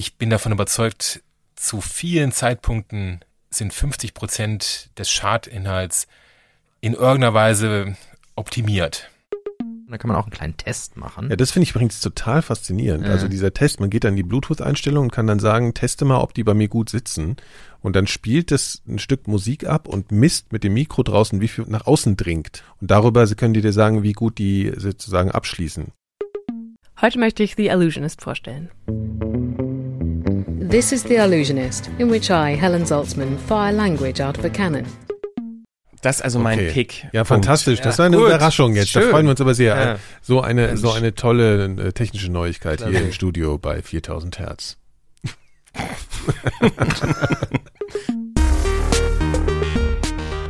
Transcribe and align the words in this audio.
ich 0.00 0.16
bin 0.16 0.30
davon 0.30 0.50
überzeugt, 0.50 1.22
zu 1.56 1.82
vielen 1.82 2.32
Zeitpunkten 2.32 3.20
sind 3.50 3.74
50 3.74 4.14
Prozent 4.14 4.88
des 4.96 5.10
Chartinhalts 5.10 6.08
in 6.80 6.94
irgendeiner 6.94 7.34
Weise 7.34 7.96
optimiert. 8.34 9.10
Da 9.90 9.98
kann 9.98 10.08
man 10.08 10.16
auch 10.16 10.22
einen 10.22 10.32
kleinen 10.32 10.56
Test 10.56 10.96
machen. 10.96 11.28
Ja, 11.28 11.36
das 11.36 11.50
finde 11.50 11.64
ich 11.64 11.72
übrigens 11.72 12.00
total 12.00 12.40
faszinierend. 12.40 13.04
Ja. 13.04 13.12
Also 13.12 13.28
dieser 13.28 13.52
Test, 13.52 13.78
man 13.80 13.90
geht 13.90 14.04
dann 14.04 14.14
in 14.14 14.16
die 14.16 14.22
Bluetooth-Einstellung 14.22 15.04
und 15.04 15.12
kann 15.12 15.26
dann 15.26 15.38
sagen, 15.38 15.74
teste 15.74 16.06
mal, 16.06 16.20
ob 16.20 16.32
die 16.32 16.44
bei 16.44 16.54
mir 16.54 16.68
gut 16.68 16.88
sitzen. 16.88 17.36
Und 17.80 17.94
dann 17.94 18.06
spielt 18.06 18.52
es 18.52 18.80
ein 18.88 19.00
Stück 19.00 19.28
Musik 19.28 19.66
ab 19.66 19.86
und 19.86 20.12
misst 20.12 20.50
mit 20.50 20.64
dem 20.64 20.72
Mikro 20.72 21.02
draußen, 21.02 21.42
wie 21.42 21.48
viel 21.48 21.66
nach 21.66 21.86
außen 21.86 22.16
dringt. 22.16 22.64
Und 22.80 22.90
darüber 22.90 23.26
können 23.26 23.52
die 23.52 23.60
dir 23.60 23.74
sagen, 23.74 24.02
wie 24.02 24.12
gut 24.12 24.38
die 24.38 24.72
sozusagen 24.76 25.30
abschließen. 25.30 25.92
Heute 27.02 27.18
möchte 27.18 27.42
ich 27.42 27.54
The 27.56 27.68
Illusionist 27.68 28.22
vorstellen. 28.22 28.70
This 30.70 30.92
is 30.92 31.02
The 31.02 31.16
Illusionist, 31.16 31.90
in 31.98 32.10
which 32.10 32.30
I, 32.30 32.56
Helen 32.56 32.86
Zaltzman, 32.86 33.38
fire 33.48 33.72
language 33.72 34.20
out 34.20 34.38
of 34.38 34.44
a 34.44 34.48
cannon. 34.48 34.84
Das 36.02 36.16
ist 36.16 36.22
also 36.22 36.38
mein 36.38 36.58
Okay. 36.58 36.70
Pick. 36.72 37.02
Ja, 37.12 37.24
Punkt. 37.24 37.44
fantastisch. 37.46 37.80
Das 37.80 37.96
Ja, 37.96 38.00
war 38.00 38.06
eine 38.06 38.16
gut. 38.16 38.26
Überraschung 38.26 38.74
jetzt. 38.74 38.94
Da 38.94 39.00
Schön. 39.00 39.10
freuen 39.10 39.26
wir 39.26 39.30
uns 39.32 39.40
aber 39.40 39.54
sehr. 39.54 39.76
Ja. 39.76 39.98
So 40.22 40.40
eine, 40.40 40.68
Mensch. 40.68 40.80
so 40.80 40.92
eine 40.92 41.14
tolle 41.14 41.64
äh, 41.64 41.92
technische 41.92 42.30
Neuigkeit 42.30 42.86
hier 42.86 43.00
im 43.00 43.12
Studio 43.12 43.58
bei 43.58 43.82
4000 43.82 44.38
Hertz. 44.38 44.76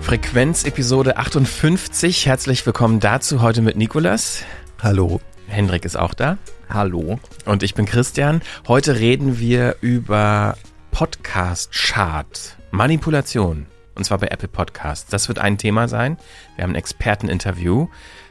Frequenz 0.00 0.64
Episode 0.64 1.16
58. 1.16 2.26
Herzlich 2.26 2.64
willkommen 2.66 3.00
dazu 3.00 3.40
heute 3.42 3.62
mit 3.62 3.76
Nikolas. 3.76 4.42
Hallo. 4.82 5.20
Hendrik 5.50 5.84
ist 5.84 5.96
auch 5.96 6.14
da. 6.14 6.38
Hallo. 6.68 7.18
Und 7.44 7.62
ich 7.62 7.74
bin 7.74 7.84
Christian. 7.84 8.40
Heute 8.68 9.00
reden 9.00 9.40
wir 9.40 9.76
über 9.80 10.56
Podcast 10.92 11.72
Chart. 11.72 12.56
Manipulation. 12.70 13.66
Und 13.96 14.04
zwar 14.04 14.18
bei 14.18 14.28
Apple 14.28 14.48
Podcasts. 14.48 15.10
Das 15.10 15.26
wird 15.28 15.40
ein 15.40 15.58
Thema 15.58 15.88
sein. 15.88 16.18
Wir 16.54 16.62
haben 16.62 16.70
ein 16.70 16.76
Experteninterview 16.76 17.88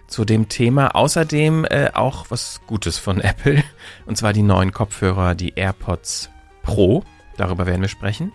zu 0.08 0.24
dem 0.24 0.48
Thema. 0.48 0.96
Außerdem 0.96 1.66
äh, 1.66 1.92
auch 1.94 2.28
was 2.30 2.62
Gutes 2.68 2.98
von 2.98 3.20
Apple. 3.22 3.64
Und 4.06 4.18
zwar 4.18 4.32
die 4.32 4.42
neuen 4.42 4.72
Kopfhörer, 4.72 5.36
die 5.36 5.54
AirPods 5.56 6.30
Pro. 6.64 7.04
Darüber 7.36 7.66
werden 7.66 7.82
wir 7.82 7.90
sprechen. 7.90 8.32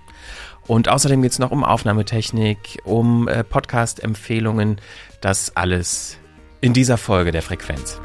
Und 0.66 0.88
außerdem 0.88 1.22
geht 1.22 1.32
es 1.32 1.38
noch 1.38 1.50
um 1.50 1.64
Aufnahmetechnik, 1.64 2.80
um 2.84 3.28
äh, 3.28 3.44
Podcast-Empfehlungen. 3.44 4.78
Das 5.22 5.56
alles 5.56 6.18
in 6.60 6.74
dieser 6.74 6.98
Folge 6.98 7.32
der 7.32 7.42
Frequenz. 7.42 8.00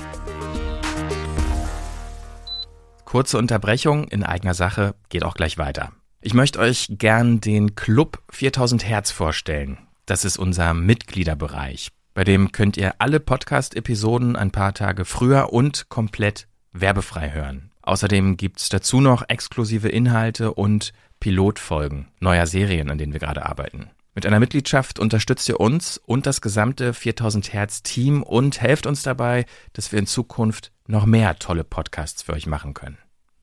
Kurze 3.10 3.40
Unterbrechung 3.40 4.08
in 4.10 4.24
eigener 4.24 4.54
Sache, 4.54 4.94
geht 5.10 5.24
auch 5.24 5.34
gleich 5.34 5.58
weiter. 5.58 5.94
Ich 6.22 6.36
möchte 6.36 6.60
euch 6.60 6.86
gern 6.92 7.42
den 7.42 7.74
Club 7.74 8.22
4000 8.30 8.88
Hertz 8.88 9.10
vorstellen. 9.10 9.80
Das 10.06 10.26
ist 10.26 10.38
unser 10.38 10.76
Mitgliederbereich. 10.76 11.88
Bei 12.14 12.24
dem 12.24 12.52
könnt 12.52 12.78
ihr 12.78 12.94
alle 13.00 13.20
Podcast-Episoden 13.20 14.36
ein 14.36 14.52
paar 14.52 14.76
Tage 14.76 15.06
früher 15.06 15.52
und 15.52 15.90
komplett 15.90 16.48
werbefrei 16.72 17.32
hören. 17.32 17.72
Außerdem 17.82 18.38
gibt's 18.38 18.70
dazu 18.70 19.02
noch 19.02 19.24
exklusive 19.28 19.90
Inhalte 19.90 20.54
und 20.54 20.94
Pilotfolgen 21.20 22.10
neuer 22.20 22.46
Serien, 22.46 22.92
an 22.92 23.00
denen 23.00 23.14
wir 23.14 23.20
gerade 23.20 23.44
arbeiten. 23.44 23.90
Mit 24.16 24.26
einer 24.26 24.40
Mitgliedschaft 24.40 24.98
unterstützt 25.00 25.48
ihr 25.50 25.60
uns 25.60 25.98
und 25.98 26.26
das 26.26 26.40
gesamte 26.42 26.94
4000 26.94 27.52
Hertz 27.54 27.84
Team 27.84 28.24
und 28.24 28.62
helft 28.62 28.86
uns 28.86 29.04
dabei, 29.04 29.46
dass 29.74 29.92
wir 29.92 30.00
in 30.00 30.08
Zukunft 30.08 30.72
noch 30.88 31.06
mehr 31.06 31.38
tolle 31.38 31.64
Podcasts 31.64 32.24
für 32.24 32.34
euch 32.34 32.48
machen 32.48 32.74
können. 32.74 32.98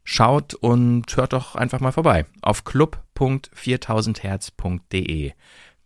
Schaut 0.04 0.54
und 0.54 1.16
hört 1.16 1.32
doch 1.32 1.56
einfach 1.56 1.80
mal 1.80 1.92
vorbei 1.92 2.26
auf 2.42 2.64
club.4000herz.de. 2.64 5.32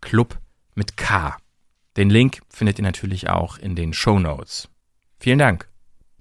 Club 0.01 0.39
mit 0.75 0.97
K. 0.97 1.37
Den 1.97 2.11
Link 2.11 2.41
findet 2.49 2.79
ihr 2.79 2.85
natürlich 2.85 3.29
auch 3.29 3.59
in 3.59 3.77
den 3.77 3.93
Show 3.93 4.19
Notes. 4.19 4.69
Vielen 5.19 5.39
Dank. 5.39 5.69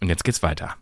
Und 0.02 0.10
jetzt 0.10 0.24
geht's 0.24 0.44
weiter. 0.44 0.76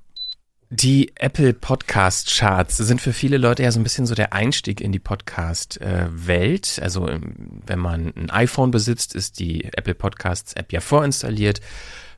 Die 0.70 1.14
Apple 1.16 1.54
Podcast 1.54 2.30
Charts 2.30 2.76
sind 2.76 3.00
für 3.00 3.14
viele 3.14 3.38
Leute 3.38 3.64
ja 3.64 3.72
so 3.72 3.80
ein 3.80 3.84
bisschen 3.84 4.06
so 4.06 4.16
der 4.16 4.34
Einstieg 4.34 4.82
in 4.82 4.92
die 4.92 5.00
Podcast-Welt. 5.00 6.80
Also 6.82 7.08
ähm, 7.08 7.62
wenn 7.66 7.80
man 7.80 8.14
ein 8.18 8.30
iPhone 8.30 8.72
besitzt, 8.72 9.16
ist 9.16 9.40
die 9.40 9.64
Apple 9.64 9.96
Podcasts 9.96 10.52
App 10.54 10.74
ja 10.74 10.82
vorinstalliert. 10.82 11.62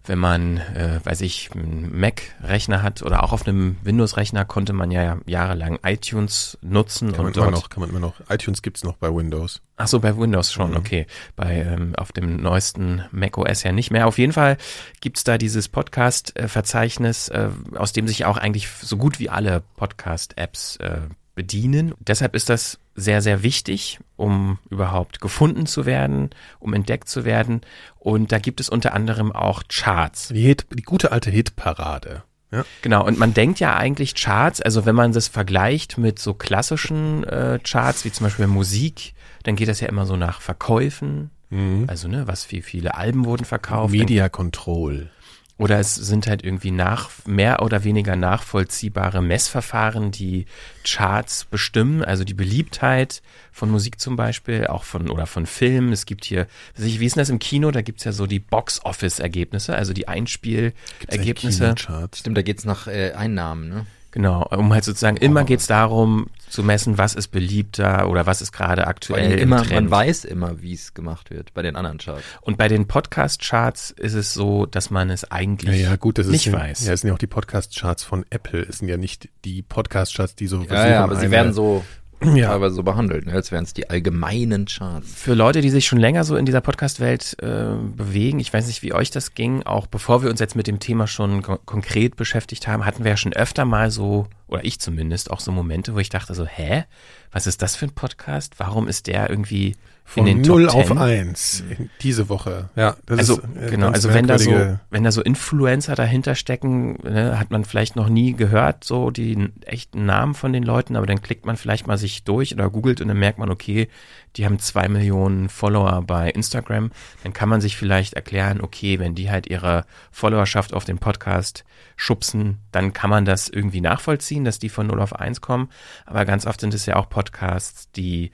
Wenn 0.06 0.18
man, 0.18 0.58
äh, 0.58 1.00
weiß 1.04 1.22
ich, 1.22 1.52
einen 1.54 2.00
Mac-Rechner 2.00 2.82
hat 2.82 3.04
oder 3.04 3.22
auch 3.24 3.32
auf 3.32 3.46
einem 3.48 3.78
Windows-Rechner 3.84 4.44
konnte 4.46 4.74
man 4.74 4.90
ja 4.92 5.18
jahrelang 5.28 5.78
iTunes 5.84 6.58
nutzen 6.62 7.12
Kann 7.12 7.18
man 7.18 7.26
und 7.28 7.38
immer 7.38 7.46
dort 7.52 7.56
noch, 7.64 7.70
kann 7.70 7.82
man 7.82 7.90
immer 7.92 8.00
noch. 8.00 8.14
iTunes 8.30 8.62
gibt's 8.62 8.84
noch 8.84 8.96
bei 8.96 9.14
Windows. 9.14 9.62
Ach 9.78 9.88
so, 9.88 10.00
bei 10.00 10.18
Windows 10.18 10.52
schon, 10.52 10.72
Mhm. 10.72 10.78
okay. 10.78 11.06
Bei 11.36 11.58
ähm, 11.58 11.94
auf 11.96 12.12
dem 12.12 12.38
neuesten 12.38 13.04
macOS 13.12 13.64
ja 13.64 13.72
nicht 13.72 13.92
mehr. 13.92 14.08
Auf 14.08 14.18
jeden 14.18 14.34
Fall 14.34 14.58
gibt's 15.02 15.24
da 15.24 15.38
dieses 15.38 15.70
Podcast-Verzeichnis, 15.70 17.30
äh, 17.30 17.50
aus 17.76 17.94
dem 17.94 18.08
sich 18.08 18.26
auch 18.26 18.38
eigentlich 18.38 18.68
so 18.70 18.98
gut 18.98 19.20
wie 19.20 19.30
alle 19.30 19.64
Podcast-Apps 19.78 20.78
äh, 20.78 21.02
bedienen. 21.40 21.94
Deshalb 22.02 22.36
ist 22.36 22.50
das 22.50 22.80
sehr, 22.96 23.22
sehr 23.22 23.44
wichtig, 23.44 24.00
um 24.18 24.60
überhaupt 24.70 25.22
gefunden 25.22 25.68
zu 25.68 25.86
werden, 25.86 26.32
um 26.60 26.74
entdeckt 26.74 27.08
zu 27.08 27.24
werden. 27.24 27.62
Und 27.98 28.34
da 28.34 28.40
gibt 28.40 28.60
es 28.60 28.68
unter 28.68 28.94
anderem 28.94 29.32
auch 29.32 29.64
Charts. 29.70 30.28
Die, 30.34 30.42
Hit, 30.42 30.66
die 30.74 30.84
gute 30.84 31.14
alte 31.14 31.30
Hitparade. 31.30 32.24
Ja. 32.52 32.66
Genau, 32.82 33.06
und 33.06 33.18
man 33.18 33.34
denkt 33.34 33.62
ja 33.62 33.78
eigentlich 33.78 34.16
Charts, 34.16 34.60
also 34.60 34.86
wenn 34.86 34.96
man 34.96 35.14
das 35.14 35.30
vergleicht 35.30 35.98
mit 35.98 36.20
so 36.20 36.34
klassischen 36.34 37.24
äh, 37.24 37.60
Charts, 37.64 38.04
wie 38.04 38.12
zum 38.12 38.26
Beispiel 38.26 38.48
Musik, 38.48 39.14
dann 39.44 39.56
geht 39.56 39.70
das 39.70 39.80
ja 39.80 39.88
immer 39.88 40.06
so 40.06 40.18
nach 40.18 40.42
Verkäufen, 40.42 41.30
Mhm. 41.52 41.86
also 41.88 42.08
ne, 42.08 42.28
was 42.28 42.52
wie 42.52 42.62
viele 42.62 42.94
Alben 42.96 43.26
wurden 43.26 43.44
verkauft. 43.46 43.92
Media 43.92 44.30
Control. 44.30 45.10
Oder 45.60 45.78
es 45.78 45.94
sind 45.94 46.26
halt 46.26 46.42
irgendwie 46.42 46.72
nach, 46.72 47.10
mehr 47.26 47.62
oder 47.62 47.84
weniger 47.84 48.16
nachvollziehbare 48.16 49.22
Messverfahren, 49.22 50.10
die 50.10 50.46
Charts 50.86 51.44
bestimmen, 51.44 52.02
also 52.02 52.24
die 52.24 52.34
Beliebtheit 52.34 53.22
von 53.52 53.70
Musik 53.70 54.00
zum 54.00 54.16
Beispiel, 54.16 54.68
auch 54.68 54.86
von 54.86 55.10
oder 55.10 55.26
von 55.26 55.46
Filmen. 55.46 55.92
Es 55.92 56.06
gibt 56.06 56.24
hier, 56.24 56.48
weiß 56.78 56.86
ich, 56.86 57.02
wie 57.02 57.06
ist 57.06 57.18
denn 57.18 57.22
das 57.22 57.30
im 57.30 57.40
Kino? 57.40 57.72
Da 57.72 57.82
gibt's 57.82 58.06
ja 58.06 58.14
so 58.14 58.26
die 58.26 58.40
Box-Office-Ergebnisse, 58.40 59.76
also 59.76 59.92
die 59.92 60.08
Einspielergebnisse. 60.08 61.76
Stimmt, 62.16 62.38
da 62.38 62.42
geht's 62.42 62.64
nach 62.64 62.88
äh, 62.88 63.12
Einnahmen, 63.12 63.68
ne? 63.68 63.86
Genau, 64.12 64.44
um 64.44 64.74
halt 64.74 64.86
sozusagen 64.86 65.18
immer 65.18 65.44
geht's 65.44 65.68
darum 65.68 66.28
zu 66.50 66.64
messen, 66.64 66.98
was 66.98 67.16
ist 67.16 67.30
beliebter 67.30 68.10
oder 68.10 68.26
was 68.26 68.42
ist 68.42 68.52
gerade 68.52 68.88
aktuell 68.88 69.34
im 69.34 69.40
immer, 69.40 69.58
Trend. 69.64 69.72
man 69.72 69.92
weiß 69.92 70.26
immer, 70.26 70.62
wie 70.62 70.74
es 70.74 70.94
gemacht 70.94 71.30
wird 71.30 71.54
bei 71.54 71.62
den 71.62 71.76
anderen 71.76 71.98
Charts. 72.00 72.24
Und 72.42 72.58
bei 72.58 72.68
den 72.68 72.88
Podcast-Charts 72.88 73.92
ist 73.92 74.14
es 74.14 74.34
so, 74.34 74.66
dass 74.66 74.90
man 74.90 75.10
es 75.10 75.22
Ja, 75.24 75.32
eigentlich 75.32 75.82
ja, 75.82 75.96
gut, 75.96 76.18
das 76.18 76.26
ist 76.28 76.32
nicht 76.32 76.44
sind, 76.44 76.54
weiß. 76.54 76.86
Ja, 76.86 76.94
es 76.94 77.02
sind 77.02 77.10
ja 77.10 77.14
auch 77.14 77.20
die 77.20 77.28
Podcast-Charts 77.28 78.04
von 78.04 78.26
Apple. 78.30 78.62
Es 78.62 78.80
sind 78.80 78.88
ja 78.88 78.98
nicht 78.98 79.30
die 79.46 79.62
Podcast-Charts, 79.62 80.36
die 80.36 80.48
so 80.48 80.64
Ja, 80.64 80.90
ja, 80.90 81.04
aber 81.04 81.16
sie 81.16 81.32
werden 81.32 81.54
so 81.54 81.84
ja, 82.24 82.50
teilweise 82.50 82.76
so 82.76 82.84
behandelt, 82.84 83.26
ne? 83.26 83.34
als 83.34 83.52
wären 83.52 83.64
es 83.64 83.74
die 83.74 83.90
allgemeinen 83.90 84.66
Charts. 84.66 85.14
Für 85.16 85.34
Leute, 85.34 85.62
die 85.62 85.70
sich 85.70 85.86
schon 85.86 86.00
länger 86.00 86.24
so 86.24 86.36
in 86.36 86.46
dieser 86.46 86.62
Podcast-Welt 86.62 87.38
äh, 87.42 87.76
bewegen, 87.96 88.40
ich 88.40 88.54
weiß 88.54 88.68
nicht, 88.68 88.82
wie 88.84 88.94
euch 88.94 89.12
das 89.12 89.34
ging, 89.34 89.64
auch 89.64 89.88
bevor 89.88 90.22
wir 90.22 90.30
uns 90.30 90.40
jetzt 90.40 90.56
mit 90.56 90.68
dem 90.68 90.80
Thema 90.80 91.08
schon 91.08 91.42
ko 91.42 91.58
konkret 91.66 92.16
beschäftigt 92.16 92.68
haben, 92.68 92.86
hatten 92.86 93.04
wir 93.04 93.12
ja 93.12 93.18
schon 93.18 93.34
öfter 93.34 93.66
mal 93.66 93.92
so, 93.92 94.28
oder 94.48 94.66
ich 94.66 94.80
zumindest, 94.80 95.32
auch 95.32 95.40
so 95.40 95.52
Momente, 95.52 95.96
wo 95.96 96.00
ich 96.00 96.10
dachte 96.10 96.34
so, 96.34 96.46
hä, 96.46 96.86
was 97.32 97.48
ist 97.48 97.62
das 97.62 97.76
für 97.76 97.86
ein 97.86 97.94
Podcast? 97.94 98.56
Warum 98.58 98.88
ist 98.88 99.08
der 99.08 99.30
irgendwie 99.30 99.76
von 100.10 100.26
in 100.26 100.42
den 100.42 100.48
0 100.48 100.66
Top 100.66 100.76
auf 100.76 100.88
10? 100.88 100.98
1 100.98 101.64
diese 102.02 102.30
Woche. 102.30 102.70
Ja, 102.76 102.96
das 103.06 103.20
Also 103.20 103.38
ist 103.38 103.44
äh, 103.62 103.70
genau, 103.70 103.90
also 103.90 104.12
wenn 104.12 104.26
da 104.26 104.40
so, 104.40 104.52
wenn 104.90 105.04
da 105.04 105.12
so 105.12 105.22
Influencer 105.22 105.94
dahinter 105.94 106.34
stecken, 106.34 106.98
ne, 107.04 107.38
hat 107.38 107.52
man 107.52 107.64
vielleicht 107.64 107.96
noch 107.96 108.10
nie 108.10 108.34
gehört, 108.34 108.84
so 108.84 109.12
die 109.12 109.50
echten 109.66 110.08
Namen 110.08 110.34
von 110.34 110.52
den 110.52 110.64
Leuten, 110.64 110.96
aber 110.96 111.06
dann 111.06 111.22
klickt 111.22 111.46
man 111.46 111.58
vielleicht 111.58 111.86
mal 111.86 112.00
sich 112.00 112.24
durch 112.24 112.56
oder 112.56 112.72
googelt 112.72 113.02
und 113.02 113.08
dann 113.08 113.20
merkt 113.20 113.38
man, 113.38 113.52
okay, 113.52 113.88
die 114.36 114.46
haben 114.46 114.58
zwei 114.58 114.88
Millionen 114.88 115.48
Follower 115.48 116.02
bei 116.02 116.32
Instagram, 116.32 116.90
dann 117.22 117.34
kann 117.34 117.48
man 117.50 117.62
sich 117.62 117.78
vielleicht 117.78 118.16
erklären, 118.16 118.62
okay, 118.62 118.98
wenn 118.98 119.14
die 119.14 119.30
halt 119.30 119.46
ihre 119.46 119.86
Followerschaft 120.12 120.74
auf 120.74 120.86
den 120.86 120.98
Podcast 120.98 121.66
schubsen, 121.98 122.58
dann 122.72 122.94
kann 122.94 123.12
man 123.12 123.26
das 123.26 123.48
irgendwie 123.48 123.82
nachvollziehen, 123.82 124.44
dass 124.44 124.58
die 124.58 124.70
von 124.70 124.88
0 124.88 125.02
auf 125.02 125.16
1 125.16 125.40
kommen, 125.42 125.70
aber 126.08 126.26
ganz 126.26 126.48
oft 126.48 126.62
sind 126.62 126.74
es 126.74 126.88
ja 126.88 126.96
auch 126.96 127.10
Podcasts, 127.10 127.92
die 127.92 128.32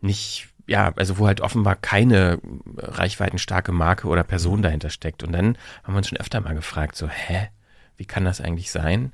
nicht, 0.00 0.47
ja, 0.68 0.92
also 0.96 1.18
wo 1.18 1.26
halt 1.26 1.40
offenbar 1.40 1.74
keine 1.76 2.38
reichweitenstarke 2.76 3.72
Marke 3.72 4.06
oder 4.06 4.22
Person 4.22 4.62
dahinter 4.62 4.90
steckt. 4.90 5.22
Und 5.22 5.32
dann 5.32 5.56
haben 5.82 5.94
wir 5.94 5.98
uns 5.98 6.08
schon 6.08 6.18
öfter 6.18 6.40
mal 6.40 6.54
gefragt, 6.54 6.94
so, 6.94 7.08
hä, 7.08 7.48
wie 7.96 8.04
kann 8.04 8.24
das 8.24 8.40
eigentlich 8.40 8.70
sein, 8.70 9.12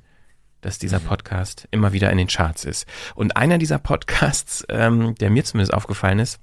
dass 0.61 0.79
dieser 0.79 0.99
Podcast 0.99 1.67
immer 1.71 1.93
wieder 1.93 2.11
in 2.11 2.17
den 2.17 2.27
Charts 2.27 2.65
ist? 2.65 2.85
Und 3.15 3.37
einer 3.37 3.57
dieser 3.57 3.79
Podcasts, 3.79 4.65
ähm, 4.69 5.15
der 5.15 5.29
mir 5.29 5.45
zumindest 5.45 5.73
aufgefallen 5.73 6.19
ist, 6.19 6.39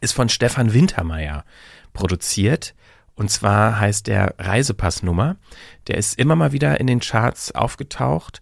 ist 0.00 0.12
von 0.12 0.28
Stefan 0.30 0.72
Wintermeyer 0.72 1.44
produziert. 1.92 2.74
Und 3.14 3.30
zwar 3.30 3.78
heißt 3.78 4.06
der 4.06 4.34
Reisepassnummer. 4.38 5.36
Der 5.86 5.98
ist 5.98 6.18
immer 6.18 6.36
mal 6.36 6.52
wieder 6.52 6.80
in 6.80 6.86
den 6.86 7.00
Charts 7.00 7.54
aufgetaucht. 7.54 8.40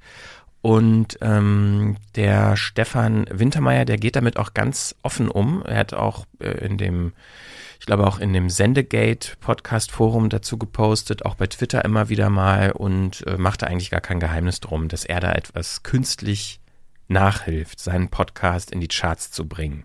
Und 0.60 1.18
ähm, 1.20 1.96
der 2.16 2.56
Stefan 2.56 3.26
Wintermeyer, 3.30 3.84
der 3.84 3.96
geht 3.96 4.16
damit 4.16 4.38
auch 4.38 4.54
ganz 4.54 4.96
offen 5.02 5.28
um. 5.28 5.62
Er 5.64 5.78
hat 5.78 5.94
auch 5.94 6.26
äh, 6.40 6.50
in 6.64 6.78
dem, 6.78 7.12
ich 7.78 7.86
glaube 7.86 8.06
auch 8.06 8.18
in 8.18 8.32
dem 8.32 8.50
Sendegate 8.50 9.36
Podcast 9.40 9.92
Forum 9.92 10.28
dazu 10.30 10.58
gepostet, 10.58 11.24
auch 11.24 11.36
bei 11.36 11.46
Twitter 11.46 11.84
immer 11.84 12.08
wieder 12.08 12.28
mal 12.28 12.72
und 12.72 13.24
äh, 13.26 13.38
macht 13.38 13.62
da 13.62 13.66
eigentlich 13.66 13.90
gar 13.90 14.00
kein 14.00 14.20
Geheimnis 14.20 14.58
drum, 14.60 14.88
dass 14.88 15.04
er 15.04 15.20
da 15.20 15.32
etwas 15.32 15.84
künstlich 15.84 16.60
nachhilft, 17.06 17.80
seinen 17.80 18.08
Podcast 18.08 18.70
in 18.72 18.80
die 18.80 18.88
Charts 18.88 19.30
zu 19.30 19.46
bringen. 19.46 19.84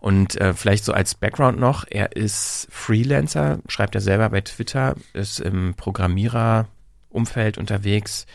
Und 0.00 0.38
äh, 0.38 0.52
vielleicht 0.52 0.84
so 0.84 0.92
als 0.92 1.14
Background 1.14 1.58
noch, 1.58 1.86
er 1.88 2.14
ist 2.14 2.68
Freelancer, 2.70 3.60
schreibt 3.68 3.94
er 3.94 4.02
selber 4.02 4.28
bei 4.28 4.42
Twitter, 4.42 4.96
ist 5.14 5.40
im 5.40 5.74
Programmierer-Umfeld 5.74 7.56
unterwegs, 7.56 8.26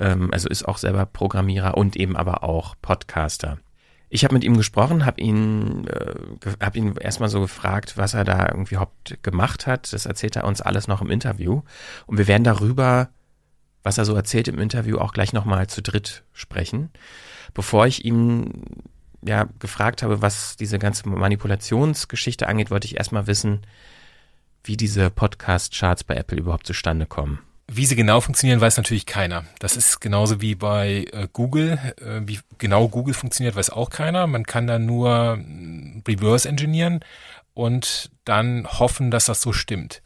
ähm, 0.00 0.30
also 0.32 0.48
ist 0.48 0.66
auch 0.66 0.78
selber 0.78 1.06
Programmierer 1.06 1.76
und 1.76 1.94
eben 1.94 2.16
aber 2.16 2.42
auch 2.42 2.74
Podcaster. 2.82 3.58
Ich 4.08 4.24
habe 4.24 4.34
mit 4.34 4.42
ihm 4.42 4.56
gesprochen, 4.56 5.06
habe 5.06 5.20
ihn, 5.20 5.86
äh, 5.86 6.14
hab 6.60 6.74
ihn 6.74 6.96
erstmal 6.96 7.28
so 7.28 7.40
gefragt, 7.40 7.96
was 7.96 8.14
er 8.14 8.24
da 8.24 8.48
irgendwie 8.48 8.74
überhaupt 8.74 9.22
gemacht 9.22 9.68
hat. 9.68 9.92
Das 9.92 10.04
erzählt 10.04 10.34
er 10.34 10.44
uns 10.44 10.60
alles 10.60 10.88
noch 10.88 11.00
im 11.00 11.10
Interview. 11.10 11.62
Und 12.06 12.18
wir 12.18 12.26
werden 12.26 12.42
darüber, 12.42 13.10
was 13.84 13.98
er 13.98 14.04
so 14.04 14.16
erzählt 14.16 14.48
im 14.48 14.58
Interview, 14.58 14.98
auch 14.98 15.12
gleich 15.12 15.32
nochmal 15.32 15.68
zu 15.68 15.80
dritt 15.80 16.24
sprechen. 16.32 16.90
Bevor 17.54 17.86
ich 17.86 18.04
ihm 18.04 18.64
ja 19.24 19.46
gefragt 19.60 20.02
habe, 20.02 20.22
was 20.22 20.56
diese 20.56 20.80
ganze 20.80 21.08
Manipulationsgeschichte 21.08 22.48
angeht, 22.48 22.72
wollte 22.72 22.86
ich 22.86 22.96
erstmal 22.96 23.28
wissen, 23.28 23.60
wie 24.64 24.76
diese 24.76 25.10
Podcast-Charts 25.10 26.02
bei 26.02 26.16
Apple 26.16 26.38
überhaupt 26.38 26.66
zustande 26.66 27.06
kommen. 27.06 27.38
Wie 27.72 27.86
sie 27.86 27.94
genau 27.94 28.20
funktionieren, 28.20 28.60
weiß 28.60 28.78
natürlich 28.78 29.06
keiner. 29.06 29.44
Das 29.60 29.76
ist 29.76 30.00
genauso 30.00 30.40
wie 30.40 30.56
bei 30.56 31.04
äh, 31.12 31.28
Google. 31.32 31.78
Äh, 32.00 32.26
wie 32.26 32.40
genau 32.58 32.88
Google 32.88 33.14
funktioniert, 33.14 33.54
weiß 33.54 33.70
auch 33.70 33.90
keiner. 33.90 34.26
Man 34.26 34.44
kann 34.44 34.66
da 34.66 34.80
nur 34.80 35.38
äh, 35.38 36.02
reverse 36.08 36.48
engineeren 36.48 36.98
und 37.54 38.10
dann 38.24 38.66
hoffen, 38.66 39.12
dass 39.12 39.26
das 39.26 39.40
so 39.40 39.52
stimmt. 39.52 40.02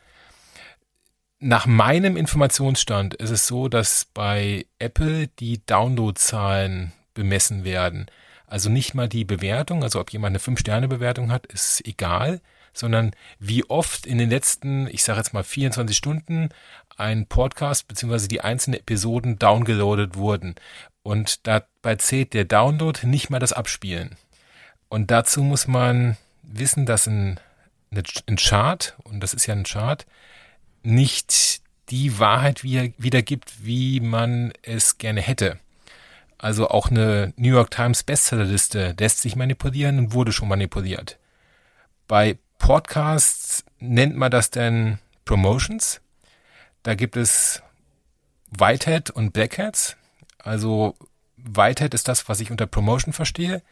Nach 1.38 1.64
meinem 1.64 2.18
Informationsstand 2.18 3.14
ist 3.14 3.30
es 3.30 3.46
so, 3.46 3.68
dass 3.68 4.04
bei 4.12 4.66
Apple 4.78 5.28
die 5.28 5.64
Downloadzahlen 5.64 6.92
bemessen 7.14 7.64
werden. 7.64 8.10
Also 8.46 8.68
nicht 8.68 8.92
mal 8.92 9.08
die 9.08 9.24
Bewertung, 9.24 9.82
also 9.82 10.00
ob 10.00 10.10
jemand 10.10 10.32
eine 10.32 10.38
5-Sterne-Bewertung 10.38 11.32
hat, 11.32 11.46
ist 11.46 11.86
egal, 11.86 12.42
sondern 12.74 13.12
wie 13.38 13.64
oft 13.70 14.04
in 14.04 14.18
den 14.18 14.28
letzten, 14.28 14.88
ich 14.88 15.04
sage 15.04 15.20
jetzt 15.20 15.32
mal 15.32 15.44
24 15.44 15.96
Stunden, 15.96 16.50
ein 16.96 17.26
Podcast 17.26 17.88
beziehungsweise 17.88 18.28
die 18.28 18.40
einzelnen 18.40 18.80
Episoden 18.80 19.38
downgeloadet 19.38 20.16
wurden. 20.16 20.54
Und 21.02 21.46
dabei 21.46 21.96
zählt 21.96 22.34
der 22.34 22.44
Download 22.44 23.06
nicht 23.06 23.30
mal 23.30 23.38
das 23.38 23.52
Abspielen. 23.52 24.16
Und 24.88 25.10
dazu 25.10 25.42
muss 25.42 25.66
man 25.66 26.16
wissen, 26.42 26.86
dass 26.86 27.06
ein, 27.06 27.40
ein 27.90 28.36
Chart, 28.36 28.96
und 29.04 29.20
das 29.20 29.34
ist 29.34 29.46
ja 29.46 29.54
ein 29.54 29.64
Chart, 29.64 30.06
nicht 30.82 31.62
die 31.90 32.18
Wahrheit 32.18 32.64
wiedergibt, 32.64 33.64
wie 33.64 34.00
man 34.00 34.52
es 34.62 34.98
gerne 34.98 35.20
hätte. 35.20 35.58
Also 36.38 36.68
auch 36.68 36.90
eine 36.90 37.32
New 37.36 37.50
York 37.50 37.70
Times 37.70 38.02
Bestsellerliste 38.02 38.94
lässt 38.98 39.22
sich 39.22 39.36
manipulieren 39.36 39.98
und 39.98 40.12
wurde 40.12 40.32
schon 40.32 40.48
manipuliert. 40.48 41.18
Bei 42.06 42.38
Podcasts 42.58 43.64
nennt 43.78 44.16
man 44.16 44.30
das 44.30 44.50
denn 44.50 44.98
Promotions. 45.24 46.00
Da 46.84 46.94
gibt 46.94 47.16
es 47.16 47.60
Whitehead 48.56 49.10
und 49.10 49.32
Blackheads. 49.32 49.96
Also 50.38 50.94
Whitehead 51.36 51.92
ist 51.94 52.06
das, 52.06 52.28
was 52.28 52.38
ich 52.38 52.52
unter 52.52 52.66
Promotion 52.66 53.12
verstehe. 53.12 53.62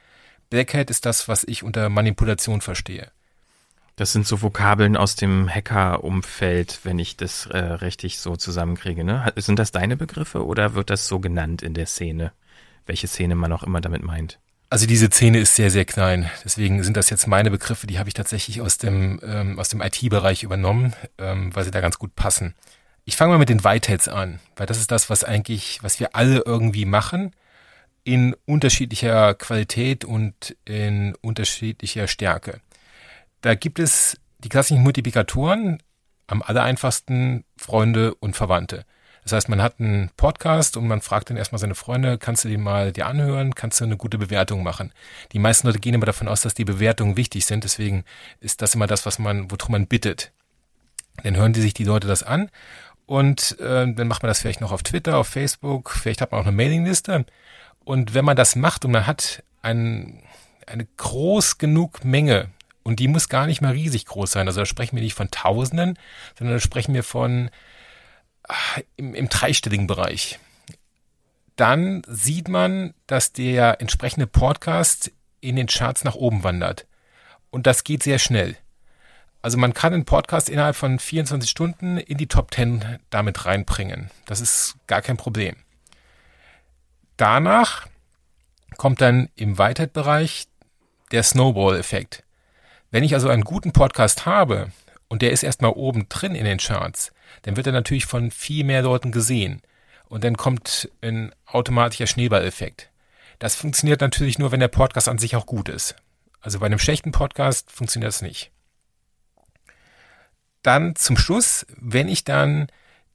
Blackhead 0.51 0.91
ist 0.91 1.07
das, 1.07 1.29
was 1.29 1.45
ich 1.45 1.63
unter 1.63 1.89
Manipulation 1.89 2.61
verstehe. 2.61 3.13
Das 3.95 4.13
sind 4.13 4.27
so 4.27 4.43
Vokabeln 4.43 4.97
aus 4.97 5.15
dem 5.15 5.49
Hacker-Umfeld, 5.49 6.81
wenn 6.83 6.99
ich 6.99 7.17
das 7.17 7.47
äh, 7.47 7.59
richtig 7.59 8.19
so 8.19 8.35
zusammenkriege. 8.35 9.05
Ne? 9.05 9.33
Sind 9.37 9.61
das 9.61 9.71
deine 9.71 9.97
Begriffe 9.97 10.45
oder 10.45 10.75
wird 10.75 10.91
das 10.91 11.07
so 11.07 11.21
genannt 11.21 11.63
in 11.63 11.75
der 11.75 11.87
Szene? 11.87 12.33
welche 12.87 13.07
Szene 13.07 13.35
man 13.35 13.53
auch 13.53 13.63
immer 13.63 13.81
damit 13.81 14.03
meint. 14.03 14.39
Also 14.71 14.87
diese 14.87 15.07
Szene 15.11 15.39
ist 15.39 15.55
sehr, 15.55 15.71
sehr 15.71 15.85
klein. 15.85 16.31
Deswegen 16.45 16.83
sind 16.83 16.97
das 16.97 17.11
jetzt 17.11 17.27
meine 17.27 17.51
Begriffe, 17.51 17.87
die 17.87 17.99
habe 17.99 18.09
ich 18.09 18.15
tatsächlich 18.15 18.63
aus 18.63 18.79
dem, 18.79 19.21
ähm, 19.23 19.59
aus 19.59 19.69
dem 19.69 19.83
IT-Bereich 19.83 20.43
übernommen, 20.43 20.95
ähm, 21.19 21.55
weil 21.55 21.65
sie 21.65 21.71
da 21.71 21.81
ganz 21.81 21.99
gut 21.99 22.17
passen. 22.17 22.55
Ich 23.05 23.17
fange 23.17 23.33
mal 23.33 23.39
mit 23.39 23.49
den 23.49 23.65
Whiteheads 23.65 24.07
an, 24.07 24.39
weil 24.55 24.67
das 24.67 24.79
ist 24.79 24.93
das, 24.93 25.11
was 25.11 25.25
eigentlich, 25.25 25.81
was 25.83 25.99
wir 25.99 26.15
alle 26.15 26.43
irgendwie 26.47 26.85
machen, 26.85 27.35
in 28.05 28.37
unterschiedlicher 28.47 29.35
Qualität 29.35 30.05
und 30.05 30.57
in 30.65 31.17
unterschiedlicher 31.21 32.07
Stärke. 32.07 32.61
Da 33.41 33.55
gibt 33.57 33.81
es 33.81 34.19
die 34.39 34.49
klassischen 34.49 34.83
Multiplikatoren, 34.83 35.83
am 36.29 36.43
allereinfachsten 36.43 37.45
Freunde 37.57 38.15
und 38.15 38.37
Verwandte. 38.37 38.85
Das 39.25 39.33
heißt, 39.33 39.49
man 39.49 39.63
hat 39.63 39.81
einen 39.81 40.11
Podcast 40.17 40.77
und 40.77 40.87
man 40.87 41.01
fragt 41.01 41.31
dann 41.31 41.37
erstmal 41.37 41.59
seine 41.59 41.75
Freunde, 41.75 42.19
kannst 42.19 42.45
du 42.45 42.49
den 42.49 42.61
mal 42.61 42.93
dir 42.93 43.07
anhören, 43.07 43.55
kannst 43.55 43.81
du 43.81 43.85
eine 43.85 43.97
gute 43.97 44.19
Bewertung 44.19 44.63
machen. 44.63 44.93
Die 45.33 45.39
meisten 45.41 45.67
Leute 45.67 45.81
gehen 45.81 45.95
immer 45.95 46.07
davon 46.07 46.29
aus, 46.29 46.41
dass 46.41 46.55
die 46.55 46.65
Bewertungen 46.65 47.17
wichtig 47.17 47.47
sind, 47.47 47.65
deswegen 47.65 48.05
ist 48.41 48.63
das 48.63 48.75
immer 48.75 48.87
das, 48.87 49.07
was 49.07 49.19
man, 49.19 49.51
worum 49.51 49.73
man 49.73 49.87
bittet. 49.87 50.33
Dann 51.23 51.37
hören 51.37 51.53
die 51.53 51.61
sich 51.61 51.75
die 51.75 51.85
Leute 51.85 52.09
das 52.09 52.23
an 52.23 52.49
und 53.13 53.61
äh, 53.61 53.93
dann 53.93 54.09
macht 54.09 54.23
man 54.23 54.29
das 54.29 54.41
vielleicht 54.41 54.63
noch 54.63 54.73
auf 54.73 54.83
Twitter, 54.83 55.19
auf 55.19 55.29
Facebook, 55.29 55.91
vielleicht 55.91 56.23
hat 56.23 56.33
man 56.33 56.41
auch 56.41 56.47
eine 56.47 56.57
Mailingliste. 56.57 57.27
Und 57.85 58.15
wenn 58.15 58.25
man 58.25 58.39
das 58.39 58.57
macht 58.57 58.87
und 58.87 58.93
man 58.93 59.07
hat 59.07 59.43
ein, 59.61 60.23
eine 60.67 60.87
groß 60.97 61.59
genug 61.59 62.07
Menge, 62.07 62.49
und 62.85 63.01
die 63.01 63.09
muss 63.09 63.29
gar 63.29 63.47
nicht 63.47 63.61
mal 63.61 63.73
riesig 63.73 64.07
groß 64.07 64.33
sein, 64.33 64.49
also 64.49 64.61
da 64.61 64.65
sprechen 64.65 64.97
wir 64.97 65.03
nicht 65.03 65.13
von 65.13 65.31
Tausenden, 65.31 65.99
sondern 66.39 66.57
da 66.57 66.61
sprechen 66.61 66.95
wir 66.95 67.03
von 67.03 67.51
im, 68.97 69.15
im 69.15 69.29
dreistelligen 69.29 69.87
Bereich. 69.87 70.39
Dann 71.57 72.01
sieht 72.09 72.49
man, 72.49 72.95
dass 73.07 73.35
der 73.35 73.83
entsprechende 73.83 74.27
Podcast 74.27 75.13
in 75.43 75.57
den 75.57 75.67
Charts 75.67 76.05
nach 76.05 76.15
oben 76.15 76.45
wandert. 76.45 76.87
Und 77.51 77.67
das 77.67 77.85
geht 77.85 78.05
sehr 78.05 78.19
schnell. 78.19 78.57
Also 79.43 79.59
man 79.59 79.75
kann 79.75 79.93
einen 79.93 80.05
Podcast 80.05 80.49
innerhalb 80.49 80.77
von 80.77 81.01
24 81.01 81.51
Stunden 81.51 81.99
in 81.99 82.17
die 82.17 82.29
Top 82.29 82.55
10 82.55 83.01
damit 83.11 83.45
reinbringen. 83.45 84.11
Das 84.25 84.41
ist 84.41 84.77
gar 84.87 85.03
kein 85.03 85.17
Problem. 85.17 85.57
Danach 87.17 87.89
kommt 88.77 89.01
dann 89.01 89.29
im 89.35 89.59
Whitehead-Bereich 89.59 90.47
der 91.11 91.25
Snowball-Effekt. 91.25 92.23
Wenn 92.93 93.05
ich 93.05 93.15
also 93.15 93.29
einen 93.29 93.43
guten 93.43 93.73
Podcast 93.73 94.27
habe 94.27 94.71
und 95.09 95.23
der 95.23 95.33
ist 95.33 95.43
erstmal 95.43 95.73
oben 95.73 96.09
drin 96.09 96.37
in 96.37 96.45
den 96.45 96.59
Charts, 96.59 97.13
dann 97.43 97.57
wird 97.57 97.67
er 97.67 97.73
natürlich 97.73 98.07
von 98.07 98.31
viel 98.31 98.65
mehr 98.65 98.83
Leuten 98.83 99.11
gesehen. 99.11 99.61
Und 100.09 100.25
dann 100.25 100.37
kommt 100.37 100.89
ein 101.01 101.35
automatischer 101.47 102.07
Schneeballeffekt. 102.07 102.91
Das 103.41 103.57
funktioniert 103.57 104.01
natürlich 104.01 104.39
nur, 104.39 104.53
wenn 104.53 104.61
der 104.61 104.69
Podcast 104.69 105.09
an 105.09 105.19
sich 105.19 105.35
auch 105.35 105.47
gut 105.47 105.69
ist. 105.69 105.97
Also 106.41 106.61
bei 106.61 106.67
einem 106.67 106.79
schlechten 106.79 107.11
Podcast 107.11 107.73
funktioniert 107.73 108.09
das 108.09 108.23
nicht. 108.23 108.52
Dann 110.63 110.95
zum 110.97 111.17
Schluss, 111.17 111.67
wenn 111.77 112.09
ich 112.09 112.25
dann 112.25 112.69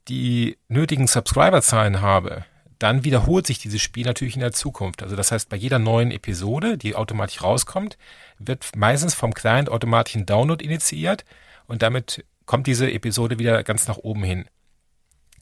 die 0.07 0.57
nötigen 0.67 1.07
Subscriber-Zahlen 1.07 2.01
habe, 2.01 2.45
dann 2.79 3.03
wiederholt 3.03 3.47
sich 3.47 3.59
dieses 3.59 3.81
Spiel 3.81 4.05
natürlich 4.05 4.35
in 4.35 4.41
der 4.41 4.53
Zukunft. 4.53 5.01
Also 5.01 5.15
das 5.15 5.31
heißt, 5.31 5.49
bei 5.49 5.57
jeder 5.57 5.79
neuen 5.79 6.11
Episode, 6.11 6.77
die 6.77 6.95
automatisch 6.95 7.41
rauskommt, 7.41 7.97
wird 8.37 8.75
meistens 8.75 9.15
vom 9.15 9.33
Client 9.33 9.69
automatisch 9.69 10.15
ein 10.15 10.25
Download 10.25 10.63
initiiert 10.63 11.25
und 11.65 11.81
damit 11.81 12.23
kommt 12.45 12.67
diese 12.67 12.91
Episode 12.91 13.39
wieder 13.39 13.63
ganz 13.63 13.87
nach 13.87 13.97
oben 13.97 14.23
hin. 14.23 14.45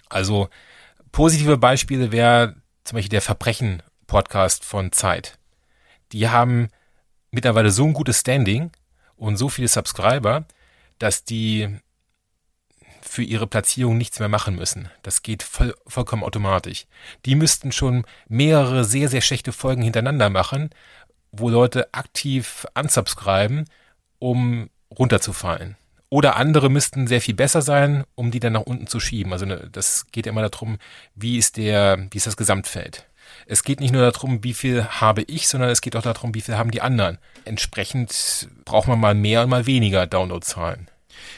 Also 0.10 0.50
positive 1.12 1.58
Beispiele 1.58 2.12
wäre 2.12 2.56
zum 2.84 2.98
Beispiel 2.98 3.10
der 3.10 3.22
Verbrechen-Podcast 3.22 4.64
von 4.64 4.92
Zeit. 4.92 5.38
Die 6.12 6.30
haben 6.30 6.70
mittlerweile 7.32 7.72
so 7.72 7.86
ein 7.86 7.94
gutes 7.94 8.22
Standing 8.22 8.72
und 9.18 9.38
so 9.38 9.50
viele 9.50 9.68
Subscriber, 9.68 10.46
dass 11.00 11.26
die 11.26 11.80
für 13.16 13.24
ihre 13.24 13.48
Platzierung 13.48 13.98
nichts 13.98 14.20
mehr 14.20 14.28
machen 14.28 14.56
müssen. 14.56 14.90
Das 15.02 15.24
geht 15.24 15.42
voll, 15.42 15.74
vollkommen 15.88 16.24
automatisch. 16.24 16.86
Die 17.26 17.36
müssten 17.36 17.72
schon 17.72 18.06
mehrere 18.28 18.84
sehr, 18.84 19.08
sehr 19.08 19.22
schlechte 19.22 19.54
Folgen 19.54 19.82
hintereinander 19.82 20.30
machen, 20.30 20.70
wo 21.32 21.50
Leute 21.50 21.94
aktiv 21.94 22.68
unsubscriben, 22.76 23.66
um 24.20 24.70
runterzufallen. 24.98 25.78
Oder 26.10 26.36
andere 26.36 26.70
müssten 26.70 27.08
sehr 27.08 27.22
viel 27.22 27.34
besser 27.36 27.62
sein, 27.62 28.04
um 28.16 28.32
die 28.32 28.40
dann 28.40 28.54
nach 28.54 28.62
unten 28.62 28.88
zu 28.88 29.00
schieben. 29.00 29.32
Also 29.32 29.46
ne, 29.46 29.70
das 29.72 30.08
geht 30.12 30.28
immer 30.28 30.48
darum, 30.48 30.78
wie 31.16 31.38
ist 31.38 31.58
der, 31.58 32.08
wie 32.12 32.18
ist 32.18 32.28
das 32.28 32.38
Gesamtfeld. 32.38 33.08
Es 33.48 33.64
geht 33.64 33.80
nicht 33.80 33.92
nur 33.92 34.12
darum, 34.12 34.44
wie 34.44 34.54
viel 34.54 34.86
habe 34.86 35.24
ich, 35.24 35.48
sondern 35.48 35.70
es 35.70 35.82
geht 35.82 35.96
auch 35.96 36.04
darum, 36.04 36.36
wie 36.36 36.42
viel 36.42 36.58
haben 36.58 36.72
die 36.72 36.82
anderen. 36.82 37.18
Entsprechend 37.46 38.50
braucht 38.66 38.88
man 38.88 39.00
mal 39.00 39.16
mehr 39.16 39.44
und 39.44 39.50
mal 39.50 39.66
weniger 39.66 40.06
Downloadzahlen. 40.06 40.90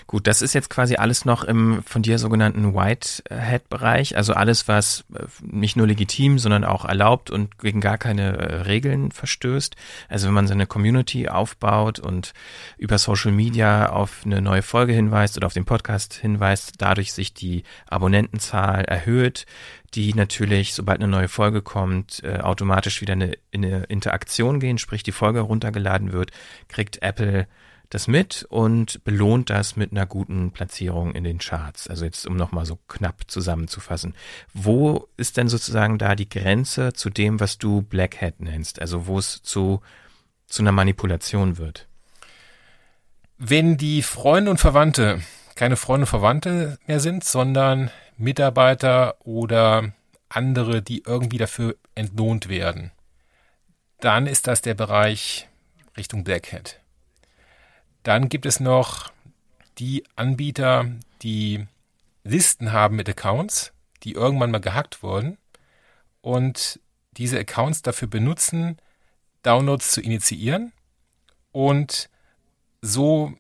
Gut, 0.08 0.28
das 0.28 0.42
ist 0.42 0.54
jetzt 0.54 0.70
quasi 0.70 0.96
alles 0.96 1.26
noch 1.26 1.44
im 1.44 1.84
von 1.84 2.02
dir 2.02 2.20
sogenannten 2.20 2.74
Whitehead-Bereich, 2.74 4.16
also 4.16 4.34
alles, 4.34 4.68
was 4.68 5.06
äh, 5.14 5.24
nicht 5.42 5.76
nur 5.76 5.88
legitim, 5.88 6.40
sondern 6.40 6.64
auch 6.64 6.86
erlaubt 6.86 7.30
und 7.30 7.58
gegen 7.60 7.82
gar 7.82 7.98
keine 7.98 8.38
äh, 8.38 8.56
Regeln 8.62 9.12
verstößt. 9.12 9.76
Also 10.10 10.28
wenn 10.28 10.34
man 10.34 10.48
seine 10.48 10.66
Community 10.66 11.28
aufbaut 11.30 12.00
und 12.00 12.34
über 12.78 12.98
Social 12.98 13.32
Media 13.32 13.90
auf 13.90 14.22
eine 14.26 14.42
neue 14.42 14.62
Folge 14.62 14.94
hinweist 14.94 15.38
oder 15.38 15.48
auf 15.48 15.54
den 15.54 15.66
Podcast 15.66 16.14
hinweist, 16.14 16.76
dadurch 16.78 17.14
sich 17.14 17.34
die 17.34 17.64
Abonnentenzahl 17.88 18.86
erhöht, 18.86 19.46
die 19.94 20.14
natürlich, 20.14 20.74
sobald 20.74 21.00
eine 21.00 21.08
neue 21.08 21.28
Folge 21.28 21.62
kommt, 21.62 22.24
äh, 22.24 22.40
automatisch 22.40 23.02
wieder 23.02 23.14
in 23.14 23.34
eine 23.54 23.84
Interaktion 23.86 24.60
gehen, 24.60 24.78
sprich 24.78 25.04
die 25.04 25.12
Folge 25.12 25.40
runtergeladen 25.40 26.12
wird, 26.12 26.32
kriegt 26.68 27.02
Apple 27.02 27.48
das 27.90 28.08
mit 28.08 28.46
und 28.50 29.04
belohnt 29.04 29.50
das 29.50 29.76
mit 29.76 29.92
einer 29.92 30.06
guten 30.06 30.52
Platzierung 30.52 31.14
in 31.14 31.24
den 31.24 31.38
Charts. 31.38 31.88
Also 31.88 32.06
jetzt, 32.06 32.26
um 32.26 32.36
nochmal 32.36 32.66
so 32.66 32.78
knapp 32.88 33.22
zusammenzufassen. 33.28 34.14
Wo 34.54 35.08
ist 35.18 35.38
denn 35.38 35.48
sozusagen 35.48 35.98
da 35.98 36.16
die 36.16 36.30
Grenze 36.30 36.94
zu 36.94 37.10
dem, 37.10 37.40
was 37.40 37.58
du 37.58 37.82
Black 37.82 38.22
Hat 38.22 38.40
nennst? 38.40 38.82
Also 38.82 39.08
wo 39.08 39.18
es 39.18 39.42
zu, 39.42 39.82
zu 40.48 40.64
einer 40.64 40.72
Manipulation 40.72 41.58
wird? 41.58 41.88
Wenn 43.38 43.78
die 43.78 44.02
Freunde 44.02 44.52
und 44.52 44.58
Verwandte 44.58 45.22
keine 45.58 45.76
Freunde 45.76 46.04
und 46.04 46.10
Verwandte 46.10 46.78
mehr 46.88 47.00
sind, 47.00 47.24
sondern 47.24 47.92
Mitarbeiter 48.16 49.16
oder 49.26 49.92
andere, 50.30 50.82
die 50.82 51.04
irgendwie 51.06 51.38
dafür 51.38 51.76
entlohnt 51.96 52.48
werden, 52.48 52.92
dann 54.00 54.28
ist 54.28 54.48
das 54.48 54.62
der 54.62 54.76
Bereich 54.76 55.50
Richtung 55.98 56.24
Black 56.24 56.54
Hat. 56.54 56.80
Dann 58.08 58.30
gibt 58.30 58.46
es 58.46 58.62
noch 58.62 59.12
die 59.80 60.06
Anbieter, 60.16 60.86
die 61.24 61.68
Listen 62.24 62.72
haben 62.72 62.96
mit 62.96 63.10
Accounts, 63.10 63.74
die 64.04 64.14
irgendwann 64.14 64.50
mal 64.50 64.62
gehackt 64.62 65.04
wurden 65.04 65.38
und 66.22 66.80
diese 67.18 67.38
Accounts 67.38 67.82
dafür 67.82 68.08
benutzen, 68.08 68.78
Downloads 69.44 69.92
zu 69.92 70.00
initiieren 70.00 70.72
und 71.52 72.10
so 72.82 73.34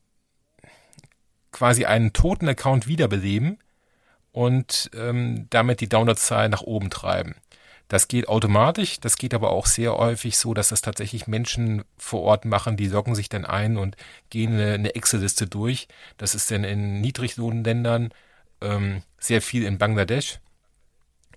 quasi 1.53 1.85
einen 1.85 2.11
toten 2.11 2.49
Account 2.49 2.87
wiederbeleben 2.87 3.59
und 4.33 4.91
ähm, 4.93 5.47
damit 5.49 5.79
die 5.79 5.87
Downloadzahl 5.87 6.49
nach 6.49 6.63
oben 6.63 6.89
treiben. 6.89 7.35
Das 7.87 8.09
geht 8.09 8.27
automatisch, 8.27 8.99
das 8.99 9.17
geht 9.17 9.33
aber 9.33 9.51
auch 9.51 9.65
sehr 9.65 9.97
häufig 9.97 10.37
so, 10.37 10.53
dass 10.53 10.69
das 10.69 10.81
tatsächlich 10.81 11.27
Menschen 11.27 11.85
vor 11.97 12.21
Ort 12.21 12.43
machen, 12.43 12.75
die 12.75 12.87
loggen 12.87 13.15
sich 13.15 13.29
dann 13.29 13.45
ein 13.45 13.77
und 13.77 13.95
gehen 14.29 14.53
eine, 14.53 14.73
eine 14.73 14.95
Excel-Liste 14.95 15.47
durch. 15.47 15.87
Das 16.17 16.35
ist 16.35 16.51
dann 16.51 16.65
in 16.65 16.99
Niedriglohnländern 16.99 18.13
ähm, 18.61 19.03
sehr 19.19 19.41
viel 19.41 19.63
in 19.63 19.77
Bangladesch. 19.77 20.39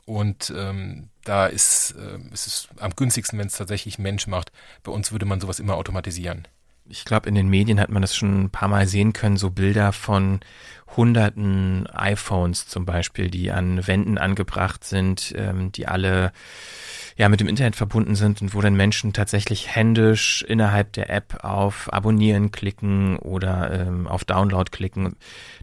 Und 0.07 0.53
ähm, 0.57 1.09
da 1.23 1.47
ist, 1.47 1.93
äh, 1.93 2.19
ist 2.33 2.47
es 2.49 2.69
am 2.79 2.97
günstigsten, 2.97 3.39
wenn 3.39 3.47
es 3.47 3.57
tatsächlich 3.57 4.01
Mensch 4.01 4.27
macht. 4.27 4.51
Bei 4.83 4.91
uns 4.91 5.13
würde 5.13 5.27
man 5.27 5.41
sowas 5.41 5.61
immer 5.61 5.77
automatisieren 5.77 6.49
ich 6.91 7.05
glaube, 7.05 7.29
in 7.29 7.35
den 7.35 7.49
Medien 7.49 7.81
hat 7.81 7.91
man 7.91 8.03
das 8.03 8.15
schon 8.15 8.45
ein 8.45 8.51
paar 8.51 8.69
Mal 8.69 8.87
sehen 8.87 9.13
können, 9.13 9.37
so 9.37 9.51
Bilder 9.51 9.93
von 9.93 10.41
hunderten 10.97 11.87
iPhones 11.89 12.67
zum 12.67 12.85
Beispiel, 12.85 13.31
die 13.31 13.53
an 13.53 13.87
Wänden 13.87 14.19
angebracht 14.19 14.85
sind, 14.85 15.33
ähm, 15.37 15.73
die 15.73 15.87
alle 15.87 16.33
ja 17.17 17.29
mit 17.29 17.41
dem 17.41 17.49
Internet 17.49 17.77
verbunden 17.77 18.15
sind 18.15 18.41
und 18.41 18.55
wo 18.55 18.63
dann 18.63 18.75
Menschen 18.75 19.13
tatsächlich 19.13 19.75
händisch 19.75 20.43
innerhalb 20.43 20.95
der 20.95 21.11
App 21.11 21.45
auf 21.45 21.93
Abonnieren 21.93 22.51
klicken 22.51 23.19
oder 23.19 23.87
ähm, 23.87 24.07
auf 24.07 24.25
Download 24.25 24.71
klicken. 24.71 25.17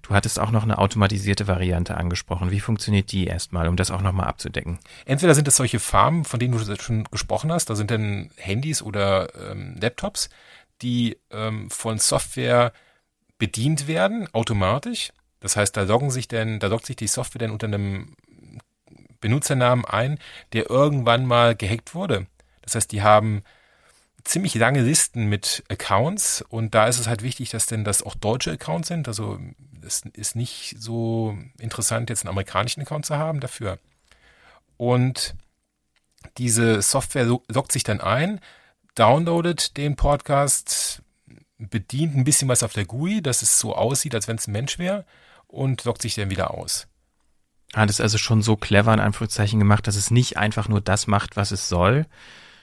Du 0.03 0.13
hattest 0.13 0.39
auch 0.39 0.51
noch 0.51 0.63
eine 0.63 0.77
automatisierte 0.77 1.47
Variante 1.47 1.97
angesprochen. 1.97 2.51
Wie 2.51 2.59
funktioniert 2.59 3.11
die 3.11 3.25
erstmal, 3.25 3.67
um 3.67 3.75
das 3.75 3.91
auch 3.91 4.01
nochmal 4.01 4.27
abzudecken? 4.27 4.77
Entweder 5.05 5.33
sind 5.33 5.47
es 5.47 5.55
solche 5.55 5.79
Farmen, 5.79 6.25
von 6.25 6.39
denen 6.39 6.53
du 6.53 6.75
schon 6.75 7.05
gesprochen 7.05 7.51
hast, 7.51 7.69
da 7.69 7.75
sind 7.75 7.89
dann 7.89 8.29
Handys 8.37 8.83
oder 8.83 9.29
ähm, 9.51 9.75
Laptops, 9.81 10.29
die 10.81 11.17
ähm, 11.31 11.69
von 11.69 11.99
Software 11.99 12.71
bedient 13.37 13.87
werden, 13.87 14.27
automatisch. 14.33 15.11
Das 15.39 15.55
heißt, 15.55 15.77
da 15.77 15.83
loggen 15.83 16.11
sich 16.11 16.27
denn, 16.27 16.59
da 16.59 16.67
loggt 16.67 16.85
sich 16.85 16.95
die 16.95 17.07
Software 17.07 17.39
dann 17.39 17.51
unter 17.51 17.67
einem 17.67 18.15
Benutzernamen 19.19 19.85
ein, 19.85 20.19
der 20.53 20.69
irgendwann 20.69 21.25
mal 21.25 21.55
gehackt 21.55 21.95
wurde. 21.95 22.27
Das 22.61 22.75
heißt, 22.75 22.91
die 22.91 23.01
haben 23.01 23.43
ziemlich 24.23 24.55
lange 24.55 24.81
Listen 24.81 25.27
mit 25.27 25.63
Accounts 25.69 26.43
und 26.49 26.75
da 26.75 26.87
ist 26.87 26.99
es 26.99 27.07
halt 27.07 27.23
wichtig, 27.23 27.49
dass 27.49 27.65
denn 27.65 27.83
das 27.83 28.03
auch 28.03 28.15
deutsche 28.15 28.51
Accounts 28.51 28.89
sind. 28.89 29.07
Also 29.07 29.39
es 29.85 30.01
ist 30.13 30.35
nicht 30.35 30.75
so 30.77 31.37
interessant, 31.59 32.09
jetzt 32.09 32.23
einen 32.23 32.29
amerikanischen 32.29 32.81
Account 32.81 33.05
zu 33.05 33.15
haben 33.15 33.39
dafür. 33.39 33.79
Und 34.75 35.35
diese 36.37 36.81
Software 36.81 37.25
loggt 37.25 37.71
sich 37.71 37.83
dann 37.83 38.01
ein, 38.01 38.41
downloadet 38.97 39.77
den 39.77 39.95
Podcast, 39.95 41.03
bedient 41.57 42.15
ein 42.15 42.23
bisschen 42.23 42.47
was 42.47 42.63
auf 42.63 42.73
der 42.73 42.85
GUI, 42.85 43.21
dass 43.21 43.41
es 43.41 43.59
so 43.59 43.75
aussieht, 43.75 44.15
als 44.15 44.27
wenn 44.27 44.37
es 44.37 44.47
ein 44.47 44.53
Mensch 44.53 44.79
wäre 44.79 45.05
und 45.47 45.83
loggt 45.85 46.01
sich 46.01 46.15
dann 46.15 46.29
wieder 46.29 46.51
aus. 46.51 46.87
Hat 47.73 47.89
es 47.89 48.01
also 48.01 48.17
schon 48.17 48.41
so 48.41 48.55
clever 48.55 48.93
in 48.93 48.99
Anführungszeichen 48.99 49.59
gemacht, 49.59 49.87
dass 49.87 49.95
es 49.95 50.09
nicht 50.09 50.37
einfach 50.37 50.67
nur 50.67 50.81
das 50.81 51.05
macht, 51.05 51.35
was 51.35 51.51
es 51.51 51.69
soll, 51.69 52.05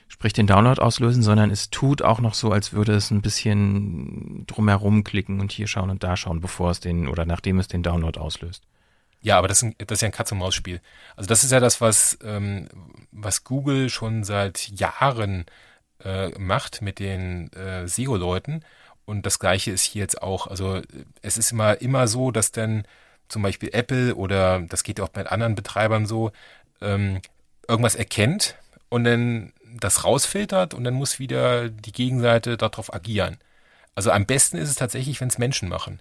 sprich 0.09 0.33
den 0.33 0.47
Download 0.47 0.81
auslösen, 0.81 1.23
sondern 1.23 1.51
es 1.51 1.71
tut 1.71 2.03
auch 2.03 2.21
noch 2.21 2.35
so, 2.35 2.51
als 2.51 2.73
würde 2.73 2.95
es 2.95 3.11
ein 3.11 3.23
bisschen 3.23 4.45
drumherum 4.47 5.05
klicken 5.05 5.41
und 5.41 5.53
hier 5.53 5.69
schauen 5.69 5.91
und 5.91 6.03
da 6.03 6.17
schauen, 6.17 6.41
bevor 6.41 6.71
es 6.71 6.81
den 6.81 7.07
oder 7.07 7.27
nachdem 7.27 7.59
es 7.59 7.69
den 7.69 7.83
Download 7.83 8.19
auslöst. 8.19 8.65
Ja, 9.21 9.39
aber 9.39 9.49
das 9.49 9.63
ist, 9.63 9.75
das 9.79 9.99
ist 9.99 10.03
ja 10.03 10.09
ein 10.09 10.13
Katz-und-Maus-Spiel. 10.13 10.81
Also 11.17 11.29
das 11.29 11.45
ist 11.45 11.53
ja 11.53 11.61
das, 11.61 11.81
was, 11.81 12.19
ähm, 12.23 12.69
was 13.11 13.45
Google 13.45 13.89
schon 13.89 14.25
seit 14.25 14.69
Jahren 14.69 15.43
äh, 15.43 15.45
macht 16.39 16.83
mit 16.83 16.99
den 16.99 17.53
äh, 17.53 17.87
SEO-Leuten. 17.87 18.65
Und 19.07 19.27
das 19.27 19.39
gleiche 19.39 19.71
ist 19.71 19.83
hier 19.83 20.03
jetzt 20.03 20.23
auch. 20.23 20.47
Also 20.47 20.81
es 21.23 21.37
ist 21.37 21.53
immer, 21.53 21.81
immer 21.81 22.09
so, 22.09 22.31
dass 22.31 22.53
dann 22.53 22.87
zum 23.29 23.43
Beispiel 23.43 23.71
Apple 23.73 24.15
oder 24.15 24.61
das 24.61 24.83
geht 24.83 24.99
ja 24.99 25.05
auch 25.05 25.11
bei 25.11 25.27
anderen 25.27 25.55
Betreibern 25.55 26.07
so, 26.07 26.33
ähm, 26.81 27.21
irgendwas 27.69 27.95
erkennt 27.95 28.57
und 28.89 29.05
dann 29.05 29.53
das 29.77 30.05
rausfiltert 30.05 30.75
und 30.75 30.85
dann 30.85 30.95
muss 30.95 31.19
wieder 31.19 31.69
die 31.69 31.93
Gegenseite 31.93 32.57
darauf 32.57 32.93
agieren. 32.93 33.39
Also 33.95 34.11
am 34.11 34.27
besten 34.27 34.57
ist 34.57 34.69
es 34.69 34.77
tatsächlich, 34.77 35.21
wenn 35.21 35.29
es 35.29 35.39
Menschen 35.39 35.69
machen. 35.69 36.01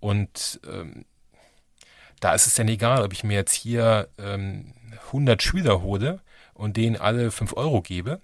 Und 0.00 0.60
ähm, 0.66 1.04
da 2.20 2.34
ist 2.34 2.46
es 2.46 2.54
dann 2.54 2.68
egal, 2.68 3.02
ob 3.02 3.12
ich 3.12 3.24
mir 3.24 3.34
jetzt 3.34 3.54
hier 3.54 4.08
ähm, 4.18 4.74
100 5.08 5.42
Schüler 5.42 5.82
hole 5.82 6.20
und 6.54 6.76
denen 6.76 6.96
alle 6.96 7.30
5 7.30 7.54
Euro 7.56 7.82
gebe 7.82 8.20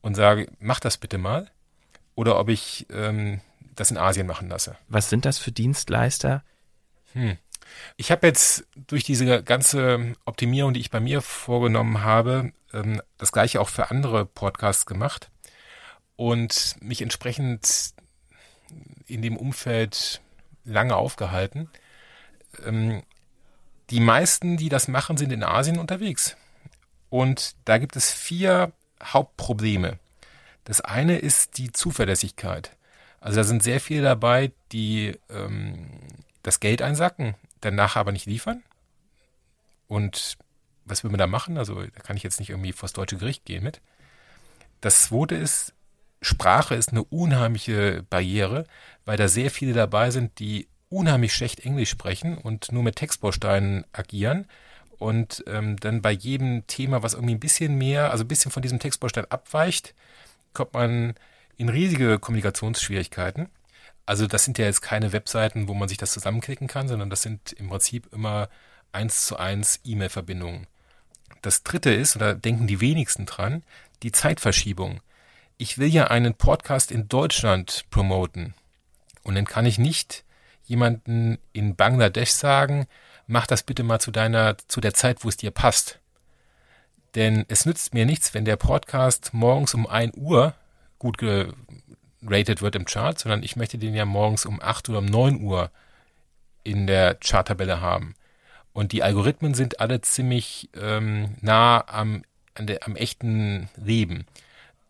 und 0.00 0.14
sage, 0.14 0.50
mach 0.58 0.80
das 0.80 0.98
bitte 0.98 1.18
mal. 1.18 1.50
Oder 2.14 2.38
ob 2.38 2.48
ich 2.48 2.86
ähm, 2.90 3.40
das 3.74 3.90
in 3.90 3.98
Asien 3.98 4.26
machen 4.26 4.48
lasse. 4.48 4.76
Was 4.88 5.10
sind 5.10 5.24
das 5.24 5.38
für 5.38 5.52
Dienstleister? 5.52 6.42
Hm. 7.12 7.38
Ich 7.96 8.10
habe 8.10 8.26
jetzt 8.26 8.66
durch 8.74 9.04
diese 9.04 9.42
ganze 9.42 10.14
Optimierung, 10.24 10.72
die 10.72 10.80
ich 10.80 10.90
bei 10.90 11.00
mir 11.00 11.20
vorgenommen 11.20 12.02
habe, 12.02 12.52
ähm, 12.72 13.02
das 13.18 13.32
gleiche 13.32 13.60
auch 13.60 13.68
für 13.68 13.90
andere 13.90 14.24
Podcasts 14.24 14.86
gemacht 14.86 15.30
und 16.16 16.76
mich 16.80 17.02
entsprechend 17.02 17.94
in 19.06 19.22
dem 19.22 19.36
Umfeld 19.36 20.20
lange 20.64 20.96
aufgehalten. 20.96 21.68
Ähm, 22.64 23.02
die 23.90 24.00
meisten, 24.00 24.56
die 24.56 24.68
das 24.68 24.88
machen, 24.88 25.16
sind 25.16 25.32
in 25.32 25.44
Asien 25.44 25.78
unterwegs. 25.78 26.36
Und 27.08 27.54
da 27.64 27.78
gibt 27.78 27.94
es 27.94 28.12
vier 28.12 28.72
Hauptprobleme. 29.02 29.98
Das 30.64 30.80
eine 30.80 31.18
ist 31.18 31.58
die 31.58 31.72
Zuverlässigkeit. 31.72 32.76
Also 33.20 33.36
da 33.36 33.44
sind 33.44 33.62
sehr 33.62 33.80
viele 33.80 34.02
dabei, 34.02 34.52
die 34.72 35.18
ähm, 35.30 35.88
das 36.42 36.60
Geld 36.60 36.82
einsacken, 36.82 37.34
danach 37.60 37.96
aber 37.96 38.12
nicht 38.12 38.26
liefern. 38.26 38.62
Und 39.88 40.36
was 40.84 41.02
will 41.02 41.10
man 41.10 41.18
da 41.18 41.26
machen? 41.26 41.58
Also 41.58 41.82
da 41.82 42.00
kann 42.00 42.16
ich 42.16 42.22
jetzt 42.22 42.40
nicht 42.40 42.50
irgendwie 42.50 42.72
vors 42.72 42.92
deutsche 42.92 43.16
Gericht 43.16 43.44
gehen 43.44 43.64
mit. 43.64 43.80
Das 44.80 45.04
zweite 45.04 45.34
ist, 45.34 45.74
Sprache 46.22 46.74
ist 46.74 46.90
eine 46.90 47.04
unheimliche 47.04 48.04
Barriere, 48.08 48.66
weil 49.04 49.16
da 49.16 49.28
sehr 49.28 49.50
viele 49.50 49.72
dabei 49.72 50.10
sind, 50.10 50.38
die 50.38 50.68
unheimlich 50.88 51.34
schlecht 51.34 51.60
Englisch 51.60 51.90
sprechen 51.90 52.38
und 52.38 52.72
nur 52.72 52.82
mit 52.82 52.96
Textbausteinen 52.96 53.84
agieren 53.92 54.46
und 54.98 55.44
ähm, 55.46 55.76
dann 55.78 56.02
bei 56.02 56.12
jedem 56.12 56.66
Thema, 56.66 57.02
was 57.02 57.14
irgendwie 57.14 57.34
ein 57.34 57.40
bisschen 57.40 57.76
mehr, 57.76 58.10
also 58.10 58.24
ein 58.24 58.28
bisschen 58.28 58.50
von 58.50 58.62
diesem 58.62 58.78
Textbaustein 58.78 59.26
abweicht, 59.30 59.94
kommt 60.52 60.74
man 60.74 61.14
in 61.56 61.68
riesige 61.68 62.18
Kommunikationsschwierigkeiten. 62.18 63.48
Also 64.06 64.26
das 64.26 64.44
sind 64.44 64.58
ja 64.58 64.66
jetzt 64.66 64.82
keine 64.82 65.12
Webseiten, 65.12 65.68
wo 65.68 65.74
man 65.74 65.88
sich 65.88 65.98
das 65.98 66.12
zusammenklicken 66.12 66.68
kann, 66.68 66.88
sondern 66.88 67.10
das 67.10 67.22
sind 67.22 67.52
im 67.52 67.68
Prinzip 67.68 68.12
immer 68.12 68.48
eins 68.92 69.26
zu 69.26 69.36
eins 69.36 69.80
E-Mail-Verbindungen. 69.84 70.66
Das 71.42 71.62
dritte 71.62 71.92
ist, 71.92 72.20
da 72.20 72.34
denken 72.34 72.66
die 72.66 72.80
wenigsten 72.80 73.26
dran, 73.26 73.62
die 74.02 74.12
Zeitverschiebung. 74.12 75.00
Ich 75.58 75.78
will 75.78 75.88
ja 75.88 76.08
einen 76.08 76.34
Podcast 76.34 76.90
in 76.90 77.08
Deutschland 77.08 77.84
promoten. 77.90 78.54
Und 79.22 79.34
dann 79.34 79.44
kann 79.44 79.66
ich 79.66 79.78
nicht 79.78 80.24
jemanden 80.64 81.38
in 81.52 81.76
Bangladesch 81.76 82.30
sagen, 82.30 82.86
mach 83.26 83.46
das 83.46 83.62
bitte 83.62 83.82
mal 83.82 84.00
zu 84.00 84.10
deiner, 84.10 84.56
zu 84.68 84.80
der 84.80 84.94
Zeit, 84.94 85.24
wo 85.24 85.28
es 85.28 85.36
dir 85.36 85.50
passt. 85.50 85.98
Denn 87.14 87.44
es 87.48 87.66
nützt 87.66 87.94
mir 87.94 88.06
nichts, 88.06 88.34
wenn 88.34 88.44
der 88.44 88.56
Podcast 88.56 89.32
morgens 89.32 89.74
um 89.74 89.86
1 89.86 90.16
Uhr 90.16 90.54
gut 90.98 91.18
geratet 91.18 92.62
wird 92.62 92.76
im 92.76 92.84
Chart, 92.84 93.18
sondern 93.18 93.42
ich 93.42 93.56
möchte 93.56 93.78
den 93.78 93.94
ja 93.94 94.04
morgens 94.04 94.46
um 94.46 94.60
8 94.60 94.88
oder 94.90 94.98
um 94.98 95.06
9 95.06 95.40
Uhr 95.40 95.70
in 96.62 96.86
der 96.86 97.14
Charttabelle 97.14 97.80
haben. 97.80 98.14
Und 98.72 98.92
die 98.92 99.02
Algorithmen 99.02 99.54
sind 99.54 99.80
alle 99.80 100.02
ziemlich 100.02 100.68
ähm, 100.74 101.36
nah 101.40 101.82
am, 101.86 102.22
an 102.54 102.66
der, 102.66 102.86
am 102.86 102.96
echten 102.96 103.70
Leben. 103.76 104.26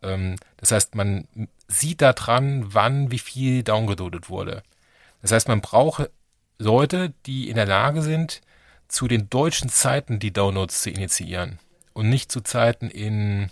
Ähm, 0.01 0.35
das 0.57 0.71
heißt, 0.71 0.95
man 0.95 1.27
sieht 1.69 2.01
da 2.01 2.11
dran, 2.13 2.73
wann 2.73 3.11
wie 3.11 3.19
viel 3.19 3.63
downgeloadet 3.63 4.29
wurde. 4.29 4.63
Das 5.21 5.31
heißt, 5.31 5.47
man 5.47 5.61
braucht 5.61 6.09
Leute, 6.59 7.13
die 7.25 7.49
in 7.49 7.55
der 7.55 7.65
Lage 7.65 8.01
sind, 8.01 8.41
zu 8.87 9.07
den 9.07 9.29
deutschen 9.29 9.69
Zeiten 9.69 10.19
die 10.19 10.31
Downloads 10.31 10.81
zu 10.81 10.89
initiieren 10.89 11.59
und 11.93 12.09
nicht 12.09 12.31
zu 12.31 12.41
Zeiten 12.41 12.89
in 12.89 13.49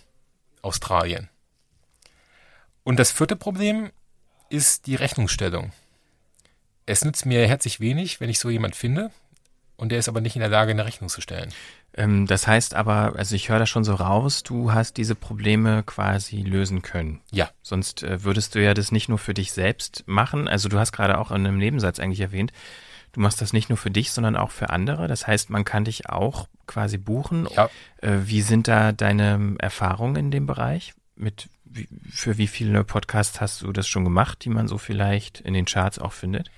Australien. 0.61 1.29
Und 2.83 2.99
das 2.99 3.11
vierte 3.11 3.35
Problem 3.35 3.91
ist 4.49 4.87
die 4.87 4.95
Rechnungsstellung. 4.95 5.71
Es 6.85 7.03
nützt 7.03 7.25
mir 7.25 7.47
herzlich 7.47 7.79
wenig, 7.79 8.19
wenn 8.19 8.29
ich 8.29 8.39
so 8.39 8.49
jemand 8.49 8.75
finde 8.75 9.11
und 9.77 9.89
der 9.89 9.99
ist 9.99 10.07
aber 10.07 10.21
nicht 10.21 10.35
in 10.35 10.39
der 10.39 10.49
Lage, 10.49 10.71
eine 10.71 10.85
Rechnung 10.85 11.09
zu 11.09 11.21
stellen. 11.21 11.53
Ähm, 11.95 12.27
das 12.27 12.47
heißt 12.47 12.75
aber, 12.75 13.13
also 13.17 13.35
ich 13.35 13.49
höre 13.49 13.59
da 13.59 13.65
schon 13.65 13.83
so 13.83 13.95
raus, 13.95 14.43
du 14.43 14.73
hast 14.73 14.97
diese 14.97 15.15
Probleme 15.15 15.83
quasi 15.83 16.41
lösen 16.41 16.81
können. 16.81 17.21
Ja. 17.31 17.49
Sonst 17.61 18.03
äh, 18.03 18.23
würdest 18.23 18.55
du 18.55 18.63
ja 18.63 18.73
das 18.73 18.91
nicht 18.91 19.09
nur 19.09 19.17
für 19.17 19.33
dich 19.33 19.51
selbst 19.51 20.03
machen. 20.05 20.47
Also 20.47 20.69
du 20.69 20.79
hast 20.79 20.91
gerade 20.91 21.17
auch 21.17 21.31
in 21.31 21.45
einem 21.45 21.57
Nebensatz 21.57 21.99
eigentlich 21.99 22.21
erwähnt, 22.21 22.51
du 23.15 23.21
machst 23.21 23.41
das 23.41 23.53
nicht 23.53 23.69
nur 23.69 23.77
für 23.77 23.91
dich, 23.91 24.11
sondern 24.11 24.35
auch 24.35 24.51
für 24.51 24.69
andere. 24.69 25.07
Das 25.07 25.25
heißt, 25.25 25.49
man 25.49 25.63
kann 25.63 25.85
dich 25.85 26.09
auch 26.09 26.47
quasi 26.67 26.97
buchen. 26.97 27.47
Ja. 27.55 27.69
Äh, 28.01 28.17
wie 28.25 28.41
sind 28.41 28.67
da 28.67 28.91
deine 28.91 29.55
Erfahrungen 29.59 30.17
in 30.17 30.31
dem 30.31 30.45
Bereich? 30.45 30.93
Mit 31.15 31.47
für 32.09 32.37
wie 32.37 32.47
viele 32.47 32.83
Podcasts 32.83 33.39
hast 33.39 33.61
du 33.61 33.71
das 33.71 33.87
schon 33.87 34.03
gemacht, 34.03 34.43
die 34.43 34.49
man 34.49 34.67
so 34.67 34.77
vielleicht 34.77 35.41
in 35.41 35.53
den 35.53 35.65
Charts 35.65 35.97
auch 35.97 36.11
findet? 36.11 36.51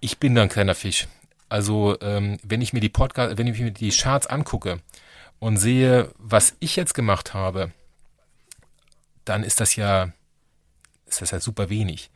Ich 0.00 0.18
bin 0.18 0.34
da 0.34 0.42
ein 0.42 0.48
kleiner 0.48 0.74
Fisch. 0.74 1.06
Also 1.48 1.96
ähm, 2.00 2.38
wenn 2.42 2.60
ich 2.60 2.72
mir 2.72 2.80
die 2.80 2.88
Podcast, 2.88 3.38
wenn 3.38 3.46
ich 3.46 3.60
mir 3.60 3.70
die 3.70 3.90
Charts 3.90 4.26
angucke 4.26 4.80
und 5.38 5.58
sehe, 5.58 6.12
was 6.18 6.56
ich 6.58 6.74
jetzt 6.74 6.94
gemacht 6.94 7.34
habe, 7.34 7.70
dann 9.24 9.44
ist 9.44 9.60
das 9.60 9.76
ja, 9.76 10.12
ist 11.06 11.22
das 11.22 11.30
ja 11.30 11.38
super 11.38 11.70
wenig. 11.70 12.10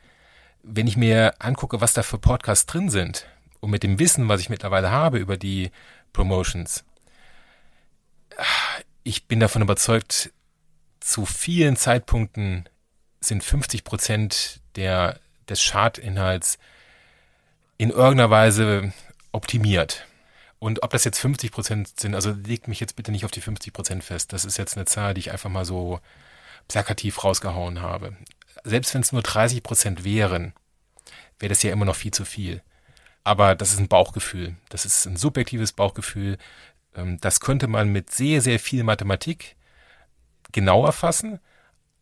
Wenn 0.64 0.86
ich 0.86 0.96
mir 0.96 1.34
angucke, 1.38 1.80
was 1.80 1.92
da 1.92 2.02
für 2.02 2.18
Podcasts 2.18 2.66
drin 2.66 2.90
sind 2.90 3.26
und 3.64 3.70
mit 3.70 3.82
dem 3.82 3.98
Wissen, 3.98 4.28
was 4.28 4.42
ich 4.42 4.50
mittlerweile 4.50 4.90
habe 4.90 5.18
über 5.18 5.38
die 5.38 5.70
Promotions, 6.12 6.84
ich 9.04 9.26
bin 9.26 9.40
davon 9.40 9.62
überzeugt, 9.62 10.32
zu 11.00 11.24
vielen 11.24 11.76
Zeitpunkten 11.76 12.68
sind 13.20 13.42
50 13.42 13.84
Prozent 13.84 14.60
der, 14.76 15.18
des 15.48 15.62
Chartinhalts 15.62 16.58
in 17.78 17.88
irgendeiner 17.88 18.30
Weise 18.30 18.92
optimiert. 19.32 20.06
Und 20.58 20.82
ob 20.82 20.90
das 20.90 21.04
jetzt 21.04 21.18
50 21.18 21.50
Prozent 21.50 21.98
sind, 21.98 22.14
also 22.14 22.32
legt 22.32 22.68
mich 22.68 22.80
jetzt 22.80 22.96
bitte 22.96 23.12
nicht 23.12 23.24
auf 23.24 23.30
die 23.30 23.40
50 23.40 23.72
Prozent 23.72 24.04
fest. 24.04 24.34
Das 24.34 24.44
ist 24.44 24.58
jetzt 24.58 24.76
eine 24.76 24.84
Zahl, 24.84 25.14
die 25.14 25.20
ich 25.20 25.32
einfach 25.32 25.50
mal 25.50 25.64
so 25.64 26.00
plakativ 26.68 27.24
rausgehauen 27.24 27.80
habe. 27.80 28.14
Selbst 28.62 28.92
wenn 28.92 29.00
es 29.00 29.12
nur 29.12 29.22
30 29.22 29.62
Prozent 29.62 30.04
wären, 30.04 30.52
wäre 31.38 31.48
das 31.48 31.62
ja 31.62 31.72
immer 31.72 31.86
noch 31.86 31.96
viel 31.96 32.12
zu 32.12 32.26
viel. 32.26 32.62
Aber 33.24 33.54
das 33.54 33.72
ist 33.72 33.80
ein 33.80 33.88
Bauchgefühl. 33.88 34.54
Das 34.68 34.84
ist 34.84 35.06
ein 35.06 35.16
subjektives 35.16 35.72
Bauchgefühl. 35.72 36.36
Ähm, 36.94 37.18
das 37.20 37.40
könnte 37.40 37.66
man 37.66 37.88
mit 37.88 38.10
sehr, 38.10 38.40
sehr 38.42 38.60
viel 38.60 38.84
Mathematik 38.84 39.56
genau 40.52 40.84
erfassen. 40.84 41.40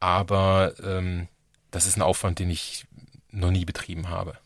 Aber 0.01 0.75
ähm, 0.83 1.29
das 1.71 1.87
ist 1.87 1.97
ein 1.97 2.03
Aufwand, 2.03 2.41
den 2.41 2.51
ich 2.51 2.87
noch 3.31 3.53
nie 3.53 3.65
betrieben 3.65 4.09
habe. 4.09 4.37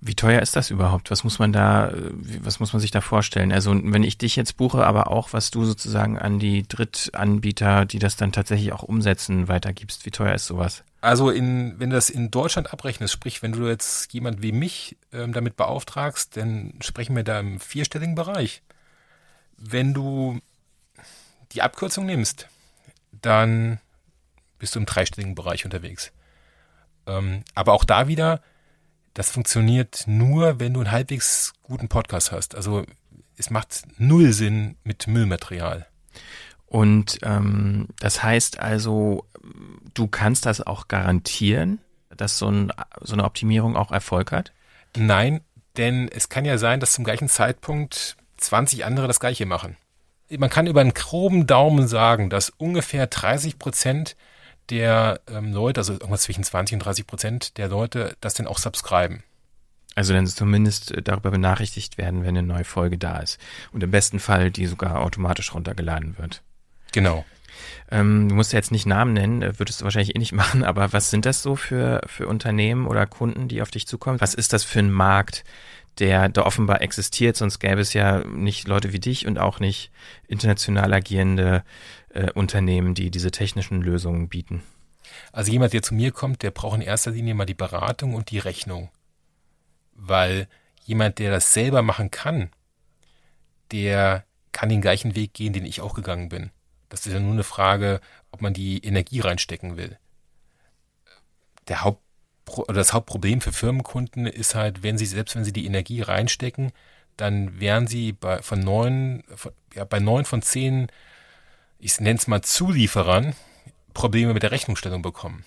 Wie 0.00 0.14
teuer 0.14 0.40
ist 0.40 0.54
das 0.54 0.70
überhaupt? 0.70 1.10
Was 1.10 1.24
muss 1.24 1.40
man 1.40 1.52
da, 1.52 1.92
was 2.40 2.60
muss 2.60 2.72
man 2.72 2.78
sich 2.78 2.92
da 2.92 3.00
vorstellen? 3.00 3.50
Also 3.50 3.72
wenn 3.74 4.04
ich 4.04 4.16
dich 4.16 4.36
jetzt 4.36 4.56
buche, 4.56 4.86
aber 4.86 5.10
auch 5.10 5.32
was 5.32 5.50
du 5.50 5.64
sozusagen 5.64 6.16
an 6.16 6.38
die 6.38 6.62
Drittanbieter, 6.62 7.84
die 7.84 7.98
das 7.98 8.16
dann 8.16 8.30
tatsächlich 8.30 8.72
auch 8.72 8.84
umsetzen, 8.84 9.48
weitergibst, 9.48 10.06
wie 10.06 10.12
teuer 10.12 10.34
ist 10.34 10.46
sowas? 10.46 10.84
Also 11.00 11.30
in, 11.30 11.78
wenn 11.78 11.90
du 11.90 11.96
das 11.96 12.10
in 12.10 12.30
Deutschland 12.30 12.72
abrechnest, 12.72 13.12
sprich, 13.12 13.42
wenn 13.42 13.52
du 13.52 13.68
jetzt 13.68 14.12
jemand 14.12 14.42
wie 14.42 14.52
mich 14.52 14.96
ähm, 15.12 15.32
damit 15.32 15.56
beauftragst, 15.56 16.36
dann 16.36 16.74
sprechen 16.80 17.14
wir 17.14 17.22
da 17.22 17.38
im 17.38 17.60
vierstelligen 17.60 18.16
Bereich. 18.16 18.62
Wenn 19.56 19.94
du 19.94 20.40
die 21.52 21.62
Abkürzung 21.62 22.06
nimmst, 22.06 22.48
dann 23.12 23.80
bist 24.58 24.74
du 24.74 24.80
im 24.80 24.86
dreistelligen 24.86 25.36
Bereich 25.36 25.64
unterwegs. 25.64 26.12
Ähm, 27.06 27.44
aber 27.54 27.72
auch 27.72 27.84
da 27.84 28.08
wieder, 28.08 28.42
das 29.14 29.30
funktioniert 29.30 30.04
nur, 30.06 30.58
wenn 30.60 30.74
du 30.74 30.80
einen 30.80 30.90
halbwegs 30.90 31.54
guten 31.62 31.88
Podcast 31.88 32.32
hast. 32.32 32.54
Also 32.54 32.84
es 33.36 33.50
macht 33.50 33.82
null 33.98 34.32
Sinn 34.32 34.76
mit 34.82 35.06
Müllmaterial. 35.06 35.86
Und 36.66 37.18
ähm, 37.22 37.88
das 37.98 38.22
heißt 38.22 38.58
also, 38.58 39.24
du 39.94 40.06
kannst 40.06 40.46
das 40.46 40.60
auch 40.60 40.88
garantieren, 40.88 41.78
dass 42.16 42.38
so, 42.38 42.50
ein, 42.50 42.72
so 43.00 43.14
eine 43.14 43.24
Optimierung 43.24 43.76
auch 43.76 43.92
Erfolg 43.92 44.32
hat? 44.32 44.52
Nein, 44.96 45.40
denn 45.76 46.08
es 46.08 46.28
kann 46.28 46.44
ja 46.44 46.58
sein, 46.58 46.80
dass 46.80 46.92
zum 46.92 47.04
gleichen 47.04 47.28
Zeitpunkt 47.28 48.16
20 48.38 48.84
andere 48.84 49.06
das 49.06 49.20
gleiche 49.20 49.46
machen. 49.46 49.76
Man 50.30 50.50
kann 50.50 50.66
über 50.66 50.80
einen 50.80 50.94
groben 50.94 51.46
Daumen 51.46 51.88
sagen, 51.88 52.28
dass 52.28 52.50
ungefähr 52.50 53.06
30 53.06 53.58
Prozent 53.58 54.16
der 54.70 55.20
ähm, 55.28 55.52
Leute, 55.52 55.80
also 55.80 55.94
irgendwas 55.94 56.22
zwischen 56.22 56.44
20 56.44 56.74
und 56.74 56.80
30 56.80 57.06
Prozent 57.06 57.58
der 57.58 57.68
Leute, 57.68 58.16
das 58.20 58.34
denn 58.34 58.46
auch 58.46 58.58
subscriben. 58.58 59.22
Also 59.94 60.12
dann 60.12 60.26
zumindest 60.26 60.92
äh, 60.92 61.02
darüber 61.02 61.30
benachrichtigt 61.30 61.96
werden, 61.96 62.22
wenn 62.22 62.36
eine 62.36 62.46
neue 62.46 62.64
Folge 62.64 62.98
da 62.98 63.18
ist. 63.18 63.38
Und 63.72 63.82
im 63.82 63.90
besten 63.90 64.20
Fall 64.20 64.50
die 64.50 64.66
sogar 64.66 65.00
automatisch 65.00 65.54
runtergeladen 65.54 66.18
wird. 66.18 66.42
Genau. 66.92 67.24
Ähm, 67.90 68.28
du 68.28 68.34
musst 68.34 68.52
ja 68.52 68.58
jetzt 68.58 68.72
nicht 68.72 68.86
Namen 68.86 69.12
nennen, 69.12 69.42
äh, 69.42 69.58
würdest 69.58 69.80
du 69.80 69.84
wahrscheinlich 69.84 70.14
eh 70.14 70.18
nicht 70.18 70.32
machen, 70.34 70.64
aber 70.64 70.92
was 70.92 71.10
sind 71.10 71.26
das 71.26 71.42
so 71.42 71.56
für, 71.56 72.02
für 72.06 72.28
Unternehmen 72.28 72.86
oder 72.86 73.06
Kunden, 73.06 73.48
die 73.48 73.62
auf 73.62 73.70
dich 73.70 73.86
zukommen? 73.86 74.20
Was 74.20 74.34
ist 74.34 74.52
das 74.52 74.64
für 74.64 74.80
ein 74.80 74.90
Markt, 74.90 75.44
der 75.98 76.28
da 76.28 76.44
offenbar 76.44 76.80
existiert, 76.80 77.36
sonst 77.36 77.58
gäbe 77.58 77.80
es 77.80 77.92
ja 77.92 78.24
nicht 78.24 78.68
Leute 78.68 78.92
wie 78.92 79.00
dich 79.00 79.26
und 79.26 79.38
auch 79.38 79.60
nicht 79.60 79.90
international 80.28 80.94
agierende 80.94 81.64
äh, 82.10 82.30
Unternehmen, 82.32 82.94
die 82.94 83.10
diese 83.10 83.30
technischen 83.30 83.82
Lösungen 83.82 84.28
bieten. 84.28 84.62
Also 85.32 85.50
jemand, 85.50 85.72
der 85.72 85.82
zu 85.82 85.94
mir 85.94 86.12
kommt, 86.12 86.42
der 86.42 86.50
braucht 86.50 86.76
in 86.76 86.82
erster 86.82 87.10
Linie 87.10 87.34
mal 87.34 87.46
die 87.46 87.54
Beratung 87.54 88.14
und 88.14 88.30
die 88.30 88.38
Rechnung. 88.38 88.90
Weil 89.94 90.48
jemand, 90.84 91.18
der 91.18 91.30
das 91.30 91.52
selber 91.52 91.82
machen 91.82 92.10
kann, 92.10 92.50
der 93.72 94.24
kann 94.52 94.68
den 94.68 94.80
gleichen 94.80 95.14
Weg 95.14 95.34
gehen, 95.34 95.52
den 95.52 95.64
ich 95.64 95.80
auch 95.80 95.94
gegangen 95.94 96.28
bin. 96.28 96.50
Das 96.88 97.06
ist 97.06 97.12
ja 97.12 97.20
nur 97.20 97.32
eine 97.32 97.44
Frage, 97.44 98.00
ob 98.30 98.40
man 98.40 98.54
die 98.54 98.78
Energie 98.84 99.20
reinstecken 99.20 99.76
will. 99.76 99.98
Der 101.68 101.84
Haupt 101.84 102.02
das 102.68 102.92
Hauptproblem 102.92 103.40
für 103.40 103.52
Firmenkunden 103.52 104.26
ist 104.26 104.54
halt, 104.54 104.82
wenn 104.82 104.96
sie, 104.98 105.06
selbst 105.06 105.36
wenn 105.36 105.44
sie 105.44 105.52
die 105.52 105.66
Energie 105.66 106.00
reinstecken, 106.00 106.72
dann 107.16 107.60
werden 107.60 107.86
sie 107.86 108.12
bei, 108.12 108.42
von 108.42 108.60
neun, 108.60 109.24
von, 109.34 109.52
ja, 109.74 109.84
bei 109.84 110.00
neun 110.00 110.24
von 110.24 110.40
zehn, 110.42 110.88
ich 111.78 112.00
nenne 112.00 112.18
es 112.18 112.26
mal 112.26 112.42
Zulieferern, 112.42 113.34
Probleme 113.92 114.34
mit 114.34 114.42
der 114.42 114.50
Rechnungsstellung 114.50 115.02
bekommen. 115.02 115.44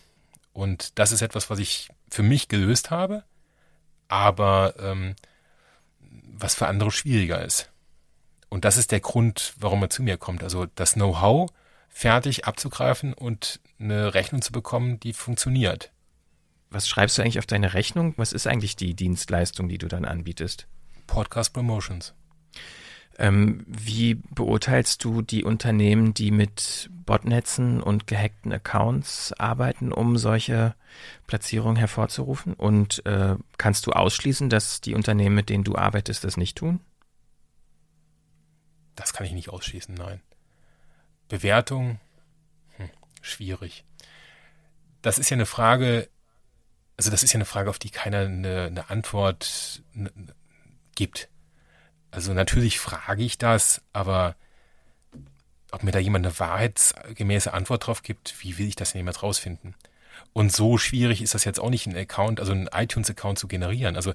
Und 0.54 1.00
das 1.00 1.12
ist 1.12 1.22
etwas, 1.22 1.50
was 1.50 1.60
ich 1.60 1.90
für 2.10 2.24
mich 2.24 2.50
gelöst 2.50 2.92
habe, 2.92 3.24
aber 4.08 4.76
ähm, 4.80 5.16
was 6.00 6.56
für 6.56 6.68
andere 6.68 6.92
schwieriger 6.92 7.44
ist. 7.44 7.72
Und 8.52 8.66
das 8.66 8.76
ist 8.76 8.92
der 8.92 9.00
Grund, 9.00 9.54
warum 9.60 9.82
er 9.82 9.90
zu 9.90 10.04
mir 10.04 10.18
kommt. 10.18 10.44
Also 10.44 10.68
das 10.76 10.96
Know-how 10.96 11.50
fertig 11.88 12.46
abzugreifen 12.46 13.14
und 13.14 13.62
eine 13.80 14.14
Rechnung 14.14 14.42
zu 14.42 14.52
bekommen, 14.52 15.00
die 15.00 15.14
funktioniert. 15.14 15.92
Was 16.70 16.88
schreibst 16.88 17.18
du 17.18 17.22
eigentlich 17.22 17.40
auf 17.40 17.46
deine 17.46 17.74
Rechnung? 17.74 18.14
Was 18.18 18.34
ist 18.34 18.48
eigentlich 18.48 18.76
die 18.76 18.94
Dienstleistung, 18.94 19.70
die 19.70 19.78
du 19.78 19.88
dann 19.88 20.04
anbietest? 20.04 20.68
Podcast 21.08 21.54
Promotions. 21.54 22.14
Ähm, 23.18 23.66
wie 23.68 24.16
beurteilst 24.16 25.02
du 25.04 25.22
die 25.22 25.46
Unternehmen, 25.46 26.14
die 26.14 26.32
mit 26.32 26.90
Botnetzen 27.06 27.82
und 27.82 28.06
gehackten 28.06 28.52
Accounts 28.52 29.32
arbeiten, 29.34 29.94
um 29.94 30.18
solche 30.18 30.76
Platzierungen 31.26 31.78
hervorzurufen? 31.78 32.54
Und 32.54 33.06
äh, 33.06 33.36
kannst 33.58 33.88
du 33.88 33.92
ausschließen, 33.92 34.50
dass 34.50 34.82
die 34.82 34.94
Unternehmen, 34.94 35.36
mit 35.36 35.50
denen 35.50 35.64
du 35.64 35.78
arbeitest, 35.78 36.26
das 36.26 36.36
nicht 36.36 36.58
tun? 36.58 36.82
Das 38.96 39.14
kann 39.14 39.26
ich 39.26 39.32
nicht 39.34 39.50
ausschließen, 39.50 39.96
nein. 39.96 40.22
Bewertung, 41.30 42.00
hm, 42.78 42.90
schwierig. 43.22 43.86
Das 45.02 45.18
ist 45.18 45.30
ja 45.30 45.36
eine 45.36 45.46
Frage, 45.46 46.10
Also 46.98 47.10
das 47.10 47.24
ist 47.24 47.34
ja 47.34 47.38
eine 47.38 47.46
Frage, 47.46 47.70
auf 47.70 47.80
die 47.80 47.90
keiner 47.90 48.20
eine, 48.20 48.66
eine 48.66 48.90
Antwort 48.90 49.82
gibt. 50.96 51.30
Also 52.12 52.34
natürlich 52.34 52.80
frage 52.80 53.24
ich 53.24 53.38
das, 53.38 53.82
aber 53.94 54.36
ob 55.72 55.84
mir 55.84 55.92
da 55.92 56.00
jemand 56.00 56.26
eine 56.26 56.38
wahrheitsgemäße 56.38 57.54
Antwort 57.54 57.88
drauf 57.88 58.04
gibt, 58.04 58.36
wie 58.44 58.58
will 58.58 58.68
ich 58.68 58.76
das 58.76 58.92
denn 58.92 59.00
jemals 59.00 59.24
rausfinden? 59.24 59.76
Und 60.34 60.52
so 60.52 60.78
schwierig 60.78 61.22
ist 61.22 61.34
das 61.34 61.46
jetzt 61.46 61.60
auch 61.60 61.70
nicht, 61.70 61.88
einen 61.88 61.98
Account, 61.98 62.40
also 62.40 62.52
einen 62.52 62.68
iTunes-Account 62.68 63.40
zu 63.40 63.48
generieren. 63.48 63.96
Also 63.96 64.14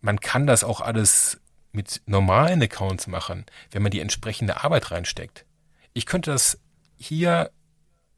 man 0.00 0.18
kann 0.20 0.46
das 0.46 0.64
auch 0.64 0.80
alles 0.80 1.40
mit 1.76 2.02
normalen 2.06 2.60
Accounts 2.62 3.06
machen, 3.06 3.44
wenn 3.70 3.82
man 3.82 3.92
die 3.92 4.00
entsprechende 4.00 4.64
Arbeit 4.64 4.90
reinsteckt. 4.90 5.44
Ich 5.92 6.06
könnte 6.06 6.32
das 6.32 6.58
hier 6.96 7.50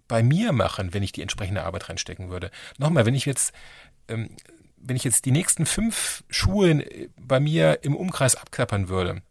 bei 0.07 0.23
mir 0.23 0.53
machen, 0.53 0.94
wenn 0.94 1.03
ich 1.03 1.12
die 1.12 1.23
entsprechende 1.23 1.64
Arbeit 1.64 1.90
reinstecken 1.90 2.31
würde. 2.31 2.51
Nochmal, 2.79 3.05
wenn 3.05 3.14
ich 3.14 3.27
jetzt, 3.27 3.53
ähm, 4.09 4.31
wenn 4.77 4.97
ich 4.97 5.05
jetzt 5.05 5.27
die 5.27 5.33
nächsten 5.33 5.66
fünf 5.66 6.25
Schulen 6.31 6.81
äh, 6.81 7.09
bei 7.21 7.40
mir 7.40 7.81
im 7.83 7.94
Umkreis 7.94 8.37
abklappern 8.37 8.88
würde 8.88 9.23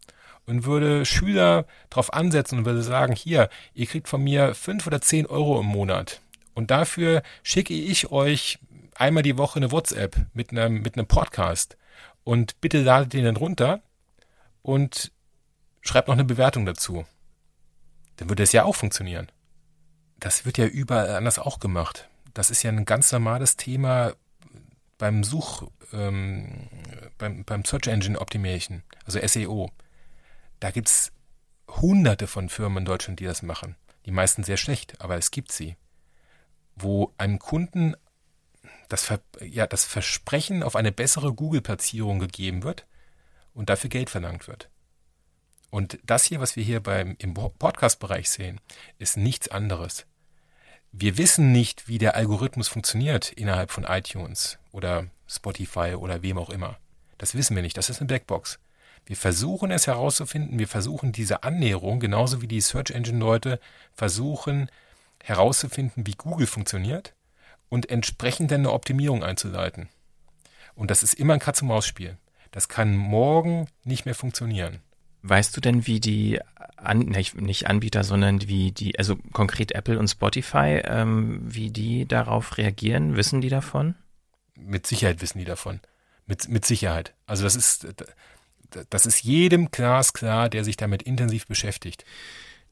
und 0.46 0.64
würde 0.64 1.04
Schüler 1.04 1.66
drauf 1.90 2.12
ansetzen 2.12 2.58
und 2.58 2.64
würde 2.64 2.82
sagen, 2.82 3.14
hier, 3.14 3.48
ihr 3.74 3.86
kriegt 3.86 4.08
von 4.08 4.22
mir 4.22 4.54
fünf 4.54 4.86
oder 4.86 5.00
zehn 5.00 5.26
Euro 5.26 5.58
im 5.60 5.66
Monat 5.66 6.20
und 6.54 6.70
dafür 6.70 7.22
schicke 7.42 7.74
ich 7.74 8.10
euch 8.12 8.58
einmal 8.94 9.22
die 9.22 9.38
Woche 9.38 9.58
eine 9.58 9.72
WhatsApp 9.72 10.16
mit 10.32 10.50
einem, 10.50 10.82
mit 10.82 10.96
einem 10.96 11.06
Podcast 11.06 11.76
und 12.24 12.60
bitte 12.60 12.82
ladet 12.82 13.12
den 13.12 13.24
dann 13.24 13.36
runter 13.36 13.82
und 14.68 15.12
schreibt 15.80 16.08
noch 16.08 16.14
eine 16.14 16.26
Bewertung 16.26 16.66
dazu. 16.66 17.06
Dann 18.16 18.28
würde 18.28 18.42
es 18.42 18.52
ja 18.52 18.64
auch 18.64 18.76
funktionieren. 18.76 19.32
Das 20.20 20.44
wird 20.44 20.58
ja 20.58 20.66
überall 20.66 21.16
anders 21.16 21.38
auch 21.38 21.58
gemacht. 21.58 22.10
Das 22.34 22.50
ist 22.50 22.62
ja 22.62 22.70
ein 22.70 22.84
ganz 22.84 23.10
normales 23.10 23.56
Thema 23.56 24.12
beim 24.98 25.24
Such, 25.24 25.70
ähm, 25.94 26.68
beim, 27.16 27.44
beim 27.44 27.64
Search 27.64 27.86
Engine 27.86 28.20
Optimation, 28.20 28.82
also 29.06 29.26
SEO. 29.26 29.70
Da 30.60 30.70
gibt's 30.70 31.12
hunderte 31.66 32.26
von 32.26 32.50
Firmen 32.50 32.78
in 32.78 32.84
Deutschland, 32.84 33.20
die 33.20 33.24
das 33.24 33.40
machen. 33.40 33.74
Die 34.04 34.10
meisten 34.10 34.44
sehr 34.44 34.58
schlecht, 34.58 35.00
aber 35.00 35.16
es 35.16 35.30
gibt 35.30 35.50
sie. 35.50 35.76
Wo 36.76 37.14
einem 37.16 37.38
Kunden 37.38 37.94
das, 38.90 39.06
Ver 39.06 39.22
ja, 39.40 39.66
das 39.66 39.86
Versprechen 39.86 40.62
auf 40.62 40.76
eine 40.76 40.92
bessere 40.92 41.32
Google-Platzierung 41.32 42.18
gegeben 42.18 42.64
wird 42.64 42.84
und 43.58 43.68
dafür 43.68 43.90
Geld 43.90 44.08
verlangt 44.08 44.46
wird. 44.46 44.70
Und 45.70 45.98
das 46.04 46.24
hier, 46.24 46.40
was 46.40 46.54
wir 46.54 46.62
hier 46.62 46.80
beim, 46.80 47.16
im 47.18 47.34
Podcast-Bereich 47.34 48.30
sehen, 48.30 48.60
ist 48.98 49.16
nichts 49.16 49.48
anderes. 49.48 50.06
Wir 50.92 51.18
wissen 51.18 51.50
nicht, 51.50 51.88
wie 51.88 51.98
der 51.98 52.14
Algorithmus 52.14 52.68
funktioniert 52.68 53.32
innerhalb 53.32 53.72
von 53.72 53.82
iTunes 53.82 54.58
oder 54.70 55.08
Spotify 55.26 55.96
oder 55.98 56.22
wem 56.22 56.38
auch 56.38 56.50
immer. 56.50 56.78
Das 57.18 57.34
wissen 57.34 57.56
wir 57.56 57.62
nicht. 57.62 57.76
Das 57.76 57.90
ist 57.90 57.98
eine 58.00 58.06
Blackbox. 58.06 58.60
Wir 59.04 59.16
versuchen 59.16 59.72
es 59.72 59.88
herauszufinden. 59.88 60.60
Wir 60.60 60.68
versuchen 60.68 61.10
diese 61.10 61.42
Annäherung, 61.42 61.98
genauso 61.98 62.40
wie 62.40 62.46
die 62.46 62.60
Search 62.60 62.92
Engine 62.92 63.18
Leute 63.18 63.58
versuchen 63.92 64.70
herauszufinden, 65.22 66.06
wie 66.06 66.14
Google 66.14 66.46
funktioniert 66.46 67.12
und 67.68 67.90
entsprechend 67.90 68.52
eine 68.52 68.72
Optimierung 68.72 69.24
einzuleiten. 69.24 69.88
Und 70.76 70.92
das 70.92 71.02
ist 71.02 71.14
immer 71.14 71.34
ein 71.34 71.40
Katz-und-Maus-Spiel. 71.40 72.16
Das 72.50 72.68
kann 72.68 72.96
morgen 72.96 73.66
nicht 73.84 74.04
mehr 74.04 74.14
funktionieren. 74.14 74.80
Weißt 75.22 75.56
du 75.56 75.60
denn, 75.60 75.86
wie 75.86 76.00
die, 76.00 76.40
an, 76.76 77.00
nicht 77.00 77.66
Anbieter, 77.66 78.04
sondern 78.04 78.46
wie 78.48 78.72
die, 78.72 78.98
also 78.98 79.16
konkret 79.32 79.72
Apple 79.72 79.98
und 79.98 80.08
Spotify, 80.08 80.80
ähm, 80.84 81.40
wie 81.42 81.70
die 81.70 82.06
darauf 82.06 82.56
reagieren? 82.56 83.16
Wissen 83.16 83.40
die 83.40 83.48
davon? 83.48 83.96
Mit 84.56 84.86
Sicherheit 84.86 85.20
wissen 85.20 85.38
die 85.38 85.44
davon. 85.44 85.80
Mit, 86.26 86.48
mit 86.48 86.64
Sicherheit. 86.64 87.14
Also 87.26 87.44
das 87.44 87.56
ist, 87.56 87.86
das 88.90 89.06
ist 89.06 89.22
jedem 89.22 89.70
glasklar, 89.70 90.48
der 90.48 90.62
sich 90.62 90.76
damit 90.76 91.02
intensiv 91.02 91.46
beschäftigt. 91.46 92.04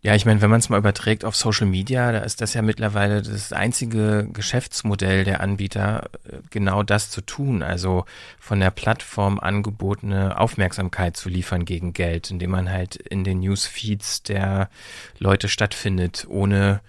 Ja, 0.03 0.15
ich 0.15 0.25
meine, 0.25 0.41
wenn 0.41 0.51
man 0.51 0.61
es 0.61 0.69
mal 0.69 0.79
überträgt 0.79 1.25
auf 1.25 1.35
Social 1.35 1.67
Media, 1.67 2.13
da 2.13 2.19
ist 2.21 2.41
das 2.41 2.55
ja 2.55 2.63
mittlerweile 2.63 3.23
das 3.23 3.53
einzige 3.53 4.29
Geschäftsmodell 4.33 5.25
der 5.25 5.41
Anbieter, 5.41 6.11
genau 6.51 6.85
das 6.85 7.11
zu 7.11 7.23
tun, 7.23 7.63
also 7.65 8.05
von 8.39 8.61
der 8.61 8.71
Plattform 8.71 9.41
angebotene 9.41 10.39
Aufmerksamkeit 10.39 11.17
zu 11.17 11.29
liefern 11.29 11.65
gegen 11.65 11.93
Geld, 11.93 12.31
indem 12.31 12.51
man 12.51 12.71
halt 12.71 12.95
in 12.95 13.25
den 13.25 13.41
Newsfeeds 13.41 14.23
der 14.23 14.69
Leute 15.19 15.49
stattfindet, 15.49 16.27
ohne 16.29 16.81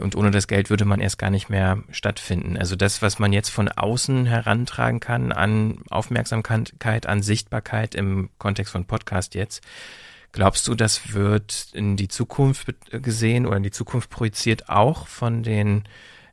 und 0.00 0.16
ohne 0.16 0.30
das 0.30 0.48
Geld 0.48 0.70
würde 0.70 0.86
man 0.86 1.00
erst 1.00 1.18
gar 1.18 1.28
nicht 1.28 1.50
mehr 1.50 1.82
stattfinden. 1.90 2.56
Also 2.56 2.76
das, 2.76 3.02
was 3.02 3.18
man 3.18 3.34
jetzt 3.34 3.50
von 3.50 3.68
außen 3.68 4.24
herantragen 4.24 5.00
kann 5.00 5.32
an 5.32 5.80
Aufmerksamkeit, 5.90 7.06
an 7.06 7.22
Sichtbarkeit 7.22 7.94
im 7.94 8.30
Kontext 8.38 8.72
von 8.72 8.86
Podcast 8.86 9.34
jetzt, 9.34 9.62
Glaubst 10.36 10.68
du, 10.68 10.74
das 10.74 11.14
wird 11.14 11.68
in 11.72 11.96
die 11.96 12.08
Zukunft 12.08 12.74
gesehen 12.90 13.46
oder 13.46 13.56
in 13.56 13.62
die 13.62 13.70
Zukunft 13.70 14.10
projiziert 14.10 14.68
auch 14.68 15.06
von 15.06 15.42
den 15.42 15.84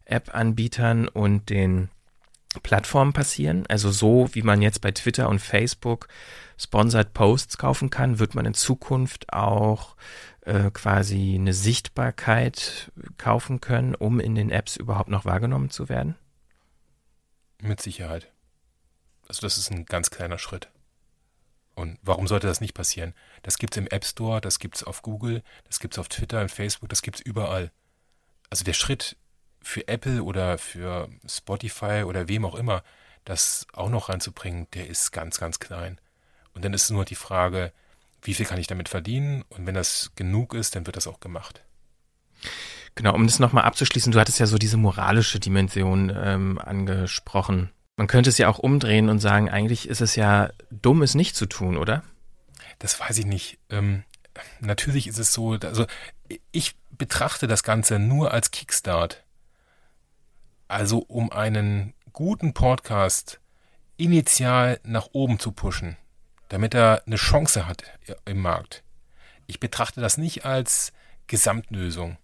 App-Anbietern 0.03 1.07
und 1.07 1.49
den 1.49 1.87
Plattformen 2.63 3.13
passieren? 3.13 3.65
Also 3.67 3.91
so, 3.91 4.27
wie 4.33 4.41
man 4.41 4.61
jetzt 4.61 4.81
bei 4.81 4.91
Twitter 4.91 5.29
und 5.29 5.39
Facebook 5.39 6.09
Sponsored 6.57 7.13
Posts 7.13 7.57
kaufen 7.57 7.91
kann, 7.91 8.19
wird 8.19 8.35
man 8.35 8.45
in 8.45 8.53
Zukunft 8.53 9.31
auch 9.31 9.95
äh, 10.41 10.69
quasi 10.71 11.35
eine 11.35 11.53
Sichtbarkeit 11.53 12.91
kaufen 13.17 13.61
können, 13.61 13.95
um 13.95 14.19
in 14.19 14.35
den 14.35 14.49
Apps 14.49 14.75
überhaupt 14.75 15.09
noch 15.09 15.23
wahrgenommen 15.23 15.69
zu 15.69 15.87
werden? 15.87 16.15
Mit 17.61 17.81
Sicherheit. 17.81 18.29
Also 19.29 19.39
das 19.43 19.57
ist 19.57 19.71
ein 19.71 19.85
ganz 19.85 20.09
kleiner 20.09 20.39
Schritt. 20.39 20.67
Und 21.75 21.97
warum 22.03 22.27
sollte 22.27 22.47
das 22.47 22.61
nicht 22.61 22.73
passieren? 22.73 23.13
Das 23.41 23.57
gibt's 23.57 23.77
im 23.77 23.87
App 23.87 24.05
Store, 24.05 24.41
das 24.41 24.59
gibt's 24.59 24.83
auf 24.83 25.01
Google, 25.01 25.41
das 25.67 25.79
gibt's 25.79 25.97
auf 25.97 26.07
Twitter 26.07 26.41
und 26.41 26.51
Facebook, 26.51 26.89
das 26.89 27.01
gibt's 27.01 27.21
überall. 27.21 27.71
Also 28.49 28.63
der 28.63 28.73
Schritt 28.73 29.17
für 29.61 29.87
Apple 29.87 30.23
oder 30.23 30.57
für 30.57 31.09
Spotify 31.27 32.03
oder 32.05 32.27
wem 32.27 32.45
auch 32.45 32.55
immer, 32.55 32.83
das 33.25 33.65
auch 33.73 33.89
noch 33.89 34.09
reinzubringen, 34.09 34.67
der 34.73 34.87
ist 34.87 35.11
ganz, 35.11 35.39
ganz 35.39 35.59
klein. 35.59 35.99
Und 36.53 36.63
dann 36.63 36.73
ist 36.73 36.83
es 36.83 36.89
nur 36.91 37.05
die 37.05 37.15
Frage, 37.15 37.71
wie 38.21 38.33
viel 38.33 38.45
kann 38.45 38.59
ich 38.59 38.67
damit 38.67 38.89
verdienen? 38.89 39.43
Und 39.49 39.65
wenn 39.65 39.75
das 39.75 40.11
genug 40.15 40.53
ist, 40.53 40.75
dann 40.75 40.85
wird 40.85 40.97
das 40.97 41.07
auch 41.07 41.19
gemacht. 41.19 41.61
Genau, 42.95 43.15
um 43.15 43.25
das 43.25 43.39
nochmal 43.39 43.63
abzuschließen, 43.63 44.11
du 44.11 44.19
hattest 44.19 44.39
ja 44.39 44.45
so 44.45 44.57
diese 44.57 44.77
moralische 44.77 45.39
Dimension 45.39 46.11
ähm, 46.15 46.59
angesprochen. 46.59 47.71
Man 47.95 48.07
könnte 48.07 48.29
es 48.29 48.37
ja 48.37 48.47
auch 48.49 48.59
umdrehen 48.59 49.09
und 49.09 49.19
sagen, 49.19 49.49
eigentlich 49.49 49.87
ist 49.87 50.01
es 50.01 50.15
ja 50.15 50.49
dumm, 50.71 51.03
es 51.03 51.13
nicht 51.13 51.35
zu 51.35 51.45
tun, 51.45 51.77
oder? 51.77 52.03
Das 52.79 52.99
weiß 52.99 53.19
ich 53.19 53.25
nicht. 53.25 53.59
Ähm, 53.69 54.03
natürlich 54.59 55.07
ist 55.07 55.19
es 55.19 55.31
so, 55.31 55.53
also 55.53 55.85
ich 56.51 56.75
betrachte 56.91 57.47
das 57.47 57.63
Ganze 57.63 57.99
nur 57.99 58.31
als 58.31 58.51
Kickstart. 58.51 59.23
Also 60.67 60.99
um 60.99 61.31
einen 61.31 61.93
guten 62.13 62.53
Podcast 62.53 63.39
initial 63.97 64.79
nach 64.83 65.09
oben 65.11 65.37
zu 65.37 65.51
pushen, 65.51 65.97
damit 66.49 66.73
er 66.73 67.03
eine 67.05 67.15
Chance 67.17 67.67
hat 67.67 67.83
im 68.25 68.41
Markt. 68.41 68.83
Ich 69.45 69.59
betrachte 69.59 70.01
das 70.01 70.17
nicht 70.17 70.45
als 70.45 70.93
Gesamtlösung. 71.27 72.17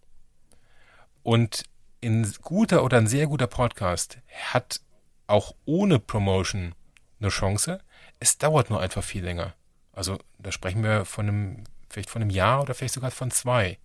Und 1.21 1.63
ein 2.03 2.31
guter 2.41 2.83
oder 2.83 2.97
ein 2.97 3.07
sehr 3.07 3.27
guter 3.27 3.47
Podcast 3.47 4.17
hat 4.51 4.81
auch 5.29 5.55
ohne 5.65 5.99
Promotion 5.99 6.73
eine 7.19 7.29
Chance. 7.29 7.79
Es 8.19 8.37
dauert 8.37 8.69
nur 8.69 8.81
einfach 8.81 9.03
viel 9.03 9.23
länger. 9.23 9.53
Also 9.93 10.17
da 10.37 10.51
sprechen 10.51 10.83
wir 10.83 11.05
von 11.05 11.27
einem, 11.27 11.63
vielleicht 11.89 12.09
von 12.09 12.21
einem 12.21 12.31
Jahr 12.31 12.61
oder 12.61 12.73
vielleicht 12.73 12.93
sogar 12.93 13.11
von 13.11 13.31
zwei. 13.31 13.77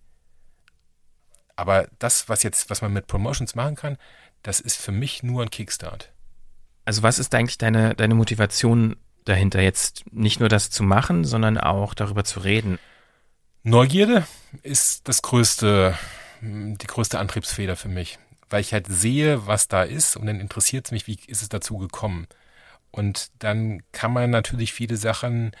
Aber 1.55 1.87
das, 1.99 2.27
was 2.29 2.43
jetzt, 2.43 2.69
was 2.69 2.81
man 2.81 2.93
mit 2.93 3.07
Promotions 3.07 3.55
machen 3.55 3.75
kann, 3.75 3.97
das 4.43 4.59
ist 4.59 4.77
für 4.77 4.91
mich 4.91 5.23
nur 5.23 5.41
ein 5.41 5.49
Kickstart. 5.49 6.11
Also 6.83 7.01
was 7.03 7.19
ist 7.19 7.33
eigentlich 7.33 7.57
deine, 7.57 7.95
deine 7.95 8.15
Motivation 8.15 8.95
dahinter, 9.23 9.61
jetzt 9.61 10.03
nicht 10.11 10.39
nur 10.39 10.49
das 10.49 10.69
zu 10.69 10.83
machen, 10.83 11.25
sondern 11.25 11.57
auch 11.57 11.93
darüber 11.93 12.23
zu 12.23 12.39
reden? 12.39 12.77
Neugierde 13.63 14.27
ist 14.61 15.07
das 15.07 15.21
größte, 15.23 15.97
die 16.41 16.87
größte 16.87 17.17
Antriebsfeder 17.17 17.75
für 17.75 17.87
mich, 17.87 18.19
weil 18.49 18.61
ich 18.61 18.73
halt 18.73 18.87
sehe, 18.87 19.47
was 19.47 19.67
da 19.67 19.83
ist 19.83 20.15
und 20.15 20.27
dann 20.27 20.39
interessiert 20.39 20.85
es 20.85 20.91
mich, 20.91 21.07
wie 21.07 21.17
ist 21.27 21.41
es 21.41 21.49
dazu 21.49 21.77
gekommen. 21.77 22.27
Und 22.91 23.31
dann 23.39 23.83
kann 23.91 24.13
man 24.13 24.29
natürlich 24.29 24.73
viele 24.73 24.97
Sachen 24.97 25.51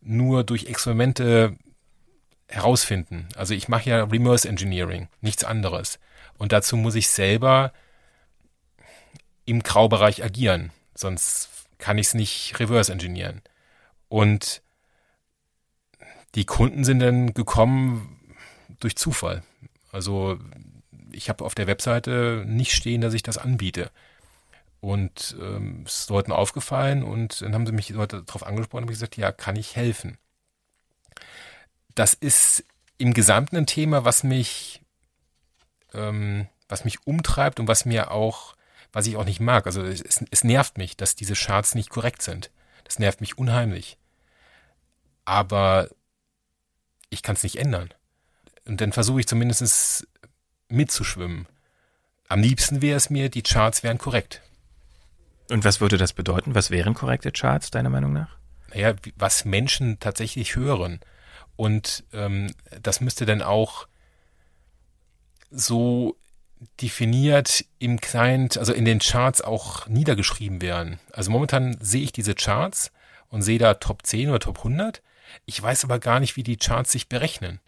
nur 0.00 0.44
durch 0.44 0.66
Experimente 0.66 1.56
herausfinden. 2.48 3.28
Also 3.36 3.54
ich 3.54 3.68
mache 3.68 3.88
ja 3.90 4.04
Reverse 4.04 4.48
Engineering, 4.48 5.08
nichts 5.20 5.44
anderes. 5.44 5.98
Und 6.38 6.52
dazu 6.52 6.76
muss 6.76 6.94
ich 6.94 7.08
selber 7.08 7.72
im 9.44 9.62
Graubereich 9.62 10.24
agieren, 10.24 10.70
sonst 10.94 11.50
kann 11.78 11.98
ich 11.98 12.08
es 12.08 12.14
nicht 12.14 12.58
reverse 12.60 12.92
engineeren. 12.92 13.42
Und 14.08 14.62
die 16.34 16.44
Kunden 16.44 16.84
sind 16.84 17.00
dann 17.00 17.34
gekommen 17.34 18.20
durch 18.78 18.96
Zufall. 18.96 19.42
Also 19.90 20.38
ich 21.12 21.28
habe 21.28 21.44
auf 21.44 21.54
der 21.54 21.66
Webseite 21.66 22.44
nicht 22.46 22.72
stehen, 22.72 23.00
dass 23.00 23.14
ich 23.14 23.22
das 23.22 23.38
anbiete. 23.38 23.90
Und 24.80 25.36
ähm, 25.40 25.84
es 25.86 26.00
ist 26.00 26.10
Leuten 26.10 26.32
aufgefallen 26.32 27.04
und 27.04 27.40
dann 27.40 27.54
haben 27.54 27.66
sie 27.66 27.72
mich 27.72 27.90
Leute 27.90 28.24
darauf 28.24 28.44
angesprochen 28.44 28.84
und 28.84 28.90
gesagt, 28.90 29.16
ja, 29.16 29.30
kann 29.30 29.54
ich 29.54 29.76
helfen? 29.76 30.18
Das 31.94 32.14
ist 32.14 32.64
im 32.98 33.14
Gesamten 33.14 33.56
ein 33.56 33.66
Thema, 33.66 34.04
was 34.04 34.24
mich, 34.24 34.82
ähm, 35.94 36.48
was 36.68 36.84
mich 36.84 37.06
umtreibt 37.06 37.60
und 37.60 37.68
was 37.68 37.84
mir 37.84 38.10
auch, 38.10 38.56
was 38.92 39.06
ich 39.06 39.16
auch 39.16 39.24
nicht 39.24 39.40
mag. 39.40 39.66
Also 39.66 39.82
es, 39.82 40.24
es 40.28 40.44
nervt 40.44 40.78
mich, 40.78 40.96
dass 40.96 41.14
diese 41.14 41.34
Charts 41.34 41.76
nicht 41.76 41.90
korrekt 41.90 42.22
sind. 42.22 42.50
Das 42.82 42.98
nervt 42.98 43.20
mich 43.20 43.38
unheimlich. 43.38 43.98
Aber 45.24 45.88
ich 47.08 47.22
kann 47.22 47.36
es 47.36 47.44
nicht 47.44 47.56
ändern. 47.56 47.94
Und 48.66 48.80
dann 48.80 48.92
versuche 48.92 49.20
ich 49.20 49.28
zumindest 49.28 50.06
mitzuschwimmen. 50.72 51.46
Am 52.28 52.40
liebsten 52.40 52.82
wäre 52.82 52.96
es 52.96 53.10
mir, 53.10 53.28
die 53.28 53.42
Charts 53.42 53.82
wären 53.82 53.98
korrekt. 53.98 54.42
Und 55.50 55.64
was 55.64 55.80
würde 55.80 55.98
das 55.98 56.12
bedeuten? 56.12 56.54
Was 56.54 56.70
wären 56.70 56.94
korrekte 56.94 57.30
Charts, 57.30 57.70
deiner 57.70 57.90
Meinung 57.90 58.12
nach? 58.12 58.38
Naja, 58.72 58.94
was 59.16 59.44
Menschen 59.44 60.00
tatsächlich 60.00 60.56
hören. 60.56 61.00
Und 61.56 62.04
ähm, 62.12 62.52
das 62.80 63.00
müsste 63.00 63.26
dann 63.26 63.42
auch 63.42 63.86
so 65.50 66.16
definiert 66.80 67.64
im 67.78 68.00
Client, 68.00 68.56
also 68.56 68.72
in 68.72 68.84
den 68.84 69.00
Charts 69.00 69.42
auch 69.42 69.86
niedergeschrieben 69.88 70.62
werden. 70.62 70.98
Also 71.12 71.30
momentan 71.30 71.76
sehe 71.80 72.02
ich 72.02 72.12
diese 72.12 72.34
Charts 72.34 72.92
und 73.28 73.42
sehe 73.42 73.58
da 73.58 73.74
Top 73.74 74.06
10 74.06 74.30
oder 74.30 74.38
Top 74.38 74.58
100. 74.58 75.02
Ich 75.44 75.60
weiß 75.60 75.84
aber 75.84 75.98
gar 75.98 76.20
nicht, 76.20 76.36
wie 76.36 76.42
die 76.42 76.56
Charts 76.56 76.92
sich 76.92 77.08
berechnen. 77.08 77.60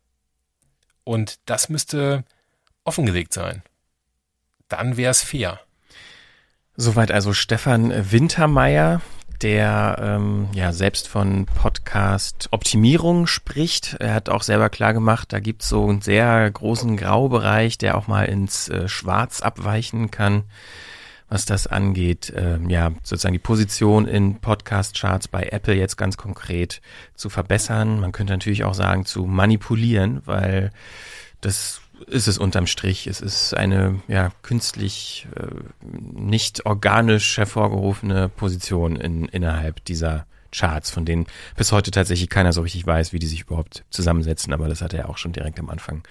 Und 1.02 1.38
das 1.46 1.68
müsste 1.68 2.24
offengelegt 2.85 3.33
sein. 3.33 3.62
Dann 4.68 4.97
wäre 4.97 5.11
es 5.11 5.23
fair. 5.23 5.61
Soweit 6.77 7.12
also 7.12 7.33
Stefan 7.33 7.92
Wintermeyer, 8.11 9.01
der 9.42 9.97
ähm, 10.01 10.49
ja 10.55 10.73
selbst 10.73 11.07
von 11.07 11.47
Podcast 11.47 12.49
Optimierung 12.51 13.27
spricht. 13.27 13.97
Er 14.01 14.14
hat 14.14 14.29
auch 14.29 14.42
selber 14.42 14.70
klar 14.70 14.92
gemacht, 14.92 15.33
da 15.33 15.40
gibt 15.40 15.62
es 15.62 15.68
so 15.68 15.88
einen 15.88 16.01
sehr 16.01 16.51
großen 16.51 16.97
Graubereich, 16.97 17.79
der 17.79 17.97
auch 17.97 18.07
mal 18.07 18.25
ins 18.25 18.68
äh, 18.68 18.88
Schwarz 18.88 19.40
abweichen 19.40 20.11
kann, 20.11 20.44
was 21.29 21.44
das 21.44 21.66
angeht. 21.66 22.31
Äh, 22.31 22.59
ja, 22.68 22.90
sozusagen 23.03 23.35
die 23.35 23.38
Position 23.38 24.09
in 24.09 24.40
Podcast-Charts 24.40 25.29
bei 25.29 25.44
Apple 25.44 25.75
jetzt 25.75 25.97
ganz 25.97 26.16
konkret 26.16 26.81
zu 27.14 27.29
verbessern. 27.29 28.01
Man 28.01 28.12
könnte 28.12 28.33
natürlich 28.33 28.64
auch 28.64 28.75
sagen, 28.75 29.05
zu 29.05 29.27
manipulieren, 29.27 30.23
weil 30.25 30.73
das 31.40 31.84
ist 32.06 32.28
es 32.28 32.38
unterm 32.38 32.66
Strich. 32.66 33.06
Es 33.06 33.20
ist 33.20 33.54
eine 33.54 34.00
ja, 34.08 34.30
künstlich 34.42 35.26
äh, 35.36 35.46
nicht 35.82 36.66
organisch 36.66 37.36
hervorgerufene 37.38 38.28
Position 38.28 38.96
in, 38.96 39.26
innerhalb 39.26 39.84
dieser 39.84 40.26
Charts, 40.52 40.90
von 40.90 41.04
denen 41.04 41.26
bis 41.56 41.72
heute 41.72 41.90
tatsächlich 41.90 42.28
keiner 42.28 42.52
so 42.52 42.62
richtig 42.62 42.86
weiß, 42.86 43.12
wie 43.12 43.18
die 43.18 43.26
sich 43.26 43.42
überhaupt 43.42 43.84
zusammensetzen, 43.90 44.52
aber 44.52 44.68
das 44.68 44.82
hat 44.82 44.94
er 44.94 45.08
auch 45.08 45.18
schon 45.18 45.32
direkt 45.32 45.58
am 45.58 45.68
Anfang 45.68 46.02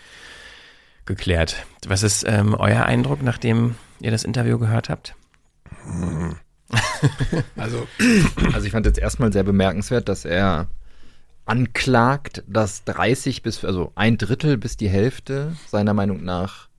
geklärt. 1.06 1.66
Was 1.88 2.04
ist 2.04 2.26
ähm, 2.28 2.54
euer 2.54 2.84
Eindruck, 2.84 3.22
nachdem 3.24 3.76
ihr 4.00 4.12
das 4.12 4.24
Interview 4.24 4.60
gehört 4.60 4.90
habt? 4.90 5.16
Also, 7.56 7.88
also 8.54 8.66
ich 8.66 8.72
fand 8.72 8.86
jetzt 8.86 9.00
erstmal 9.00 9.32
sehr 9.32 9.44
bemerkenswert, 9.44 10.10
dass 10.10 10.26
er 10.26 10.68
anklagt, 11.46 12.44
dass 12.48 12.84
30 12.86 13.42
bis, 13.44 13.64
also 13.66 13.92
ein 13.96 14.18
Drittel 14.18 14.58
bis 14.58 14.78
die 14.78 14.90
Hälfte 14.90 15.56
seiner 15.68 15.94
Meinung 15.94 16.24
nach 16.24 16.70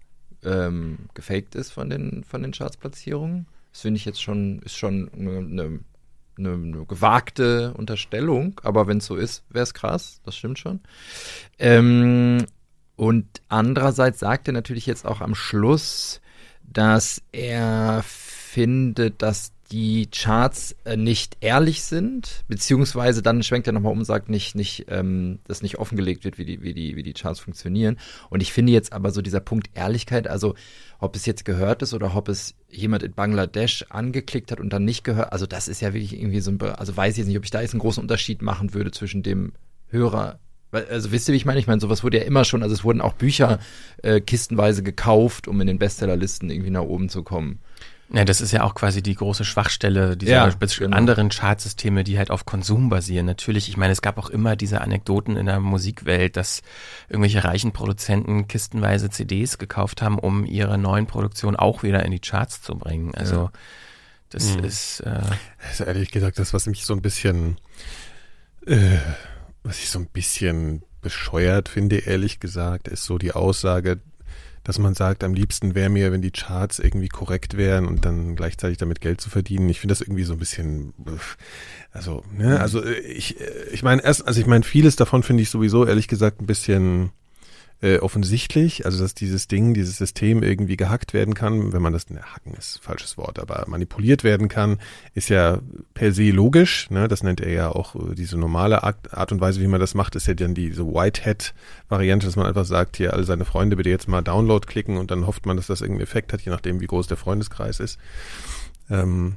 ähm, 0.45 1.09
gefaked 1.15 1.55
ist 1.55 1.71
von 1.71 1.91
den, 1.91 2.25
von 2.25 2.43
den 2.43 2.53
Chartsplatzierungen. 2.53 3.47
Das 3.73 3.83
finde 3.83 3.99
ich 3.99 4.05
jetzt 4.05 4.23
schon, 4.23 4.61
ist 4.61 4.77
schon 4.77 5.11
eine, 5.13 5.39
eine, 5.39 5.81
eine 6.39 6.87
gewagte 6.87 7.75
Unterstellung, 7.75 8.61
aber 8.63 8.87
wenn 8.87 8.99
es 8.99 9.07
so 9.07 9.17
ist, 9.17 9.45
wäre 9.51 9.65
es 9.65 9.75
krass, 9.75 10.21
das 10.25 10.37
stimmt 10.37 10.59
schon. 10.59 10.81
Ähm, 11.59 12.47
und 12.97 13.27
andererseits 13.49 14.21
sagt 14.21 14.49
er 14.49 14.55
natürlich 14.55 14.87
jetzt 14.87 15.05
auch 15.05 15.21
am 15.21 15.35
Schluss, 15.35 16.21
dass 16.63 17.23
er 17.33 18.05
findet, 18.05 19.21
dass 19.23 19.54
die 19.73 20.09
Charts 20.11 20.77
äh, 20.85 20.97
nicht 20.97 21.39
ehrlich 21.41 21.83
sind, 21.83 22.45
beziehungsweise 22.49 23.23
dann 23.23 23.43
schwenkt 23.43 23.67
er 23.67 23.73
nochmal 23.73 23.93
um 23.93 23.99
und 23.99 24.05
sagt 24.05 24.29
nicht, 24.29 24.55
nicht, 24.55 24.87
ähm, 24.89 25.39
dass 25.47 25.63
nicht 25.63 25.79
offengelegt 25.79 26.25
wird, 26.25 26.39
wie 26.39 26.45
die, 26.45 26.63
wie 26.63 26.75
die, 26.75 26.97
wie 26.97 27.03
die 27.03 27.15
Charts 27.15 27.41
funktionieren. 27.41 27.99
Und 28.31 28.43
ich 28.43 28.53
finde 28.53 28.73
jetzt 28.73 28.93
aber 28.93 29.11
so 29.11 29.23
dieser 29.23 29.41
Punkt 29.41 29.71
Ehrlichkeit, 29.75 30.29
also 30.29 30.55
ob 30.99 31.17
es 31.17 31.27
jetzt 31.27 31.45
gehört 31.45 31.83
ist 31.83 31.95
oder 31.95 32.15
ob 32.15 32.29
es 32.29 32.55
jemand 32.69 33.03
in 33.03 33.13
Bangladesch 33.13 33.87
angeklickt 33.89 34.53
hat 34.53 34.61
und 34.61 34.73
dann 34.73 34.85
nicht 34.85 35.05
gehört, 35.05 35.33
also 35.33 35.47
das 35.47 35.69
ist 35.69 35.81
ja 35.81 35.95
wirklich 35.95 36.15
irgendwie 36.15 36.41
so 36.41 36.51
ein, 36.51 36.61
also 36.61 36.97
weiß 36.97 37.15
ich 37.15 37.19
jetzt 37.19 37.29
nicht, 37.29 37.39
ob 37.39 37.45
ich 37.45 37.51
da 37.51 37.61
jetzt 37.61 37.73
einen 37.73 37.81
großen 37.81 38.03
Unterschied 38.03 38.43
machen 38.43 38.75
würde 38.75 38.91
zwischen 38.91 39.23
dem 39.23 39.53
Hörer 39.89 40.39
also 40.91 41.13
wisst 41.13 41.29
ihr, 41.29 41.33
wie 41.33 41.37
ich 41.37 41.45
meine? 41.45 41.61
Ich 41.61 41.69
meine, 41.69 41.81
sowas 41.81 42.03
wurde 42.03 42.19
ja 42.19 42.25
immer 42.25 42.45
schon, 42.45 42.65
also 42.65 42.75
es 42.75 42.83
wurden 42.83 43.01
auch 43.01 43.13
Bücher 43.13 43.61
äh, 44.03 44.21
kistenweise 44.21 44.83
gekauft, 44.83 45.47
um 45.47 45.61
in 45.61 45.69
den 45.69 45.79
Bestsellerlisten 45.79 46.51
irgendwie 46.51 46.71
nach 46.71 46.83
oben 46.83 47.09
zu 47.09 47.23
kommen. 47.23 47.61
Ja, 48.13 48.25
das 48.25 48.41
ist 48.41 48.53
ja 48.53 48.63
auch 48.65 48.75
quasi 48.75 49.03
die 49.03 49.15
große 49.15 49.45
Schwachstelle 49.45 50.17
dieser 50.17 50.33
Ja, 50.33 50.49
genau. 50.49 50.97
anderen 50.97 51.31
Chartsysteme, 51.31 52.05
die 52.05 52.19
halt 52.19 52.31
auf 52.31 52.45
Konsum 52.45 52.89
basieren. 52.91 53.27
Natürlich, 53.27 53.69
ich 53.69 53.77
meine, 53.77 53.93
es 53.93 54.03
gab 54.03 54.19
auch 54.19 54.29
immer 54.31 54.57
diese 54.57 54.83
Anekdoten 54.83 55.37
in 55.37 55.47
der 55.47 55.59
Musikwelt, 55.59 56.37
dass 56.37 56.63
irgendwelche 57.09 57.43
reichen 57.45 57.73
Produzenten 57.73 58.47
kistenweise 58.47 59.09
CDs 59.11 59.59
gekauft 59.59 60.03
haben, 60.03 60.19
um 60.19 60.45
ihre 60.45 60.77
neuen 60.79 61.07
Produktionen 61.07 61.57
auch 61.57 61.83
wieder 61.83 62.05
in 62.05 62.11
die 62.13 62.21
Charts 62.21 62.61
zu 62.63 62.77
bringen. 62.77 63.15
Also 63.15 63.51
das 64.29 64.57
Mhm. 64.57 64.65
ist 64.65 65.01
äh, 65.01 65.21
Das 65.63 65.81
ist 65.81 65.87
ehrlich 65.87 66.11
gesagt 66.11 66.39
das, 66.39 66.53
was 66.53 66.67
mich 66.67 66.85
so 66.85 66.93
ein 66.95 67.03
bisschen, 67.03 67.57
äh, 68.67 68.99
was 69.63 69.79
ich 69.79 69.89
so 69.91 69.99
ein 69.99 70.07
bisschen 70.09 70.83
bescheuert 71.01 71.69
finde, 71.69 71.97
ehrlich 71.99 72.39
gesagt, 72.41 72.89
ist 72.89 73.05
so 73.05 73.19
die 73.19 73.33
Aussage, 73.33 74.01
dass 74.65 74.79
man 74.79 74.95
sagt, 74.95 75.23
am 75.23 75.35
liebsten 75.35 75.75
wäre 75.75 75.91
mir, 75.91 76.11
wenn 76.11 76.23
die 76.23 76.31
Charts 76.31 76.79
irgendwie 76.79 77.09
korrekt 77.09 77.57
wären 77.57 77.87
und 77.87 78.05
dann 78.07 78.35
gleichzeitig 78.35 78.79
damit 78.79 79.01
Geld 79.01 79.21
zu 79.21 79.29
verdienen. 79.29 79.69
Ich 79.69 79.79
finde 79.81 79.93
das 79.93 80.01
irgendwie 80.01 80.25
so 80.25 80.33
ein 80.33 80.39
bisschen, 80.39 80.95
also, 81.93 82.25
ne, 82.37 82.59
also 82.59 82.83
äh, 82.83 82.99
ich, 83.01 83.41
äh, 83.41 83.69
ich 83.73 83.83
meine 83.83 84.03
erst, 84.03 84.27
also 84.27 84.41
ich 84.41 84.47
meine 84.47 84.65
vieles 84.65 84.97
davon 84.97 85.23
finde 85.23 85.43
ich 85.43 85.51
sowieso 85.51 85.87
ehrlich 85.87 86.09
gesagt 86.09 86.41
ein 86.41 86.47
bisschen 86.47 87.11
äh, 87.81 87.99
offensichtlich, 87.99 88.87
also 88.87 89.03
dass 89.03 89.15
dieses 89.15 89.49
Ding, 89.49 89.75
dieses 89.75 89.99
System 89.99 90.43
irgendwie 90.43 90.77
gehackt 90.77 91.13
werden 91.13 91.35
kann, 91.35 91.73
wenn 91.73 91.83
man 91.83 91.93
das, 91.93 92.09
ne, 92.09 92.23
hacken 92.23 92.55
ist 92.55 92.79
falsches 92.83 93.19
Wort, 93.19 93.39
aber 93.39 93.65
manipuliert 93.69 94.25
werden 94.25 94.49
kann, 94.49 94.79
ist 95.15 95.29
ja 95.29 95.59
per 95.93 96.13
se 96.13 96.31
logisch, 96.31 96.91
ne, 96.91 97.09
das 97.09 97.23
nennt 97.23 97.41
er 97.41 97.53
ja 97.53 97.69
auch 97.71 97.95
äh, 97.95 98.15
diese 98.15 98.39
normale 98.39 98.83
Art, 98.83 99.13
Art 99.13 99.33
und 99.33 99.41
Weise, 99.41 99.61
wie 99.61 99.67
man 99.67 99.81
das 99.81 99.95
macht, 99.95 100.17
ist 100.17 100.27
ja 100.27 100.35
dann 100.35 100.55
diese 100.55 100.87
Whitehead-Variante, 100.87 102.27
dass 102.27 102.37
man 102.37 102.47
einfach 102.47 102.65
sagt, 102.65 102.97
hier 102.97 103.13
alle 103.13 103.25
seine 103.25 103.45
Freunde 103.45 103.77
bitte 103.77 103.91
jetzt 103.91 104.09
mal 104.09 104.23
Download 104.23 104.67
klicken 104.67 104.97
und 104.97 105.11
dann 105.11 105.27
hofft 105.27 105.47
man, 105.47 105.57
dass 105.57 105.67
das 105.67 105.81
irgendeinen 105.81 106.05
Effekt 106.05 106.33
hat, 106.33 106.41
je 106.41 106.51
nachdem, 106.51 106.81
wie 106.81 106.87
groß 106.87 107.07
der 107.07 107.17
Freundeskreis 107.17 107.81
ist. 107.81 107.99
Ähm, 108.91 109.37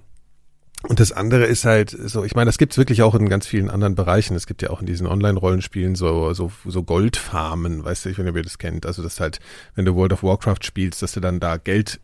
und 0.84 1.00
das 1.00 1.12
andere 1.12 1.46
ist 1.46 1.66
halt 1.66 1.90
so, 1.90 2.24
ich 2.24 2.36
meine, 2.36 2.48
das 2.48 2.60
gibt's 2.60 2.78
wirklich 2.78 3.02
auch 3.02 3.16
in 3.16 3.30
ganz 3.30 3.48
vielen 3.48 3.70
anderen 3.70 3.96
Bereichen. 3.96 4.36
Es 4.36 4.46
gibt 4.46 4.62
ja 4.62 4.70
auch 4.70 4.80
in 4.80 4.86
diesen 4.86 5.08
Online-Rollenspielen 5.08 5.96
so, 5.96 6.34
so, 6.34 6.52
so 6.66 6.84
Goldfarmen, 6.84 7.84
weißt 7.84 8.06
du, 8.06 8.10
ich 8.10 8.18
weiß 8.18 8.24
nicht, 8.24 8.32
ob 8.32 8.38
ihr 8.38 8.44
das 8.44 8.60
kennt. 8.60 8.86
Also 8.86 9.02
das 9.02 9.20
halt, 9.20 9.40
wenn 9.76 9.86
du 9.86 9.96
World 9.96 10.14
of 10.14 10.24
Warcraft 10.24 10.64
spielst, 10.64 11.02
dass 11.02 11.14
du 11.14 11.20
dann 11.20 11.40
da 11.40 11.58
Geld, 11.58 12.00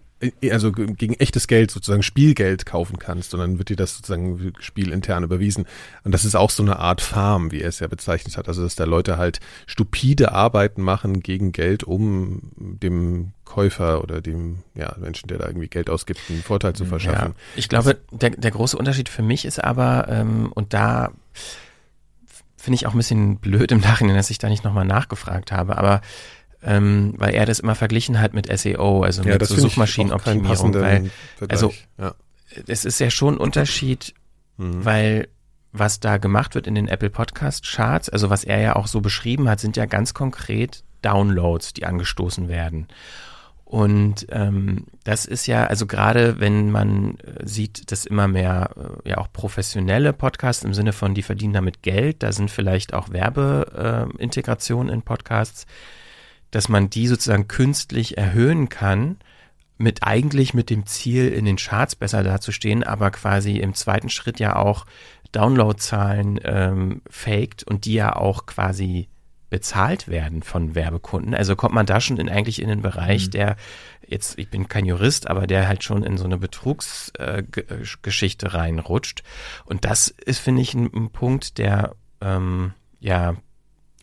also 0.51 0.71
gegen 0.71 1.13
echtes 1.15 1.47
Geld 1.47 1.71
sozusagen 1.71 2.03
Spielgeld 2.03 2.65
kaufen 2.65 2.99
kannst 2.99 3.33
und 3.33 3.39
dann 3.39 3.57
wird 3.57 3.69
dir 3.69 3.75
das 3.75 3.95
sozusagen 3.95 4.53
spielintern 4.59 5.23
überwiesen. 5.23 5.65
Und 6.03 6.11
das 6.11 6.25
ist 6.25 6.35
auch 6.35 6.49
so 6.49 6.63
eine 6.63 6.79
Art 6.79 7.01
Farm, 7.01 7.51
wie 7.51 7.61
er 7.61 7.69
es 7.69 7.79
ja 7.79 7.87
bezeichnet 7.87 8.37
hat. 8.37 8.47
Also 8.47 8.63
dass 8.63 8.75
da 8.75 8.85
Leute 8.85 9.17
halt 9.17 9.39
stupide 9.65 10.31
Arbeiten 10.31 10.81
machen 10.81 11.21
gegen 11.21 11.51
Geld, 11.51 11.83
um 11.83 12.51
dem 12.57 13.33
Käufer 13.45 14.01
oder 14.01 14.21
dem 14.21 14.63
ja, 14.73 14.95
Menschen, 14.99 15.27
der 15.27 15.37
da 15.37 15.47
irgendwie 15.47 15.67
Geld 15.67 15.89
ausgibt, 15.89 16.19
einen 16.29 16.41
Vorteil 16.41 16.73
zu 16.73 16.85
verschaffen. 16.85 17.33
Ja, 17.35 17.41
ich 17.55 17.69
glaube, 17.69 17.99
der, 18.11 18.31
der 18.31 18.51
große 18.51 18.77
Unterschied 18.77 19.09
für 19.09 19.21
mich 19.21 19.45
ist 19.45 19.63
aber, 19.63 20.07
ähm, 20.09 20.51
und 20.53 20.73
da 20.73 21.11
finde 22.57 22.75
ich 22.75 22.87
auch 22.87 22.93
ein 22.93 22.97
bisschen 22.97 23.37
blöd 23.37 23.71
im 23.71 23.81
Nachhinein, 23.81 24.15
dass 24.15 24.29
ich 24.29 24.37
da 24.37 24.47
nicht 24.47 24.63
nochmal 24.63 24.85
nachgefragt 24.85 25.51
habe, 25.51 25.77
aber 25.77 26.01
ähm, 26.63 27.13
weil 27.17 27.33
er 27.33 27.45
das 27.45 27.59
immer 27.59 27.75
verglichen 27.75 28.19
hat 28.19 28.33
mit 28.33 28.47
SEO, 28.57 29.03
also 29.03 29.23
mit 29.23 29.45
so 29.45 29.55
Suchmaschinenoptimierung, 29.55 30.73
weil 30.73 31.11
Vergleich. 31.37 31.51
also- 31.51 31.73
ja. 31.97 32.13
es 32.67 32.85
ist 32.85 32.99
ja 32.99 33.09
schon 33.09 33.35
ein 33.35 33.39
Unterschied, 33.39 34.13
Mhm. 34.57 34.85
weil 34.85 35.27
was 35.71 35.99
da 35.99 36.17
gemacht 36.17 36.53
wird 36.53 36.67
in 36.67 36.75
den 36.75 36.87
Apple 36.87 37.09
Podcast 37.09 37.65
Charts, 37.65 38.07
also 38.09 38.29
was 38.29 38.43
er 38.43 38.59
ja 38.61 38.75
auch 38.75 38.85
so 38.85 39.01
beschrieben 39.01 39.49
hat, 39.49 39.59
sind 39.59 39.75
ja 39.75 39.87
ganz 39.87 40.13
konkret 40.13 40.83
Downloads, 41.01 41.73
die 41.73 41.85
angestoßen 41.85 42.47
werden. 42.47 42.87
Und 43.65 44.27
ähm, 44.29 44.85
das 45.03 45.25
ist 45.25 45.47
ja, 45.47 45.65
also 45.65 45.87
gerade 45.87 46.39
wenn 46.39 46.69
man 46.69 47.17
äh, 47.17 47.41
sieht, 47.47 47.91
dass 47.91 48.05
immer 48.05 48.27
mehr 48.27 48.69
äh, 49.03 49.09
ja 49.09 49.17
auch 49.17 49.33
professionelle 49.33 50.13
Podcasts 50.13 50.63
im 50.63 50.75
Sinne 50.75 50.93
von, 50.93 51.15
die 51.15 51.23
verdienen 51.23 51.53
damit 51.53 51.81
Geld, 51.81 52.21
da 52.21 52.31
sind 52.31 52.51
vielleicht 52.51 52.93
auch 52.93 53.09
Werbeintegrationen 53.09 54.89
äh, 54.91 54.93
in 54.93 55.01
Podcasts, 55.01 55.65
dass 56.53 56.69
man 56.69 56.89
die 56.89 57.07
sozusagen 57.07 57.47
künstlich 57.47 58.17
erhöhen 58.17 58.69
kann 58.69 59.17
mit 59.79 60.03
eigentlich 60.03 60.53
mit 60.53 60.69
dem 60.69 60.85
Ziel, 60.85 61.29
in 61.29 61.45
den 61.45 61.57
Charts 61.57 61.95
besser 61.95 62.23
dazustehen, 62.23 62.83
aber 62.83 63.09
quasi 63.09 63.57
im 63.57 63.73
zweiten 63.73 64.09
Schritt 64.09 64.39
ja 64.39 64.55
auch 64.55 64.85
Downloadzahlen 65.31 66.39
ähm, 66.43 67.01
faked 67.09 67.63
und 67.63 67.85
die 67.85 67.95
ja 67.95 68.15
auch 68.15 68.45
quasi 68.45 69.07
bezahlt 69.49 70.07
werden 70.07 70.43
von 70.43 70.75
Werbekunden. 70.75 71.33
Also 71.33 71.55
kommt 71.55 71.73
man 71.73 71.87
da 71.87 71.99
schon 71.99 72.17
in, 72.17 72.29
eigentlich 72.29 72.61
in 72.61 72.69
den 72.69 72.83
Bereich, 72.83 73.27
mhm. 73.27 73.31
der 73.31 73.55
jetzt, 74.07 74.37
ich 74.37 74.49
bin 74.49 74.67
kein 74.67 74.85
Jurist, 74.85 75.27
aber 75.27 75.47
der 75.47 75.67
halt 75.67 75.83
schon 75.83 76.03
in 76.03 76.17
so 76.17 76.25
eine 76.25 76.37
Betrugsgeschichte 76.37 78.45
äh, 78.45 78.49
reinrutscht. 78.49 79.23
Und 79.65 79.85
das 79.85 80.07
ist, 80.07 80.37
finde 80.37 80.61
ich, 80.61 80.75
ein, 80.75 80.91
ein 80.93 81.09
Punkt, 81.09 81.57
der 81.57 81.95
ähm, 82.21 82.73
ja 82.99 83.35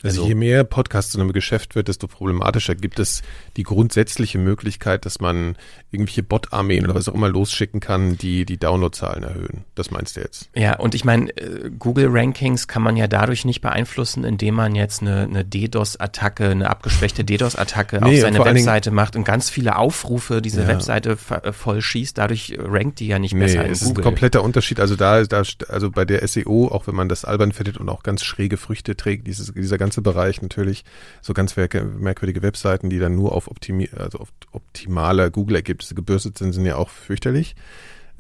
also, 0.03 0.23
also 0.23 0.29
je 0.29 0.35
mehr 0.35 0.65
Podcast 0.65 1.13
zu 1.13 1.21
einem 1.21 1.33
Geschäft 1.33 1.75
wird, 1.75 1.89
desto 1.89 2.07
problematischer 2.07 2.75
gibt 2.75 2.99
es 2.99 3.23
die 3.57 3.63
grundsätzliche 3.63 4.39
Möglichkeit, 4.39 5.05
dass 5.05 5.21
man 5.21 5.57
irgendwelche 5.91 6.23
Bot-Armeen 6.23 6.85
oder 6.85 6.95
was 6.95 7.09
auch 7.09 7.15
immer 7.15 7.29
losschicken 7.29 7.81
kann, 7.81 8.17
die 8.17 8.45
die 8.45 8.59
Downloadzahlen 8.59 9.25
erhöhen. 9.25 9.65
Das 9.75 9.91
meinst 9.91 10.17
du 10.17 10.21
jetzt? 10.21 10.49
Ja, 10.55 10.77
und 10.77 10.95
ich 10.95 11.05
meine, 11.05 11.31
äh, 11.37 11.71
Google-Rankings 11.71 12.69
kann 12.69 12.83
man 12.83 12.97
ja 12.97 13.09
dadurch 13.09 13.45
nicht 13.45 13.61
beeinflussen, 13.61 14.25
indem 14.25 14.55
man 14.55 14.75
jetzt 14.75 15.03
eine, 15.03 15.23
eine 15.23 15.45
DDoS-Attacke, 15.45 16.51
eine 16.51 16.71
abgeschwächte 16.71 17.25
DDoS-Attacke 17.25 18.01
nee, 18.03 18.17
auf 18.17 18.21
seine 18.21 18.45
Webseite 18.45 18.91
macht 18.91 19.17
und 19.17 19.25
ganz 19.25 19.51
viele 19.51 19.77
Aufrufe 19.77 20.41
diese 20.41 20.63
ja. 20.63 20.69
Webseite 20.69 21.19
äh, 21.43 21.53
voll 21.53 21.83
schießt. 21.83 22.17
Dadurch 22.17 22.57
rankt 22.59 23.01
die 23.01 23.09
ja 23.09 23.19
nicht 23.19 23.35
nee, 23.35 23.41
besser 23.41 23.65
in 23.65 23.73
es 23.73 23.81
Google. 23.81 23.93
ist 23.93 23.99
ein 23.99 24.03
kompletter 24.05 24.45
Unterschied. 24.45 24.81
Also 24.81 24.97
da, 24.97 25.23
da, 25.25 25.43
also 25.69 25.91
bei 25.91 26.05
der 26.05 26.27
SEO, 26.27 26.69
auch 26.69 26.87
wenn 26.87 26.95
man 26.95 27.09
das 27.09 27.25
albern 27.25 27.53
findet 27.53 27.79
und 27.79 27.89
auch 27.89 28.03
ganz 28.03 28.23
schräge 28.23 28.57
Früchte 28.57 28.97
trägt, 28.97 29.27
dieses, 29.27 29.53
dieser 29.53 29.79
ganze 29.79 29.90
ganze 29.91 30.03
Bereich 30.03 30.41
natürlich 30.41 30.85
so 31.21 31.35
ganz 31.35 31.57
merkwürdige 31.57 32.43
Webseiten, 32.43 32.91
die 32.91 33.01
dann 33.01 33.17
nur 33.17 33.33
auf, 33.33 33.49
optimi 33.49 33.91
also 33.97 34.19
auf 34.19 34.29
optimale 34.53 35.33
Google-Ergebnisse 35.33 35.97
gebürstet 35.97 36.39
sind, 36.39 36.53
sind 36.53 36.65
ja 36.65 36.77
auch 36.77 36.91
fürchterlich 36.91 37.57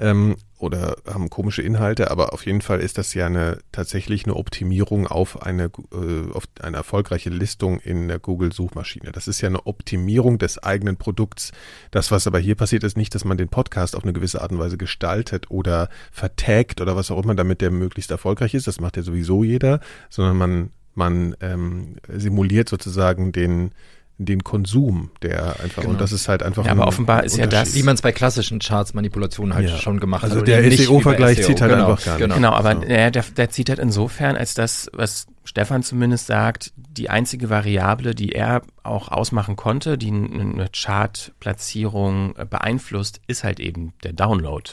ähm, 0.00 0.36
oder 0.58 0.96
haben 1.06 1.30
komische 1.30 1.62
Inhalte, 1.62 2.10
aber 2.10 2.32
auf 2.32 2.44
jeden 2.44 2.60
Fall 2.60 2.80
ist 2.80 2.98
das 2.98 3.14
ja 3.14 3.26
eine 3.26 3.58
tatsächlich 3.70 4.24
eine 4.24 4.34
Optimierung 4.34 5.06
auf 5.06 5.42
eine 5.42 5.70
äh, 5.92 6.32
auf 6.32 6.44
eine 6.60 6.78
erfolgreiche 6.78 7.30
Listung 7.30 7.78
in 7.80 8.08
der 8.08 8.18
Google 8.18 8.52
Suchmaschine. 8.52 9.12
Das 9.12 9.28
ist 9.28 9.40
ja 9.40 9.48
eine 9.48 9.66
Optimierung 9.66 10.38
des 10.38 10.58
eigenen 10.62 10.96
Produkts. 10.96 11.52
Das, 11.90 12.10
was 12.10 12.26
aber 12.26 12.38
hier 12.38 12.56
passiert, 12.56 12.82
ist 12.82 12.96
nicht, 12.96 13.14
dass 13.14 13.24
man 13.24 13.36
den 13.36 13.48
Podcast 13.48 13.94
auf 13.94 14.02
eine 14.02 14.12
gewisse 14.12 14.42
Art 14.42 14.52
und 14.52 14.58
Weise 14.58 14.78
gestaltet 14.78 15.50
oder 15.50 15.88
vertagt 16.10 16.80
oder 16.80 16.96
was 16.96 17.10
auch 17.10 17.22
immer, 17.22 17.34
damit 17.34 17.60
der 17.60 17.70
möglichst 17.70 18.10
erfolgreich 18.10 18.54
ist. 18.54 18.66
Das 18.66 18.80
macht 18.80 18.96
ja 18.96 19.02
sowieso 19.02 19.44
jeder, 19.44 19.80
sondern 20.08 20.36
man 20.36 20.70
man 20.94 21.36
ähm, 21.40 21.96
simuliert 22.08 22.68
sozusagen 22.68 23.32
den 23.32 23.72
den 24.20 24.44
Konsum, 24.44 25.10
der 25.22 25.60
einfach 25.60 25.82
genau. 25.82 25.94
und 25.94 26.00
das 26.00 26.12
ist 26.12 26.28
halt 26.28 26.42
einfach. 26.42 26.66
Ja, 26.66 26.72
aber 26.72 26.86
offenbar 26.86 27.24
ist 27.24 27.38
ja 27.38 27.46
das, 27.46 27.74
wie 27.74 27.82
man 27.82 27.94
es 27.94 28.02
bei 28.02 28.12
klassischen 28.12 28.58
Charts-Manipulationen 28.58 29.54
halt 29.54 29.70
ja. 29.70 29.76
schon 29.78 29.98
gemacht 29.98 30.24
also 30.24 30.40
hat. 30.40 30.48
Also 30.48 30.60
der 30.60 30.70
SEO-Vergleich 30.70 31.38
SEO. 31.38 31.46
zieht 31.46 31.60
halt 31.62 31.72
genau. 31.72 31.90
einfach 31.92 32.04
gar 32.04 32.12
nicht. 32.18 32.24
Genau, 32.24 32.34
genau 32.34 32.52
aber 32.52 32.74
so. 32.74 32.80
der, 32.80 33.10
der 33.10 33.50
zieht 33.50 33.70
halt 33.70 33.78
insofern, 33.78 34.36
als 34.36 34.52
das, 34.52 34.90
was 34.92 35.26
Stefan 35.44 35.82
zumindest 35.82 36.26
sagt, 36.26 36.72
die 36.76 37.08
einzige 37.08 37.48
Variable, 37.48 38.14
die 38.14 38.32
er 38.32 38.60
auch 38.82 39.08
ausmachen 39.08 39.56
konnte, 39.56 39.96
die 39.96 40.10
eine 40.10 40.68
Chart-Platzierung 40.70 42.34
beeinflusst, 42.50 43.22
ist 43.26 43.42
halt 43.42 43.58
eben 43.58 43.94
der 44.04 44.12
Download. 44.12 44.70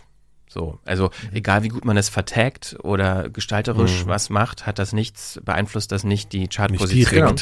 So, 0.57 0.79
also 0.85 1.11
mhm. 1.29 1.35
egal 1.35 1.61
wie 1.61 1.67
gut 1.67 1.85
man 1.85 1.97
es 1.97 2.09
vertagt 2.09 2.77
oder 2.81 3.29
gestalterisch 3.29 4.05
mhm. 4.05 4.09
was 4.09 4.31
macht, 4.31 4.65
hat 4.65 4.79
das 4.79 4.91
nichts, 4.91 5.39
beeinflusst 5.45 5.91
das 5.91 6.03
nicht 6.03 6.33
die 6.33 6.47
Chartposition, 6.47 7.35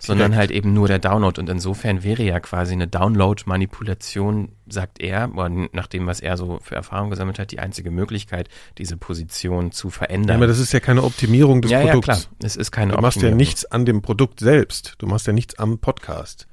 sondern 0.00 0.36
halt 0.36 0.52
eben 0.52 0.72
nur 0.72 0.86
der 0.86 1.00
Download. 1.00 1.40
Und 1.40 1.48
insofern 1.48 2.04
wäre 2.04 2.22
ja 2.22 2.38
quasi 2.38 2.74
eine 2.74 2.86
Download-Manipulation, 2.86 4.50
sagt 4.68 5.00
er, 5.02 5.26
nach 5.72 5.88
dem, 5.88 6.06
was 6.06 6.20
er 6.20 6.36
so 6.36 6.60
für 6.62 6.76
Erfahrung 6.76 7.10
gesammelt 7.10 7.40
hat, 7.40 7.50
die 7.50 7.58
einzige 7.58 7.90
Möglichkeit, 7.90 8.48
diese 8.78 8.96
Position 8.96 9.72
zu 9.72 9.90
verändern. 9.90 10.28
Ja, 10.28 10.34
aber 10.36 10.46
das 10.46 10.60
ist 10.60 10.72
ja 10.72 10.78
keine 10.78 11.02
Optimierung 11.02 11.62
des 11.62 11.72
ja, 11.72 11.80
Produkts. 11.80 12.06
Ja, 12.06 12.14
klar, 12.14 12.32
es 12.44 12.54
ist 12.54 12.70
keine 12.70 12.92
Du 12.92 13.00
machst 13.00 13.20
ja 13.22 13.32
nichts 13.32 13.64
an 13.64 13.84
dem 13.84 14.02
Produkt 14.02 14.38
selbst. 14.38 14.94
Du 14.98 15.08
machst 15.08 15.26
ja 15.26 15.32
nichts 15.32 15.58
am 15.58 15.80
Podcast. 15.80 16.46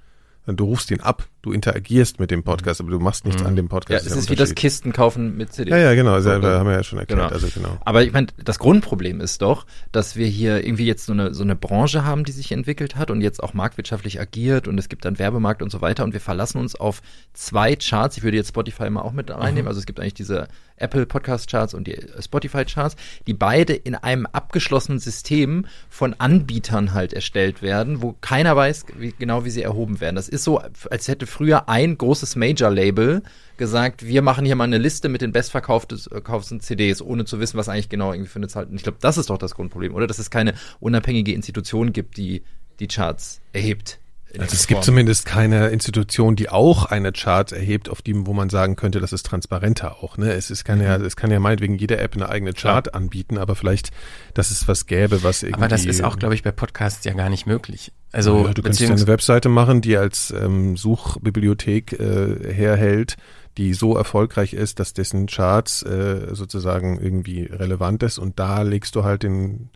Du 0.47 0.65
rufst 0.65 0.89
ihn 0.89 1.01
ab, 1.01 1.27
du 1.41 1.51
interagierst 1.51 2.19
mit 2.19 2.31
dem 2.31 2.43
Podcast, 2.43 2.81
aber 2.81 2.91
du 2.91 2.99
machst 2.99 3.25
nichts 3.25 3.41
mhm. 3.41 3.47
an 3.47 3.55
dem 3.55 3.69
Podcast. 3.69 4.05
Ja, 4.05 4.11
es 4.11 4.17
ist 4.17 4.29
wie 4.29 4.35
das 4.35 4.55
Kisten 4.55 4.91
kaufen 4.91 5.37
mit 5.37 5.53
CDs. 5.53 5.71
Ja, 5.71 5.77
ja, 5.77 5.93
genau, 5.93 6.13
also, 6.13 6.31
haben 6.31 6.43
wir 6.43 6.73
ja 6.73 6.83
schon 6.83 6.99
erklärt. 6.99 7.19
Genau. 7.19 7.31
Also, 7.31 7.47
genau. 7.53 7.77
Aber 7.85 8.03
ich 8.03 8.11
meine, 8.11 8.27
das 8.43 8.59
Grundproblem 8.59 9.21
ist 9.21 9.41
doch, 9.41 9.65
dass 9.91 10.15
wir 10.15 10.27
hier 10.27 10.65
irgendwie 10.65 10.85
jetzt 10.85 11.05
so 11.05 11.13
eine, 11.13 11.33
so 11.33 11.43
eine 11.43 11.55
Branche 11.55 12.03
haben, 12.03 12.25
die 12.25 12.31
sich 12.31 12.51
entwickelt 12.51 12.95
hat 12.95 13.09
und 13.11 13.21
jetzt 13.21 13.41
auch 13.41 13.53
marktwirtschaftlich 13.53 14.19
agiert 14.19 14.67
und 14.67 14.77
es 14.77 14.89
gibt 14.89 15.05
dann 15.05 15.17
Werbemarkt 15.17 15.61
und 15.61 15.71
so 15.71 15.81
weiter 15.81 16.03
und 16.03 16.13
wir 16.13 16.21
verlassen 16.21 16.59
uns 16.59 16.75
auf 16.75 17.01
zwei 17.33 17.75
Charts. 17.75 18.17
Ich 18.17 18.23
würde 18.23 18.37
jetzt 18.37 18.49
Spotify 18.49 18.89
mal 18.89 19.01
auch 19.01 19.13
mit 19.13 19.31
reinnehmen. 19.31 19.63
Mhm. 19.63 19.67
Also 19.67 19.79
es 19.79 19.85
gibt 19.85 19.99
eigentlich 19.99 20.13
diese 20.15 20.47
Apple 20.79 21.05
Podcast 21.05 21.49
Charts 21.49 21.73
und 21.73 21.87
die 21.87 21.97
Spotify 22.19 22.65
Charts, 22.65 22.95
die 23.27 23.33
beide 23.33 23.73
in 23.73 23.95
einem 23.95 24.25
abgeschlossenen 24.25 24.99
System 24.99 25.65
von 25.89 26.15
Anbietern 26.17 26.93
halt 26.93 27.13
erstellt 27.13 27.61
werden, 27.61 28.01
wo 28.01 28.15
keiner 28.21 28.55
weiß 28.55 28.85
wie, 28.97 29.13
genau, 29.17 29.45
wie 29.45 29.49
sie 29.49 29.61
erhoben 29.61 29.99
werden. 29.99 30.15
Das 30.15 30.29
ist 30.29 30.43
so, 30.43 30.61
als 30.89 31.07
hätte 31.07 31.27
früher 31.29 31.69
ein 31.69 31.97
großes 31.97 32.35
Major-Label 32.35 33.23
gesagt, 33.57 34.05
wir 34.05 34.21
machen 34.21 34.45
hier 34.45 34.55
mal 34.55 34.63
eine 34.63 34.77
Liste 34.77 35.09
mit 35.09 35.21
den 35.21 35.31
bestverkauften 35.31 36.59
CDs, 36.61 37.01
ohne 37.01 37.25
zu 37.25 37.39
wissen, 37.39 37.57
was 37.57 37.69
eigentlich 37.69 37.89
genau 37.89 38.13
irgendwie 38.13 38.29
für 38.29 38.39
eine 38.39 38.47
Zahl. 38.47 38.67
Ich 38.71 38.83
glaube, 38.83 38.99
das 39.01 39.17
ist 39.17 39.29
doch 39.29 39.37
das 39.37 39.55
Grundproblem, 39.55 39.93
oder? 39.93 40.07
Dass 40.07 40.19
es 40.19 40.29
keine 40.29 40.53
unabhängige 40.79 41.33
Institution 41.33 41.93
gibt, 41.93 42.17
die 42.17 42.43
die 42.79 42.87
Charts 42.87 43.41
erhebt. 43.51 43.99
Also 44.37 44.53
es 44.53 44.67
gibt 44.67 44.83
zumindest 44.83 45.25
keine 45.25 45.69
Institution, 45.69 46.35
die 46.35 46.49
auch 46.49 46.85
eine 46.85 47.11
Chart 47.11 47.51
erhebt, 47.51 47.89
auf 47.89 48.01
die, 48.01 48.13
wo 48.27 48.33
man 48.33 48.49
sagen 48.49 48.75
könnte, 48.75 48.99
das 48.99 49.11
ist 49.11 49.25
transparenter 49.25 50.03
auch. 50.03 50.17
Ne? 50.17 50.33
Es, 50.33 50.51
ist, 50.51 50.65
kann 50.65 50.81
ja, 50.81 50.99
mhm. 50.99 51.05
es 51.05 51.15
kann 51.15 51.31
ja 51.31 51.39
meinetwegen 51.39 51.75
jede 51.75 51.97
App 51.97 52.15
eine 52.15 52.29
eigene 52.29 52.53
Chart 52.53 52.85
Klar. 52.85 52.95
anbieten, 52.95 53.37
aber 53.39 53.55
vielleicht, 53.55 53.89
dass 54.35 54.51
es 54.51 54.67
was 54.67 54.85
gäbe, 54.85 55.23
was 55.23 55.41
irgendwie. 55.41 55.61
Aber 55.61 55.67
das 55.67 55.85
ist 55.85 56.03
auch, 56.03 56.19
glaube 56.19 56.35
ich, 56.35 56.43
bei 56.43 56.51
Podcasts 56.51 57.03
ja 57.05 57.13
gar 57.13 57.29
nicht 57.29 57.47
möglich. 57.47 57.91
Also 58.11 58.45
ja, 58.45 58.53
du 58.53 58.61
kannst 58.61 58.81
eine 58.81 59.07
Webseite 59.07 59.49
machen, 59.49 59.81
die 59.81 59.97
als 59.97 60.31
ähm, 60.31 60.77
Suchbibliothek 60.77 61.93
äh, 61.93 62.53
herhält, 62.53 63.17
die 63.57 63.73
so 63.73 63.95
erfolgreich 63.95 64.53
ist, 64.53 64.79
dass 64.79 64.93
dessen 64.93 65.25
Charts 65.25 65.81
äh, 65.83 66.33
sozusagen 66.33 66.99
irgendwie 66.99 67.43
relevant 67.43 68.03
ist 68.03 68.19
und 68.19 68.39
da 68.39 68.61
legst 68.61 68.95
du 68.95 69.03
halt 69.03 69.23
den 69.23 69.69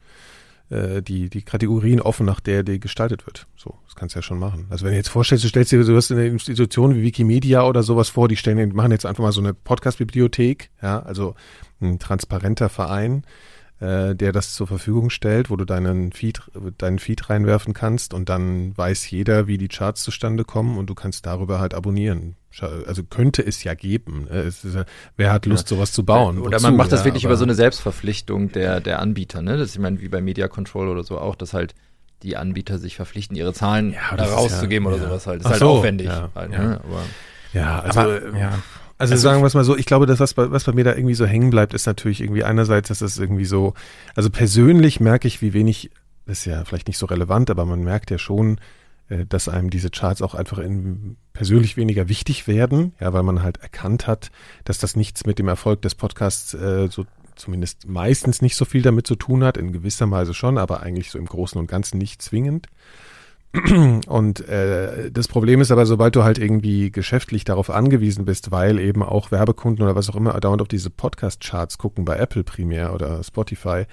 äh, 0.74 1.02
die, 1.02 1.30
die 1.30 1.44
Kategorien 1.44 2.02
offen, 2.02 2.26
nach 2.26 2.40
der 2.40 2.64
die 2.64 2.80
gestaltet 2.80 3.26
wird. 3.26 3.48
So, 3.56 3.76
das 3.86 3.96
kannst 3.96 4.16
du 4.16 4.20
ja 4.20 4.24
schon 4.24 4.40
machen. 4.40 4.66
Also 4.70 4.86
wenn 4.86 4.92
du 4.92 4.98
jetzt 4.98 5.10
vorstellst, 5.10 5.44
du 5.44 5.48
stellst 5.48 5.72
dir 5.72 5.84
du 5.84 5.96
hast 5.96 6.12
eine 6.12 6.26
Institution 6.26 6.96
wie 6.96 7.04
Wikimedia 7.04 7.64
oder 7.64 7.84
sowas 7.84 8.10
vor, 8.10 8.28
die 8.28 8.38
stellen, 8.38 8.74
machen 8.74 8.92
jetzt 8.92 9.06
einfach 9.06 9.24
mal 9.24 9.32
so 9.32 9.42
eine 9.42 9.54
Podcast-Bibliothek, 9.54 10.72
ja, 10.82 11.02
also 11.02 11.36
ein 11.82 12.00
transparenter 12.00 12.70
Verein, 12.70 13.24
äh, 13.80 14.16
der 14.16 14.32
das 14.32 14.54
zur 14.54 14.68
Verfügung 14.68 15.10
stellt, 15.10 15.50
wo 15.50 15.56
du 15.56 15.66
deinen 15.66 16.12
Feed, 16.12 16.42
deinen 16.78 17.00
Feed 17.00 17.30
reinwerfen 17.30 17.74
kannst 17.74 18.14
und 18.14 18.30
dann 18.30 18.78
weiß 18.78 19.10
jeder, 19.10 19.48
wie 19.48 19.58
die 19.58 19.68
Charts 19.68 20.04
zustande 20.04 20.46
kommen 20.46 20.78
und 20.78 20.90
du 20.90 20.96
kannst 20.96 21.26
darüber 21.26 21.60
halt 21.60 21.74
abonnieren. 21.74 22.36
Also 22.62 23.04
könnte 23.04 23.46
es 23.46 23.64
ja 23.64 23.74
geben. 23.74 24.28
Ne? 24.30 24.42
Es 24.42 24.64
ist, 24.64 24.78
wer 25.18 25.34
hat 25.34 25.48
Lust, 25.48 25.72
ja. 25.72 25.76
sowas 25.76 25.92
zu 25.92 26.06
bauen? 26.06 26.38
Oder 26.38 26.58
Wozu? 26.58 26.68
man 26.68 26.76
macht 26.76 26.92
das 26.92 27.00
ja, 27.02 27.06
wirklich 27.06 27.26
über 27.26 27.36
so 27.36 27.46
eine 27.46 27.56
Selbstverpflichtung 27.56 28.52
der, 28.52 28.80
der 28.80 29.00
Anbieter. 29.00 29.42
Ne? 29.42 29.58
Das, 29.58 29.72
ich 29.74 29.80
meine, 29.80 30.02
wie 30.02 30.08
bei 30.08 30.22
Media 30.22 30.48
Control 30.48 30.88
oder 30.88 31.04
so 31.04 31.18
auch, 31.18 31.36
dass 31.36 31.54
halt 31.54 31.74
die 32.22 32.38
Anbieter 32.38 32.78
sich 32.78 32.96
verpflichten, 32.96 33.36
ihre 33.36 33.54
Zahlen 33.54 33.94
ja, 33.94 34.16
rauszugeben 34.16 34.88
ja, 34.88 34.96
oder 34.96 35.04
sowas 35.04 35.28
halt. 35.28 35.42
Das 35.42 35.48
ist 35.48 35.52
halt 35.52 35.60
so, 35.60 35.70
aufwendig. 35.70 36.10
Halt, 36.10 36.52
ne? 36.52 36.80
aber, 36.84 37.02
ja, 37.54 37.80
also, 37.80 38.00
aber, 38.00 38.38
ja. 38.38 38.60
Also, 39.04 39.16
also 39.16 39.22
sagen 39.22 39.42
wir 39.42 39.48
es 39.48 39.54
mal 39.54 39.66
so, 39.66 39.78
ich 39.78 39.86
glaube, 39.86 40.06
das, 40.06 40.22
was 40.22 40.34
bei, 40.34 40.50
was 40.50 40.64
bei 40.64 40.72
mir 40.72 40.86
da 40.86 40.96
irgendwie 40.96 41.14
so 41.14 41.26
hängen 41.26 41.50
bleibt, 41.50 41.74
ist 41.74 41.86
natürlich 41.86 42.22
irgendwie 42.22 42.46
einerseits, 42.46 42.88
dass 42.88 43.00
das 43.00 43.18
irgendwie 43.18 43.44
so, 43.44 43.74
also 44.16 44.30
persönlich 44.30 45.02
merke 45.02 45.28
ich, 45.28 45.42
wie 45.42 45.54
wenig, 45.54 45.92
das 46.26 46.40
ist 46.40 46.46
ja 46.46 46.64
vielleicht 46.64 46.88
nicht 46.88 46.98
so 46.98 47.06
relevant, 47.06 47.50
aber 47.50 47.66
man 47.66 47.84
merkt 47.84 48.12
ja 48.12 48.18
schon, 48.18 48.60
äh, 49.10 49.26
dass 49.26 49.50
einem 49.50 49.70
diese 49.70 49.90
Charts 49.90 50.22
auch 50.22 50.36
einfach 50.36 50.58
in, 50.58 51.18
persönlich 51.34 51.76
weniger 51.76 52.08
wichtig 52.08 52.48
werden, 52.48 52.94
ja, 53.02 53.12
weil 53.12 53.24
man 53.24 53.44
halt 53.44 53.58
erkannt 53.58 54.08
hat, 54.08 54.32
dass 54.64 54.78
das 54.78 54.96
nichts 54.96 55.26
mit 55.26 55.38
dem 55.38 55.50
Erfolg 55.50 55.82
des 55.82 55.96
Podcasts 55.96 56.54
äh, 56.54 56.88
so 56.90 57.06
zumindest 57.36 57.88
meistens 57.90 58.42
nicht 58.42 58.56
so 58.56 58.64
viel 58.64 58.84
damit 58.84 59.06
zu 59.06 59.16
tun 59.16 59.44
hat, 59.44 59.58
in 59.58 59.74
gewisser 59.74 60.10
Weise 60.12 60.34
schon, 60.34 60.58
aber 60.58 60.82
eigentlich 60.82 61.12
so 61.12 61.20
im 61.20 61.26
Großen 61.26 61.60
und 61.60 61.68
Ganzen 61.68 61.98
nicht 61.98 62.22
zwingend. 62.22 62.68
Und 64.08 64.48
äh, 64.50 65.12
das 65.12 65.28
Problem 65.28 65.62
ist 65.62 65.70
aber, 65.70 65.86
sobald 65.86 66.16
du 66.16 66.24
halt 66.24 66.40
irgendwie 66.40 66.92
geschäftlich 66.92 67.44
darauf 67.44 67.70
angewiesen 67.70 68.26
bist, 68.26 68.50
weil 68.50 68.80
eben 68.80 69.04
auch 69.04 69.30
Werbekunden 69.30 69.84
oder 69.84 69.96
was 69.96 70.10
auch 70.10 70.16
immer 70.16 70.40
dauernd 70.40 70.64
auf 70.64 70.68
diese 70.68 70.90
Podcast-Charts 70.90 71.78
gucken 71.78 72.04
bei 72.04 72.18
Apple 72.18 72.44
primär 72.44 72.96
oder 72.96 73.24
Spotify, 73.24 73.86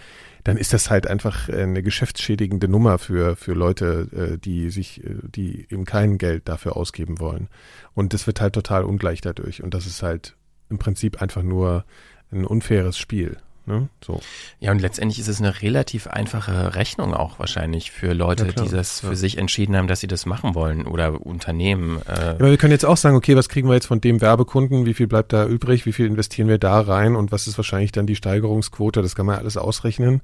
dann 0.44 0.56
ist 0.56 0.72
das 0.72 0.88
halt 0.88 1.06
einfach 1.06 1.50
eine 1.50 1.82
geschäftsschädigende 1.82 2.68
Nummer 2.68 2.98
für, 2.98 3.36
für 3.36 3.52
Leute, 3.52 4.08
äh, 4.34 4.38
die 4.38 4.70
sich, 4.70 5.04
äh, 5.04 5.16
die 5.22 5.66
eben 5.68 5.84
kein 5.84 6.16
Geld 6.16 6.48
dafür 6.48 6.76
ausgeben 6.76 7.20
wollen. 7.20 7.48
Und 7.92 8.14
das 8.14 8.26
wird 8.26 8.40
halt 8.40 8.54
total 8.54 8.84
ungleich 8.84 9.20
dadurch. 9.20 9.62
Und 9.62 9.74
das 9.74 9.86
ist 9.86 10.02
halt 10.02 10.36
im 10.70 10.78
Prinzip 10.78 11.20
einfach 11.20 11.42
nur 11.42 11.84
ein 12.32 12.46
unfaires 12.46 12.96
Spiel. 12.96 13.36
Ne? 13.66 13.88
So. 14.04 14.20
Ja, 14.58 14.70
und 14.72 14.80
letztendlich 14.80 15.18
ist 15.20 15.28
es 15.28 15.38
eine 15.40 15.62
relativ 15.62 16.06
einfache 16.06 16.74
Rechnung 16.74 17.14
auch 17.14 17.38
wahrscheinlich 17.38 17.90
für 17.90 18.12
Leute, 18.14 18.46
Ja, 18.46 18.64
die 18.64 18.68
das 18.70 19.00
für 19.00 19.08
Ja. 19.08 19.14
sich 19.14 19.38
entschieden 19.38 19.76
haben, 19.76 19.86
dass 19.86 20.00
sie 20.00 20.06
das 20.06 20.26
machen 20.26 20.54
wollen 20.54 20.86
oder 20.86 21.24
Unternehmen. 21.24 22.00
Äh, 22.06 22.10
Aber 22.38 22.50
wir 22.50 22.56
können 22.56 22.72
jetzt 22.72 22.86
auch 22.86 22.96
sagen, 22.96 23.16
okay, 23.16 23.36
was 23.36 23.48
kriegen 23.48 23.68
wir 23.68 23.74
jetzt 23.74 23.86
von 23.86 24.00
dem 24.00 24.20
Werbekunden, 24.20 24.86
wie 24.86 24.94
viel 24.94 25.06
bleibt 25.06 25.32
da 25.32 25.46
übrig, 25.46 25.86
wie 25.86 25.92
viel 25.92 26.06
investieren 26.06 26.48
wir 26.48 26.58
da 26.58 26.80
rein 26.80 27.16
und 27.16 27.32
was 27.32 27.46
ist 27.46 27.58
wahrscheinlich 27.58 27.92
dann 27.92 28.06
die 28.06 28.16
Steigerungsquote, 28.16 29.02
das 29.02 29.14
kann 29.14 29.26
man 29.26 29.36
alles 29.38 29.56
ausrechnen, 29.56 30.20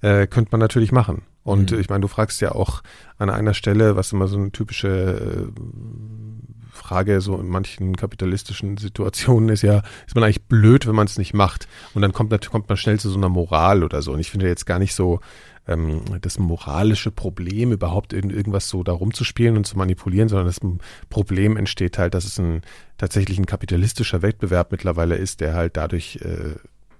äh, 0.00 0.26
könnte 0.26 0.50
man 0.52 0.60
natürlich 0.60 0.92
machen. 0.92 1.22
Und 1.42 1.70
Mhm. 1.70 1.78
ich 1.78 1.88
meine, 1.88 2.00
du 2.00 2.08
fragst 2.08 2.40
ja 2.40 2.52
auch 2.52 2.82
an 3.18 3.30
einer 3.30 3.54
Stelle, 3.54 3.94
was 3.96 4.12
immer 4.12 4.26
so 4.26 4.36
eine 4.36 4.50
typische 4.50 4.88
äh, 4.88 5.60
Frage 6.72 7.20
so 7.20 7.38
in 7.38 7.48
manchen 7.48 7.96
kapitalistischen 7.96 8.76
Situationen 8.76 9.48
ist 9.48 9.62
ja, 9.62 9.82
ist 10.06 10.14
man 10.14 10.24
eigentlich 10.24 10.44
blöd, 10.44 10.86
wenn 10.86 10.94
man 10.94 11.06
es 11.06 11.18
nicht 11.18 11.34
macht. 11.34 11.68
Und 11.94 12.02
dann 12.02 12.12
kommt, 12.12 12.48
kommt 12.50 12.68
man 12.68 12.76
schnell 12.76 13.00
zu 13.00 13.08
so 13.10 13.16
einer 13.16 13.28
Moral 13.28 13.82
oder 13.82 14.02
so. 14.02 14.12
Und 14.12 14.20
ich 14.20 14.30
finde 14.30 14.46
jetzt 14.46 14.66
gar 14.66 14.78
nicht 14.78 14.94
so 14.94 15.20
ähm, 15.66 16.02
das 16.20 16.38
moralische 16.38 17.10
Problem, 17.10 17.72
überhaupt 17.72 18.12
in 18.12 18.30
irgendwas 18.30 18.68
so 18.68 18.82
da 18.82 18.92
rumzuspielen 18.92 19.56
und 19.56 19.66
zu 19.66 19.78
manipulieren, 19.78 20.28
sondern 20.28 20.46
das 20.46 20.60
Problem 21.08 21.56
entsteht 21.56 21.98
halt, 21.98 22.14
dass 22.14 22.24
es 22.24 22.38
ein 22.38 22.62
tatsächlich 22.98 23.38
ein 23.38 23.46
kapitalistischer 23.46 24.22
Wettbewerb 24.22 24.70
mittlerweile 24.70 25.16
ist, 25.16 25.40
der 25.40 25.54
halt 25.54 25.76
dadurch 25.76 26.20
äh, 26.22 26.56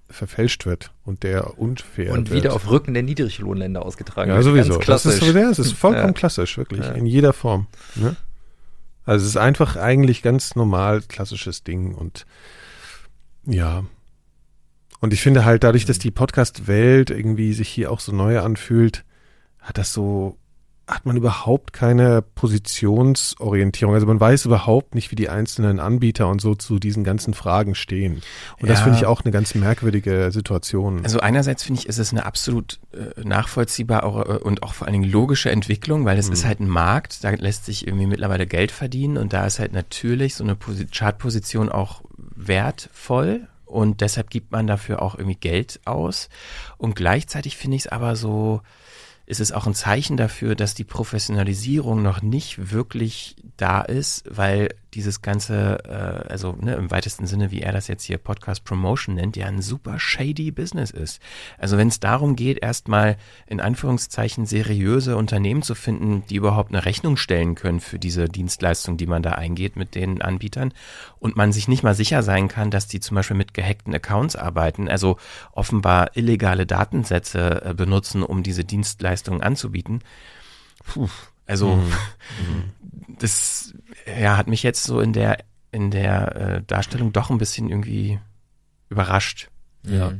verfälscht 0.08 0.66
wird 0.66 0.92
und 1.04 1.22
der 1.24 1.58
unfair 1.58 2.12
Und 2.12 2.30
wird. 2.30 2.44
wieder 2.44 2.54
auf 2.54 2.70
Rücken 2.70 2.94
der 2.94 3.02
Niedriglohnländer 3.02 3.84
ausgetragen 3.84 4.30
Ja, 4.30 4.36
wird. 4.36 4.44
sowieso. 4.44 4.72
Ganz 4.74 4.84
klassisch. 4.84 5.18
Das 5.20 5.28
ist, 5.28 5.34
ja, 5.34 5.48
das 5.48 5.58
ist 5.58 5.72
vollkommen 5.76 6.06
Ja. 6.08 6.12
klassisch, 6.12 6.56
wirklich. 6.58 6.84
Ja. 6.84 6.92
In 6.92 7.06
jeder 7.06 7.32
Form. 7.32 7.66
Ne? 7.96 8.16
Also 9.04 9.24
es 9.24 9.30
ist 9.30 9.36
einfach 9.36 9.76
eigentlich 9.76 10.22
ganz 10.22 10.54
normal 10.56 11.00
klassisches 11.02 11.64
Ding 11.64 11.94
und 11.94 12.26
ja. 13.44 13.84
Und 15.00 15.12
ich 15.12 15.20
finde 15.22 15.44
halt 15.44 15.62
dadurch, 15.62 15.84
dass 15.84 15.98
die 15.98 16.10
Podcast-Welt 16.10 17.10
irgendwie 17.10 17.52
sich 17.52 17.68
hier 17.68 17.90
auch 17.92 18.00
so 18.00 18.12
neu 18.12 18.40
anfühlt, 18.40 19.04
hat 19.60 19.78
das 19.78 19.92
so, 19.92 20.38
hat 20.88 21.04
man 21.04 21.16
überhaupt 21.16 21.72
keine 21.72 22.22
Positionsorientierung. 22.22 23.94
Also 23.94 24.06
man 24.06 24.20
weiß 24.20 24.44
überhaupt 24.44 24.94
nicht, 24.94 25.10
wie 25.10 25.16
die 25.16 25.28
einzelnen 25.28 25.80
Anbieter 25.80 26.28
und 26.28 26.40
so 26.40 26.54
zu 26.54 26.78
diesen 26.78 27.02
ganzen 27.02 27.34
Fragen 27.34 27.74
stehen. 27.74 28.22
Und 28.60 28.68
das 28.68 28.78
Ja. 28.78 28.84
finde 28.84 28.98
ich 29.00 29.06
auch 29.06 29.22
eine 29.24 29.32
ganz 29.32 29.54
merkwürdige 29.56 30.30
Situation. 30.30 31.02
Also 31.02 31.18
einerseits 31.18 31.64
finde 31.64 31.80
ich, 31.80 31.88
ist 31.88 31.98
es 31.98 32.12
eine 32.12 32.24
absolut 32.24 32.78
äh, 32.92 33.20
nachvollziehbare 33.24 34.36
äh, 34.36 34.42
und 34.44 34.62
auch 34.62 34.74
vor 34.74 34.86
allen 34.86 34.92
Dingen 35.00 35.10
logische 35.10 35.50
Entwicklung, 35.50 36.04
weil 36.04 36.18
es 36.18 36.28
ist 36.28 36.44
halt 36.44 36.60
ein 36.60 36.68
Markt, 36.68 37.24
da 37.24 37.30
lässt 37.30 37.64
sich 37.64 37.86
irgendwie 37.86 38.06
mittlerweile 38.06 38.46
Geld 38.46 38.70
verdienen 38.70 39.16
und 39.18 39.32
da 39.32 39.44
ist 39.44 39.58
halt 39.58 39.72
natürlich 39.72 40.36
so 40.36 40.44
eine 40.44 40.54
Posi 40.54 40.86
Chartposition 40.86 41.68
auch 41.68 42.02
wertvoll 42.36 43.48
und 43.64 44.00
deshalb 44.00 44.30
gibt 44.30 44.52
man 44.52 44.66
dafür 44.68 45.02
auch 45.02 45.16
irgendwie 45.16 45.34
Geld 45.36 45.80
aus 45.84 46.28
und 46.78 46.94
gleichzeitig 46.94 47.56
finde 47.56 47.76
ich 47.76 47.86
es 47.86 47.88
aber 47.92 48.14
so, 48.16 48.60
ist 49.26 49.40
es 49.40 49.52
auch 49.52 49.66
ein 49.66 49.74
Zeichen 49.74 50.16
dafür, 50.16 50.54
dass 50.54 50.74
die 50.74 50.84
Professionalisierung 50.84 52.02
noch 52.02 52.22
nicht 52.22 52.72
wirklich 52.72 53.36
da 53.56 53.82
ist, 53.82 54.24
weil 54.30 54.68
dieses 54.96 55.20
ganze, 55.20 55.78
äh, 55.84 56.30
also 56.32 56.56
ne, 56.58 56.74
im 56.74 56.90
weitesten 56.90 57.26
Sinne, 57.26 57.50
wie 57.50 57.60
er 57.60 57.72
das 57.72 57.86
jetzt 57.86 58.02
hier 58.02 58.16
Podcast 58.16 58.64
Promotion 58.64 59.14
nennt, 59.14 59.36
ja 59.36 59.46
ein 59.46 59.60
super 59.60 60.00
shady 60.00 60.50
Business 60.50 60.90
ist. 60.90 61.20
Also 61.58 61.76
wenn 61.76 61.88
es 61.88 62.00
darum 62.00 62.34
geht, 62.34 62.62
erstmal 62.62 63.18
in 63.46 63.60
Anführungszeichen 63.60 64.46
seriöse 64.46 65.16
Unternehmen 65.16 65.62
zu 65.62 65.74
finden, 65.74 66.24
die 66.28 66.36
überhaupt 66.36 66.70
eine 66.70 66.86
Rechnung 66.86 67.18
stellen 67.18 67.54
können 67.54 67.80
für 67.80 67.98
diese 67.98 68.28
Dienstleistung, 68.28 68.96
die 68.96 69.06
man 69.06 69.22
da 69.22 69.32
eingeht 69.32 69.76
mit 69.76 69.94
den 69.94 70.22
Anbietern 70.22 70.72
und 71.18 71.36
man 71.36 71.52
sich 71.52 71.68
nicht 71.68 71.82
mal 71.82 71.94
sicher 71.94 72.22
sein 72.22 72.48
kann, 72.48 72.70
dass 72.70 72.88
die 72.88 73.00
zum 73.00 73.16
Beispiel 73.16 73.36
mit 73.36 73.52
gehackten 73.52 73.94
Accounts 73.94 74.34
arbeiten, 74.34 74.88
also 74.88 75.18
offenbar 75.52 76.16
illegale 76.16 76.64
Datensätze 76.66 77.62
äh, 77.64 77.74
benutzen, 77.74 78.22
um 78.22 78.42
diese 78.42 78.64
Dienstleistungen 78.64 79.42
anzubieten. 79.42 80.00
Puh, 80.86 81.08
also 81.46 81.78
das 83.18 83.74
ja, 84.06 84.36
hat 84.36 84.46
mich 84.46 84.62
jetzt 84.62 84.84
so 84.84 85.00
in 85.00 85.12
der 85.12 85.38
in 85.72 85.90
der 85.90 86.36
äh, 86.36 86.62
Darstellung 86.62 87.12
doch 87.12 87.30
ein 87.30 87.38
bisschen 87.38 87.68
irgendwie 87.68 88.18
überrascht. 88.88 89.50
Ja. 89.82 90.12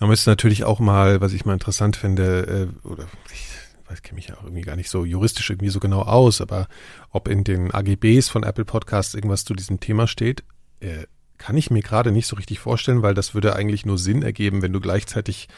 Man 0.00 0.08
müsste 0.10 0.30
natürlich 0.30 0.64
auch 0.64 0.80
mal, 0.80 1.20
was 1.20 1.32
ich 1.32 1.44
mal 1.44 1.52
interessant 1.52 1.96
finde, 1.96 2.70
äh, 2.84 2.88
oder 2.88 3.06
ich 3.32 3.46
weiß, 3.88 4.02
kenne 4.02 4.16
mich 4.16 4.28
ja 4.28 4.36
auch 4.36 4.42
irgendwie 4.42 4.62
gar 4.62 4.76
nicht 4.76 4.90
so 4.90 5.04
juristisch 5.04 5.50
irgendwie 5.50 5.68
so 5.68 5.78
genau 5.78 6.02
aus, 6.02 6.40
aber 6.40 6.68
ob 7.10 7.28
in 7.28 7.44
den 7.44 7.72
AGBs 7.72 8.28
von 8.28 8.42
Apple 8.42 8.64
Podcasts 8.64 9.14
irgendwas 9.14 9.44
zu 9.44 9.54
diesem 9.54 9.80
Thema 9.80 10.06
steht, 10.06 10.42
äh, 10.80 11.06
kann 11.38 11.56
ich 11.56 11.70
mir 11.70 11.82
gerade 11.82 12.12
nicht 12.12 12.26
so 12.26 12.36
richtig 12.36 12.58
vorstellen, 12.58 13.02
weil 13.02 13.14
das 13.14 13.34
würde 13.34 13.54
eigentlich 13.54 13.86
nur 13.86 13.98
Sinn 13.98 14.22
ergeben, 14.22 14.62
wenn 14.62 14.72
du 14.72 14.80
gleichzeitig 14.80 15.48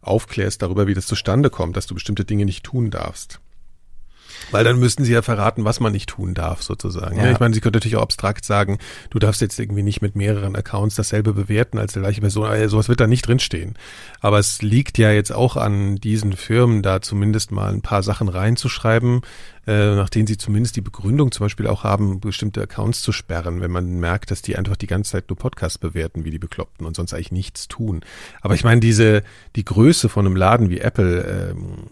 aufklärst 0.00 0.62
darüber, 0.62 0.86
wie 0.86 0.94
das 0.94 1.06
zustande 1.06 1.50
kommt, 1.50 1.76
dass 1.76 1.86
du 1.86 1.94
bestimmte 1.94 2.24
Dinge 2.24 2.44
nicht 2.44 2.64
tun 2.64 2.90
darfst. 2.90 3.40
Weil 4.50 4.64
dann 4.64 4.78
müssten 4.78 5.04
sie 5.04 5.12
ja 5.12 5.22
verraten, 5.22 5.64
was 5.64 5.80
man 5.80 5.92
nicht 5.92 6.08
tun 6.08 6.34
darf, 6.34 6.62
sozusagen. 6.62 7.16
Ja. 7.16 7.26
Ja. 7.26 7.32
Ich 7.32 7.40
meine, 7.40 7.54
sie 7.54 7.60
können 7.60 7.74
natürlich 7.74 7.96
auch 7.96 8.02
abstrakt 8.02 8.44
sagen, 8.44 8.78
du 9.10 9.18
darfst 9.18 9.40
jetzt 9.40 9.58
irgendwie 9.58 9.82
nicht 9.82 10.02
mit 10.02 10.16
mehreren 10.16 10.56
Accounts 10.56 10.94
dasselbe 10.94 11.32
bewerten 11.32 11.78
als 11.78 11.92
die 11.92 12.00
gleiche 12.00 12.20
Person. 12.20 12.46
Aber 12.46 12.68
sowas 12.68 12.88
wird 12.88 13.00
da 13.00 13.06
nicht 13.06 13.26
drinstehen. 13.26 13.74
Aber 14.20 14.38
es 14.38 14.62
liegt 14.62 14.98
ja 14.98 15.10
jetzt 15.12 15.32
auch 15.32 15.56
an 15.56 15.96
diesen 15.96 16.32
Firmen, 16.32 16.82
da 16.82 17.00
zumindest 17.00 17.52
mal 17.52 17.72
ein 17.72 17.82
paar 17.82 18.02
Sachen 18.02 18.28
reinzuschreiben, 18.28 19.22
äh, 19.66 19.94
nach 19.94 20.08
denen 20.08 20.26
sie 20.26 20.38
zumindest 20.38 20.76
die 20.76 20.80
Begründung 20.80 21.30
zum 21.30 21.44
Beispiel 21.44 21.66
auch 21.66 21.84
haben, 21.84 22.20
bestimmte 22.20 22.62
Accounts 22.62 23.02
zu 23.02 23.12
sperren, 23.12 23.60
wenn 23.60 23.70
man 23.70 24.00
merkt, 24.00 24.30
dass 24.30 24.40
die 24.40 24.56
einfach 24.56 24.76
die 24.76 24.86
ganze 24.86 25.12
Zeit 25.12 25.28
nur 25.28 25.36
Podcasts 25.36 25.76
bewerten, 25.76 26.24
wie 26.24 26.30
die 26.30 26.38
Bekloppten 26.38 26.86
und 26.86 26.96
sonst 26.96 27.12
eigentlich 27.12 27.32
nichts 27.32 27.68
tun. 27.68 28.00
Aber 28.40 28.54
ich 28.54 28.64
meine, 28.64 28.80
diese, 28.80 29.22
die 29.56 29.66
Größe 29.66 30.08
von 30.08 30.24
einem 30.24 30.36
Laden 30.36 30.70
wie 30.70 30.80
Apple, 30.80 31.52
ähm, 31.52 31.90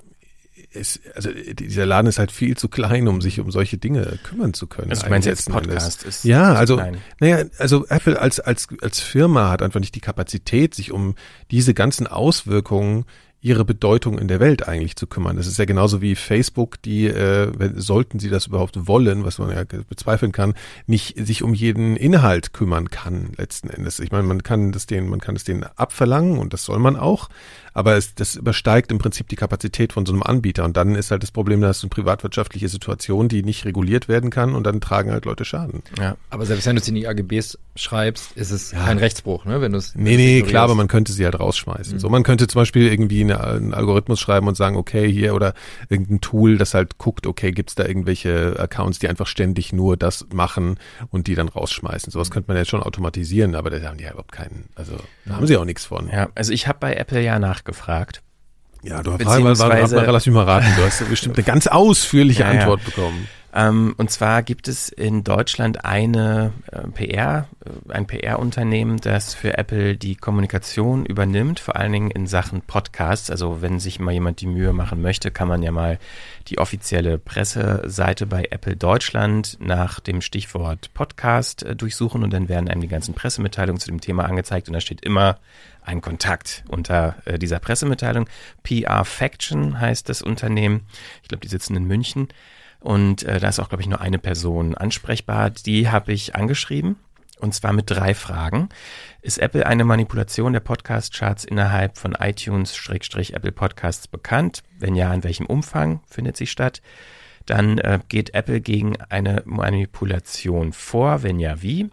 ist, 0.71 1.01
also 1.15 1.31
dieser 1.31 1.87
Laden 1.87 2.07
ist 2.07 2.19
halt 2.19 2.33
viel 2.33 2.57
zu 2.57 2.69
klein, 2.69 3.09
um 3.09 3.21
sich 3.21 3.41
um 3.41 3.51
solche 3.51 3.79
Dinge 3.79 4.19
kümmern 4.23 4.55
zu 4.55 4.67
können. 4.67 4.91
Also 4.91 5.05
du 5.05 5.11
meinst 5.11 5.27
jetzt. 5.27 5.51
Podcast 5.51 6.03
ist 6.05 6.25
Ja, 6.25 6.55
also, 6.55 6.77
klein. 6.77 6.99
naja, 7.21 7.45
also 7.59 7.87
Apple 7.89 8.21
als, 8.21 8.41
als, 8.41 8.69
als 8.83 9.01
Firma 9.01 9.51
hat 9.51 9.63
einfach 9.63 9.81
nicht 9.81 9.95
die 9.95 10.01
Kapazität, 10.01 10.75
sich 10.75 10.93
um 10.93 11.15
diese 11.51 11.75
ganzen 11.75 12.07
Auswirkungen 12.07 13.05
ihre 13.47 13.65
Bedeutung 13.65 14.19
in 14.19 14.27
der 14.27 14.41
Welt 14.41 14.67
eigentlich 14.67 14.97
zu 14.97 15.07
kümmern. 15.07 15.37
Das 15.37 15.47
ist 15.47 15.59
ja 15.59 15.67
genauso 15.67 16.01
wie 16.03 16.17
Facebook, 16.17 16.83
die, 16.83 17.07
äh, 17.07 17.53
wenn, 17.57 17.79
sollten 17.81 18.19
sie 18.19 18.29
das 18.29 18.47
überhaupt 18.47 18.89
wollen, 18.89 19.25
was 19.25 19.39
man 19.39 19.51
ja 19.51 19.63
bezweifeln 19.89 20.33
kann, 20.33 20.55
nicht 20.87 21.15
sich 21.25 21.45
um 21.45 21.55
jeden 21.55 21.97
Inhalt 21.97 22.53
kümmern 22.53 22.91
kann, 22.91 23.31
letzten 23.37 23.69
Endes. 23.69 24.01
Ich 24.01 24.11
meine, 24.11 24.25
man 24.27 24.43
kann 24.43 24.73
das 24.73 24.87
denen, 24.87 25.09
man 25.09 25.21
kann 25.21 25.37
es 25.37 25.45
denen 25.45 25.65
abverlangen 25.77 26.39
und 26.39 26.55
das 26.55 26.65
soll 26.65 26.81
man 26.81 26.97
auch, 26.97 27.29
aber 27.77 27.97
es, 27.97 28.15
das 28.15 28.37
übersteigt 28.37 28.91
im 28.91 28.97
Prinzip 28.97 29.29
die 29.29 29.37
Kapazität 29.37 29.93
von 29.93 30.07
so 30.07 30.13
einem 30.15 30.23
Anbieter 30.23 30.65
und 30.65 30.79
dann 30.79 30.95
ist 30.95 31.11
halt 31.11 31.23
das 31.23 31.31
Problem, 31.31 31.61
da 31.61 31.69
hast 31.69 31.83
du 31.83 31.87
eine 31.87 31.91
privatwirtschaftliche 31.91 32.71
Situation, 32.71 33.29
die 33.29 33.43
nicht 33.43 33.67
reguliert 33.67 34.09
werden 34.09 34.31
kann 34.31 34.55
und 34.55 34.65
dann 34.65 34.81
tragen 34.81 35.13
halt 35.13 35.27
Leute 35.27 35.45
Schaden. 35.45 35.83
Ja. 35.99 36.17
Aber 36.31 36.47
selbst 36.47 36.67
wenn 36.67 36.77
du 36.77 36.81
es 36.81 36.89
in 36.89 36.95
die 36.95 37.07
AGBs 37.07 37.59
schreibst, 37.75 38.33
ist 38.33 38.51
es 38.51 38.71
kein 38.71 38.97
Rechtsbruch, 38.97 39.45
ne? 39.45 39.61
Wenn 39.61 39.73
du 39.73 39.79
es 39.79 39.95
Nee, 39.95 40.17
nee, 40.17 40.41
klar, 40.41 40.65
aber 40.65 40.75
man 40.75 40.89
könnte 40.89 41.13
sie 41.13 41.25
halt 41.27 41.39
rausschmeißen. 41.39 41.99
So, 41.99 42.09
man 42.09 42.23
könnte 42.23 42.47
zum 42.47 42.63
Beispiel 42.63 42.91
irgendwie 42.91 43.21
eine, 43.21 43.45
einen 43.45 43.75
Algorithmus 43.75 44.21
schreiben 44.21 44.49
und 44.49 44.57
sagen, 44.57 44.77
okay, 44.77 45.13
hier 45.13 45.35
oder 45.35 45.53
irgendein 45.91 46.23
Tool, 46.23 46.57
das 46.57 46.73
halt 46.73 46.97
guckt, 46.97 47.27
okay, 47.27 47.51
gibt's 47.51 47.75
da 47.75 47.85
irgendwelche 47.85 48.59
Accounts, 48.59 49.01
die 49.01 49.09
einfach 49.09 49.27
ständig 49.27 49.75
nur 49.75 49.99
das 49.99 50.27
machen 50.33 50.79
und 51.11 51.27
die 51.27 51.35
dann 51.35 51.49
rausschmeißen. 51.49 52.11
Sowas 52.11 52.31
könnte 52.31 52.49
man 52.49 52.57
jetzt 52.57 52.71
schon 52.71 52.83
automatisieren, 52.83 53.55
aber 53.55 53.69
da 53.69 53.87
haben 53.87 53.99
die 53.99 54.05
ja 54.05 54.13
überhaupt 54.13 54.33
keinen, 54.33 54.71
also 54.77 54.97
da 55.27 55.37
haben 55.37 55.47
sie 55.47 55.59
auch 55.59 55.67
nichts 55.67 55.85
von. 55.85 56.09
ja, 56.09 56.31
also 56.35 56.53
ich 56.53 56.67
habe 56.67 56.79
bei 56.81 56.95
Apple 56.95 57.21
ja 57.23 57.39
nachgefragt. 57.67 58.23
Ja, 58.83 59.03
du 59.03 59.13
hast 59.13 59.25
mal, 59.25 59.41
mal, 59.41 59.43
mal, 59.43 59.69
Beziehungsweise- 59.69 60.11
lass 60.13 60.27
mich 60.27 60.35
mal 60.35 60.45
raten, 60.45 60.67
du 60.77 60.85
hast 60.85 61.09
bestimmt 61.09 61.37
eine 61.37 61.45
ganz 61.45 61.67
ausführliche 61.67 62.43
Ja, 62.43 62.53
ja. 62.53 62.61
Antwort 62.61 62.85
bekommen. 62.85 63.29
Ähm, 63.57 63.95
und 63.97 64.11
zwar 64.11 64.43
gibt 64.43 64.69
es 64.69 64.91
in 64.91 65.25
Deutschland 65.25 65.87
eine 65.87 66.53
äh, 66.71 66.87
PR, 66.89 67.49
äh, 67.65 67.93
ein 67.93 68.07
PR-Unternehmen, 68.07 68.99
das 68.99 69.33
für 69.33 69.57
Apple 69.57 69.97
die 69.97 70.15
Kommunikation 70.15 71.07
übernimmt, 71.07 71.59
vor 71.59 71.75
allen 71.77 71.93
Dingen 71.93 72.11
in 72.11 72.27
Sachen 72.27 72.61
Podcasts. 72.61 73.31
Also 73.31 73.63
wenn 73.63 73.81
sich 73.81 73.99
mal 73.99 74.13
jemand 74.13 74.43
die 74.43 74.47
Mühe 74.47 74.75
machen 74.75 75.01
möchte, 75.01 75.31
kann 75.31 75.49
man 75.49 75.63
ja 75.63 75.73
mal 75.73 75.99
die 76.49 76.59
offizielle 76.59 77.17
Presseseite 77.17 78.27
bei 78.27 78.47
Apple 78.51 78.77
Deutschland 78.77 79.57
nach 79.59 80.01
dem 80.01 80.21
Stichwort 80.21 80.93
Podcast 80.93 81.63
äh, 81.63 81.75
durchsuchen 81.75 82.23
und 82.25 82.35
dann 82.35 82.51
werden 82.51 82.69
einem 82.69 82.83
die 82.83 82.89
ganzen 82.89 83.15
Pressemitteilungen 83.15 83.81
zu 83.81 83.89
dem 83.89 84.03
Thema 84.03 84.27
angezeigt 84.27 84.69
und 84.69 84.75
da 84.75 84.81
steht 84.83 85.01
immer 85.01 85.39
ein 85.81 86.03
Kontakt 86.03 86.63
unter 86.69 87.17
äh, 87.25 87.39
dieser 87.39 87.59
Pressemitteilung. 87.59 88.29
PR 88.65 89.07
Faction 89.07 89.81
heißt 89.81 90.11
das 90.11 90.21
Unternehmen. 90.21 90.83
Ich 91.23 91.29
glaube, 91.29 91.41
die 91.41 91.49
sitzen 91.49 91.75
in 91.75 91.85
München. 91.85 92.29
Und 92.81 93.23
äh, 93.23 93.41
da 93.41 93.49
ist 93.49 93.59
auch, 93.59 93.69
glaube 93.69 93.83
ich, 93.83 93.89
nur 93.89 94.01
eine 94.01 94.19
Person 94.19 94.75
ansprechbar. 94.75 95.51
Die 95.51 95.89
habe 95.89 96.13
ich 96.13 96.35
angeschrieben. 96.35 96.97
Und 97.39 97.55
zwar 97.55 97.73
mit 97.73 97.91
drei 97.91 98.15
Fragen. 98.15 98.71
Ist 99.21 99.39
Apple 99.39 99.67
eine 99.67 99.85
Manipulation 99.85 100.55
der 100.55 100.61
Podcast-Charts 100.61 101.45
innerhalb 101.45 101.99
von 101.99 102.13
iTunes-Apple 102.19 103.53
Podcasts 103.53 104.09
bekannt? 104.09 104.63
Wenn 104.79 104.95
ja, 104.95 105.13
in 105.13 105.23
welchem 105.23 105.47
Umfang 105.47 106.01
findet 106.09 106.37
sie 106.37 106.47
statt? 106.47 106.81
Dann 107.45 107.79
äh, 107.79 108.01
geht 108.09 108.35
Apple 108.35 108.61
gegen 108.61 109.01
eine 109.03 109.43
Manipulation 109.45 110.73
vor? 110.73 111.23
Wenn 111.23 111.39
ja, 111.39 111.63
wie? 111.63 111.91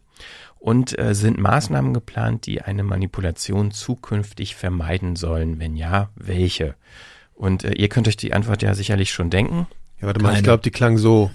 Und 0.59 0.97
äh, 0.97 1.13
sind 1.13 1.37
Maßnahmen 1.37 1.93
geplant, 1.93 2.45
die 2.45 2.61
eine 2.61 2.83
Manipulation 2.83 3.71
zukünftig 3.71 4.55
vermeiden 4.55 5.17
sollen? 5.17 5.59
Wenn 5.59 5.75
ja, 5.75 6.09
welche? 6.15 6.75
Und 7.33 7.65
äh, 7.65 7.73
ihr 7.73 7.89
könnt 7.89 8.07
euch 8.07 8.15
die 8.15 8.33
Antwort 8.33 8.61
ja 8.61 8.73
sicherlich 8.73 9.11
schon 9.11 9.29
denken. 9.29 9.67
Ja, 10.03 10.07
warte 10.07 10.21
mal, 10.21 10.35
ich 10.35 10.43
glaube, 10.43 10.61
die 10.61 10.69
klang 10.69 10.97
so. 10.97 11.31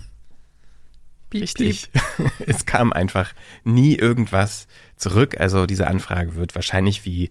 Richtig. 1.32 1.88
es 2.46 2.66
kam 2.66 2.92
einfach 2.92 3.32
nie 3.64 3.94
irgendwas 3.94 4.66
zurück. 4.96 5.40
Also 5.40 5.64
diese 5.64 5.86
Anfrage 5.86 6.34
wird 6.34 6.54
wahrscheinlich 6.54 7.06
wie 7.06 7.30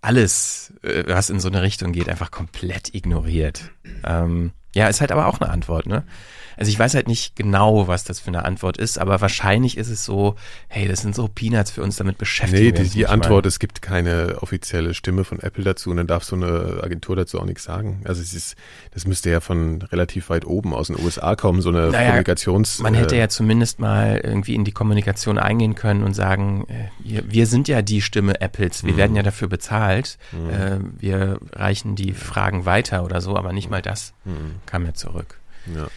alles, 0.00 0.72
äh, 0.82 1.04
was 1.06 1.28
in 1.28 1.38
so 1.38 1.48
eine 1.48 1.60
Richtung 1.60 1.92
geht, 1.92 2.08
einfach 2.08 2.30
komplett 2.30 2.94
ignoriert. 2.94 3.72
Ähm, 4.04 4.52
ja, 4.74 4.88
ist 4.88 5.00
halt 5.00 5.12
aber 5.12 5.26
auch 5.26 5.40
eine 5.40 5.50
Antwort, 5.50 5.86
ne? 5.86 6.04
Also 6.56 6.70
ich 6.70 6.78
weiß 6.78 6.94
halt 6.94 7.08
nicht 7.08 7.34
genau, 7.34 7.88
was 7.88 8.04
das 8.04 8.20
für 8.20 8.28
eine 8.28 8.44
Antwort 8.44 8.76
ist, 8.76 8.96
aber 9.00 9.20
wahrscheinlich 9.20 9.76
ist 9.76 9.88
es 9.88 10.04
so, 10.04 10.36
hey, 10.68 10.86
das 10.86 11.00
sind 11.02 11.12
so 11.12 11.26
Peanuts 11.26 11.72
für 11.72 11.82
uns, 11.82 11.96
damit 11.96 12.16
beschäftigen 12.16 12.60
Nee, 12.60 12.66
wir 12.66 12.72
die, 12.74 12.82
uns 12.82 12.92
die 12.92 12.98
nicht 12.98 13.08
Antwort, 13.08 13.44
mal. 13.44 13.48
es 13.48 13.58
gibt 13.58 13.82
keine 13.82 14.36
offizielle 14.40 14.94
Stimme 14.94 15.24
von 15.24 15.40
Apple 15.40 15.64
dazu 15.64 15.90
und 15.90 15.96
dann 15.96 16.06
darf 16.06 16.22
so 16.22 16.36
eine 16.36 16.78
Agentur 16.80 17.16
dazu 17.16 17.40
auch 17.40 17.44
nichts 17.44 17.64
sagen. 17.64 18.02
Also 18.04 18.22
es 18.22 18.34
ist, 18.34 18.54
das 18.92 19.04
müsste 19.04 19.30
ja 19.30 19.40
von 19.40 19.82
relativ 19.82 20.30
weit 20.30 20.46
oben 20.46 20.74
aus 20.74 20.86
den 20.86 20.96
USA 21.04 21.34
kommen, 21.34 21.60
so 21.60 21.70
eine 21.70 21.88
Naja, 21.90 22.06
Kommunikations... 22.10 22.78
Man 22.78 22.94
hätte 22.94 23.16
äh, 23.16 23.18
ja 23.18 23.28
zumindest 23.28 23.80
mal 23.80 24.20
irgendwie 24.22 24.54
in 24.54 24.62
die 24.64 24.70
Kommunikation 24.70 25.40
eingehen 25.40 25.74
können 25.74 26.04
und 26.04 26.14
sagen, 26.14 26.66
äh, 26.68 26.84
wir, 27.00 27.32
wir 27.32 27.46
sind 27.48 27.66
ja 27.66 27.82
die 27.82 28.00
Stimme 28.00 28.40
Apples, 28.40 28.84
wir 28.84 28.92
Mhm. 28.92 28.96
werden 28.98 29.16
ja 29.16 29.24
dafür 29.24 29.48
bezahlt, 29.48 30.18
äh, 30.52 30.76
wir 31.00 31.40
reichen 31.52 31.96
die 31.96 32.12
Fragen 32.12 32.64
weiter 32.64 33.02
oder 33.04 33.20
so, 33.20 33.36
aber 33.36 33.52
nicht 33.52 33.70
mal 33.70 33.82
das 33.82 34.12
Mhm. 34.24 34.54
Kam 34.66 34.86
ja 34.86 34.94
zurück. 34.94 35.38
Ja, 35.74 35.88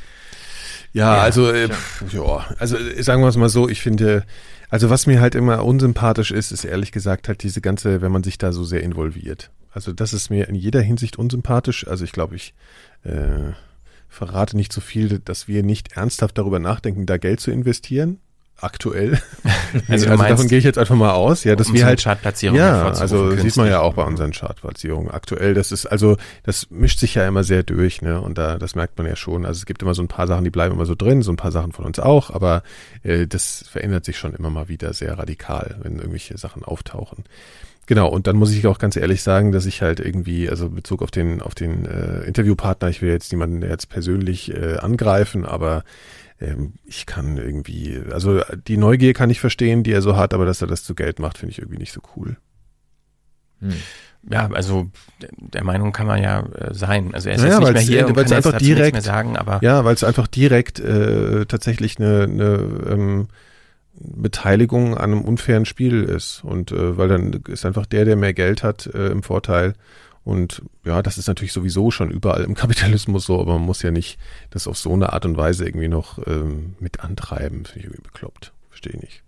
ja, 0.94 1.18
also, 1.18 1.52
äh, 1.52 1.70
ja, 2.12 2.46
also 2.58 2.78
äh, 2.78 3.04
sagen 3.04 3.22
wir 3.22 3.28
es 3.28 3.38
mal 3.38 3.50
so, 3.50 3.70
ich 3.70 3.82
finde, 3.82 4.26
also 4.70 4.90
was 4.90 5.06
mir 5.06 5.22
halt 5.22 5.36
immer 5.36 5.64
unsympathisch 5.64 6.32
ist, 6.32 6.52
ist 6.52 6.66
ehrlich 6.66 6.92
gesagt 6.92 7.28
halt 7.28 7.44
diese 7.44 7.62
ganze, 7.62 8.02
wenn 8.02 8.12
man 8.12 8.24
sich 8.24 8.38
da 8.38 8.52
so 8.52 8.64
sehr 8.64 8.82
involviert. 8.82 9.52
Also 9.72 9.94
das 9.94 10.14
ist 10.14 10.30
mir 10.30 10.48
in 10.48 10.56
jeder 10.56 10.82
Hinsicht 10.82 11.18
unsympathisch. 11.18 11.88
Also 11.88 12.04
ich 12.04 12.12
glaube, 12.12 12.36
ich 12.36 12.56
äh, 13.04 13.54
verrate 14.10 14.58
nicht 14.58 14.74
so 14.74 14.82
viel, 14.82 15.20
dass 15.20 15.48
wir 15.48 15.62
nicht 15.62 15.96
ernsthaft 15.96 16.38
darüber 16.38 16.60
nachdenken, 16.60 17.06
da 17.06 17.18
Geld 17.18 17.40
zu 17.42 17.52
investieren. 17.52 18.20
Aktuell. 18.60 19.22
Also 19.88 20.10
Also, 20.10 20.24
davon 20.24 20.48
gehe 20.48 20.58
ich 20.58 20.64
jetzt 20.64 20.78
einfach 20.78 20.96
mal 20.96 21.12
aus, 21.12 21.44
ja, 21.44 21.56
dass 21.56 21.72
wir 21.74 21.86
halt 21.86 22.02
Chartplatzierung 22.02 22.58
ja, 22.58 22.88
also 22.88 23.30
sieht 23.30 23.40
künstlich. 23.42 23.56
man 23.58 23.68
ja 23.68 23.82
auch 23.82 23.94
bei 23.94 24.04
unseren 24.04 24.32
Chartplatzierungen 24.32 25.12
aktuell. 25.12 25.54
Das 25.54 25.72
ist 25.72 25.86
also, 25.86 26.18
das 26.44 26.70
mischt 26.70 27.00
sich 27.00 27.16
ja 27.16 27.28
immer 27.28 27.44
sehr 27.44 27.64
durch, 27.64 28.02
ne? 28.02 28.20
Und 28.22 28.38
da, 28.38 28.58
das 28.58 28.76
merkt 28.76 28.98
man 28.98 29.08
ja 29.08 29.16
schon. 29.16 29.46
Also 29.46 29.60
es 29.60 29.66
gibt 29.66 29.82
immer 29.82 29.94
so 29.94 30.02
ein 30.02 30.08
paar 30.08 30.26
Sachen, 30.26 30.44
die 30.44 30.50
bleiben 30.50 30.74
immer 30.74 30.86
so 30.86 30.96
drin, 30.96 31.22
so 31.22 31.32
ein 31.32 31.38
paar 31.38 31.52
Sachen 31.52 31.74
von 31.74 31.86
uns 31.86 32.00
auch, 32.00 32.32
aber 32.32 32.64
äh, 33.04 33.28
das 33.28 33.66
verändert 33.70 34.06
sich 34.06 34.18
schon 34.18 34.34
immer 34.34 34.50
mal 34.50 34.70
wieder 34.70 34.94
sehr 34.94 35.18
radikal, 35.18 35.78
wenn 35.84 35.98
irgendwelche 35.98 36.38
Sachen 36.38 36.64
auftauchen. 36.64 37.26
Genau, 37.88 38.10
und 38.10 38.28
dann 38.28 38.36
muss 38.36 38.52
ich 38.52 38.68
auch 38.68 38.80
ganz 38.80 38.96
ehrlich 38.98 39.24
sagen, 39.24 39.52
dass 39.52 39.66
ich 39.66 39.82
halt 39.82 40.00
irgendwie, 40.00 40.50
also 40.50 40.68
in 40.68 40.76
Bezug 40.76 41.02
auf 41.02 41.10
den, 41.10 41.42
auf 41.42 41.56
den 41.56 41.86
äh, 41.86 42.20
Interviewpartner, 42.26 42.90
ich 42.90 43.02
will 43.02 43.10
jetzt 43.10 43.32
niemanden 43.32 43.62
jetzt 43.62 43.90
persönlich 43.90 44.54
äh, 44.54 44.76
angreifen, 44.78 45.46
aber 45.46 45.84
ähm, 46.40 46.74
ich 46.84 47.06
kann 47.06 47.38
irgendwie, 47.38 48.00
also 48.12 48.42
die 48.68 48.78
Neugier 48.78 49.14
kann 49.14 49.30
ich 49.30 49.40
verstehen, 49.40 49.84
die 49.84 49.94
er 49.94 50.02
so 50.02 50.18
hat, 50.18 50.34
aber 50.34 50.46
dass 50.46 50.62
er 50.62 50.68
das 50.68 50.84
zu 50.84 50.96
Geld 50.96 51.20
macht, 51.20 51.38
finde 51.38 51.52
ich 51.54 51.60
irgendwie 51.60 51.80
nicht 51.80 51.94
so 51.94 52.02
cool. 52.16 52.36
Hm. 53.62 53.74
Ja, 54.30 54.50
also 54.52 54.88
der- 55.38 55.64
Meinung 55.64 55.94
kann 55.94 56.08
man 56.08 56.22
ja 56.22 56.42
äh, 56.42 56.74
sein. 56.74 57.14
Also 57.14 57.30
er 57.30 57.36
ist 57.36 57.42
Naja, 57.42 57.60
jetzt 57.60 57.64
nicht 57.64 57.74
mehr 57.74 57.82
hier 57.84 58.00
äh, 58.02 58.04
und 58.04 58.16
weil's 58.18 58.30
kann 58.30 58.38
einfach 58.38 58.52
nichts 58.54 58.66
direkt- 58.68 58.94
mehr 58.94 59.02
sagen, 59.02 59.38
aber 59.38 59.60
Ja, 59.64 59.86
weil 59.86 59.94
es 59.96 60.04
einfach 60.04 60.28
direkt 60.28 60.80
äh, 60.80 61.46
tatsächlich 61.46 61.98
eine, 62.00 62.24
eine 62.24 62.46
ähm, 62.90 63.28
Beteiligung 64.00 64.96
an 64.98 65.12
einem 65.12 65.22
unfairen 65.22 65.66
Spiel 65.66 66.04
ist. 66.04 66.44
Und 66.44 66.72
äh, 66.72 66.98
weil 66.98 67.08
dann 67.08 67.34
ist 67.48 67.66
einfach 67.66 67.86
der, 67.86 68.06
der 68.06 68.16
mehr 68.16 68.34
Geld 68.34 68.64
hat, 68.64 68.86
äh, 68.88 69.08
im 69.08 69.24
Vorteil. 69.24 69.74
Und 70.24 70.62
ja, 70.84 71.02
das 71.02 71.18
ist 71.18 71.28
natürlich 71.28 71.54
sowieso 71.54 71.90
schon 71.90 72.12
überall 72.12 72.44
im 72.44 72.54
Kapitalismus 72.56 73.26
so, 73.26 73.40
aber 73.40 73.54
man 73.54 73.62
muss 73.64 73.82
ja 73.82 73.92
nicht 73.92 74.20
das 74.50 74.68
auf 74.68 74.78
so 74.78 74.94
eine 74.94 75.14
Art 75.14 75.26
und 75.26 75.38
Weise 75.38 75.66
irgendwie 75.66 75.88
noch 75.88 76.20
ähm, 76.28 76.76
mit 76.80 77.00
antreiben. 77.00 77.66
Finde 77.66 77.80
ich 77.80 77.86
irgendwie 77.86 78.02
bekloppt. 78.04 78.52
Verstehe 78.70 78.94
ich 78.94 79.02
nicht. 79.02 79.24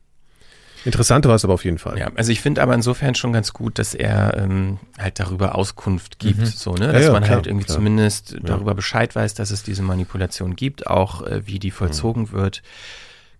Interessant 0.86 1.26
war 1.26 1.36
es 1.36 1.43
aber 1.43 1.53
auf 1.55 1.65
jeden 1.65 1.78
Fall. 1.78 1.97
Ja, 1.99 2.09
also 2.15 2.32
ich 2.32 2.39
finde 2.39 2.61
aber 2.61 2.74
insofern 2.74 3.13
schon 3.13 3.34
ganz 3.34 3.51
gut, 3.51 3.80
dass 3.80 3.93
er 3.93 4.38
ähm, 4.38 4.80
halt 4.97 5.20
darüber 5.20 5.55
Auskunft 5.55 6.20
gibt, 6.20 6.39
Mhm. 6.39 6.45
so, 6.45 6.74
ne? 6.74 6.86
Ja, 6.88 6.91
Dass 6.93 7.03
ja, 7.05 7.11
man 7.11 7.24
klar, 7.24 7.36
halt 7.38 7.47
irgendwie 7.47 7.65
klar. 7.65 7.76
zumindest 7.76 8.38
darüber 8.43 8.76
Bescheid 8.76 9.13
weiß, 9.13 9.34
dass 9.34 9.51
es 9.51 9.63
diese 9.63 9.82
Manipulation 9.84 10.55
gibt, 10.55 10.88
auch 10.88 11.22
äh, 11.24 11.45
wie 11.45 11.59
die 11.59 11.72
vollzogen 11.72 12.24
Mhm. 12.24 12.32
wird. 12.32 12.61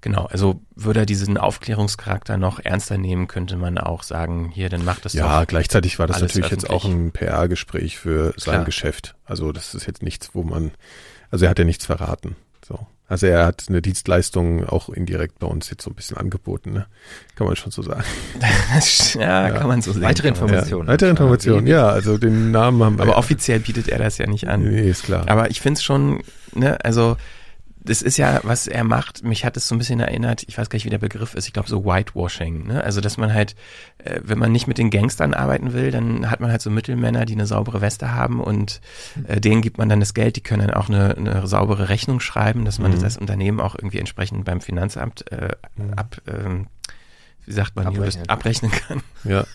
Genau, 0.01 0.25
also 0.27 0.61
würde 0.75 1.01
er 1.01 1.05
diesen 1.05 1.37
Aufklärungscharakter 1.37 2.37
noch 2.37 2.59
ernster 2.63 2.97
nehmen, 2.97 3.27
könnte 3.27 3.57
man 3.57 3.77
auch 3.77 4.03
sagen, 4.03 4.49
hier, 4.53 4.69
dann 4.69 4.85
macht 4.85 5.03
das 5.03 5.13
Ja, 5.13 5.41
doch. 5.41 5.47
gleichzeitig 5.47 5.99
war 5.99 6.07
das 6.07 6.21
natürlich 6.21 6.49
jetzt 6.51 6.69
auch 6.69 6.85
ein 6.85 7.11
PR-Gespräch 7.11 7.97
für 7.97 8.33
sein 8.37 8.53
Klar. 8.53 8.65
Geschäft. 8.65 9.15
Also 9.25 9.51
das 9.51 9.75
ist 9.75 9.87
jetzt 9.87 10.01
nichts, 10.01 10.29
wo 10.33 10.43
man, 10.43 10.71
also 11.31 11.45
er 11.45 11.51
hat 11.51 11.59
ja 11.59 11.65
nichts 11.65 11.85
verraten. 11.85 12.37
So. 12.65 12.79
Also 13.09 13.25
er 13.25 13.45
hat 13.47 13.65
eine 13.67 13.81
Dienstleistung 13.81 14.65
auch 14.69 14.87
indirekt 14.89 15.39
bei 15.39 15.47
uns 15.47 15.69
jetzt 15.71 15.83
so 15.83 15.89
ein 15.89 15.95
bisschen 15.95 16.15
angeboten, 16.15 16.71
ne? 16.73 16.85
Kann 17.35 17.47
man 17.47 17.55
schon 17.55 17.71
so 17.71 17.81
sagen. 17.81 18.03
ja, 19.15 19.47
Ja. 19.47 19.49
kann 19.51 19.67
man 19.67 19.81
so 19.81 19.91
sehen. 19.91 20.03
Weitere 20.03 20.27
Informationen. 20.29 20.87
Ja, 20.87 20.93
weitere 20.93 21.09
Informationen, 21.09 21.67
Ja, 21.67 21.77
ja, 21.77 21.89
also 21.89 22.17
den 22.19 22.51
Namen 22.51 22.83
haben 22.83 22.97
wir. 22.97 23.01
Aber 23.03 23.13
ja. 23.13 23.17
offiziell 23.17 23.59
bietet 23.59 23.87
er 23.89 23.97
das 23.97 24.17
ja 24.19 24.27
nicht 24.27 24.47
an. 24.47 24.63
Nee, 24.63 24.89
ist 24.89 25.03
klar. 25.03 25.27
Aber 25.27 25.49
ich 25.49 25.59
finde 25.59 25.79
es 25.79 25.83
schon, 25.83 26.21
ne, 26.53 26.77
also 26.85 27.17
das 27.89 28.01
ist 28.01 28.17
ja, 28.17 28.39
was 28.43 28.67
er 28.67 28.83
macht, 28.83 29.23
mich 29.23 29.43
hat 29.43 29.57
es 29.57 29.67
so 29.67 29.75
ein 29.75 29.77
bisschen 29.79 29.99
erinnert, 29.99 30.43
ich 30.47 30.57
weiß 30.57 30.69
gar 30.69 30.77
nicht, 30.77 30.85
wie 30.85 30.89
der 30.91 30.99
Begriff 30.99 31.33
ist, 31.33 31.47
ich 31.47 31.53
glaube 31.53 31.67
so 31.67 31.83
Whitewashing, 31.83 32.67
ne? 32.67 32.83
Also 32.83 33.01
dass 33.01 33.17
man 33.17 33.33
halt, 33.33 33.55
äh, 33.97 34.19
wenn 34.23 34.37
man 34.37 34.51
nicht 34.51 34.67
mit 34.67 34.77
den 34.77 34.89
Gangstern 34.91 35.33
arbeiten 35.33 35.73
will, 35.73 35.91
dann 35.91 36.29
hat 36.29 36.39
man 36.39 36.51
halt 36.51 36.61
so 36.61 36.69
Mittelmänner, 36.69 37.25
die 37.25 37.33
eine 37.33 37.45
saubere 37.47 37.81
Weste 37.81 38.13
haben 38.13 38.39
und 38.39 38.79
äh, 39.27 39.41
denen 39.41 39.61
gibt 39.61 39.77
man 39.77 39.89
dann 39.89 39.99
das 39.99 40.13
Geld, 40.13 40.35
die 40.35 40.41
können 40.41 40.67
dann 40.67 40.75
auch 40.75 40.87
eine, 40.87 41.17
eine 41.17 41.47
saubere 41.47 41.89
Rechnung 41.89 42.19
schreiben, 42.19 42.63
dass 42.63 42.79
man 42.79 42.91
Mhm. 42.91 42.95
das 42.95 43.03
als 43.03 43.17
Unternehmen 43.17 43.59
auch 43.59 43.75
irgendwie 43.75 43.99
entsprechend 43.99 44.45
beim 44.45 44.61
Finanzamt 44.61 45.29
äh, 45.31 45.49
ab, 45.95 46.21
ähm, 46.27 46.67
wie 47.45 47.53
sagt 47.53 47.75
man, 47.75 47.87
Abrechnen. 47.87 48.29
Abrechnen 48.29 48.71
kann. 48.71 49.01
ja. 49.23 49.43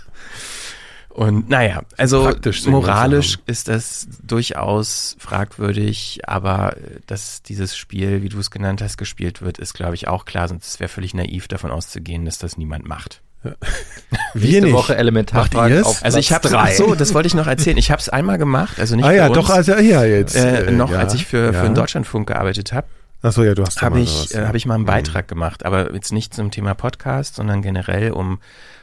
Und 1.15 1.49
naja, 1.49 1.83
also 1.97 2.25
Praktisch 2.25 2.67
moralisch 2.67 3.39
ist 3.47 3.69
das 3.69 4.09
durchaus 4.25 5.15
fragwürdig, 5.21 6.23
aber 6.27 6.77
äh, 6.77 6.81
dass 7.07 7.41
dieses 7.43 7.77
Spiel, 7.77 8.23
wie 8.23 8.29
du 8.29 8.41
es 8.41 8.51
genannt 8.51 8.83
hast, 8.83 8.99
gespielt 8.99 9.41
wird, 9.41 9.59
ist, 9.59 9.75
glaube 9.75 9.95
ich, 9.95 10.09
auch 10.09 10.25
klar. 10.25 10.49
Sonst 10.49 10.81
wäre 10.81 10.89
völlig 10.89 11.15
naiv 11.15 11.47
davon 11.47 11.71
auszugehen, 11.71 12.25
dass 12.25 12.39
das 12.39 12.59
niemand 12.59 12.89
macht. 12.89 13.21
Nächste 14.35 14.73
Woche 14.73 14.97
Elementarfragen 14.97 15.77
Macht 15.79 15.87
ihr's? 15.87 15.87
auf 15.87 16.05
Also 16.05 16.19
ich 16.19 16.33
habe 16.33 16.49
drei. 16.49 16.75
so, 16.75 16.95
das 16.97 17.15
wollte 17.15 17.29
ich 17.29 17.35
noch 17.35 17.47
erzählen. 17.47 17.77
Ich 17.77 17.91
habe 17.93 18.01
es 18.01 18.09
einmal 18.09 18.39
gemacht, 18.39 18.81
also 18.81 18.97
nicht 18.97 19.05
Ah 19.05 19.13
ja, 19.13 19.27
uns, 19.29 19.37
doch, 19.37 19.51
also 19.51 19.75
ja, 19.75 20.03
jetzt. 20.05 20.35
äh, 20.35 20.71
noch 20.73 20.91
ja, 20.91 20.99
als 20.99 21.15
ich 21.15 21.27
für, 21.27 21.53
ja. 21.53 21.61
für 21.61 21.67
den 21.67 21.75
Deutschlandfunk 21.75 22.27
gearbeitet 22.27 22.73
habe, 22.73 22.89
Achso, 23.23 23.43
ja, 23.43 23.55
du 23.55 23.63
hast 23.65 23.79
da 23.81 23.87
habe 23.87 24.01
ich, 24.01 24.35
äh, 24.35 24.41
ja. 24.41 24.49
hab 24.49 24.55
ich 24.55 24.67
mal 24.67 24.75
einen 24.75 24.83
Mhm. 24.83 24.89
Beitrag 24.89 25.29
gemacht, 25.29 25.65
aber 25.65 25.95
jetzt 25.95 26.13
nicht 26.13 26.35
zum 26.35 26.51
Thema 26.51 26.75
Podcast, 26.75 27.37
sondern 27.37 27.63
generell 27.63 28.11
um 28.11 28.39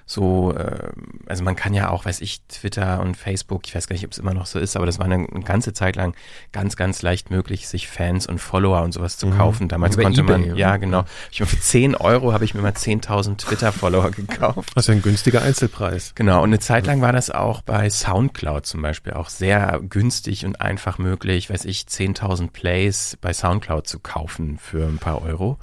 so, 0.06 0.54
äh, 0.56 0.90
also 1.28 1.44
man 1.44 1.56
kann 1.56 1.74
ja 1.74 1.90
auch, 1.90 2.06
weiß 2.06 2.22
ich, 2.22 2.42
Twitter 2.48 3.00
und 3.02 3.16
Facebook, 3.16 3.62
ich 3.68 3.76
weiß 3.76 3.88
gar 3.88 3.94
nicht, 3.96 4.06
ob 4.06 4.12
es 4.12 4.18
immer 4.18 4.34
noch 4.34 4.46
so 4.46 4.60
ist, 4.60 4.76
aber 4.76 4.86
das 4.86 5.00
war 5.00 5.06
eine, 5.06 5.16
eine 5.30 5.44
ganze 5.44 5.74
Zeit 5.74 5.96
lang 5.96 6.14
ganz, 6.52 6.76
ganz 6.76 7.02
leicht 7.02 7.32
möglich, 7.32 7.68
sich 7.68 7.88
Fans 7.88 8.28
und 8.28 8.40
Follower 8.40 8.82
und 8.82 8.92
sowas 8.94 9.18
zu 9.18 9.28
Mhm. 9.28 9.38
kaufen. 9.38 9.68
Damals 9.68 9.94
Über 9.96 10.04
konnte 10.04 10.24
man, 10.24 10.44
eBay, 10.44 10.58
ja 10.60 10.70
oder? 10.70 10.80
genau, 10.80 11.04
ich 11.32 11.40
mir 11.40 11.46
für 11.46 11.60
10 11.60 11.96
Euro 11.96 12.34
habe 12.34 12.44
ich 12.46 12.54
mir 12.54 12.62
mal 12.62 12.74
10.000 12.74 13.38
Twitter-Follower 13.38 14.12
gekauft. 14.12 14.72
Das 14.76 14.84
ist 14.86 14.88
ja 14.90 14.94
ein 14.96 15.02
günstiger 15.02 15.42
Einzelpreis. 15.42 16.14
Genau, 16.16 16.40
und 16.44 16.50
eine 16.50 16.60
Zeit 16.60 16.86
lang 16.86 17.02
war 17.02 17.14
das 17.14 17.30
auch 17.30 17.62
bei 17.62 17.90
Soundcloud 17.90 18.66
zum 18.66 18.82
Beispiel 18.82 19.14
auch 19.14 19.30
sehr 19.30 19.80
günstig 19.88 20.46
und 20.46 20.60
einfach 20.62 20.98
möglich, 20.98 21.50
weiß 21.50 21.66
ich, 21.66 21.82
10.000 21.88 22.52
Plays 22.52 23.18
bei 23.22 23.34
Soundcloud 23.34 23.88
zu 23.88 24.00
kaufen 24.00 24.58
für 24.58 24.86
ein 24.88 24.98
paar 24.98 25.22
Euro. 25.22 25.58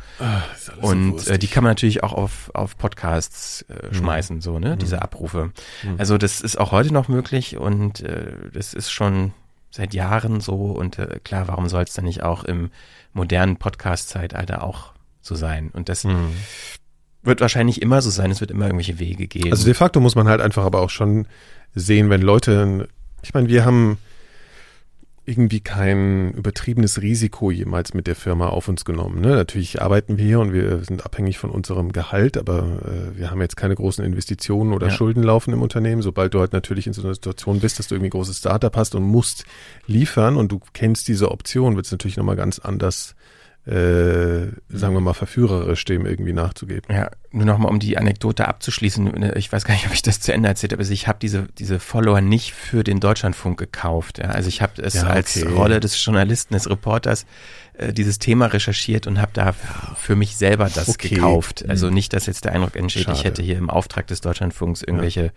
So 0.58 0.72
Und 0.86 1.12
wurstig. 1.12 1.34
äh, 1.34 1.38
die 1.38 1.46
kann 1.48 1.64
man 1.64 1.70
natürlich 1.70 2.02
auch 2.02 2.12
auf, 2.12 2.50
auf 2.54 2.76
Podcasts 2.76 3.62
äh, 3.68 3.94
schmeißen, 3.94 4.27
so, 4.40 4.58
ne, 4.58 4.76
diese 4.76 5.02
Abrufe. 5.02 5.52
Also 5.98 6.18
das 6.18 6.40
ist 6.40 6.58
auch 6.58 6.72
heute 6.72 6.92
noch 6.92 7.08
möglich 7.08 7.56
und 7.56 8.00
äh, 8.00 8.32
das 8.52 8.74
ist 8.74 8.90
schon 8.90 9.32
seit 9.70 9.94
Jahren 9.94 10.40
so 10.40 10.54
und 10.72 10.98
äh, 10.98 11.18
klar, 11.24 11.48
warum 11.48 11.68
soll 11.68 11.82
es 11.82 11.92
dann 11.94 12.04
nicht 12.04 12.22
auch 12.22 12.44
im 12.44 12.70
modernen 13.12 13.56
Podcast-Zeitalter 13.56 14.62
auch 14.62 14.92
so 15.20 15.34
sein? 15.34 15.70
Und 15.72 15.88
das 15.88 16.04
Mhm. 16.04 16.32
wird 17.22 17.40
wahrscheinlich 17.40 17.82
immer 17.82 18.00
so 18.00 18.10
sein, 18.10 18.30
es 18.30 18.40
wird 18.40 18.50
immer 18.50 18.66
irgendwelche 18.66 18.98
Wege 18.98 19.26
geben. 19.26 19.50
Also 19.50 19.64
de 19.64 19.74
facto 19.74 20.00
muss 20.00 20.14
man 20.14 20.28
halt 20.28 20.40
einfach 20.40 20.64
aber 20.64 20.80
auch 20.80 20.90
schon 20.90 21.26
sehen, 21.74 22.08
wenn 22.10 22.22
Leute, 22.22 22.88
ich 23.22 23.34
meine, 23.34 23.48
wir 23.48 23.64
haben 23.64 23.98
irgendwie 25.28 25.60
kein 25.60 26.32
übertriebenes 26.32 27.02
Risiko 27.02 27.50
jemals 27.50 27.92
mit 27.92 28.06
der 28.06 28.16
Firma 28.16 28.48
auf 28.48 28.66
uns 28.68 28.86
genommen. 28.86 29.20
Ne? 29.20 29.28
Natürlich 29.28 29.82
arbeiten 29.82 30.16
wir 30.16 30.24
hier 30.24 30.40
und 30.40 30.52
wir 30.54 30.82
sind 30.84 31.04
abhängig 31.04 31.36
von 31.38 31.50
unserem 31.50 31.92
Gehalt, 31.92 32.38
aber 32.38 32.80
äh, 32.84 33.18
wir 33.18 33.30
haben 33.30 33.40
jetzt 33.42 33.56
keine 33.56 33.74
großen 33.74 34.02
Investitionen 34.04 34.72
oder 34.72 34.86
Ja. 34.86 34.92
Schulden 34.92 35.22
laufen 35.22 35.52
im 35.52 35.60
Unternehmen. 35.60 36.00
Sobald 36.00 36.32
du 36.32 36.40
halt 36.40 36.54
natürlich 36.54 36.86
in 36.86 36.94
so 36.94 37.02
einer 37.02 37.12
Situation 37.12 37.60
bist, 37.60 37.78
dass 37.78 37.88
du 37.88 37.94
irgendwie 37.94 38.08
ein 38.08 38.18
großes 38.18 38.38
Startup 38.38 38.74
hast 38.74 38.94
und 38.94 39.02
musst 39.02 39.44
liefern 39.86 40.36
und 40.36 40.50
du 40.50 40.60
kennst 40.72 41.08
diese 41.08 41.30
Option, 41.30 41.76
wird 41.76 41.84
es 41.84 41.92
natürlich 41.92 42.16
nochmal 42.16 42.36
ganz 42.36 42.58
anders 42.58 43.14
äh, 43.68 44.48
sagen 44.70 44.94
wir 44.94 45.00
mal, 45.00 45.12
verführerisch 45.12 45.84
dem 45.84 46.06
irgendwie 46.06 46.32
nachzugeben. 46.32 46.84
Ja, 46.94 47.10
nur 47.32 47.44
nochmal, 47.44 47.70
um 47.70 47.78
die 47.78 47.98
Anekdote 47.98 48.48
abzuschließen. 48.48 49.32
Ich 49.36 49.52
weiß 49.52 49.64
gar 49.64 49.74
nicht, 49.74 49.86
ob 49.86 49.92
ich 49.92 50.00
das 50.00 50.20
zu 50.20 50.32
Ende 50.32 50.48
erzählt 50.48 50.72
habe. 50.72 50.80
Also 50.80 50.92
ich 50.94 51.06
habe 51.06 51.18
diese, 51.20 51.48
diese 51.58 51.78
Follower 51.78 52.22
nicht 52.22 52.54
für 52.54 52.82
den 52.82 52.98
Deutschlandfunk 52.98 53.58
gekauft. 53.58 54.18
Ja. 54.18 54.26
Also 54.30 54.48
ich 54.48 54.62
habe 54.62 54.80
es 54.80 54.94
Ja, 54.94 55.02
als 55.08 55.36
okay. 55.36 55.52
Rolle 55.52 55.80
des 55.80 56.02
Journalisten, 56.02 56.54
des 56.54 56.70
Reporters 56.70 57.26
äh, 57.74 57.92
dieses 57.92 58.18
Thema 58.18 58.46
recherchiert 58.46 59.06
und 59.06 59.20
habe 59.20 59.32
da 59.34 59.50
f- 59.50 59.92
für 59.96 60.16
mich 60.16 60.36
selber 60.36 60.70
das 60.74 60.88
Okay. 60.88 61.10
gekauft. 61.16 61.64
Also 61.68 61.90
nicht, 61.90 62.14
dass 62.14 62.24
jetzt 62.24 62.46
der 62.46 62.52
Eindruck 62.52 62.74
entsteht, 62.74 63.02
ich 63.02 63.06
Schade. 63.18 63.22
hätte 63.24 63.42
hier 63.42 63.58
im 63.58 63.68
Auftrag 63.68 64.06
des 64.06 64.22
Deutschlandfunks 64.22 64.80
irgendwelche 64.82 65.32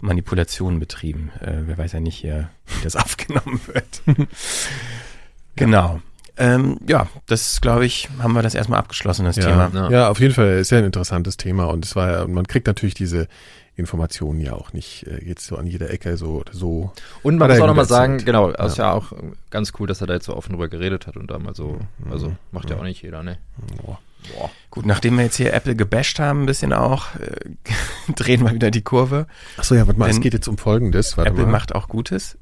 Manipulationen 0.00 0.78
betrieben. 0.78 1.32
Äh, 1.40 1.62
wer 1.66 1.78
weiß 1.78 1.92
ja 1.92 2.00
nicht 2.00 2.16
hier, 2.18 2.48
wie 2.66 2.84
das 2.84 2.94
aufgenommen 2.96 3.60
wird. 3.66 4.02
genau. 5.56 6.00
Ähm, 6.36 6.78
ja, 6.88 7.08
das 7.26 7.60
glaube 7.60 7.84
ich, 7.84 8.08
haben 8.20 8.32
wir 8.32 8.42
das 8.42 8.54
erstmal 8.54 8.78
abgeschlossen, 8.78 9.24
das 9.26 9.36
Ja, 9.36 9.68
Thema. 9.68 9.90
ja. 9.90 10.08
auf 10.08 10.18
jeden 10.20 10.32
Fall 10.34 10.58
ist 10.58 10.70
ja 10.70 10.78
ein 10.78 10.84
interessantes 10.84 11.36
Thema 11.36 11.64
und 11.66 11.84
es 11.84 11.94
war 11.94 12.10
ja, 12.10 12.22
und 12.22 12.32
man 12.32 12.46
kriegt 12.46 12.66
natürlich 12.66 12.94
diese 12.94 13.28
Informationen 13.74 14.40
ja 14.40 14.52
auch 14.52 14.72
nicht 14.72 15.06
äh, 15.06 15.24
jetzt 15.24 15.46
so 15.46 15.56
an 15.56 15.66
jeder 15.66 15.90
Ecke 15.90 16.16
so 16.16 16.42
so. 16.52 16.92
Und 17.22 17.36
man 17.38 17.50
muss 17.50 17.60
auch 17.60 17.66
nochmal 17.66 17.86
sagen, 17.86 18.14
erzählt. 18.14 18.26
genau, 18.26 18.50
das 18.52 18.72
ist 18.72 18.78
Ja. 18.78 18.84
ja 18.84 18.92
auch 18.92 19.12
ganz 19.50 19.72
cool, 19.78 19.86
dass 19.86 20.00
er 20.00 20.06
da 20.06 20.14
jetzt 20.14 20.26
so 20.26 20.36
offen 20.36 20.52
drüber 20.52 20.68
geredet 20.68 21.06
hat 21.06 21.16
und 21.16 21.30
da 21.30 21.38
mal 21.38 21.54
so, 21.54 21.78
also 22.10 22.32
macht 22.50 22.68
ja 22.70 22.76
auch 22.76 22.82
nicht 22.82 23.02
jeder, 23.02 23.22
ne? 23.22 23.38
Boah. 23.82 23.98
Boah. 24.36 24.50
Gut, 24.70 24.86
nachdem 24.86 25.16
wir 25.16 25.24
jetzt 25.24 25.36
hier 25.36 25.52
Apple 25.52 25.74
gebasht 25.74 26.20
haben, 26.20 26.42
ein 26.42 26.46
bisschen 26.46 26.72
auch, 26.72 27.14
äh, 27.16 27.40
drehen 28.14 28.42
wir 28.44 28.52
wieder 28.54 28.70
die 28.70 28.82
Kurve. 28.82 29.26
Achso, 29.56 29.74
ja, 29.74 29.86
warte 29.86 29.98
mal, 29.98 30.08
es 30.10 30.20
geht 30.20 30.32
jetzt 30.32 30.46
um 30.48 30.58
Folgendes. 30.58 31.16
Warte 31.16 31.30
Apple 31.30 31.44
mal. 31.44 31.50
macht 31.52 31.74
auch 31.74 31.88
Gutes. 31.88 32.38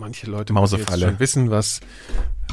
Manche 0.00 0.28
Leute 0.28 0.52
Mausefalle. 0.52 1.06
jetzt 1.10 1.20
wissen, 1.20 1.50
was, 1.50 1.80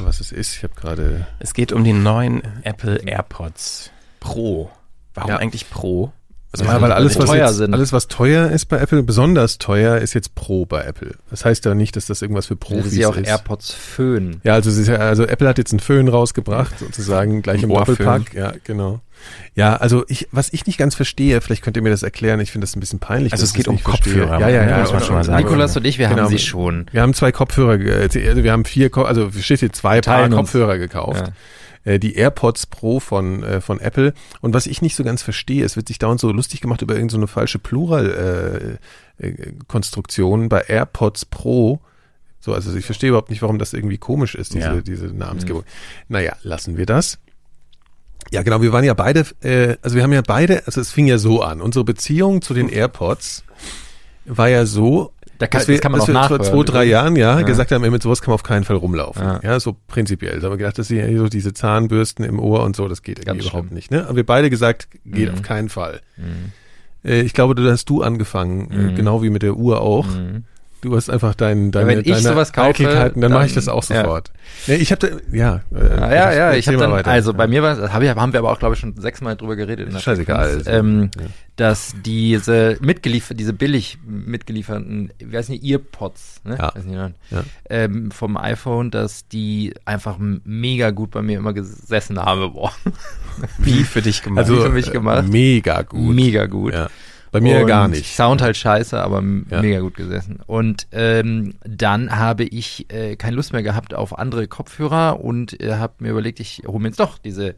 was 0.00 0.20
es 0.20 0.30
ist. 0.30 0.54
Ich 0.56 0.62
habe 0.62 0.74
gerade 0.74 1.26
Es 1.40 1.54
geht 1.54 1.72
um 1.72 1.82
die 1.82 1.92
neuen 1.92 2.42
Apple 2.62 2.96
AirPods 3.04 3.90
Pro. 4.20 4.70
Warum 5.14 5.30
Ja. 5.30 5.36
eigentlich 5.38 5.68
Pro? 5.68 6.12
Also 6.50 6.64
ja, 6.64 6.80
weil- 6.80 6.92
alles 6.92 7.18
was, 7.18 7.26
teuer 7.26 7.46
jetzt, 7.50 7.60
alles, 7.60 7.92
was 7.92 8.08
teuer 8.08 8.50
ist 8.50 8.66
bei 8.66 8.78
Apple, 8.78 9.02
besonders 9.02 9.58
teuer, 9.58 9.98
ist 9.98 10.14
jetzt 10.14 10.34
Pro 10.34 10.64
bei 10.64 10.82
Apple. 10.82 11.16
Das 11.28 11.44
heißt 11.44 11.64
ja 11.66 11.74
nicht, 11.74 11.94
dass 11.94 12.06
das 12.06 12.22
irgendwas 12.22 12.46
für 12.46 12.56
Das 12.56 12.66
Profis 12.68 12.92
ist 12.92 12.96
ja 12.98 13.08
auch 13.08 13.16
ist. 13.16 13.28
AirPods 13.28 13.72
Föhn. 13.74 14.40
Ja, 14.44 14.54
also, 14.54 14.70
ist 14.70 14.88
also 14.88 15.24
Apple 15.24 15.46
hat 15.46 15.58
jetzt 15.58 15.72
einen 15.72 15.80
Föhn 15.80 16.08
rausgebracht, 16.08 16.78
sozusagen 16.78 17.42
gleich 17.42 17.62
im 17.62 17.70
Ein 17.70 17.76
Ohrföhn. 17.76 17.96
Doppelpack. 17.96 18.32
Ja, 18.34 18.52
genau. 18.64 19.00
Ja, 19.54 19.76
also 19.76 20.04
ich, 20.08 20.28
was 20.32 20.52
ich 20.52 20.66
nicht 20.66 20.78
ganz 20.78 20.94
verstehe, 20.94 21.40
vielleicht 21.40 21.62
könnt 21.62 21.76
ihr 21.76 21.82
mir 21.82 21.90
das 21.90 22.02
erklären, 22.02 22.40
ich 22.40 22.52
finde 22.52 22.66
das 22.66 22.76
ein 22.76 22.80
bisschen 22.80 22.98
peinlich. 23.00 23.32
Also 23.32 23.44
es 23.44 23.52
geht 23.54 23.68
um. 23.68 23.82
Kopfhörer, 23.82 24.40
Ja, 24.40 24.48
ja, 24.48 24.68
ja. 24.68 24.78
muss 24.80 24.92
man 24.92 25.00
und- 25.00 25.06
schon 25.06 25.14
mal 25.16 25.24
sagen. 25.24 25.42
Nikolas 25.44 25.76
und 25.76 25.84
ich, 25.86 25.98
wir 25.98 26.08
Genau, 26.08 26.22
haben 26.22 26.28
sie 26.30 26.38
schon. 26.38 26.86
Wir 26.92 27.02
haben 27.02 27.14
zwei 27.14 27.32
Kopfhörer, 27.32 27.72
also 28.00 28.18
wir 28.20 28.52
haben 28.52 28.64
vier, 28.64 28.90
also 28.96 29.30
steht 29.40 29.60
hier 29.60 29.72
zwei 29.72 30.00
Paar. 30.00 30.28
Kopfhörer 30.28 30.78
gekauft. 30.78 31.32
Äh, 31.84 31.98
die 32.00 32.16
AirPods 32.16 32.66
Pro 32.66 32.98
von, 33.00 33.42
äh, 33.44 33.60
von 33.60 33.80
Apple. 33.80 34.12
Und 34.40 34.52
was 34.52 34.66
ich 34.66 34.82
nicht 34.82 34.96
so 34.96 35.04
ganz 35.04 35.22
verstehe, 35.22 35.64
es 35.64 35.76
wird 35.76 35.88
sich 35.88 35.98
dauernd 35.98 36.20
so 36.20 36.30
lustig 36.32 36.60
gemacht 36.60 36.82
über 36.82 36.94
irgendeine 36.94 37.12
so 37.12 37.16
eine 37.18 37.26
falsche 37.28 37.58
Plural-Konstruktion 37.58 38.78
äh, 39.20 39.26
äh, 39.26 39.52
Konstruktion 39.68 40.48
bei 40.48 40.60
AirPods 40.62 41.24
Pro. 41.26 41.80
So, 42.40 42.52
also 42.52 42.74
ich 42.76 42.84
verstehe 42.84 43.08
überhaupt 43.10 43.30
nicht, 43.30 43.42
warum 43.42 43.58
das 43.58 43.72
irgendwie 43.72 43.98
komisch 43.98 44.34
ist, 44.34 44.54
diese, 44.54 44.66
Ja. 44.66 44.80
diese 44.80 45.06
Namensgebung. 45.06 45.64
Naja, 46.08 46.34
lassen 46.42 46.76
wir 46.76 46.86
das. 46.86 47.18
Ja, 48.30 48.42
genau, 48.42 48.60
wir 48.60 48.72
waren 48.72 48.84
ja 48.84 48.94
beide, 48.94 49.24
äh, 49.42 49.76
also 49.82 49.96
wir 49.96 50.02
haben 50.02 50.12
ja 50.12 50.22
beide, 50.26 50.66
also 50.66 50.80
es 50.80 50.90
fing 50.90 51.06
ja 51.06 51.18
so 51.18 51.42
an. 51.42 51.60
Unsere 51.60 51.84
Beziehung 51.84 52.42
zu 52.42 52.52
den 52.54 52.68
AirPods 52.68 53.44
war 54.26 54.48
ja 54.48 54.66
so, 54.66 55.12
Da 55.38 55.46
kann, 55.46 55.60
dass 55.60 55.68
wir, 55.68 55.78
kann 55.78 55.92
man 55.92 56.00
dass 56.00 56.08
auch 56.10 56.30
wir 56.30 56.36
vor 56.36 56.40
zwei, 56.42 56.62
drei 56.64 56.84
Jahren 56.84 57.16
ja, 57.16 57.38
Ja. 57.38 57.46
gesagt 57.46 57.72
haben, 57.72 57.82
ey, 57.84 57.90
mit 57.90 58.02
sowas 58.02 58.20
kann 58.20 58.30
man 58.32 58.34
auf 58.34 58.42
keinen 58.42 58.64
Fall 58.64 58.76
rumlaufen. 58.76 59.22
Ja, 59.22 59.40
Ja. 59.42 59.60
so 59.60 59.76
prinzipiell. 59.86 60.40
Da 60.40 60.46
haben 60.46 60.52
wir 60.52 60.58
gedacht, 60.58 60.78
dass 60.78 60.88
sie 60.88 61.16
so 61.16 61.28
diese 61.28 61.54
Zahnbürsten 61.54 62.24
im 62.24 62.38
Ohr 62.38 62.64
und 62.64 62.76
so, 62.76 62.86
das 62.88 63.02
geht 63.02 63.20
irgendwie 63.26 63.46
überhaupt 63.48 63.70
nicht. 63.72 63.90
Ne? 63.90 64.04
Aber 64.06 64.16
wir 64.16 64.26
beide 64.26 64.50
gesagt, 64.50 64.88
geht 65.06 65.28
Mhm. 65.28 65.34
auf 65.34 65.42
keinen 65.42 65.68
Fall. 65.70 66.00
Mhm. 66.18 66.52
Äh, 67.08 67.20
ich 67.22 67.32
glaube, 67.32 67.54
du 67.54 67.70
hast 67.70 67.86
du 67.88 68.02
angefangen, 68.02 68.70
äh, 68.70 68.74
Mhm. 68.76 68.94
genau 68.96 69.22
wie 69.22 69.30
mit 69.30 69.42
der 69.42 69.56
Uhr 69.56 69.80
auch. 69.80 70.06
Du 70.80 70.94
hast 70.94 71.10
einfach 71.10 71.34
dein, 71.34 71.72
deine, 71.72 71.88
wenn 71.88 71.98
ich 72.00 72.06
deine 72.06 72.20
sowas 72.20 72.52
kaufe, 72.52 72.68
Eitelkeiten, 72.68 73.20
dann, 73.20 73.32
mache 73.32 73.46
ich 73.46 73.52
dann- 73.52 73.64
das 73.64 73.68
auch 73.68 73.82
ja. 73.90 74.02
sofort. 74.02 74.30
Ja. 74.66 74.74
ich 74.74 74.92
habe 74.92 75.20
ja, 75.32 75.62
äh, 75.74 75.88
Ja, 75.98 76.14
ja, 76.14 76.32
ja, 76.32 76.52
ich 76.54 76.68
habe 76.68 76.76
dann, 76.76 76.92
weiter. 76.92 77.10
also 77.10 77.34
bei 77.34 77.46
mir 77.48 77.62
war, 77.64 77.92
hab 77.92 78.00
ich, 78.00 78.08
haben 78.08 78.32
wir 78.32 78.38
aber 78.38 78.52
auch, 78.52 78.58
glaube 78.60 78.74
ich, 78.74 78.80
schon 78.80 78.94
sechsmal 78.96 79.34
drüber 79.36 79.56
geredet. 79.56 79.88
in 79.88 79.92
der 79.94 80.00
Scheißegal, 80.00 80.44
Frequenz, 80.46 80.66
also, 80.68 80.78
ähm, 80.78 81.10
ja. 81.18 81.26
dass 81.56 81.94
diese 82.04 82.78
mitgeliefert, 82.80 83.40
diese 83.40 83.52
billig 83.52 83.98
mitgelieferten, 84.06 85.12
wie 85.18 85.36
heißen 85.36 85.58
die, 85.58 85.72
Earpods, 85.72 86.42
ne? 86.44 86.56
Ja. 86.58 86.72
Weiß 86.74 86.84
nicht? 86.84 86.96
Ja. 87.30 87.42
ähm, 87.68 88.10
vom 88.12 88.36
iPhone, 88.36 88.90
dass 88.92 89.26
die 89.26 89.74
einfach 89.84 90.16
mega 90.20 90.90
gut 90.92 91.10
bei 91.10 91.22
mir 91.22 91.38
immer 91.38 91.52
gesessen 91.52 92.18
haben. 92.20 92.52
Boah, 92.52 92.72
Wie 93.58 93.82
für 93.82 94.00
dich 94.02 94.22
gemacht. 94.22 94.46
also 94.48 94.62
für 94.62 94.70
mich 94.70 94.90
gemacht. 94.92 95.26
mega 95.28 95.82
gut. 95.82 96.14
mega 96.14 96.46
gut. 96.46 96.72
Ja. 96.74 96.88
Bei 97.30 97.40
mir 97.40 97.60
Und 97.60 97.66
gar 97.66 97.88
nicht. 97.88 98.14
Sound 98.14 98.40
halt 98.42 98.56
scheiße, 98.56 99.00
aber 99.00 99.22
Ja. 99.50 99.62
mega 99.62 99.80
gut 99.80 99.94
gesessen. 99.96 100.40
Und 100.46 100.86
ähm, 100.92 101.54
dann 101.64 102.16
habe 102.16 102.44
ich 102.44 102.92
äh, 102.92 103.16
keine 103.16 103.36
Lust 103.36 103.52
mehr 103.52 103.62
gehabt 103.62 103.94
auf 103.94 104.18
andere 104.18 104.48
Kopfhörer 104.48 105.20
und 105.20 105.60
äh, 105.60 105.74
habe 105.74 105.94
mir 105.98 106.10
überlegt, 106.10 106.40
ich 106.40 106.62
hole 106.66 106.80
mir 106.80 106.88
jetzt 106.88 107.00
doch 107.00 107.18
diese 107.18 107.54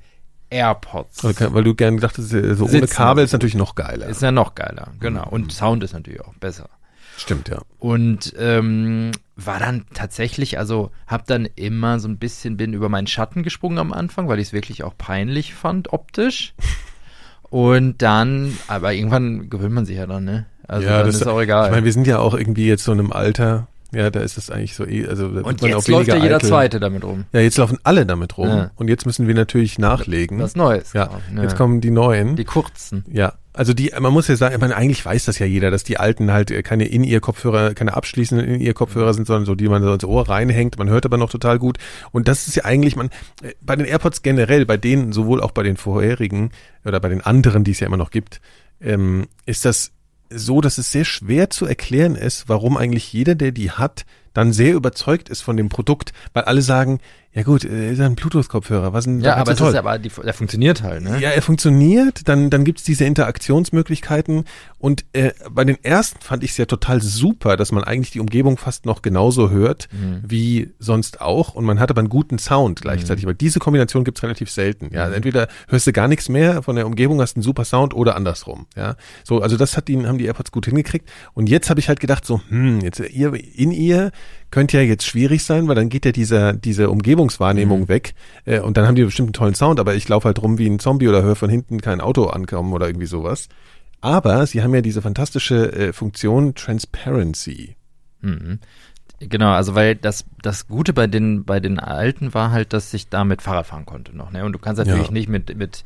AirPods. 0.51 1.25
Okay, 1.25 1.49
weil 1.51 1.65
du 1.65 1.75
gerne 1.75 2.01
dachtest, 2.01 2.33
äh, 2.35 2.55
so 2.55 2.67
ohne. 2.67 2.87
Kabel 2.89 3.25
ist 3.25 3.33
natürlich 3.33 3.55
noch 3.55 3.75
geiler. 3.75 4.07
Ist 4.07 4.23
ja 4.23 4.33
noch 4.33 4.55
geiler, 4.55 4.89
genau. 4.99 5.29
Und 5.29 5.53
Sound 5.53 5.85
ist 5.85 5.93
natürlich 5.93 6.21
auch 6.21 6.35
besser. 6.35 6.69
Stimmt, 7.17 7.49
ja. 7.51 7.61
Und 7.79 8.35
ähm, 8.39 9.11
war 9.37 9.59
dann 9.59 9.85
tatsächlich, 9.93 10.59
also 10.59 10.91
habe 11.07 11.25
dann 11.27 11.47
immer 11.55 12.01
so 12.01 12.09
ein 12.09 12.19
bisschen, 12.19 12.57
bin 12.57 12.73
über 12.73 12.89
meinen 12.89 13.07
Schatten 13.07 13.43
gesprungen 13.43 13.79
am 13.79 13.93
Anfang, 13.93 14.27
weil 14.27 14.39
ich 14.39 14.49
es 14.49 14.53
wirklich 14.53 14.83
auch 14.85 14.97
peinlich 14.97 15.55
fand, 15.55 15.93
optisch. 15.93 16.55
Und 17.51 18.01
dann, 18.01 18.57
aber 18.69 18.93
irgendwann 18.95 19.51
gewöhnt 19.51 19.75
man 19.75 19.85
sich 19.85 19.97
ja 19.97 20.07
dann, 20.07 20.25
ne? 20.25 20.47
Also 20.69 20.87
ja, 20.87 20.99
dann 20.99 21.07
das 21.07 21.17
ist 21.17 21.27
auch 21.27 21.41
egal. 21.41 21.67
Ich 21.67 21.73
meine, 21.73 21.85
wir 21.85 21.93
sind 21.93 22.07
ja 22.07 22.21
auch 22.21 22.35
irgendwie 22.35 22.67
jetzt 22.69 22.85
so 22.85 22.93
in 22.93 23.01
einem 23.01 23.13
Alter, 23.13 23.67
ja, 23.93 24.09
da 24.11 24.21
ist 24.21 24.39
es 24.39 24.51
eigentlich 24.51 24.77
so 24.77 24.87
eh, 24.87 25.07
also 25.09 25.29
da 25.29 25.41
Und 25.41 25.61
jetzt 25.63 25.75
auch 25.75 25.89
läuft 25.89 26.09
ja 26.09 26.15
jeder 26.17 26.37
eitel. 26.37 26.49
Zweite 26.49 26.79
damit 26.79 27.03
rum. 27.03 27.25
Ja, 27.33 27.41
jetzt 27.41 27.59
laufen 27.59 27.79
alle 27.83 28.07
damit 28.07 28.39
rum 28.39 28.49
Ja. 28.49 28.71
und 28.77 28.87
jetzt 28.87 29.05
müssen 29.05 29.27
wir 29.27 29.35
natürlich 29.35 29.81
nachlegen. 29.81 30.39
Was 30.39 30.55
Neues. 30.55 30.93
ja, 30.93 31.07
kaufen, 31.07 31.35
ne? 31.35 31.43
jetzt 31.43 31.57
kommen 31.57 31.81
die 31.81 31.91
neuen. 31.91 32.37
die 32.37 32.45
kurzen. 32.45 33.05
ja, 33.11 33.33
also 33.61 33.75
die, 33.75 33.93
man 34.01 34.15
muss 34.15 34.27
ja 34.27 34.37
sagen, 34.37 34.55
ich 34.55 34.61
meine, 34.63 34.75
eigentlich 34.75 35.05
weiß 35.05 35.27
das 35.27 35.39
ja 35.39 35.45
jeder, 35.45 35.71
dass 35.71 35.85
die 35.85 35.99
alten 35.99 36.33
halt 36.33 36.51
äh, 36.51 36.63
keine 36.63 36.87
In-Ear-Kopfhörer, 36.87 37.75
keine 37.75 37.93
abschließenden 37.93 38.49
In-Ear-Kopfhörer 38.55 39.13
sind, 39.13 39.27
sondern 39.27 39.45
so, 39.45 39.55
die 39.55 39.69
man 39.69 39.83
so 39.83 39.93
ins 39.93 40.05
Ohr 40.05 40.27
reinhängt. 40.27 40.79
Man 40.79 40.89
hört 40.89 41.05
aber 41.05 41.19
noch 41.19 41.29
total 41.29 41.59
gut. 41.59 41.77
Und 42.11 42.27
das 42.27 42.49
ist 42.49 42.57
ja 42.57 42.65
eigentlich, 42.65 42.97
man, 42.97 43.11
äh, 43.43 43.53
bei 43.61 43.77
den 43.77 43.85
AirPods 43.85 44.23
generell, 44.23 44.65
bei 44.65 44.79
denen, 44.79 45.13
sowohl 45.13 45.43
auch 45.43 45.51
bei 45.51 45.63
den 45.63 45.77
vorherigen 45.77 46.53
oder 46.87 47.01
bei 47.01 47.11
den 47.11 47.21
anderen, 47.21 47.63
die 47.63 47.73
es 47.73 47.81
ja 47.81 47.87
immer 47.87 47.99
noch 47.99 48.11
gibt, 48.11 48.41
ähm, 48.81 49.27
ist 49.45 49.67
das 49.67 49.93
so, 50.31 50.63
dass 50.63 50.79
es 50.79 50.91
sehr 50.91 51.05
schwer 51.05 51.51
zu 51.51 51.67
erklären 51.67 52.15
ist, 52.15 52.49
warum 52.49 52.79
eigentlich 52.79 53.13
jeder, 53.13 53.35
der 53.35 53.53
die 53.53 53.73
hat, 53.73 54.07
dann 54.33 54.55
sehr 54.55 54.73
überzeugt 54.73 55.29
ist 55.29 55.43
von 55.43 55.59
dem 55.59 55.69
Produkt, 55.69 56.15
weil 56.33 56.45
alle 56.45 56.63
sagen, 56.63 56.99
ja 57.33 57.43
gut, 57.45 57.65
äh, 57.65 57.93
ist 57.93 58.01
ein 58.01 58.17
Bluetooth-Kopfhörer, 58.17 58.93
was 58.93 59.05
denn 59.05 59.21
Ja, 59.21 59.37
aber 59.37 59.55
so 59.55 59.65
es 59.67 59.71
ist 59.71 59.77
aber, 59.79 59.99
die, 59.99 60.09
der 60.09 60.35
funktioniert 60.35 60.83
halt, 60.83 61.03
ne? 61.03 61.21
ja, 61.21 61.31
er 61.31 61.43
funktioniert, 61.43 62.27
dann, 62.29 62.51
dann 62.51 62.65
gibt's 62.65 62.83
diese 62.83 63.05
Interaktionsmöglichkeiten 63.05 64.45
und 64.79 65.05
äh, 65.13 65.33
bei 65.51 65.65
den 65.65 65.83
ersten 65.85 66.21
fand 66.23 66.43
ich 66.43 66.53
es 66.53 66.57
ja 66.57 66.65
total 66.67 67.01
super, 67.03 67.57
dass 67.57 67.73
man 67.73 67.85
eigentlich 67.85 68.11
die 68.11 68.21
Umgebung 68.21 68.57
fast 68.57 68.87
noch 68.87 69.03
genauso 69.03 69.51
hört 69.51 69.89
Mhm. 69.93 70.23
wie 70.27 70.73
sonst 70.79 71.21
auch 71.21 71.55
und 71.55 71.65
man 71.65 71.81
hat 71.81 71.91
aber 71.91 72.01
einen 72.01 72.09
guten 72.09 72.39
Sound 72.39 72.81
gleichzeitig, 72.83 73.27
weil 73.27 73.35
diese 73.35 73.59
Kombination 73.59 74.05
gibt's 74.05 74.23
relativ 74.23 74.51
selten. 74.51 74.91
Ja, 74.93 75.07
Mhm. 75.09 75.15
entweder 75.15 75.49
hörst 75.69 75.87
du 75.87 75.93
gar 75.93 76.09
nichts 76.09 76.29
mehr 76.29 76.63
von 76.63 76.77
der 76.77 76.87
Umgebung, 76.87 77.21
hast 77.21 77.37
einen 77.37 77.43
super 77.43 77.65
Sound 77.65 77.95
oder 77.95 78.17
andersrum. 78.17 78.67
Ja, 78.77 78.97
so 79.25 79.41
also 79.41 79.57
das 79.57 79.77
hat 79.77 79.89
die 79.89 80.05
haben 80.07 80.19
die 80.19 80.27
AirPods 80.27 80.53
gut 80.53 80.67
hingekriegt 80.67 81.09
und 81.35 81.49
jetzt 81.49 81.71
habe 81.71 81.81
ich 81.81 81.89
halt 81.89 82.01
gedacht 82.01 82.25
so, 82.27 82.41
hm, 82.49 82.81
jetzt 82.81 83.01
ihr 83.01 83.33
in 83.35 83.71
ihr 83.73 84.11
könnte 84.51 84.77
ja 84.79 84.83
jetzt 84.83 85.05
schwierig 85.07 85.45
sein, 85.45 85.69
weil 85.69 85.75
dann 85.77 85.89
geht 85.89 86.05
ja 86.05 86.13
dieser 86.13 86.53
diese 86.53 86.91
Umgebungswahrnehmung 86.91 87.81
Mhm. 87.83 87.89
weg 87.89 88.15
äh, 88.45 88.61
und 88.61 88.77
dann 88.77 88.87
haben 88.87 88.95
die 88.97 89.05
bestimmt 89.05 89.29
einen 89.29 89.33
tollen 89.35 89.55
Sound, 89.55 89.79
aber 89.81 89.95
ich 89.95 90.09
laufe 90.09 90.27
halt 90.27 90.41
rum 90.43 90.59
wie 90.59 90.67
ein 90.69 90.79
Zombie 90.79 91.09
oder 91.09 91.23
höre 91.23 91.37
von 91.37 91.51
hinten 91.51 91.81
kein 91.81 92.01
Auto 92.01 92.27
ankommen 92.27 92.73
oder 92.73 92.87
irgendwie 92.87 93.07
sowas. 93.07 93.49
Aber 94.01 94.47
sie 94.47 94.63
haben 94.63 94.75
ja 94.75 94.81
diese 94.81 95.03
fantastische 95.03 95.73
äh, 95.73 95.93
Funktion 95.93 96.55
Transparency. 96.55 97.77
Mhm. 98.23 98.59
Genau, 99.21 99.51
also 99.51 99.75
weil 99.75 99.97
das, 99.97 100.25
das 100.43 100.67
Gute 100.67 100.95
bei 100.95 101.07
den, 101.07 101.45
bei 101.45 101.61
den 101.61 101.79
alten 101.79 102.33
war 102.33 102.51
halt, 102.53 102.73
dass 102.73 102.95
ich 102.95 103.09
damit 103.11 103.43
Fahrrad 103.43 103.67
fahren 103.67 103.85
konnte 103.85 104.17
noch, 104.17 104.31
ne? 104.33 104.45
Und 104.47 104.53
du 104.53 104.59
kannst 104.59 104.79
natürlich 104.79 105.09
Ja. 105.09 105.13
nicht 105.13 105.29
mit, 105.29 105.55
mit, 105.59 105.85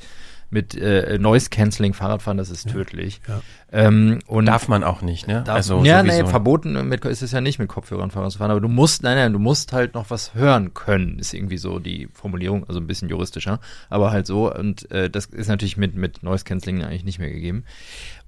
mit 0.50 0.76
äh, 0.76 1.18
Noise 1.18 1.50
Cancelling 1.50 1.94
Fahrradfahren, 1.94 2.38
das 2.38 2.50
ist 2.50 2.68
tödlich. 2.68 3.20
Ja. 3.26 3.42
Ähm, 3.76 4.20
und 4.28 4.46
Darf 4.46 4.68
man 4.68 4.84
auch 4.84 5.02
nicht, 5.02 5.26
ne? 5.26 5.42
Darf, 5.44 5.56
also 5.56 5.82
ja, 5.84 6.00
sowieso. 6.02 6.22
nee, 6.22 6.28
verboten 6.28 6.88
mit, 6.88 7.04
ist 7.04 7.22
es 7.22 7.32
ja 7.32 7.40
nicht 7.40 7.58
mit 7.58 7.68
Kopfhörern 7.68 8.12
Fahrrad 8.12 8.30
zu 8.30 8.38
fahren, 8.38 8.52
aber 8.52 8.60
du 8.60 8.68
musst, 8.68 9.02
nein, 9.02 9.16
nein, 9.16 9.32
du 9.32 9.40
musst 9.40 9.72
halt 9.72 9.94
noch 9.94 10.10
was 10.10 10.34
hören 10.34 10.74
können, 10.74 11.18
ist 11.18 11.34
irgendwie 11.34 11.58
so 11.58 11.80
die 11.80 12.08
Formulierung, 12.14 12.64
also 12.68 12.78
ein 12.78 12.86
bisschen 12.86 13.08
juristischer, 13.08 13.58
aber 13.90 14.12
halt 14.12 14.28
so 14.28 14.54
und 14.54 14.88
äh, 14.92 15.10
das 15.10 15.26
ist 15.26 15.48
natürlich 15.48 15.76
mit, 15.76 15.96
mit 15.96 16.22
Noise 16.22 16.44
Cancelling 16.44 16.84
eigentlich 16.84 17.04
nicht 17.04 17.18
mehr 17.18 17.30
gegeben. 17.30 17.64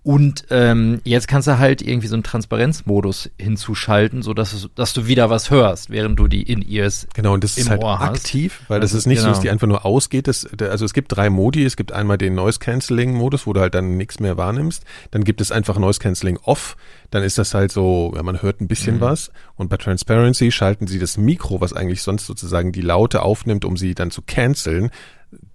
Und 0.03 0.44
ähm, 0.51 1.01
jetzt 1.03 1.26
kannst 1.26 1.49
du 1.49 1.59
halt 1.59 1.82
irgendwie 1.82 2.07
so 2.07 2.14
einen 2.14 2.22
Transparenzmodus 2.22 3.28
hinzuschalten, 3.40 4.22
so 4.22 4.34
dass, 4.34 4.53
es- 4.53 4.68
dass 4.76 4.92
du 4.92 5.09
wieder 5.09 5.30
was 5.30 5.51
hörst, 5.51 5.90
während 5.90 6.16
du 6.18 6.28
die 6.28 6.42
In-Ears 6.44 7.09
Genau, 7.14 7.34
und 7.34 7.42
das 7.42 7.59
ist 7.59 7.68
halt 7.68 7.82
Ohr 7.82 7.99
hast. 7.99 8.09
aktiv, 8.11 8.61
weil 8.68 8.78
das 8.78 8.90
Also, 8.90 8.99
ist 8.99 9.07
nicht 9.07 9.18
so, 9.18 9.24
genau. 9.24 9.34
dass 9.34 9.42
die 9.42 9.51
einfach 9.51 9.66
nur 9.66 9.84
ausgeht. 9.84 10.28
Das, 10.28 10.47
also 10.61 10.84
es 10.84 10.94
gibt 10.94 11.16
drei 11.16 11.28
Modi. 11.28 11.64
Es 11.64 11.76
gibt 11.76 11.90
einmal 11.90 12.18
den 12.18 12.36
Noise 12.36 12.61
Cancelling 12.61 13.14
Modus, 13.14 13.49
wo 13.49 13.53
du 13.53 13.61
halt 13.61 13.74
dann 13.74 13.97
nichts 13.97 14.20
mehr 14.20 14.36
wahrnimmst. 14.36 14.84
Dann 15.11 15.24
gibt 15.24 15.36
es 15.41 15.53
einfach 15.53 15.78
Noise 15.78 16.01
Cancelling 16.01 16.39
Off. 16.45 16.76
Dann 17.11 17.22
ist 17.22 17.39
das 17.39 17.55
halt 17.55 17.72
so, 17.72 18.12
ja, 18.16 18.22
man 18.22 18.43
hört 18.43 18.61
ein 18.61 18.68
bisschen 18.68 18.97
Mhm. 18.97 19.01
was. 19.01 19.30
Und 19.55 19.68
bei 19.68 19.76
Transparency 19.76 20.51
schalten 20.51 20.87
sie 20.87 20.99
das 20.99 21.16
Mikro, 21.16 21.61
was 21.61 21.72
eigentlich 21.72 22.03
sonst 22.03 22.26
sozusagen 22.26 22.72
die 22.72 22.80
Laute 22.82 23.22
aufnimmt, 23.22 23.64
um 23.64 23.76
sie 23.76 23.95
dann 23.95 24.11
zu 24.11 24.22
canceln, 24.22 24.91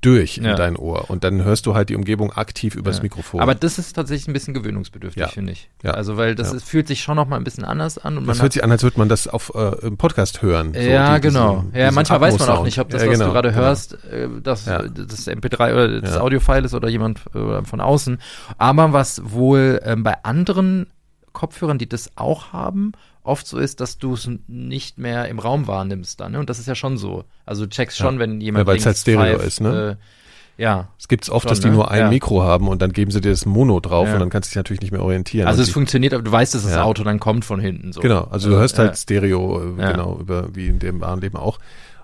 durch 0.02 0.38
Ja. 0.38 0.52
in 0.52 0.58
dein 0.58 0.76
Ohr. 0.76 1.10
Und 1.10 1.24
dann 1.24 1.44
hörst 1.44 1.66
du 1.66 1.76
halt 1.76 1.90
die 1.90 1.96
Umgebung 1.96 2.32
aktiv 2.34 2.76
übers 2.76 2.98
Ja. 2.98 3.04
Mikrofon. 3.04 3.40
Aber 3.40 3.56
das 3.56 3.78
ist 3.80 3.94
tatsächlich 3.94 4.28
ein 4.28 4.34
bisschen 4.34 4.54
gewöhnungsbedürftig, 4.54 5.22
Ja. 5.22 5.28
finde 5.28 5.54
ich. 5.54 5.70
Ja. 5.84 5.92
Also 5.92 6.18
weil 6.18 6.36
das 6.36 6.52
ist, 6.54 6.64
fühlt 6.68 6.88
sich 6.88 7.02
schon 7.02 7.16
noch 7.16 7.28
mal 7.28 7.38
ein 7.38 7.44
bisschen 7.44 7.64
anders 7.64 7.98
an. 7.98 8.18
Und 8.18 8.26
man 8.26 8.34
das 8.36 8.42
hört 8.42 8.54
sich 8.54 8.64
an, 8.64 8.72
als 8.72 8.84
würde 8.84 9.00
man 9.00 9.10
das 9.10 9.28
auf 9.28 9.52
äh, 9.56 9.86
im 9.86 9.98
Podcast 9.98 10.42
hören. 10.42 10.74
So 10.74 10.80
ja, 10.80 11.16
die- 11.16 11.22
diesen- 11.22 11.34
genau. 11.36 11.64
ja, 11.74 11.86
diesen 11.86 11.96
manchmal 11.96 12.22
weiß 12.22 12.40
man 12.40 12.50
auch 12.50 12.64
nicht, 12.64 12.80
ob 12.80 12.90
das, 12.90 13.02
Ja, 13.04 13.08
was 13.10 13.14
genau, 13.18 13.28
du 13.28 13.34
gerade 13.34 13.50
genau. 13.52 13.62
hörst, 13.62 13.94
äh, 14.06 14.28
das, 14.44 14.66
das 14.66 15.28
MP3 15.28 15.74
oder 15.74 16.02
das 16.02 16.16
Ja. 16.16 16.22
Audiofile 16.22 16.62
ist 16.66 16.74
oder 16.74 16.90
jemand 16.90 17.22
äh, 17.34 17.64
von 17.64 17.80
außen. 17.82 18.20
Aber 18.58 18.94
was 18.94 19.22
wohl 19.32 19.80
ähm, 19.84 20.04
bei 20.04 20.24
anderen 20.24 20.88
Kopfhörern, 21.34 21.78
die 21.78 21.88
das 21.88 22.12
auch 22.18 22.52
haben, 22.52 22.92
oft 23.24 23.46
so 23.48 23.58
ist, 23.58 23.80
dass 23.82 23.98
du 23.98 24.14
es 24.14 24.30
nicht 24.48 24.98
mehr 24.98 25.28
im 25.28 25.40
Raum 25.40 25.68
wahrnimmst 25.68 26.20
dann. 26.20 26.34
Ne? 26.34 26.40
Und 26.40 26.50
das 26.50 26.60
ist 26.60 26.68
ja 26.68 26.76
schon 26.76 26.98
so. 26.98 27.24
Also 27.46 27.66
du 27.66 27.70
checkst 27.70 27.98
schon, 27.98 28.16
Ja. 28.16 28.20
wenn 28.22 28.42
jemand 28.42 28.68
Ja, 28.68 28.74
weil's 28.74 28.86
halt 28.86 28.96
links 28.96 29.02
Stereo 29.02 29.38
pfeift, 29.38 29.48
ist, 29.48 29.62
ne? 29.62 29.98
Äh, 30.58 30.62
ja. 30.62 30.90
Es 31.00 31.08
gibt's 31.08 31.30
oft, 31.30 31.44
Schon, 31.44 31.50
dass 31.50 31.60
die 31.62 31.68
ne? 31.70 31.74
nur 31.74 31.90
ein 31.92 32.00
Ja. 32.00 32.10
Mikro 32.10 32.44
haben 32.44 32.68
und 32.68 32.82
dann 32.82 32.94
geben 32.94 33.10
sie 33.12 33.22
dir 33.22 33.32
das 33.32 33.46
Mono 33.46 33.80
drauf 33.80 34.08
Ja. 34.08 34.14
und 34.16 34.20
dann 34.20 34.30
kannst 34.30 34.50
du 34.50 34.52
dich 34.52 34.56
natürlich 34.58 34.82
nicht 34.82 34.92
mehr 34.92 35.04
orientieren. 35.04 35.48
Also 35.48 35.62
es 35.62 35.70
funktioniert, 35.70 36.14
aber 36.14 36.24
du 36.24 36.32
weißt, 36.32 36.54
dass 36.54 36.64
das. 36.64 36.78
Auto 36.78 37.04
dann 37.04 37.20
kommt 37.20 37.46
von 37.46 37.60
hinten. 37.60 37.94
So. 37.94 38.02
Genau, 38.02 38.24
also 38.26 38.50
du 38.50 38.56
hörst 38.58 38.78
halt 38.80 38.98
Stereo, 38.98 39.76
äh, 39.78 39.92
genau, 39.92 40.18
über, 40.20 40.54
wie 40.56 40.68
in 40.68 40.80
dem 40.80 41.02
wahren 41.02 41.22
Leben 41.22 41.38
auch. 41.38 41.60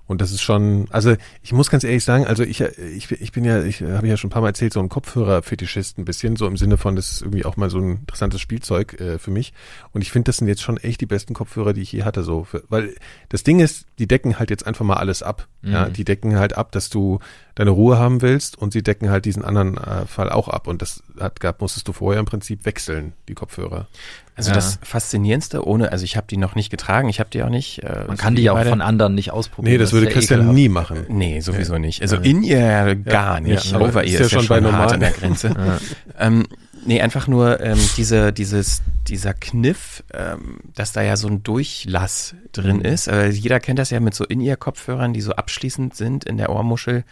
Und 0.07 0.21
das 0.21 0.31
ist 0.31 0.41
schon, 0.41 0.87
also 0.89 1.15
ich 1.43 1.51
muss 1.51 1.69
ganz 1.69 1.83
ehrlich 1.83 2.03
sagen, 2.03 2.25
also 2.25 2.43
ich, 2.43 2.61
ich, 2.61 3.11
ich 3.11 3.31
bin 3.33 3.43
ja, 3.43 3.61
ich 3.63 3.81
habe 3.81 4.07
ja 4.07 4.15
schon 4.17 4.29
ein 4.29 4.31
paar 4.31 4.41
Mal 4.41 4.49
erzählt, 4.49 4.71
so 4.73 4.79
ein 4.79 4.89
Kopfhörer-Fetischist 4.89 5.97
ein 5.97 6.05
bisschen, 6.05 6.35
so 6.37 6.47
im 6.47 6.55
Sinne 6.57 6.77
von, 6.77 6.95
das 6.95 7.11
ist 7.11 7.21
irgendwie 7.21 7.43
auch 7.45 7.57
mal 7.57 7.69
so 7.69 7.79
ein 7.79 7.97
interessantes 7.99 8.39
Spielzeug 8.41 8.99
äh, 8.99 9.19
für 9.19 9.31
mich. 9.31 9.53
Und 9.91 10.01
ich 10.01 10.11
finde, 10.11 10.29
das 10.29 10.37
sind 10.37 10.47
jetzt 10.47 10.61
schon 10.61 10.77
echt 10.77 11.01
die 11.01 11.05
besten 11.05 11.33
Kopfhörer, 11.33 11.73
die 11.73 11.81
ich 11.81 11.91
je 11.91 12.03
hatte, 12.03 12.23
so. 12.23 12.45
Für, 12.45 12.63
weil 12.69 12.95
das 13.29 13.43
Ding 13.43 13.59
ist, 13.59 13.85
die 13.99 14.07
decken 14.07 14.39
halt 14.39 14.49
jetzt 14.49 14.65
einfach 14.65 14.85
mal 14.85 14.95
alles 14.97 15.21
ab. 15.23 15.47
Ja, 15.61 15.87
Mhm. 15.87 15.93
die 15.93 16.05
decken 16.05 16.37
halt 16.39 16.55
ab, 16.57 16.71
dass 16.71 16.89
du 16.89 17.19
deine 17.55 17.71
Ruhe 17.71 17.97
haben 17.97 18.21
willst 18.21 18.57
und 18.57 18.71
sie 18.71 18.83
decken 18.83 19.09
halt 19.09 19.25
diesen 19.25 19.43
anderen 19.43 19.75
äh, 19.77 20.05
Fall 20.05 20.29
auch 20.29 20.47
ab. 20.47 20.67
Und 20.67 20.81
das 20.81 21.03
hat 21.19 21.39
gab, 21.41 21.59
musstest 21.59 21.87
du 21.87 21.93
vorher 21.93 22.19
im 22.19 22.25
Prinzip 22.25 22.63
wechseln, 22.65 23.13
die 23.27 23.33
Kopfhörer. 23.33 23.87
Also 24.37 24.51
Ja. 24.51 24.55
das 24.55 24.77
Faszinierendste, 24.83 25.65
ohne, 25.67 25.91
also 25.91 26.05
ich 26.05 26.15
habe 26.15 26.27
die 26.29 26.37
noch 26.37 26.53
nicht 26.53 26.69
getragen, 26.69 27.09
ich 27.09 27.19
habe 27.19 27.29
die 27.31 27.41
auch 27.41 27.49
nicht. 27.49 27.83
Äh, 27.83 28.03
Man 28.07 28.17
so 28.17 28.21
kann 28.23 28.35
die 28.35 28.49
auch 28.51 28.55
beide. 28.55 28.69
von 28.69 28.81
anderen 28.81 29.15
nicht 29.15 29.31
ausprobieren. 29.31 29.73
Nee, 29.73 29.77
das, 29.79 29.91
würde 29.93 30.05
ist 30.05 30.11
ja 30.11 30.19
Christian 30.19 30.39
ekelhaft. 30.41 30.55
nie 30.55 30.69
machen. 30.69 30.97
Nee, 31.09 31.39
sowieso 31.39 31.77
nicht. 31.79 32.01
Also 32.03 32.17
in 32.17 32.43
ihr 32.43 32.95
gar 32.95 33.39
nicht. 33.41 33.71
Ja, 33.71 33.79
Over 33.79 34.03
ist 34.03 34.11
ihr 34.13 34.19
ja 34.19 34.25
ist 34.25 34.31
ja 34.31 34.39
schon 34.39 34.47
schon, 34.47 34.61
bei 34.63 34.69
hart 34.71 34.71
normalen- 34.71 34.93
an 34.93 34.99
der 34.99 35.11
Grenze. 35.11 35.55
ähm, 36.19 36.45
nee, 36.85 37.01
einfach 37.01 37.27
nur 37.27 37.59
ähm, 37.61 37.79
diese, 37.97 38.31
dieses, 38.31 38.83
dieser 39.09 39.33
Kniff, 39.33 40.03
ähm, 40.13 40.57
dass 40.75 40.91
da 40.91 41.01
ja 41.01 41.15
so 41.15 41.27
ein 41.27 41.43
Durchlass 41.43 42.35
drin 42.51 42.81
ist. 42.81 43.07
Äh, 43.07 43.29
jeder 43.29 43.59
kennt 43.59 43.79
das 43.79 43.89
ja 43.89 43.99
mit 43.99 44.13
so 44.13 44.25
In-Ear-Kopfhörern, 44.25 45.13
die 45.13 45.21
so 45.21 45.31
abschließend 45.33 45.95
sind 45.95 46.23
in 46.25 46.37
der 46.37 46.49
Ohrmuschel. 46.49 47.03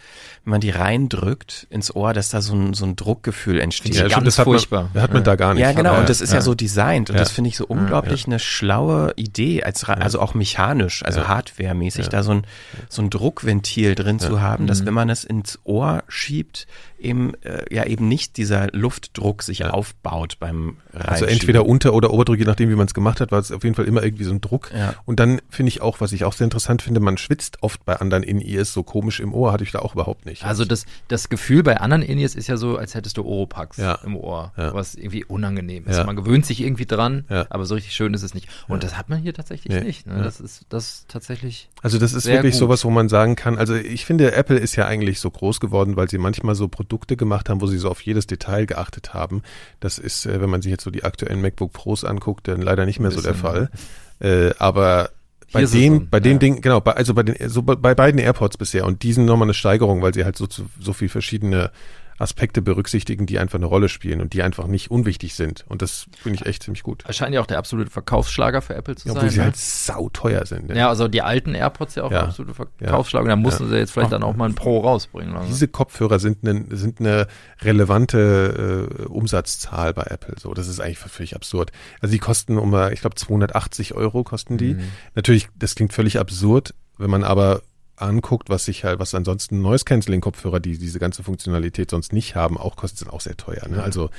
Wenn 0.44 0.50
man 0.50 0.60
die 0.60 0.70
reindrückt 0.70 1.66
ins 1.70 1.94
Ohr, 1.94 2.12
dass 2.12 2.30
da 2.30 2.40
so 2.40 2.54
ein, 2.54 2.74
so 2.74 2.84
ein 2.84 2.96
Druckgefühl 2.96 3.60
entsteht. 3.60 3.94
Ja, 3.94 4.08
ganz 4.08 4.24
das 4.24 4.38
hat 4.38 4.44
furchtbar. 4.44 4.82
Man, 4.84 4.90
das 4.94 5.02
hat 5.02 5.12
man 5.14 5.24
da 5.24 5.36
gar 5.36 5.54
nicht. 5.54 5.62
Ja, 5.62 5.72
genau. 5.72 5.98
Und 5.98 6.08
das 6.08 6.20
ist 6.20 6.32
ja, 6.32 6.40
so 6.40 6.54
designt. 6.54 7.10
Und 7.10 7.16
Ja. 7.16 7.20
das 7.22 7.32
finde 7.32 7.48
ich 7.48 7.56
so 7.56 7.66
unglaublich 7.66 8.26
eine 8.26 8.38
schlaue 8.38 9.12
Idee, 9.16 9.62
als, 9.62 9.84
also 9.84 10.20
auch 10.20 10.34
mechanisch, 10.34 11.04
also 11.04 11.20
Ja. 11.20 11.28
hardwaremäßig, 11.28 12.08
da 12.08 12.22
so 12.22 12.32
ein, 12.32 12.46
so 12.88 13.02
ein 13.02 13.10
Druckventil 13.10 13.94
drin 13.94 14.18
zu 14.18 14.40
haben, 14.40 14.66
dass 14.66 14.84
wenn 14.84 14.94
man 14.94 15.08
es 15.10 15.24
ins 15.24 15.58
Ohr 15.64 16.04
schiebt, 16.08 16.66
eben, 16.98 17.34
äh, 17.42 17.64
ja 17.74 17.84
eben 17.84 18.08
nicht 18.08 18.36
dieser 18.36 18.68
Luftdruck 18.72 19.42
sich 19.42 19.64
aufbaut 19.64 20.36
beim 20.40 20.76
Reinschieben. 20.92 21.08
Also 21.08 21.24
entweder 21.26 21.66
Unter- 21.66 21.92
oder 21.94 22.10
Oberdruck, 22.12 22.38
je 22.38 22.44
nachdem, 22.44 22.70
wie 22.70 22.74
man 22.74 22.86
es 22.86 22.94
gemacht 22.94 23.20
hat, 23.20 23.32
war 23.32 23.38
es 23.38 23.52
auf 23.52 23.64
jeden 23.64 23.74
Fall 23.76 23.84
immer 23.86 24.02
irgendwie 24.02 24.24
so 24.24 24.32
ein 24.32 24.40
Druck. 24.40 24.70
Ja. 24.74 24.94
Und 25.04 25.20
dann 25.20 25.40
finde 25.50 25.68
ich 25.68 25.82
auch, 25.82 26.00
was 26.00 26.12
ich 26.12 26.24
auch 26.24 26.32
sehr 26.32 26.44
interessant 26.46 26.82
finde, 26.82 27.00
man 27.00 27.18
schwitzt 27.18 27.62
oft 27.62 27.84
bei 27.84 27.96
anderen 27.96 28.22
In-Ears 28.22 28.72
so 28.72 28.82
komisch 28.82 29.20
im 29.20 29.34
Ohr, 29.34 29.52
hatte 29.52 29.64
ich 29.64 29.72
da 29.72 29.80
auch 29.80 29.94
überhaupt 29.94 30.26
nicht. 30.26 30.44
Also 30.44 30.64
das, 30.64 30.86
das 31.08 31.28
Gefühl 31.28 31.62
bei 31.62 31.78
anderen 31.80 32.02
In-Ears 32.02 32.34
ist 32.34 32.46
ja 32.46 32.56
so, 32.56 32.76
als 32.78 32.94
hättest 32.94 33.16
du 33.18 33.24
Oropax 33.24 33.76
Ja. 33.76 33.98
im 34.04 34.16
Ohr, 34.16 34.52
Ja. 34.56 34.72
was 34.72 34.94
irgendwie 34.94 35.24
unangenehm 35.24 35.84
ist. 35.86 35.96
Ja. 35.98 36.04
Man 36.04 36.16
gewöhnt 36.16 36.46
sich 36.46 36.60
irgendwie 36.62 36.86
dran, 36.86 37.24
Ja. 37.28 37.46
aber 37.50 37.66
so 37.66 37.74
richtig 37.74 37.92
schön 37.94 38.14
ist 38.14 38.22
es 38.22 38.32
nicht. 38.34 38.48
Und 38.68 38.82
das 38.84 38.96
hat 38.96 39.08
man 39.08 39.18
hier 39.18 39.34
tatsächlich 39.34 39.74
Nee. 39.74 39.84
nicht. 39.84 40.06
Ne? 40.06 40.16
Ja. 40.18 40.22
Das 40.22 40.40
ist 40.40 40.64
das 40.70 41.04
tatsächlich. 41.08 41.68
Also 41.82 41.98
das 41.98 42.12
ist 42.14 42.26
wirklich 42.26 42.52
gut. 42.54 42.60
sowas, 42.60 42.84
wo 42.84 42.90
man 42.90 43.08
sagen 43.08 43.36
kann, 43.36 43.58
also 43.58 43.74
ich 43.74 44.06
finde, 44.06 44.32
Apple 44.32 44.56
ist 44.58 44.76
ja 44.76 44.86
eigentlich 44.86 45.20
so 45.20 45.30
groß 45.30 45.60
geworden, 45.60 45.96
weil 45.96 46.08
sie 46.08 46.18
manchmal 46.18 46.54
so 46.54 46.68
Produkte 46.68 46.85
gemacht 47.16 47.48
haben, 47.48 47.60
wo 47.60 47.66
sie 47.66 47.78
so 47.78 47.90
auf 47.90 48.00
jedes 48.00 48.26
Detail 48.26 48.66
geachtet 48.66 49.14
haben. 49.14 49.42
Das 49.80 49.98
ist, 49.98 50.26
äh, 50.26 50.40
wenn 50.40 50.50
man 50.50 50.62
sich 50.62 50.70
jetzt 50.70 50.84
so 50.84 50.90
die 50.90 51.04
aktuellen 51.04 51.40
MacBook 51.40 51.72
Pros 51.72 52.04
anguckt, 52.04 52.48
dann 52.48 52.62
leider 52.62 52.86
nicht 52.86 53.00
mehr 53.00 53.10
so 53.10 53.20
der 53.20 53.34
Fall. 53.34 53.70
Äh, 54.18 54.54
aber 54.58 55.10
bei 55.52 55.64
den, 55.64 56.08
bei 56.08 56.20
den 56.20 56.32
ja. 56.32 56.38
Dingen, 56.38 56.60
genau, 56.60 56.80
bei, 56.80 56.92
also 56.92 57.14
bei 57.14 57.22
den, 57.22 57.48
so 57.48 57.62
bei, 57.62 57.76
bei 57.76 57.94
beiden 57.94 58.18
AirPods 58.18 58.56
bisher 58.56 58.84
und 58.84 59.02
diesen 59.02 59.24
nochmal 59.24 59.46
eine 59.46 59.54
Steigerung, 59.54 60.02
weil 60.02 60.14
sie 60.14 60.24
halt 60.24 60.36
so, 60.36 60.46
so 60.48 60.92
viel 60.92 61.08
verschiedene 61.08 61.70
Aspekte 62.18 62.62
berücksichtigen, 62.62 63.26
die 63.26 63.38
einfach 63.38 63.58
eine 63.58 63.66
Rolle 63.66 63.88
spielen 63.88 64.20
und 64.20 64.32
die 64.32 64.42
einfach 64.42 64.66
nicht 64.66 64.90
unwichtig 64.90 65.34
sind. 65.34 65.64
Und 65.68 65.82
das 65.82 66.06
finde 66.22 66.38
ich 66.40 66.46
echt 66.46 66.62
ziemlich 66.62 66.82
gut. 66.82 67.04
Scheint 67.10 67.34
ja 67.34 67.40
auch 67.40 67.46
der 67.46 67.58
absolute 67.58 67.90
Verkaufsschlager 67.90 68.62
für 68.62 68.74
Apple 68.74 68.96
zu 68.96 69.08
Ja, 69.08 69.14
sein. 69.14 69.18
obwohl 69.18 69.30
sie 69.30 69.38
ne? 69.38 69.44
halt 69.44 69.56
sauteuer 69.56 70.46
sind. 70.46 70.68
ne? 70.68 70.76
ja, 70.76 70.88
also 70.88 71.08
die 71.08 71.22
alten 71.22 71.54
AirPods 71.54 71.94
ja 71.96 72.04
auch 72.04 72.10
Ja. 72.10 72.20
der 72.20 72.28
absolute 72.28 72.54
Verkaufsschlager. 72.54 73.28
Da 73.28 73.36
mussten 73.36 73.68
sie 73.68 73.76
jetzt 73.76 73.90
vielleicht 73.92 74.12
dann 74.12 74.22
auch 74.22 74.36
mal 74.36 74.48
ein 74.48 74.54
Pro 74.54 74.80
rausbringen. 74.80 75.34
Also. 75.36 75.48
Diese 75.48 75.68
Kopfhörer 75.68 76.18
sind 76.18 76.46
eine, 76.46 76.64
sind 76.76 77.00
eine 77.00 77.26
relevante 77.62 78.88
äh, 79.00 79.04
Umsatzzahl 79.04 79.92
bei 79.94 80.04
Apple. 80.04 80.34
So, 80.38 80.54
das 80.54 80.68
ist 80.68 80.80
eigentlich 80.80 80.98
völlig 80.98 81.34
absurd. 81.34 81.72
Also 82.00 82.12
die 82.12 82.18
kosten 82.18 82.58
um, 82.58 82.74
ich 82.92 83.00
glaube, 83.00 83.16
280 83.16 83.94
Euro 83.94 84.24
kosten 84.24 84.56
die. 84.58 84.74
Mhm. 84.74 84.82
Natürlich, 85.14 85.48
das 85.56 85.74
klingt 85.74 85.92
völlig 85.92 86.18
absurd, 86.18 86.74
wenn 86.98 87.10
man 87.10 87.24
aber 87.24 87.62
anguckt, 87.96 88.48
was 88.50 88.64
sich 88.64 88.84
halt, 88.84 88.98
was 88.98 89.14
ansonsten 89.14 89.62
Noise 89.62 89.84
Cancelling 89.84 90.20
Kopfhörer, 90.20 90.60
die 90.60 90.78
diese 90.78 90.98
ganze 90.98 91.22
Funktionalität 91.22 91.90
sonst 91.90 92.12
nicht 92.12 92.34
haben, 92.34 92.58
auch 92.58 92.76
kosten, 92.76 92.98
sind 92.98 93.10
auch 93.10 93.20
sehr 93.20 93.36
teuer. 93.36 93.68
Ne? 93.68 93.82
Also 93.82 94.10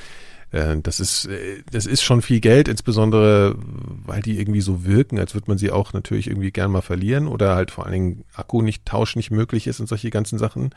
äh, 0.51 0.77
das 0.81 0.99
ist, 0.99 1.25
äh, 1.25 1.63
das 1.71 1.85
ist 1.85 2.01
schon 2.01 2.21
viel 2.21 2.39
Geld, 2.39 2.67
insbesondere 2.67 3.55
weil 3.57 4.21
die 4.21 4.39
irgendwie 4.39 4.61
so 4.61 4.85
wirken, 4.85 5.19
als 5.19 5.33
würde 5.33 5.49
man 5.49 5.57
sie 5.57 5.71
auch 5.71 5.93
natürlich 5.93 6.27
irgendwie 6.27 6.51
gern 6.51 6.71
mal 6.71 6.81
verlieren 6.81 7.27
oder 7.27 7.55
halt 7.55 7.71
vor 7.71 7.85
allen 7.85 7.93
Dingen 7.93 8.23
Akku 8.33 8.61
nicht, 8.61 8.85
Tausch 8.85 9.15
nicht 9.15 9.31
möglich 9.31 9.67
ist 9.67 9.79
und 9.79 9.87
solche 9.87 10.09
ganzen 10.09 10.39
Sachen. 10.39 10.71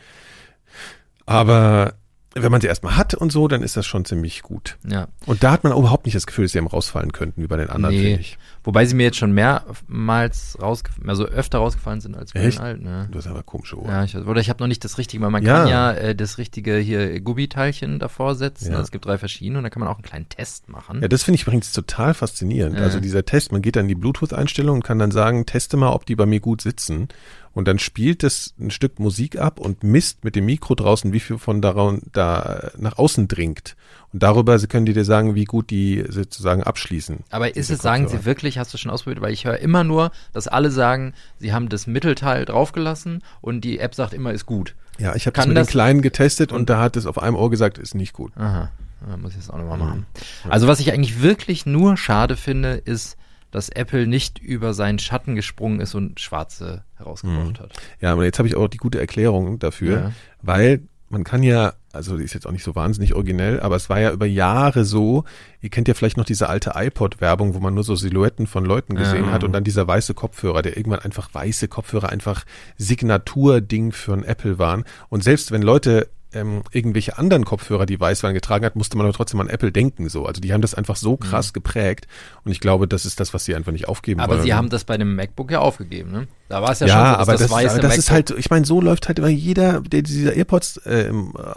Aber 1.26 1.94
wenn 2.34 2.52
man 2.52 2.60
sie 2.60 2.68
erstmal 2.68 2.96
hat 2.96 3.14
und 3.14 3.32
so, 3.32 3.48
dann 3.48 3.62
ist 3.62 3.76
das 3.76 3.86
schon 3.86 4.04
ziemlich 4.04 4.42
gut. 4.42 4.78
Ja. 4.88 5.08
Und 5.26 5.42
da 5.42 5.50
hat 5.50 5.64
man 5.64 5.72
überhaupt 5.72 6.06
nicht 6.06 6.14
das 6.14 6.26
Gefühl, 6.26 6.44
dass 6.44 6.52
sie 6.52 6.58
einem 6.58 6.68
rausfallen 6.68 7.12
könnten, 7.12 7.42
wie 7.42 7.46
bei 7.48 7.56
den 7.56 7.70
anderen, 7.70 7.94
Nee. 7.94 8.02
finde 8.04 8.20
ich. 8.20 8.38
Wobei 8.62 8.84
sie 8.84 8.94
mir 8.94 9.04
jetzt 9.04 9.16
schon 9.16 9.32
mehrmals 9.32 10.56
rausgefallen, 10.60 11.08
also 11.08 11.24
öfter 11.24 11.58
rausgefallen 11.58 12.00
sind 12.00 12.16
als 12.16 12.32
bei 12.32 12.40
Echt? 12.40 12.58
den 12.58 12.64
alten. 12.64 12.84
Ne? 12.84 13.08
Du 13.10 13.18
hast 13.18 13.26
aber 13.26 13.42
komische 13.42 13.78
Ohren. 13.78 13.88
Ja, 13.90 14.04
ich, 14.04 14.14
oder 14.16 14.40
ich 14.40 14.48
habe 14.50 14.62
noch 14.62 14.68
nicht 14.68 14.84
das 14.84 14.98
Richtige, 14.98 15.22
weil 15.24 15.30
man 15.30 15.42
Ja. 15.44 15.60
kann 15.60 15.68
ja 15.68 15.92
äh, 15.92 16.14
das 16.14 16.38
richtige 16.38 16.76
hier 16.76 17.20
Gummiteilchen 17.20 17.98
davor 17.98 18.34
setzen. 18.34 18.66
Ja. 18.66 18.72
Also 18.72 18.84
es 18.84 18.90
gibt 18.90 19.06
drei 19.06 19.18
verschiedene 19.18 19.58
und 19.58 19.64
da 19.64 19.70
kann 19.70 19.80
man 19.80 19.88
auch 19.88 19.96
einen 19.96 20.04
kleinen 20.04 20.28
Test 20.28 20.68
machen. 20.68 21.00
Ja, 21.02 21.08
das 21.08 21.22
finde 21.22 21.36
ich 21.36 21.42
übrigens 21.42 21.72
total 21.72 22.14
faszinierend. 22.14 22.76
Ja. 22.76 22.82
Also 22.84 23.00
dieser 23.00 23.24
Test, 23.24 23.52
man 23.52 23.62
geht 23.62 23.76
dann 23.76 23.84
in 23.84 23.88
die 23.88 23.94
Bluetooth-Einstellung 23.94 24.76
und 24.76 24.84
kann 24.84 24.98
dann 24.98 25.10
sagen, 25.10 25.46
teste 25.46 25.76
mal, 25.76 25.90
ob 25.92 26.06
die 26.06 26.16
bei 26.16 26.26
mir 26.26 26.40
gut 26.40 26.60
sitzen. 26.60 27.08
Und 27.52 27.66
dann 27.66 27.78
spielt 27.80 28.22
es 28.22 28.54
ein 28.60 28.70
Stück 28.70 29.00
Musik 29.00 29.36
ab 29.38 29.58
und 29.58 29.82
misst 29.82 30.22
mit 30.24 30.36
dem 30.36 30.44
Mikro 30.46 30.74
draußen, 30.76 31.12
wie 31.12 31.18
viel 31.20 31.36
von 31.38 31.60
da, 31.60 31.96
da 32.12 32.70
nach 32.78 32.96
außen 32.96 33.26
dringt. 33.26 33.76
Und 34.12 34.22
darüber 34.22 34.56
können 34.60 34.86
die 34.86 34.92
dir 34.92 35.04
sagen, 35.04 35.34
wie 35.34 35.44
gut 35.44 35.70
die 35.70 36.04
sozusagen 36.08 36.62
abschließen. 36.62 37.24
Aber 37.30 37.56
ist 37.56 37.70
es, 37.70 37.80
sagen 37.82 38.06
sie 38.08 38.24
wirklich, 38.24 38.58
hast 38.58 38.72
du 38.72 38.78
schon 38.78 38.90
ausprobiert, 38.92 39.20
weil 39.20 39.32
ich 39.32 39.44
höre 39.46 39.58
immer 39.58 39.82
nur, 39.82 40.12
dass 40.32 40.46
alle 40.46 40.70
sagen, 40.70 41.12
sie 41.38 41.52
haben 41.52 41.68
das 41.68 41.86
Mittelteil 41.88 42.44
draufgelassen 42.44 43.22
und 43.40 43.62
die 43.62 43.78
App 43.80 43.94
sagt 43.96 44.14
immer, 44.14 44.32
ist 44.32 44.46
gut. 44.46 44.74
Ja, 44.98 45.16
ich 45.16 45.26
habe 45.26 45.34
das 45.34 45.42
Kann 45.42 45.48
mit 45.48 45.56
das- 45.58 45.66
den 45.68 45.72
Kleinen 45.72 46.02
getestet 46.02 46.52
und, 46.52 46.70
da 46.70 46.80
hat 46.80 46.96
es 46.96 47.06
auf 47.06 47.20
einem 47.20 47.34
Ohr 47.34 47.50
gesagt, 47.50 47.78
ist 47.78 47.94
nicht 47.96 48.12
gut. 48.12 48.32
Aha, 48.36 48.70
ja, 49.08 49.16
muss 49.16 49.32
ich 49.32 49.38
das 49.38 49.50
auch 49.50 49.58
nochmal 49.58 49.78
Mhm. 49.78 49.84
machen. 49.84 50.06
Also 50.48 50.68
was 50.68 50.78
ich 50.78 50.92
eigentlich 50.92 51.20
wirklich 51.22 51.66
nur 51.66 51.96
schade 51.96 52.36
finde, 52.36 52.74
ist, 52.74 53.16
dass 53.50 53.68
Apple 53.70 54.06
nicht 54.06 54.38
über 54.38 54.72
seinen 54.74 55.00
Schatten 55.00 55.34
gesprungen 55.34 55.80
ist 55.80 55.94
und 55.96 56.20
schwarze 56.20 56.84
herausgebracht 57.00 57.58
hat. 57.60 57.72
Ja, 58.00 58.12
aber 58.12 58.24
jetzt 58.24 58.38
habe 58.38 58.46
ich 58.48 58.54
auch 58.54 58.68
die 58.68 58.78
gute 58.78 59.00
Erklärung 59.00 59.58
dafür, 59.58 59.96
Ja. 60.00 60.12
weil 60.40 60.82
man 61.08 61.24
kann 61.24 61.42
ja 61.42 61.72
also 61.92 62.16
die 62.16 62.22
ist 62.22 62.34
jetzt 62.34 62.46
auch 62.46 62.52
nicht 62.52 62.62
so 62.62 62.76
wahnsinnig 62.76 63.14
originell, 63.16 63.58
aber 63.58 63.74
es 63.74 63.90
war 63.90 63.98
ja 63.98 64.12
über 64.12 64.24
Jahre 64.26 64.84
so, 64.84 65.24
ihr 65.60 65.70
kennt 65.70 65.88
ja 65.88 65.94
vielleicht 65.94 66.16
noch 66.16 66.24
diese 66.24 66.48
alte 66.48 66.74
iPod-Werbung, 66.76 67.52
wo 67.54 67.58
man 67.58 67.74
nur 67.74 67.82
so 67.82 67.96
Silhouetten 67.96 68.46
von 68.46 68.64
Leuten 68.64 68.94
gesehen 68.94 69.24
Ja. 69.24 69.32
hat 69.32 69.42
und 69.42 69.50
dann 69.52 69.64
dieser 69.64 69.88
weiße 69.88 70.14
Kopfhörer, 70.14 70.62
der 70.62 70.76
irgendwann 70.76 71.00
einfach 71.00 71.34
weiße 71.34 71.66
Kopfhörer 71.66 72.10
einfach 72.10 72.44
Signaturding 72.76 73.92
für 73.92 74.12
ein 74.12 74.24
Apple 74.24 74.58
waren. 74.58 74.84
Und 75.08 75.24
selbst 75.24 75.50
wenn 75.50 75.62
Leute 75.62 76.08
ähm, 76.32 76.62
irgendwelche 76.70 77.18
anderen 77.18 77.44
Kopfhörer, 77.44 77.86
die 77.86 77.98
weiß 77.98 78.22
waren, 78.22 78.34
getragen 78.34 78.64
hat, 78.64 78.76
musste 78.76 78.96
man 78.96 79.06
aber 79.06 79.14
trotzdem 79.14 79.40
an 79.40 79.48
Apple 79.48 79.72
denken 79.72 80.08
so. 80.08 80.26
Also 80.26 80.40
die 80.40 80.52
haben 80.52 80.60
das 80.60 80.74
einfach 80.74 80.96
so 80.96 81.16
krass 81.16 81.52
geprägt 81.52 82.06
und 82.44 82.52
ich 82.52 82.60
glaube, 82.60 82.86
das 82.86 83.04
ist 83.04 83.20
das, 83.20 83.34
was 83.34 83.44
sie 83.44 83.54
einfach 83.54 83.72
nicht 83.72 83.88
aufgeben 83.88 84.20
Aber 84.20 84.34
wollen. 84.34 84.44
sie 84.44 84.54
haben 84.54 84.68
das 84.68 84.84
bei 84.84 84.96
dem 84.96 85.16
MacBook 85.16 85.50
ja 85.50 85.60
aufgegeben, 85.60 86.12
ne? 86.12 86.28
Da 86.48 86.62
war 86.62 86.72
es 86.72 86.80
ja, 86.80 86.86
ja, 86.86 86.94
schon 86.94 87.04
so, 87.04 87.18
aber 87.20 87.32
das, 87.32 87.40
das, 87.42 87.50
weiße 87.50 87.70
aber 87.70 87.82
das 87.82 87.98
ist 87.98 88.10
MacBook 88.10 88.30
halt, 88.30 88.38
ich 88.38 88.50
meine, 88.50 88.64
so 88.64 88.80
läuft 88.80 89.08
halt 89.08 89.18
immer 89.18 89.28
jeder, 89.28 89.80
der 89.80 90.02
dieser 90.02 90.34
AirPods, 90.34 90.78
äh, 90.78 91.08
äh, 91.08 91.12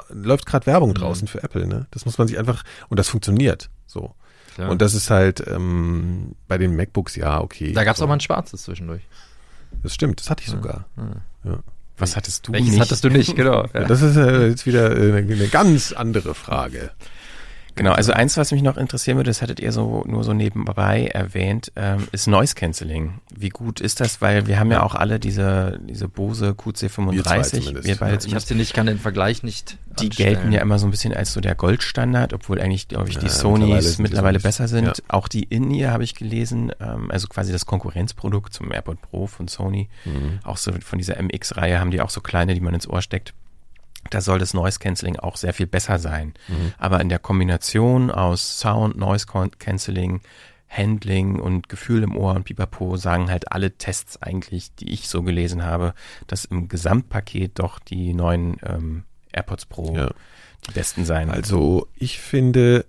läuft 0.09 0.45
gerade 0.45 0.65
Werbung 0.65 0.93
draußen 0.93 1.27
für 1.27 1.43
Apple, 1.43 1.67
ne? 1.67 1.87
Das 1.91 2.05
muss 2.05 2.17
man 2.17 2.27
sich 2.27 2.37
einfach, 2.37 2.63
und 2.89 2.99
das 2.99 3.09
funktioniert 3.09 3.69
so. 3.85 4.15
Klar. 4.55 4.69
Und 4.69 4.81
das 4.81 4.93
ist 4.93 5.09
halt 5.09 5.43
ähm, 5.47 6.35
bei 6.47 6.57
den 6.57 6.75
MacBooks, 6.75 7.15
ja, 7.15 7.41
okay. 7.41 7.73
Da 7.73 7.83
gab 7.83 7.93
es 7.93 7.99
so. 7.99 8.05
auch 8.05 8.07
mal 8.07 8.15
ein 8.15 8.19
schwarzes 8.19 8.63
zwischendurch. 8.63 9.01
Das 9.81 9.93
stimmt, 9.95 10.19
das 10.19 10.29
hatte 10.29 10.43
ich 10.43 10.49
sogar. 10.49 10.85
Ja. 11.43 11.59
Was 11.97 12.15
hattest 12.15 12.47
du 12.47 12.53
Welches 12.53 12.71
nicht? 12.71 12.81
hattest 12.81 13.03
du 13.03 13.09
nicht, 13.09 13.35
genau. 13.35 13.65
Ja, 13.73 13.83
das 13.85 14.01
ist 14.01 14.15
äh, 14.17 14.47
jetzt 14.47 14.65
wieder 14.65 14.91
äh, 14.97 15.17
eine, 15.17 15.33
eine 15.33 15.47
ganz 15.47 15.91
andere 15.91 16.33
Frage. 16.33 16.91
Genau, 17.75 17.91
also 17.93 18.13
eins, 18.13 18.37
was 18.37 18.51
mich 18.51 18.61
noch 18.61 18.77
interessieren 18.77 19.17
würde, 19.17 19.29
das 19.31 19.41
hattet 19.41 19.59
ihr 19.59 19.71
so 19.71 20.03
nur 20.05 20.23
so 20.23 20.33
nebenbei 20.33 21.07
erwähnt, 21.07 21.71
ähm, 21.75 22.07
ist 22.11 22.27
Noise 22.27 22.53
Cancelling. 22.53 23.15
Wie 23.35 23.49
gut 23.49 23.81
ist 23.81 23.99
das? 23.99 24.21
Weil 24.21 24.45
wir 24.45 24.59
haben 24.59 24.71
ja, 24.71 24.83
auch 24.83 24.93
alle 24.93 25.19
diese, 25.19 25.79
diese 25.89 26.07
Bose 26.07 26.55
Wir 26.55 26.75
zwei 26.75 26.91
QC35. 26.91 27.49
zumindest. 27.49 27.87
Wir 27.87 27.95
beide 27.95 27.95
Ja, 27.95 27.95
Ich 27.95 28.13
habe 28.13 28.19
zumindest. 28.21 28.47
sie 28.49 28.55
nicht, 28.55 28.73
kann 28.75 28.85
den 28.85 28.99
Vergleich 28.99 29.41
nicht 29.41 29.77
Die 29.99 30.05
anstellen. 30.07 30.33
gelten 30.35 30.51
ja 30.51 30.61
immer 30.61 30.77
so 30.77 30.85
ein 30.87 30.91
bisschen 30.91 31.13
als 31.15 31.33
so 31.33 31.41
der 31.41 31.55
Goldstandard, 31.55 32.33
obwohl 32.33 32.61
eigentlich, 32.61 32.87
glaube 32.87 33.09
ich, 33.09 33.17
die 33.17 33.25
Ja, 33.25 33.31
mittlerweile 33.31 33.81
Sonys 33.81 33.95
die 33.95 34.01
mittlerweile 34.03 34.39
Sonys. 34.39 34.43
besser 34.43 34.67
sind. 34.67 34.85
Ja. 34.85 34.93
Auch 35.07 35.27
die 35.27 35.43
In-Ear 35.43 35.91
habe 35.91 36.03
ich 36.03 36.13
gelesen, 36.13 36.71
ähm, 36.79 37.09
also 37.09 37.27
quasi 37.27 37.51
das 37.51 37.65
Konkurrenzprodukt 37.65 38.53
zum 38.53 38.71
AirPod 38.71 39.01
Pro 39.01 39.25
von 39.25 39.47
Sony. 39.47 39.89
Mhm. 40.05 40.39
Auch 40.43 40.57
so 40.57 40.71
von 40.83 40.99
dieser 40.99 41.17
MX-Reihe 41.21 41.79
haben 41.79 41.89
die 41.91 42.01
auch 42.01 42.11
so 42.11 42.21
kleine, 42.21 42.53
die 42.53 42.61
man 42.61 42.73
ins 42.75 42.87
Ohr 42.87 43.01
steckt. 43.01 43.33
Da 44.13 44.21
soll 44.21 44.39
das 44.39 44.53
Noise 44.53 44.79
Cancelling 44.79 45.17
auch 45.17 45.37
sehr 45.37 45.53
viel 45.53 45.67
besser 45.67 45.97
sein. 45.97 46.33
Mhm. 46.47 46.73
Aber 46.77 47.01
in 47.01 47.09
der 47.09 47.19
Kombination 47.19 48.11
aus 48.11 48.59
Sound, 48.59 48.95
Noise 48.97 49.25
Cancelling, 49.57 50.21
Handling 50.69 51.39
und 51.39 51.69
Gefühl 51.69 52.03
im 52.03 52.15
Ohr 52.15 52.35
und 52.35 52.45
Pipapo 52.45 52.97
sagen 52.97 53.29
halt 53.29 53.51
alle 53.51 53.77
Tests 53.77 54.21
eigentlich, 54.21 54.73
die 54.75 54.89
ich 54.89 55.07
so 55.07 55.21
gelesen 55.23 55.63
habe, 55.63 55.93
dass 56.27 56.45
im 56.45 56.67
Gesamtpaket 56.67 57.59
doch 57.59 57.79
die 57.79 58.13
neuen 58.13 58.57
ähm, 58.63 59.03
AirPods 59.31 59.65
Pro 59.67 59.95
Ja. 59.95 60.11
die 60.67 60.71
besten 60.73 61.05
sein. 61.05 61.29
Also 61.29 61.87
ich 61.95 62.19
finde, 62.19 62.85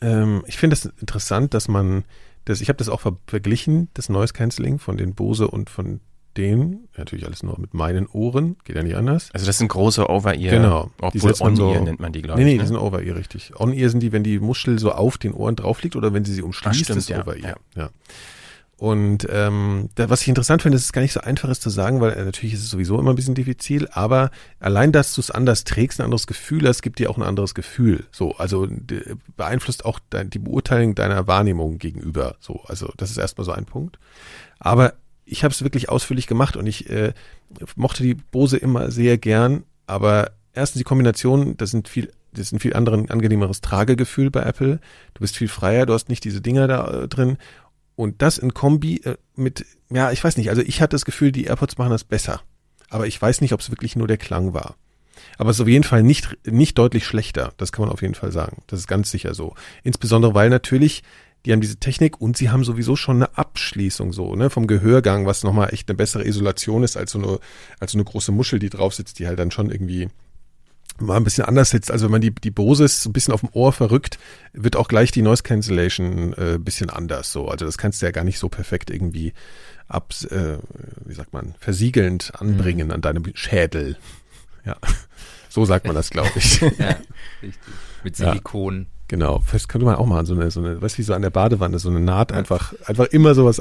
ähm, 0.00 0.44
ich 0.46 0.58
finde 0.58 0.74
es 0.74 0.84
interessant, 0.84 1.54
dass 1.54 1.68
man, 1.68 2.04
das, 2.44 2.60
ich 2.60 2.68
habe 2.68 2.76
das 2.76 2.88
auch 2.88 3.00
ver 3.00 3.16
verglichen, 3.26 3.88
das 3.94 4.08
Noise 4.08 4.32
Cancelling 4.32 4.78
von 4.78 4.96
den 4.96 5.14
Bose 5.14 5.48
und 5.48 5.70
von 5.70 6.00
denen, 6.36 6.88
natürlich 6.96 7.26
alles 7.26 7.42
nur 7.42 7.58
mit 7.58 7.74
meinen 7.74 8.06
Ohren, 8.06 8.56
geht 8.64 8.76
ja 8.76 8.82
nicht 8.82 8.96
anders. 8.96 9.30
Also 9.32 9.46
das 9.46 9.58
sind 9.58 9.68
große 9.68 10.08
Over-Ear, 10.08 10.50
Genau. 10.50 10.90
Die 11.12 11.18
obwohl 11.22 11.34
On-Ear 11.40 11.56
so- 11.78 11.84
nennt 11.84 12.00
man 12.00 12.12
die, 12.12 12.22
glaube 12.22 12.38
Nee, 12.40 12.44
nee, 12.44 12.50
ich. 12.52 12.56
die 12.58 12.62
ne? 12.62 12.68
sind 12.68 12.76
Over-Ear, 12.76 13.16
richtig. 13.16 13.52
On-Ear 13.58 13.88
sind 13.90 14.00
die, 14.00 14.12
wenn 14.12 14.24
die 14.24 14.38
Muschel 14.38 14.78
so 14.78 14.92
auf 14.92 15.18
den 15.18 15.32
Ohren 15.32 15.56
drauf 15.56 15.82
liegt 15.82 15.96
oder 15.96 16.12
wenn 16.14 16.24
sie 16.24 16.34
sie 16.34 16.42
umschließt, 16.42 16.84
stimmt, 16.84 16.98
ist 16.98 17.08
ja. 17.08 17.20
Over-Ear. 17.22 17.56
Ja. 17.76 17.90
Und 18.76 19.28
ähm, 19.30 19.90
da, 19.94 20.10
was 20.10 20.22
ich 20.22 20.28
interessant 20.28 20.62
finde, 20.62 20.74
ist 20.76 20.86
es 20.86 20.92
gar 20.92 21.02
nicht 21.02 21.12
so 21.12 21.20
einfach 21.20 21.48
ist 21.48 21.62
zu 21.62 21.70
sagen, 21.70 22.00
weil 22.00 22.14
äh, 22.14 22.24
natürlich 22.24 22.54
ist 22.54 22.64
es 22.64 22.70
sowieso 22.70 22.98
immer 22.98 23.10
ein 23.12 23.16
bisschen 23.16 23.36
diffizil, 23.36 23.86
aber 23.92 24.32
allein, 24.58 24.90
dass 24.90 25.14
du 25.14 25.20
es 25.20 25.30
anders 25.30 25.62
trägst, 25.62 26.00
ein 26.00 26.04
anderes 26.04 26.26
Gefühl 26.26 26.66
hast, 26.66 26.82
gibt 26.82 26.98
dir 26.98 27.08
auch 27.08 27.16
ein 27.16 27.22
anderes 27.22 27.54
Gefühl. 27.54 28.06
So, 28.10 28.32
also 28.38 28.66
d- 28.66 29.14
beeinflusst 29.36 29.84
auch 29.84 30.00
dein, 30.10 30.30
die 30.30 30.40
Beurteilung 30.40 30.96
deiner 30.96 31.28
Wahrnehmung 31.28 31.78
gegenüber. 31.78 32.34
So, 32.40 32.60
also 32.66 32.92
das 32.96 33.12
ist 33.12 33.18
erstmal 33.18 33.44
so 33.44 33.52
ein 33.52 33.66
Punkt. 33.66 34.00
Aber 34.58 34.94
ich 35.24 35.44
habe 35.44 35.52
es 35.52 35.62
wirklich 35.62 35.88
ausführlich 35.88 36.26
gemacht 36.26 36.56
und 36.56 36.66
ich 36.66 36.90
äh, 36.90 37.12
mochte 37.76 38.02
die 38.02 38.14
Bose 38.14 38.56
immer 38.56 38.90
sehr 38.90 39.18
gern, 39.18 39.64
aber 39.86 40.32
erstens 40.52 40.80
die 40.80 40.84
Kombination, 40.84 41.56
das 41.56 41.70
sind 41.70 41.88
viel, 41.88 42.12
das 42.32 42.46
ist 42.46 42.52
ein 42.52 42.60
viel 42.60 42.74
anderen, 42.74 43.10
angenehmeres 43.10 43.60
Tragegefühl 43.60 44.30
bei 44.30 44.42
Apple. 44.42 44.80
Du 45.14 45.20
bist 45.20 45.36
viel 45.36 45.48
freier, 45.48 45.86
du 45.86 45.92
hast 45.92 46.08
nicht 46.08 46.24
diese 46.24 46.40
Dinger 46.40 46.66
da 46.66 47.02
äh, 47.02 47.08
drin. 47.08 47.36
Und 47.94 48.22
das 48.22 48.38
in 48.38 48.54
Kombi 48.54 49.02
äh, 49.04 49.16
mit, 49.36 49.66
ja, 49.90 50.10
ich 50.12 50.22
weiß 50.24 50.36
nicht, 50.36 50.50
also 50.50 50.62
ich 50.62 50.80
hatte 50.80 50.94
das 50.94 51.04
Gefühl, 51.04 51.30
die 51.30 51.44
AirPods 51.44 51.78
machen 51.78 51.90
das 51.90 52.04
besser. 52.04 52.40
Aber 52.88 53.06
ich 53.06 53.20
weiß 53.20 53.40
nicht, 53.40 53.52
ob 53.52 53.60
es 53.60 53.70
wirklich 53.70 53.96
nur 53.96 54.06
der 54.06 54.18
Klang 54.18 54.54
war. 54.54 54.76
Aber 55.38 55.50
es 55.50 55.56
ist 55.56 55.62
auf 55.62 55.68
jeden 55.68 55.84
Fall 55.84 56.02
nicht, 56.02 56.36
nicht 56.46 56.78
deutlich 56.78 57.06
schlechter. 57.06 57.52
Das 57.56 57.72
kann 57.72 57.84
man 57.84 57.92
auf 57.92 58.02
jeden 58.02 58.14
Fall 58.14 58.32
sagen. 58.32 58.62
Das 58.66 58.80
ist 58.80 58.86
ganz 58.86 59.10
sicher 59.10 59.34
so. 59.34 59.54
Insbesondere, 59.82 60.34
weil 60.34 60.50
natürlich, 60.50 61.02
die 61.44 61.52
haben 61.52 61.60
diese 61.60 61.76
Technik 61.76 62.20
und 62.20 62.36
sie 62.36 62.50
haben 62.50 62.64
sowieso 62.64 62.96
schon 62.96 63.16
eine 63.16 63.36
Abschließung 63.36 64.12
so, 64.12 64.36
ne, 64.36 64.50
vom 64.50 64.66
Gehörgang, 64.66 65.26
was 65.26 65.42
nochmal 65.42 65.72
echt 65.72 65.88
eine 65.88 65.96
bessere 65.96 66.26
Isolation 66.26 66.82
ist 66.82 66.96
als 66.96 67.12
so 67.12 67.18
eine, 67.18 67.38
als 67.80 67.92
so 67.92 67.98
eine 67.98 68.04
große 68.04 68.32
Muschel, 68.32 68.58
die 68.58 68.70
drauf 68.70 68.94
sitzt, 68.94 69.18
die 69.18 69.26
halt 69.26 69.38
dann 69.38 69.50
schon 69.50 69.70
irgendwie 69.70 70.08
mal 70.98 71.16
ein 71.16 71.24
bisschen 71.24 71.44
anders 71.44 71.70
sitzt. 71.70 71.90
Also 71.90 72.04
wenn 72.04 72.12
man 72.12 72.20
die, 72.20 72.34
die 72.34 72.50
Bose 72.50 72.84
ein 72.84 73.12
bisschen 73.12 73.34
auf 73.34 73.40
dem 73.40 73.48
Ohr 73.52 73.72
verrückt, 73.72 74.18
wird 74.52 74.76
auch 74.76 74.88
gleich 74.88 75.10
die 75.10 75.22
Noise 75.22 75.42
Cancellation 75.42 76.32
äh, 76.34 76.54
ein 76.54 76.64
bisschen 76.64 76.90
anders 76.90 77.32
so. 77.32 77.48
Also 77.48 77.64
das 77.64 77.78
kannst 77.78 78.02
du 78.02 78.06
ja 78.06 78.12
gar 78.12 78.24
nicht 78.24 78.38
so 78.38 78.48
perfekt 78.48 78.90
irgendwie 78.90 79.32
ab, 79.88 80.12
äh, 80.30 80.58
wie 81.04 81.14
sagt 81.14 81.32
man, 81.32 81.54
versiegelnd 81.58 82.32
anbringen 82.40 82.92
an 82.92 83.00
deinem 83.00 83.24
Schädel. 83.34 83.96
Ja, 84.64 84.76
so 85.48 85.64
sagt 85.64 85.86
man 85.86 85.94
das, 85.94 86.10
glaube 86.10 86.32
ich. 86.36 86.60
Ja, 86.78 86.96
richtig. 87.42 87.74
Mit 88.04 88.18
Ja. 88.18 88.34
Genau, 89.12 89.42
das 89.52 89.68
könnte 89.68 89.84
man 89.84 89.96
auch 89.96 90.06
machen, 90.06 90.24
so 90.24 90.32
eine, 90.32 90.50
so 90.50 90.60
eine, 90.60 90.80
weißt 90.80 90.96
du, 90.96 91.02
so 91.02 91.12
an 91.12 91.20
der 91.20 91.28
Badewanne, 91.28 91.78
so 91.78 91.90
eine 91.90 92.00
Naht 92.00 92.32
einfach, 92.32 92.72
einfach 92.86 93.04
immer 93.08 93.34
sowas 93.34 93.60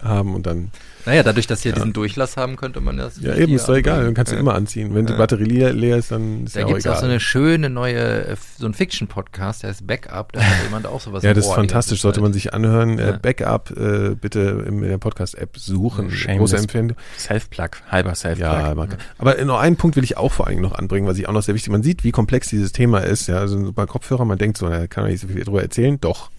anhaben 0.00 0.34
und 0.34 0.46
dann, 0.46 0.70
Naja, 1.04 1.22
dadurch, 1.22 1.46
dass 1.46 1.62
sie 1.62 1.68
ja 1.70 1.74
diesen 1.74 1.92
Durchlass 1.92 2.36
haben, 2.36 2.56
könnte 2.56 2.80
man 2.80 2.96
das. 2.96 3.20
ja 3.20 3.34
eben, 3.34 3.54
ist 3.54 3.68
doch 3.68 3.74
egal, 3.76 4.04
dann 4.04 4.14
kannst 4.14 4.32
du 4.32 4.36
ja. 4.36 4.40
immer 4.40 4.54
anziehen. 4.54 4.94
Wenn 4.94 5.06
die 5.06 5.12
Ja. 5.12 5.18
Batterie 5.18 5.44
leer, 5.44 5.72
leer 5.72 5.96
ist, 5.98 6.10
dann 6.10 6.44
ist 6.46 6.56
Da 6.56 6.60
ja 6.60 6.66
auch 6.66 6.68
gibt 6.70 6.80
es 6.80 6.84
egal. 6.84 6.96
auch 6.96 7.00
so 7.00 7.06
eine 7.06 7.20
schöne 7.20 7.70
neue, 7.70 8.26
äh, 8.26 8.36
so 8.58 8.66
ein 8.66 8.74
Fiction-Podcast, 8.74 9.62
der 9.62 9.70
heißt 9.70 9.86
Backup, 9.86 10.32
da 10.32 10.40
hat 10.42 10.64
jemand 10.64 10.86
auch 10.86 11.00
sowas 11.00 11.22
ja, 11.22 11.32
das 11.32 11.46
ist 11.46 11.52
fantastisch, 11.54 12.00
sollte 12.00 12.20
man 12.20 12.32
sich 12.32 12.52
anhören. 12.54 12.98
Ja. 12.98 13.10
Äh, 13.14 13.18
Backup 13.20 13.70
äh, 13.76 14.14
bitte 14.14 14.64
in 14.66 14.80
der 14.82 14.98
Podcast-App 14.98 15.56
suchen. 15.56 16.10
Shameless. 16.10 16.38
Große 16.38 16.56
Empfehlung. 16.58 16.92
Self-Plug, 17.18 17.68
halber 17.90 18.14
Self-Plug. 18.14 18.44
Ja, 18.46 18.74
mag. 18.74 18.98
aber 19.18 19.42
nur 19.44 19.60
einen 19.60 19.76
Punkt 19.76 19.96
will 19.96 20.04
ich 20.04 20.16
auch 20.16 20.32
vor 20.32 20.46
allen 20.46 20.56
Dingen 20.56 20.68
noch 20.68 20.76
anbringen, 20.78 21.06
was 21.06 21.18
ich 21.18 21.28
auch 21.28 21.32
noch 21.32 21.42
sehr 21.42 21.54
wichtig. 21.54 21.70
Man 21.72 21.82
sieht, 21.82 22.04
wie 22.04 22.10
komplex 22.10 22.48
dieses 22.48 22.72
Thema 22.72 22.98
ist. 22.98 23.28
Ja, 23.28 23.38
also 23.38 23.72
bei 23.72 23.86
Kopfhörer, 23.86 24.24
man 24.24 24.38
denkt 24.38 24.58
so, 24.58 24.68
da 24.68 24.86
kann 24.86 25.04
man 25.04 25.12
nicht 25.12 25.20
so 25.22 25.28
viel 25.28 25.44
drüber 25.44 25.62
erzählen. 25.62 25.98
Doch. 26.00 26.30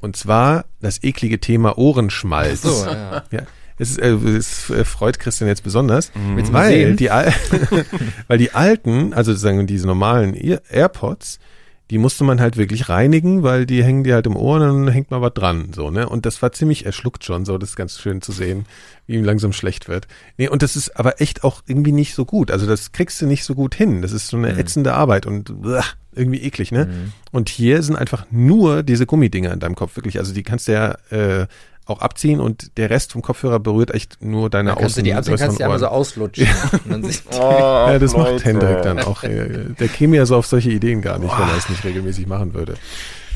Und 0.00 0.16
zwar 0.16 0.64
das 0.80 1.02
eklige 1.02 1.40
Thema 1.40 1.76
Ohrenschmalz. 1.78 2.62
So, 2.62 2.86
ja. 2.86 3.24
Ja, 3.30 3.40
es, 3.78 3.90
ist, 3.90 3.98
äh, 3.98 4.10
es 4.10 4.70
äh, 4.70 4.84
freut 4.84 5.18
Christian 5.18 5.48
jetzt 5.48 5.62
besonders, 5.62 6.12
mal 6.14 6.52
weil 6.52 6.96
die, 6.96 7.10
Al 7.10 7.32
weil 8.28 8.38
die 8.38 8.52
alten, 8.52 9.12
also 9.12 9.32
sozusagen 9.32 9.66
diese 9.66 9.86
normalen 9.86 10.34
Ear 10.34 10.60
AirPods, 10.68 11.38
die 11.90 11.98
musste 11.98 12.24
man 12.24 12.40
halt 12.40 12.56
wirklich 12.56 12.88
reinigen, 12.88 13.42
weil 13.42 13.64
die 13.64 13.82
hängen 13.82 14.04
dir 14.04 14.14
halt 14.14 14.26
im 14.26 14.36
Ohr 14.36 14.56
und 14.56 14.86
dann 14.86 14.88
hängt 14.88 15.10
mal 15.10 15.22
was 15.22 15.32
dran, 15.34 15.70
so, 15.74 15.90
ne? 15.90 16.08
Und 16.08 16.26
das 16.26 16.42
war 16.42 16.52
ziemlich 16.52 16.84
erschluckt 16.84 17.24
schon, 17.24 17.44
so, 17.44 17.56
das 17.56 17.70
ist 17.70 17.76
ganz 17.76 17.98
schön 17.98 18.20
zu 18.20 18.32
sehen, 18.32 18.66
wie 19.06 19.14
ihm 19.14 19.24
langsam 19.24 19.52
schlecht 19.52 19.88
wird. 19.88 20.06
Nee, 20.36 20.48
und 20.48 20.62
das 20.62 20.76
ist 20.76 20.98
aber 20.98 21.20
echt 21.20 21.44
auch 21.44 21.62
irgendwie 21.66 21.92
nicht 21.92 22.14
so 22.14 22.24
gut. 22.24 22.50
Also 22.50 22.66
das 22.66 22.92
kriegst 22.92 23.20
du 23.22 23.26
nicht 23.26 23.44
so 23.44 23.54
gut 23.54 23.74
hin. 23.74 24.02
Das 24.02 24.12
ist 24.12 24.28
so 24.28 24.36
eine 24.36 24.58
ätzende 24.58 24.92
Arbeit 24.94 25.24
und 25.24 25.50
uah, 25.50 25.84
irgendwie 26.12 26.42
eklig, 26.42 26.72
ne? 26.72 26.88
Und 27.32 27.48
hier 27.48 27.82
sind 27.82 27.96
einfach 27.96 28.26
nur 28.30 28.82
diese 28.82 29.06
Gummidinger 29.06 29.52
in 29.52 29.60
deinem 29.60 29.74
Kopf, 29.74 29.96
wirklich. 29.96 30.18
Also 30.18 30.34
die 30.34 30.42
kannst 30.42 30.68
du 30.68 30.72
ja 30.72 30.96
äh, 31.10 31.46
auch 31.88 32.00
abziehen 32.00 32.40
und 32.40 32.76
der 32.76 32.90
Rest 32.90 33.12
vom 33.12 33.22
Kopfhörer 33.22 33.58
berührt 33.60 33.92
echt 33.94 34.22
nur 34.22 34.50
deine 34.50 34.70
Dann 34.70 34.78
kannst 34.78 34.96
du 34.98 35.02
die 35.02 35.14
abziehen, 35.14 35.36
kannst 35.36 35.58
du 35.58 35.64
einmal 35.64 35.78
so 35.78 35.86
auslutschen. 35.86 36.46
Sich, 37.02 37.22
Ja, 37.32 37.98
das 37.98 38.16
macht 38.16 38.44
Hendrik 38.44 38.82
dann 38.82 38.98
auch. 39.00 39.22
äh, 39.24 39.66
Der 39.78 39.88
käme 39.88 40.16
ja 40.16 40.26
so 40.26 40.36
auf 40.36 40.46
solche 40.46 40.70
Ideen 40.70 41.00
gar 41.02 41.18
nicht, 41.18 41.32
wenn 41.38 41.48
er 41.48 41.56
es 41.56 41.68
nicht 41.68 41.84
regelmäßig 41.84 42.26
machen 42.26 42.54
würde. 42.54 42.74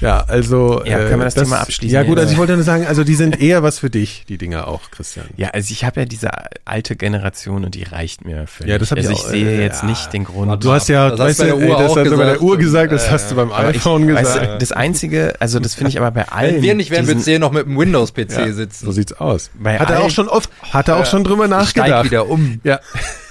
Ja, 0.02 0.24
also. 0.26 0.82
Ja, 0.84 0.98
können 0.98 1.20
wir 1.20 1.24
das 1.24 1.34
Thema 1.34 1.60
abschließen 1.60 1.94
Ja, 1.94 2.02
gut, 2.02 2.18
also 2.18 2.32
ich 2.32 2.38
wollte 2.38 2.54
nur 2.54 2.64
sagen, 2.64 2.86
also 2.86 3.04
die 3.04 3.14
sind 3.14 3.40
eher 3.40 3.62
was 3.62 3.78
für 3.78 3.88
dich, 3.88 4.24
die 4.28 4.36
Dinger 4.36 4.66
auch, 4.66 4.90
Christian. 4.90 5.26
Ja, 5.36 5.50
also 5.50 5.70
ich 5.72 5.84
habe 5.84 6.00
ja 6.00 6.06
diese 6.06 6.30
alte 6.64 6.96
Generation 6.96 7.64
und 7.64 7.74
die 7.76 7.84
reicht 7.84 8.24
mir 8.24 8.46
völlig. 8.46 8.70
Ja, 8.72 8.78
das 8.78 8.90
hab 8.90 8.98
ich 8.98 9.06
also 9.08 9.16
ich 9.18 9.24
auch, 9.24 9.30
sehe 9.30 9.46
äh, 9.58 9.62
jetzt 9.62 9.82
ja. 9.82 9.88
nicht 9.88 10.12
den 10.12 10.24
Grund. 10.24 10.64
Du 10.64 10.72
hast 10.72 10.88
ja, 10.88 11.10
Das 11.10 11.20
hast 11.20 11.26
weißt 11.28 11.40
du 11.40 11.44
du, 11.44 11.50
bei 11.50 11.56
der 11.56 11.56
Uhr 11.56 11.62
ey, 11.62 11.68
das 11.70 11.78
auch 11.92 11.96
hast 11.96 12.04
du 12.06 12.10
bei 12.10 12.16
der 12.16 12.24
gesagt. 12.26 12.40
Uhr 12.42 12.58
gesagt, 12.58 12.92
das 12.92 13.06
Ja, 13.06 13.12
hast 13.12 13.30
du 13.30 13.34
beim 13.36 13.48
ich, 13.50 13.54
iPhone 13.56 14.14
weißt 14.14 14.32
gesagt. 14.34 14.52
du, 14.54 14.58
das 14.58 14.72
Einzige, 14.72 15.34
also 15.38 15.60
das 15.60 15.74
finde 15.74 15.90
ich 15.90 15.98
aber 15.98 16.10
bei 16.10 16.28
allen. 16.28 16.56
wenn 16.56 16.62
wir 16.62 16.74
nicht 16.74 16.90
wären, 16.90 17.06
würdest 17.06 17.26
du 17.28 17.38
noch 17.38 17.52
mit 17.52 17.66
dem 17.66 17.78
Windows-PC 17.78 18.30
Ja, 18.38 18.52
sitzen. 18.52 18.84
so 18.86 18.92
sieht's 18.92 19.12
aus. 19.12 19.50
Bei 19.54 19.78
hat 19.78 19.88
er 19.90 20.02
auch 20.02 20.10
schon 20.10 20.28
oft, 20.28 20.50
hat 20.72 20.88
er 20.88 20.96
auch 20.96 21.06
schon 21.06 21.22
drüber 21.24 21.44
Ich 21.44 21.68
steig 21.70 21.84
nachgedacht. 21.88 22.04
wieder 22.06 22.28
um. 22.28 22.60
Ja. 22.64 22.80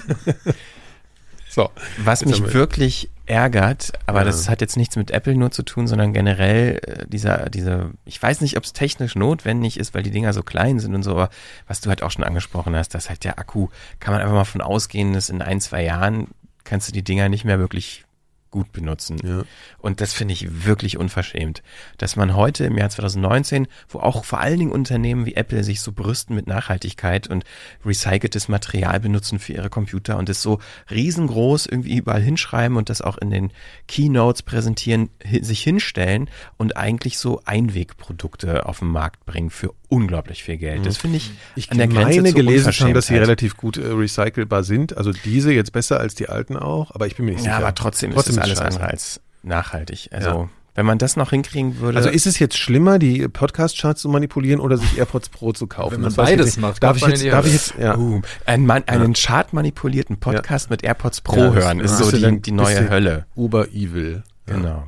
so. 1.49 1.69
Was 2.03 2.25
mich 2.25 2.41
wir- 2.41 2.53
wirklich 2.53 3.09
ärgert, 3.31 3.93
aber 4.05 4.19
Ja. 4.19 4.25
das 4.25 4.49
hat 4.49 4.59
jetzt 4.59 4.75
nichts 4.75 4.97
mit 4.97 5.09
Apple 5.09 5.35
nur 5.35 5.51
zu 5.51 5.63
tun, 5.63 5.87
sondern 5.87 6.11
generell 6.11 6.79
äh, 6.85 7.05
dieser, 7.07 7.49
diese, 7.49 7.91
ich 8.03 8.21
weiß 8.21 8.41
nicht, 8.41 8.57
ob 8.57 8.65
es 8.65 8.73
technisch 8.73 9.15
notwendig 9.15 9.79
ist, 9.79 9.93
weil 9.95 10.03
die 10.03 10.11
Dinger 10.11 10.33
so 10.33 10.43
klein 10.43 10.79
sind 10.79 10.93
und 10.93 11.03
so, 11.03 11.11
aber 11.11 11.29
was 11.67 11.79
du 11.79 11.89
halt 11.89 12.03
auch 12.03 12.11
schon 12.11 12.25
angesprochen 12.25 12.75
hast, 12.75 12.93
dass 12.93 13.09
halt 13.09 13.23
der 13.23 13.39
Akku, 13.39 13.69
kann 14.01 14.13
man 14.13 14.21
einfach 14.21 14.35
mal 14.35 14.43
von 14.43 14.61
ausgehen, 14.61 15.13
dass 15.13 15.29
in 15.29 15.41
ein, 15.41 15.61
zwei 15.61 15.83
Jahren 15.83 16.27
kannst 16.65 16.89
du 16.89 16.91
die 16.91 17.03
Dinger 17.03 17.29
nicht 17.29 17.45
mehr 17.45 17.57
wirklich 17.57 18.03
gut 18.51 18.71
benutzen. 18.71 19.17
Ja. 19.23 19.43
Und 19.79 20.01
das 20.01 20.13
finde 20.13 20.33
ich 20.33 20.65
wirklich 20.65 20.97
unverschämt, 20.97 21.63
dass 21.97 22.15
man 22.15 22.35
heute 22.35 22.65
im 22.65 22.77
Jahr 22.77 22.89
2019, 22.89 23.67
wo 23.89 23.99
auch 23.99 24.25
vor 24.25 24.39
allen 24.39 24.59
Dingen 24.59 24.71
Unternehmen 24.71 25.25
wie 25.25 25.35
Apple 25.35 25.63
sich 25.63 25.81
so 25.81 25.91
brüsten 25.91 26.35
mit 26.35 26.47
Nachhaltigkeit 26.47 27.27
und 27.27 27.45
recyceltes 27.85 28.49
Material 28.49 28.99
benutzen 28.99 29.39
für 29.39 29.53
ihre 29.53 29.69
Computer 29.69 30.17
und 30.17 30.29
das 30.29 30.41
so 30.41 30.59
riesengroß 30.91 31.65
irgendwie 31.65 31.97
überall 31.97 32.21
hinschreiben 32.21 32.77
und 32.77 32.89
das 32.89 33.01
auch 33.01 33.17
in 33.17 33.31
den 33.31 33.51
Keynotes 33.87 34.43
präsentieren, 34.43 35.09
sich 35.41 35.63
hinstellen 35.63 36.29
und 36.57 36.77
eigentlich 36.77 37.17
so 37.17 37.41
Einwegprodukte 37.45 38.65
auf 38.65 38.79
den 38.79 38.89
Markt 38.89 39.25
bringen 39.25 39.49
für 39.49 39.73
unglaublich 39.91 40.43
viel 40.43 40.57
Geld. 40.57 40.85
Das 40.85 40.97
finde 40.97 41.17
ich, 41.17 41.31
Ich 41.55 41.69
an 41.71 41.77
der 41.77 41.87
Grenze 41.87 42.21
meine 42.21 42.29
zur 42.29 42.35
gelesen 42.43 42.71
schon, 42.73 42.93
dass 42.93 43.07
sie 43.07 43.17
relativ 43.17 43.57
gut 43.57 43.77
äh, 43.77 43.85
recycelbar 43.87 44.63
sind. 44.63 44.95
Also 44.97 45.11
diese 45.11 45.51
jetzt 45.53 45.73
besser 45.73 45.99
als 45.99 46.15
die 46.15 46.29
alten 46.29 46.55
auch, 46.57 46.95
aber 46.95 47.07
ich 47.07 47.15
bin 47.15 47.25
mir 47.25 47.31
nicht 47.33 47.45
Ja, 47.45 47.55
sicher. 47.55 47.65
aber 47.67 47.75
trotzdem, 47.75 48.11
ist 48.13 48.29
es 48.29 48.37
alles 48.37 48.57
scheiße. 48.57 48.63
andere 48.75 48.89
als 48.89 49.19
nachhaltig. 49.43 50.09
Also, 50.13 50.29
Ja. 50.29 50.49
wenn 50.75 50.85
man 50.85 50.97
das 50.97 51.17
noch 51.17 51.31
hinkriegen 51.31 51.79
würde. 51.79 51.97
Also 51.97 52.09
ist 52.09 52.25
es 52.25 52.39
jetzt 52.39 52.57
schlimmer, 52.57 52.99
die 52.99 53.27
Podcast-Charts 53.27 54.01
zu 54.01 54.07
manipulieren 54.09 54.61
oder 54.61 54.77
sich 54.77 54.97
AirPods 54.97 55.27
Pro 55.29 55.51
zu 55.51 55.67
kaufen? 55.67 55.95
Wenn 55.95 56.01
man 56.01 56.09
Das 56.09 56.15
beides 56.15 56.57
macht, 56.57 56.81
darf 56.81 56.95
ich 56.97 57.05
jetzt, 57.05 57.25
darf 57.25 57.45
ich 57.45 57.53
jetzt, 57.53 57.73
ja. 57.77 57.97
Uh, 57.97 58.21
ein 58.45 58.65
Mann, 58.65 58.83
einen 58.87 59.13
chartmanipulierten 59.13 60.17
Podcast 60.17 60.69
mit 60.69 60.83
AirPods 60.83 61.19
Pro 61.21 61.35
Ja, 61.35 61.45
das- 61.51 61.55
hören, 61.65 61.79
ist 61.81 61.91
das 61.91 61.99
so 61.99 62.15
ist 62.15 62.21
ja 62.21 62.31
die, 62.31 62.41
die 62.41 62.51
neue 62.53 62.89
Hölle. 62.89 63.25
Uber-Evil. 63.35 64.23
Ja. 64.47 64.55
Genau. 64.55 64.83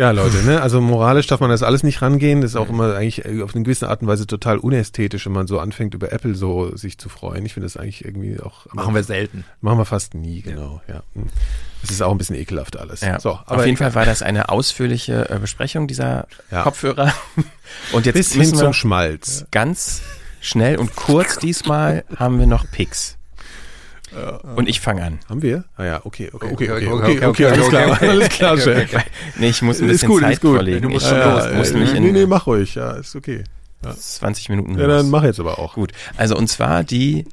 Ja, 0.00 0.12
Leute, 0.12 0.38
ne? 0.44 0.62
Also 0.62 0.80
moralisch 0.80 1.26
darf 1.26 1.40
man 1.40 1.50
das 1.50 1.62
alles 1.62 1.82
nicht 1.82 2.00
rangehen. 2.00 2.40
Das 2.40 2.52
ist 2.52 2.56
auch 2.56 2.70
immer 2.70 2.94
eigentlich 2.94 3.22
äh, 3.26 3.42
auf 3.42 3.54
eine 3.54 3.64
gewisse 3.64 3.90
Art 3.90 4.00
und 4.00 4.08
Weise 4.08 4.26
total 4.26 4.56
unästhetisch, 4.56 5.26
wenn 5.26 5.34
man 5.34 5.46
so 5.46 5.58
anfängt, 5.58 5.92
über 5.92 6.10
Apple 6.10 6.34
so 6.34 6.74
sich 6.74 6.96
zu 6.96 7.10
freuen. 7.10 7.44
Ich 7.44 7.52
finde 7.52 7.66
das 7.66 7.76
eigentlich 7.76 8.02
irgendwie 8.02 8.40
auch. 8.40 8.64
Machen 8.72 8.94
wir 8.94 9.04
selten. 9.04 9.44
Machen 9.60 9.76
wir 9.76 9.84
fast 9.84 10.14
nie, 10.14 10.40
genau, 10.40 10.80
ja. 10.88 11.02
Hm. 11.12 11.26
Es 11.82 11.90
ist 11.90 12.00
auch 12.00 12.12
ein 12.12 12.16
bisschen 12.16 12.36
ekelhaft 12.36 12.78
alles. 12.78 13.02
Ja. 13.02 13.20
So, 13.20 13.38
Auf 13.44 13.66
jeden 13.66 13.76
Fall 13.76 13.94
war 13.94 14.06
das 14.06 14.22
eine 14.22 14.48
ausführliche 14.48 15.28
äh, 15.28 15.38
Besprechung 15.38 15.86
dieser 15.86 16.26
Ja. 16.50 16.62
Kopfhörer. 16.62 17.12
Und 17.92 18.06
jetzt 18.06 18.14
bis 18.14 18.30
hin 18.32 18.40
müssen 18.40 18.56
zum 18.56 18.72
Schmalz. 18.72 19.44
ganz 19.50 20.00
schnell 20.40 20.78
und 20.78 20.96
kurz 20.96 21.36
diesmal 21.36 22.04
haben 22.16 22.38
wir 22.38 22.46
noch 22.46 22.64
Picks. 22.70 23.18
Und 24.56 24.68
ich 24.68 24.80
fange 24.80 25.02
an. 25.02 25.18
Haben 25.28 25.42
wir? 25.42 25.64
Ah 25.76 25.84
ja, 25.84 26.00
okay, 26.04 26.30
okay, 26.32 26.52
okay, 26.52 26.70
okay, 26.70 26.86
okay, 26.88 27.24
okay, 27.24 27.26
okay, 27.26 27.46
alles 27.46 27.68
klar, 27.68 28.02
alles 28.02 28.28
klar, 28.28 28.58
Chef. 28.58 28.92
Nee, 29.38 29.48
ich 29.48 29.62
muss 29.62 29.80
ein 29.80 29.88
bisschen 29.88 30.08
ist 30.08 30.12
gut, 30.12 30.22
Zeit 30.22 30.32
ist 30.34 30.40
gut. 30.40 30.56
vorlegen. 30.56 30.82
Du 30.82 30.88
musst 30.88 31.06
schon 31.06 31.18
los. 31.18 31.44
Musst 31.54 31.74
mich 31.74 31.94
in, 31.94 32.02
nee, 32.02 32.12
nee, 32.12 32.26
mach 32.26 32.46
ruhig, 32.46 32.74
ja, 32.74 32.92
ist 32.92 33.14
okay. 33.14 33.44
20 33.82 34.48
Minuten. 34.50 34.78
Ja, 34.78 34.86
dann 34.86 35.10
mach 35.10 35.22
jetzt 35.22 35.40
aber 35.40 35.58
auch. 35.58 35.74
Gut, 35.74 35.92
also 36.16 36.36
und 36.36 36.48
zwar 36.48 36.84
die 36.84 37.24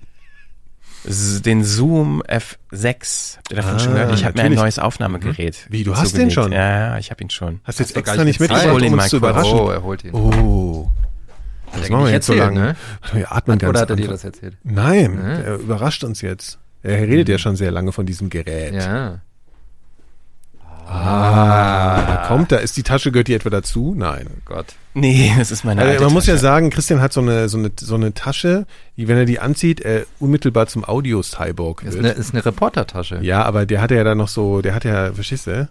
den 1.10 1.64
Zoom 1.64 2.22
F6 2.24 3.38
Habt 3.38 3.52
ihr 3.52 3.56
davon 3.56 3.76
ah, 3.76 3.80
schon 3.80 3.94
gehört. 3.94 4.14
Ich 4.14 4.26
habe 4.26 4.38
mir 4.38 4.44
ein 4.46 4.54
neues 4.54 4.78
Aufnahmegerät. 4.78 5.56
Hm? 5.56 5.66
Wie, 5.70 5.84
du 5.84 5.96
hast 5.96 6.10
zugelegt. 6.10 6.32
den 6.32 6.32
schon? 6.32 6.52
Ja, 6.52 6.70
ja, 6.70 6.98
ich 6.98 7.12
habe 7.12 7.24
ihn 7.24 7.30
schon. 7.30 7.62
Hast 7.64 7.80
du 7.80 7.84
jetzt 7.84 7.92
hast 7.92 7.98
extra 7.98 8.24
nicht 8.26 8.40
mitgebracht, 8.40 8.82
um 8.82 8.94
uns 8.94 9.08
zu 9.08 9.18
überraschen? 9.18 9.60
Oh, 9.60 9.70
er 9.70 9.84
holt 9.84 10.04
ihn. 10.04 10.14
Oh. 10.14 10.92
Das 11.74 11.90
machen 11.90 12.06
wir 12.06 12.12
jetzt 12.12 12.26
so 12.26 12.34
lange. 12.34 12.60
Ne? 12.60 12.76
Oder 13.14 13.82
hat 13.82 13.90
er 13.90 13.96
dir 13.96 14.08
das 14.08 14.24
erzählt? 14.24 14.58
Nein, 14.64 15.16
ne? 15.16 15.44
er 15.46 15.56
überrascht 15.56 16.04
uns 16.04 16.22
jetzt. 16.22 16.60
Er 16.88 17.02
redet 17.08 17.30
ja 17.30 17.38
schon 17.38 17.56
sehr 17.56 17.72
lange 17.72 17.92
von 17.92 18.06
diesem 18.06 18.30
Gerät. 18.30 18.74
Ja. 18.74 19.20
Ah, 20.90 22.02
da 22.08 22.26
kommt, 22.28 22.52
da 22.54 22.58
ist 22.58 22.78
die 22.78 22.84
Tasche, 22.84 23.12
gehört 23.12 23.28
die 23.28 23.34
etwa 23.34 23.50
dazu? 23.50 23.94
Nein. 23.98 24.28
Oh 24.30 24.40
Gott. 24.46 24.68
Nee, 24.94 25.34
das 25.38 25.52
ist 25.52 25.66
meine 25.66 25.82
Also, 25.82 25.92
alte 25.92 26.04
man 26.06 26.14
muss 26.14 26.28
ja 26.28 26.34
Tasche. 26.36 26.42
sagen, 26.42 26.70
Christian 26.70 27.02
hat 27.02 27.12
so 27.12 27.20
eine, 27.20 27.50
so 27.50 27.58
eine, 27.58 27.72
so 27.78 27.96
eine 27.96 28.14
Tasche, 28.14 28.66
die, 28.96 29.10
wenn 29.10 29.18
er 29.18 29.26
die 29.26 29.40
anzieht, 29.40 29.82
er 29.82 30.06
unmittelbar 30.20 30.68
zum 30.68 30.86
Audio-Cyborg 30.88 31.84
Ist 31.84 31.96
wird. 31.96 32.06
eine, 32.06 32.14
ist 32.14 32.34
eine 32.34 32.46
Reportertasche. 32.46 33.20
ja, 33.22 33.44
aber 33.44 33.66
der 33.66 33.82
hatte 33.82 33.96
ja 33.96 34.06
dann 34.06 34.18
noch 34.18 34.30
so, 34.30 34.62
der 34.62 34.74
hat 34.74 34.86
ja, 34.86 35.12
verstehst 35.12 35.48
du? 35.48 35.68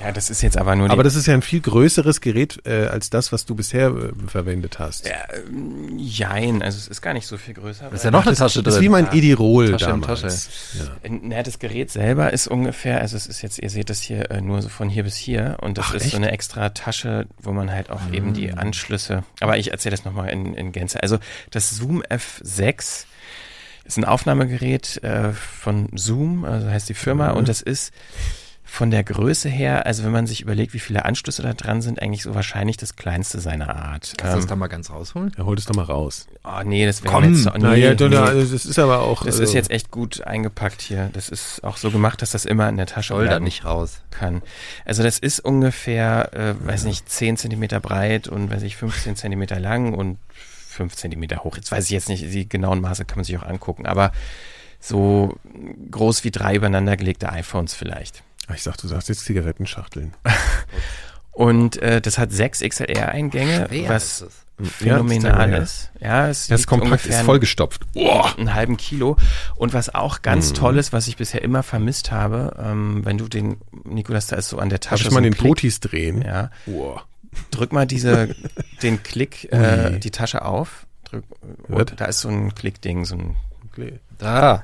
Ja, 0.00 0.12
das 0.12 0.30
ist 0.30 0.42
jetzt 0.42 0.56
aber 0.56 0.74
nur 0.76 0.90
Aber 0.90 1.02
das 1.02 1.14
ist 1.14 1.26
ja 1.26 1.34
ein 1.34 1.42
viel 1.42 1.60
größeres 1.60 2.20
Gerät 2.20 2.60
äh, 2.66 2.86
als 2.86 3.10
das, 3.10 3.32
was 3.32 3.44
du 3.44 3.54
bisher 3.54 3.88
äh, 3.88 4.12
verwendet 4.26 4.78
hast. 4.78 5.06
ja, 5.06 5.14
ähm, 5.34 5.98
jein, 5.98 6.62
also 6.62 6.78
es 6.78 6.88
ist 6.88 7.02
gar 7.02 7.12
nicht 7.12 7.26
so 7.26 7.36
viel 7.36 7.54
größer. 7.54 7.88
Da 7.90 7.94
ist 7.94 8.04
ja 8.04 8.10
noch 8.10 8.26
eine 8.26 8.34
Tasche 8.36 8.62
Das 8.62 8.74
drin. 8.74 8.82
ist 8.82 8.84
wie 8.84 8.88
mein 8.88 9.12
Edirol 9.12 9.72
Tasche 9.72 9.86
damals. 9.86 10.48
Ja. 10.78 11.10
Na, 11.22 11.42
das 11.42 11.58
Gerät 11.58 11.90
selber 11.90 12.32
ist 12.32 12.46
ungefähr, 12.48 13.00
also 13.00 13.16
es 13.16 13.26
ist 13.26 13.42
jetzt, 13.42 13.58
ihr 13.58 13.70
seht 13.70 13.90
das 13.90 14.00
hier 14.00 14.30
äh, 14.30 14.40
nur 14.40 14.62
so 14.62 14.68
von 14.68 14.88
hier 14.88 15.02
bis 15.04 15.16
hier 15.16 15.58
und 15.60 15.78
das 15.78 15.86
Ach, 15.90 15.94
ist 15.94 16.02
echt? 16.02 16.10
so 16.12 16.16
eine 16.16 16.30
extra 16.32 16.70
Tasche, 16.70 17.26
wo 17.38 17.52
man 17.52 17.70
halt 17.70 17.90
auch 17.90 18.00
eben 18.12 18.32
die 18.34 18.52
Anschlüsse, 18.52 19.24
aber 19.40 19.58
ich 19.58 19.70
erzähle 19.72 19.96
das 19.96 20.04
nochmal 20.04 20.30
in, 20.30 20.54
in 20.54 20.72
Gänze. 20.72 21.02
Also 21.02 21.18
das 21.50 21.70
Zoom 21.70 22.02
F6 22.02 23.04
ist 23.84 23.96
ein 23.98 24.04
Aufnahmegerät 24.04 25.02
äh, 25.02 25.32
von 25.32 25.88
Zoom, 25.94 26.44
also 26.44 26.68
heißt 26.68 26.88
die 26.88 26.94
Firma 26.94 27.30
und 27.30 27.48
das 27.48 27.60
ist 27.60 27.92
von 28.72 28.90
der 28.90 29.04
Größe 29.04 29.50
her, 29.50 29.84
also 29.84 30.02
wenn 30.02 30.12
man 30.12 30.26
sich 30.26 30.40
überlegt, 30.40 30.72
wie 30.72 30.78
viele 30.78 31.04
Anschlüsse 31.04 31.42
da 31.42 31.52
dran 31.52 31.82
sind, 31.82 32.00
eigentlich 32.00 32.22
so 32.22 32.34
wahrscheinlich 32.34 32.78
das 32.78 32.96
kleinste 32.96 33.38
seiner 33.38 33.68
Art. 33.76 34.14
Kannst 34.16 34.32
du 34.32 34.36
das 34.38 34.44
Ähm, 34.44 34.48
da 34.48 34.56
mal 34.56 34.68
ganz 34.68 34.88
rausholen? 34.88 35.30
Er 35.36 35.44
holt 35.44 35.58
es 35.58 35.66
doch 35.66 35.74
mal 35.74 35.82
raus. 35.82 36.26
oh 36.42 36.62
nee, 36.64 36.86
das 36.86 37.04
wäre 37.04 37.22
jetzt 37.22 37.42
so, 37.42 37.50
nee, 37.50 37.58
naja, 37.58 37.90
nee. 37.90 38.08
das 38.08 38.64
ist 38.64 38.78
aber 38.78 39.02
auch. 39.02 39.24
Das 39.24 39.34
also, 39.34 39.42
ist 39.42 39.52
jetzt 39.52 39.70
echt 39.70 39.90
gut 39.90 40.22
eingepackt 40.22 40.80
hier. 40.80 41.10
Das 41.12 41.28
ist 41.28 41.62
auch 41.62 41.76
so 41.76 41.90
gemacht, 41.90 42.22
dass 42.22 42.30
das 42.30 42.46
immer 42.46 42.66
in 42.70 42.78
der 42.78 42.86
Tasche 42.86 43.12
Soll 43.12 43.26
da 43.28 43.40
nicht 43.40 43.66
raus. 43.66 44.00
kann. 44.10 44.40
Also 44.86 45.02
das 45.02 45.18
ist 45.18 45.40
ungefähr, 45.40 46.32
äh, 46.32 46.54
weiß 46.66 46.84
nicht, 46.84 47.06
10 47.06 47.36
Zentimeter 47.36 47.78
breit 47.78 48.26
und 48.26 48.50
weiß 48.50 48.62
ich 48.62 48.76
15 48.78 49.16
Zentimeter 49.16 49.60
lang 49.60 49.92
und 49.92 50.16
5 50.68 50.96
Zentimeter 50.96 51.44
hoch. 51.44 51.56
Jetzt 51.56 51.70
weiß 51.70 51.84
ich 51.84 51.90
jetzt 51.90 52.08
nicht, 52.08 52.24
die 52.24 52.48
genauen 52.48 52.80
Maße 52.80 53.04
kann 53.04 53.18
man 53.18 53.26
sich 53.26 53.36
auch 53.36 53.46
angucken, 53.46 53.84
aber 53.84 54.12
so 54.80 55.36
groß 55.90 56.24
wie 56.24 56.30
drei 56.30 56.56
übereinander 56.56 56.96
gelegte 56.96 57.30
iPhones 57.30 57.74
vielleicht. 57.74 58.22
Ich 58.54 58.62
sag, 58.62 58.76
du 58.78 58.88
sagst 58.88 59.08
jetzt 59.08 59.24
Zigarettenschachteln. 59.24 60.14
Und 61.32 61.80
äh, 61.80 62.00
das 62.02 62.18
hat 62.18 62.30
sechs 62.32 62.60
XLR-Eingänge, 62.60 63.66
Schwer 63.68 63.88
was 63.88 64.20
ist 64.20 64.28
es. 64.60 64.72
phänomenal 64.76 65.50
Ja, 65.50 65.56
ist. 65.56 65.90
Ja, 65.98 66.28
es 66.28 66.46
Das 66.48 66.66
kompakt 66.66 67.06
ist 67.06 67.20
vollgestopft. 67.22 67.82
Oh. 67.94 68.22
einen 68.36 68.52
halben 68.52 68.76
Kilo. 68.76 69.16
Und 69.56 69.72
was 69.72 69.94
auch 69.94 70.20
ganz 70.20 70.50
Mhm. 70.50 70.54
toll 70.54 70.78
ist, 70.78 70.92
was 70.92 71.08
ich 71.08 71.16
bisher 71.16 71.40
immer 71.42 71.62
vermisst 71.62 72.10
habe, 72.12 72.54
ähm, 72.62 73.00
wenn 73.06 73.16
du 73.16 73.28
den, 73.28 73.56
Nikolas, 73.84 74.26
da 74.26 74.36
ist 74.36 74.50
so 74.50 74.58
an 74.58 74.68
der 74.68 74.78
Darf 74.78 74.90
Tasche 74.90 75.04
ich 75.04 75.08
so 75.08 75.14
mal 75.14 75.20
ein 75.20 75.24
den 75.24 75.34
Klick, 75.34 75.42
Potis 75.48 75.80
drehen? 75.80 76.20
Ja, 76.22 76.50
Oh. 76.66 76.98
drück 77.50 77.72
mal 77.72 77.86
diese, 77.86 78.34
den 78.82 79.02
Klick, 79.02 79.50
äh, 79.52 79.98
die 79.98 80.10
Tasche 80.10 80.44
auf. 80.44 80.86
Drück, 81.04 81.24
und 81.68 81.94
da 81.98 82.04
ist 82.04 82.20
so 82.20 82.28
ein 82.28 82.54
Klickding, 82.54 83.06
so 83.06 83.14
ein, 83.16 83.36
Da. 84.18 84.62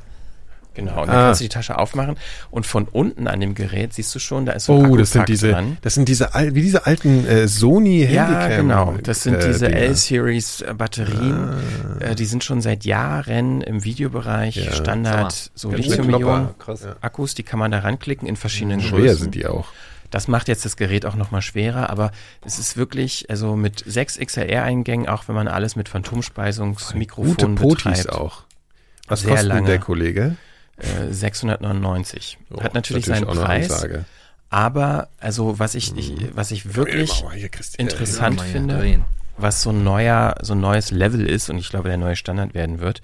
Genau. 0.78 1.02
Und 1.02 1.08
dann 1.08 1.16
Ah. 1.16 1.24
kannst 1.26 1.40
du 1.40 1.44
die 1.44 1.48
Tasche 1.50 1.78
aufmachen 1.78 2.16
und 2.50 2.66
von 2.66 2.86
unten 2.88 3.26
an 3.28 3.40
dem 3.40 3.54
Gerät 3.54 3.92
siehst 3.92 4.14
du 4.14 4.18
schon, 4.18 4.46
da 4.46 4.52
ist 4.52 4.64
so 4.64 4.78
ein 4.78 4.90
Oh, 4.90 4.96
das 4.96 5.12
sind 5.12 5.28
diese, 5.28 5.50
dran. 5.52 5.76
das 5.82 5.94
sind 5.94 6.08
diese, 6.08 6.30
wie 6.34 6.62
diese 6.62 6.86
alten 6.86 7.26
äh, 7.26 7.46
Sony 7.48 8.04
Ja, 8.04 8.26
Handycam. 8.28 8.56
genau. 8.68 8.94
Das 9.02 9.22
sind 9.22 9.34
äh, 9.34 9.46
diese. 9.48 9.70
L-Series 9.70 10.62
äh, 10.62 10.74
Batterien. 10.74 11.50
Äh, 12.00 12.14
die 12.14 12.24
sind 12.24 12.44
schon 12.44 12.60
seit 12.60 12.84
Jahren 12.84 13.60
im 13.60 13.84
Videobereich 13.84 14.56
Ja. 14.56 14.72
Standard, 14.72 15.50
so 15.54 15.68
Ganz 15.70 15.82
schön 15.84 15.90
Lithium-Ionen. 15.90 16.20
Klopper. 16.20 16.54
Krass. 16.58 16.86
Akkus, 17.00 17.34
die 17.34 17.42
kann 17.42 17.58
man 17.58 17.70
da 17.70 17.80
ranklicken 17.80 18.26
in 18.28 18.36
verschiedenen 18.36 18.80
Schwer 18.80 19.00
Größen. 19.00 19.18
sind 19.18 19.34
die 19.34 19.46
auch. 19.46 19.66
Das 20.10 20.26
macht 20.26 20.48
jetzt 20.48 20.64
das 20.64 20.76
Gerät 20.78 21.04
auch 21.04 21.16
nochmal 21.16 21.42
schwerer, 21.42 21.90
aber 21.90 22.12
es 22.42 22.58
ist 22.58 22.78
wirklich, 22.78 23.28
also 23.28 23.56
mit 23.56 23.84
sechs 23.86 24.16
XLR-Eingängen, 24.18 25.06
auch 25.06 25.28
wenn 25.28 25.34
man 25.34 25.48
alles 25.48 25.76
mit 25.76 25.90
Phantomspeisungsmikrofon 25.90 27.36
Gute 27.36 27.46
Potis 27.48 27.84
betreibt, 28.04 28.12
auch. 28.12 28.44
Was 29.06 29.20
Sehr 29.20 29.30
kostet 29.32 29.48
lange. 29.48 29.66
der 29.66 29.78
Kollege? 29.78 30.36
Äh, 30.78 31.12
699. 31.12 32.38
Oh, 32.50 32.62
Hat 32.62 32.74
natürlich 32.74 33.06
ist 33.06 33.14
seinen 33.14 33.26
Preis, 33.26 33.70
Ansage. 33.70 34.04
aber 34.50 35.08
also 35.18 35.58
was 35.58 35.74
ich, 35.74 35.96
ich 35.96 36.14
was 36.34 36.50
ich 36.50 36.74
wirklich 36.74 37.10
interessant 37.78 38.40
finde, 38.40 39.00
was 39.36 39.62
so 39.62 39.70
ein 39.70 39.84
neuer, 39.84 40.34
so 40.42 40.54
ein 40.54 40.60
neues 40.60 40.90
Level 40.90 41.28
ist 41.28 41.48
und 41.48 41.58
ich 41.58 41.70
glaube, 41.70 41.88
der 41.88 41.98
neue 41.98 42.16
Standard 42.16 42.54
werden 42.54 42.80
wird, 42.80 43.02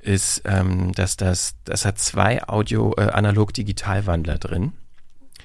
ist, 0.00 0.42
ähm, 0.46 0.92
dass 0.92 1.16
das, 1.16 1.54
das 1.64 1.84
hat 1.84 1.98
zwei 1.98 2.42
Audio, 2.48 2.94
äh, 2.96 3.02
Analog-Digital-Wandler 3.02 4.38
drin. 4.38 4.72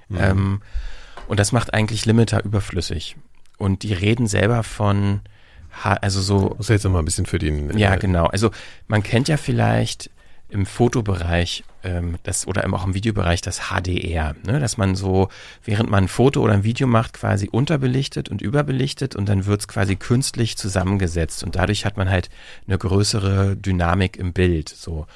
Mhm. 0.07 0.17
Ähm, 0.19 0.61
und 1.27 1.39
das 1.39 1.51
macht 1.51 1.73
eigentlich 1.73 2.05
Limiter 2.05 2.43
überflüssig. 2.43 3.17
Und 3.57 3.83
die 3.83 3.93
reden 3.93 4.27
selber 4.27 4.63
von, 4.63 5.21
also 5.83 6.21
so, 6.21 6.55
Muss 6.57 6.69
jetzt 6.69 6.83
noch 6.83 6.91
mal 6.91 6.99
ein 6.99 7.05
bisschen 7.05 7.25
für 7.25 7.39
den. 7.39 7.77
ja 7.77 7.93
äh, 7.93 7.97
genau. 7.97 8.25
Also 8.27 8.51
man 8.87 9.03
kennt 9.03 9.27
ja 9.27 9.37
vielleicht 9.37 10.09
im 10.49 10.65
Fotobereich 10.65 11.63
ähm, 11.83 12.17
das 12.23 12.47
oder 12.47 12.65
auch 12.73 12.85
im 12.85 12.93
Videobereich 12.93 13.41
das 13.41 13.69
HDR, 13.69 14.35
ne? 14.45 14.59
dass 14.59 14.77
man 14.77 14.95
so, 14.95 15.29
während 15.63 15.89
man 15.89 16.05
ein 16.05 16.07
Foto 16.07 16.41
oder 16.41 16.53
ein 16.53 16.63
Video 16.63 16.87
macht, 16.87 17.13
quasi 17.13 17.49
unterbelichtet 17.49 18.29
und 18.29 18.41
überbelichtet 18.41 19.15
und 19.15 19.27
dann 19.27 19.45
wird's 19.45 19.67
quasi 19.67 19.95
künstlich 19.95 20.57
zusammengesetzt 20.57 21.43
und 21.43 21.55
dadurch 21.55 21.85
hat 21.85 21.97
man 21.97 22.09
halt 22.09 22.29
eine 22.67 22.77
größere 22.77 23.55
Dynamik 23.55 24.17
im 24.17 24.33
Bild. 24.33 24.69
So. 24.69 25.07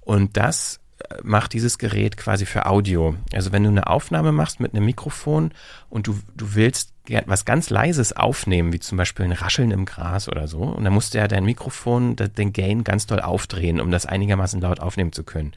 Und 0.00 0.36
das 0.36 0.80
äh, 0.98 1.16
macht 1.22 1.52
dieses 1.52 1.78
Gerät 1.78 2.16
quasi 2.16 2.46
für 2.46 2.66
Audio. 2.66 3.16
Also 3.32 3.52
wenn 3.52 3.64
du 3.64 3.70
eine 3.70 3.86
Aufnahme 3.86 4.32
machst 4.32 4.60
mit 4.60 4.74
einem 4.74 4.84
Mikrofon 4.84 5.52
und 5.90 6.06
du, 6.06 6.18
du 6.36 6.54
willst 6.54 6.92
was 7.26 7.44
ganz 7.44 7.70
Leises 7.70 8.12
aufnehmen, 8.14 8.72
wie 8.72 8.80
zum 8.80 8.98
Beispiel 8.98 9.24
ein 9.24 9.32
Rascheln 9.32 9.70
im 9.70 9.84
Gras 9.84 10.28
oder 10.28 10.48
so. 10.48 10.60
Und 10.60 10.84
dann 10.84 10.92
musst 10.92 11.14
du 11.14 11.18
ja 11.18 11.28
dein 11.28 11.44
Mikrofon, 11.44 12.16
den 12.16 12.52
Gain 12.52 12.84
ganz 12.84 13.06
doll 13.06 13.20
aufdrehen, 13.20 13.80
um 13.80 13.90
das 13.90 14.06
einigermaßen 14.06 14.60
laut 14.60 14.80
aufnehmen 14.80 15.12
zu 15.12 15.24
können. 15.24 15.52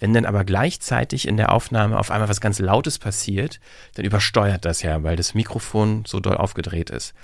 Wenn 0.00 0.14
dann 0.14 0.26
aber 0.26 0.44
gleichzeitig 0.44 1.28
in 1.28 1.36
der 1.36 1.52
Aufnahme 1.52 1.98
auf 1.98 2.10
einmal 2.10 2.28
was 2.28 2.40
ganz 2.40 2.58
Lautes 2.58 2.98
passiert, 2.98 3.60
dann 3.94 4.04
übersteuert 4.04 4.64
das 4.64 4.82
ja, 4.82 5.02
weil 5.04 5.14
das 5.16 5.34
Mikrofon 5.34 6.04
so 6.06 6.18
doll 6.18 6.36
aufgedreht 6.36 6.90
ist. 6.90 7.14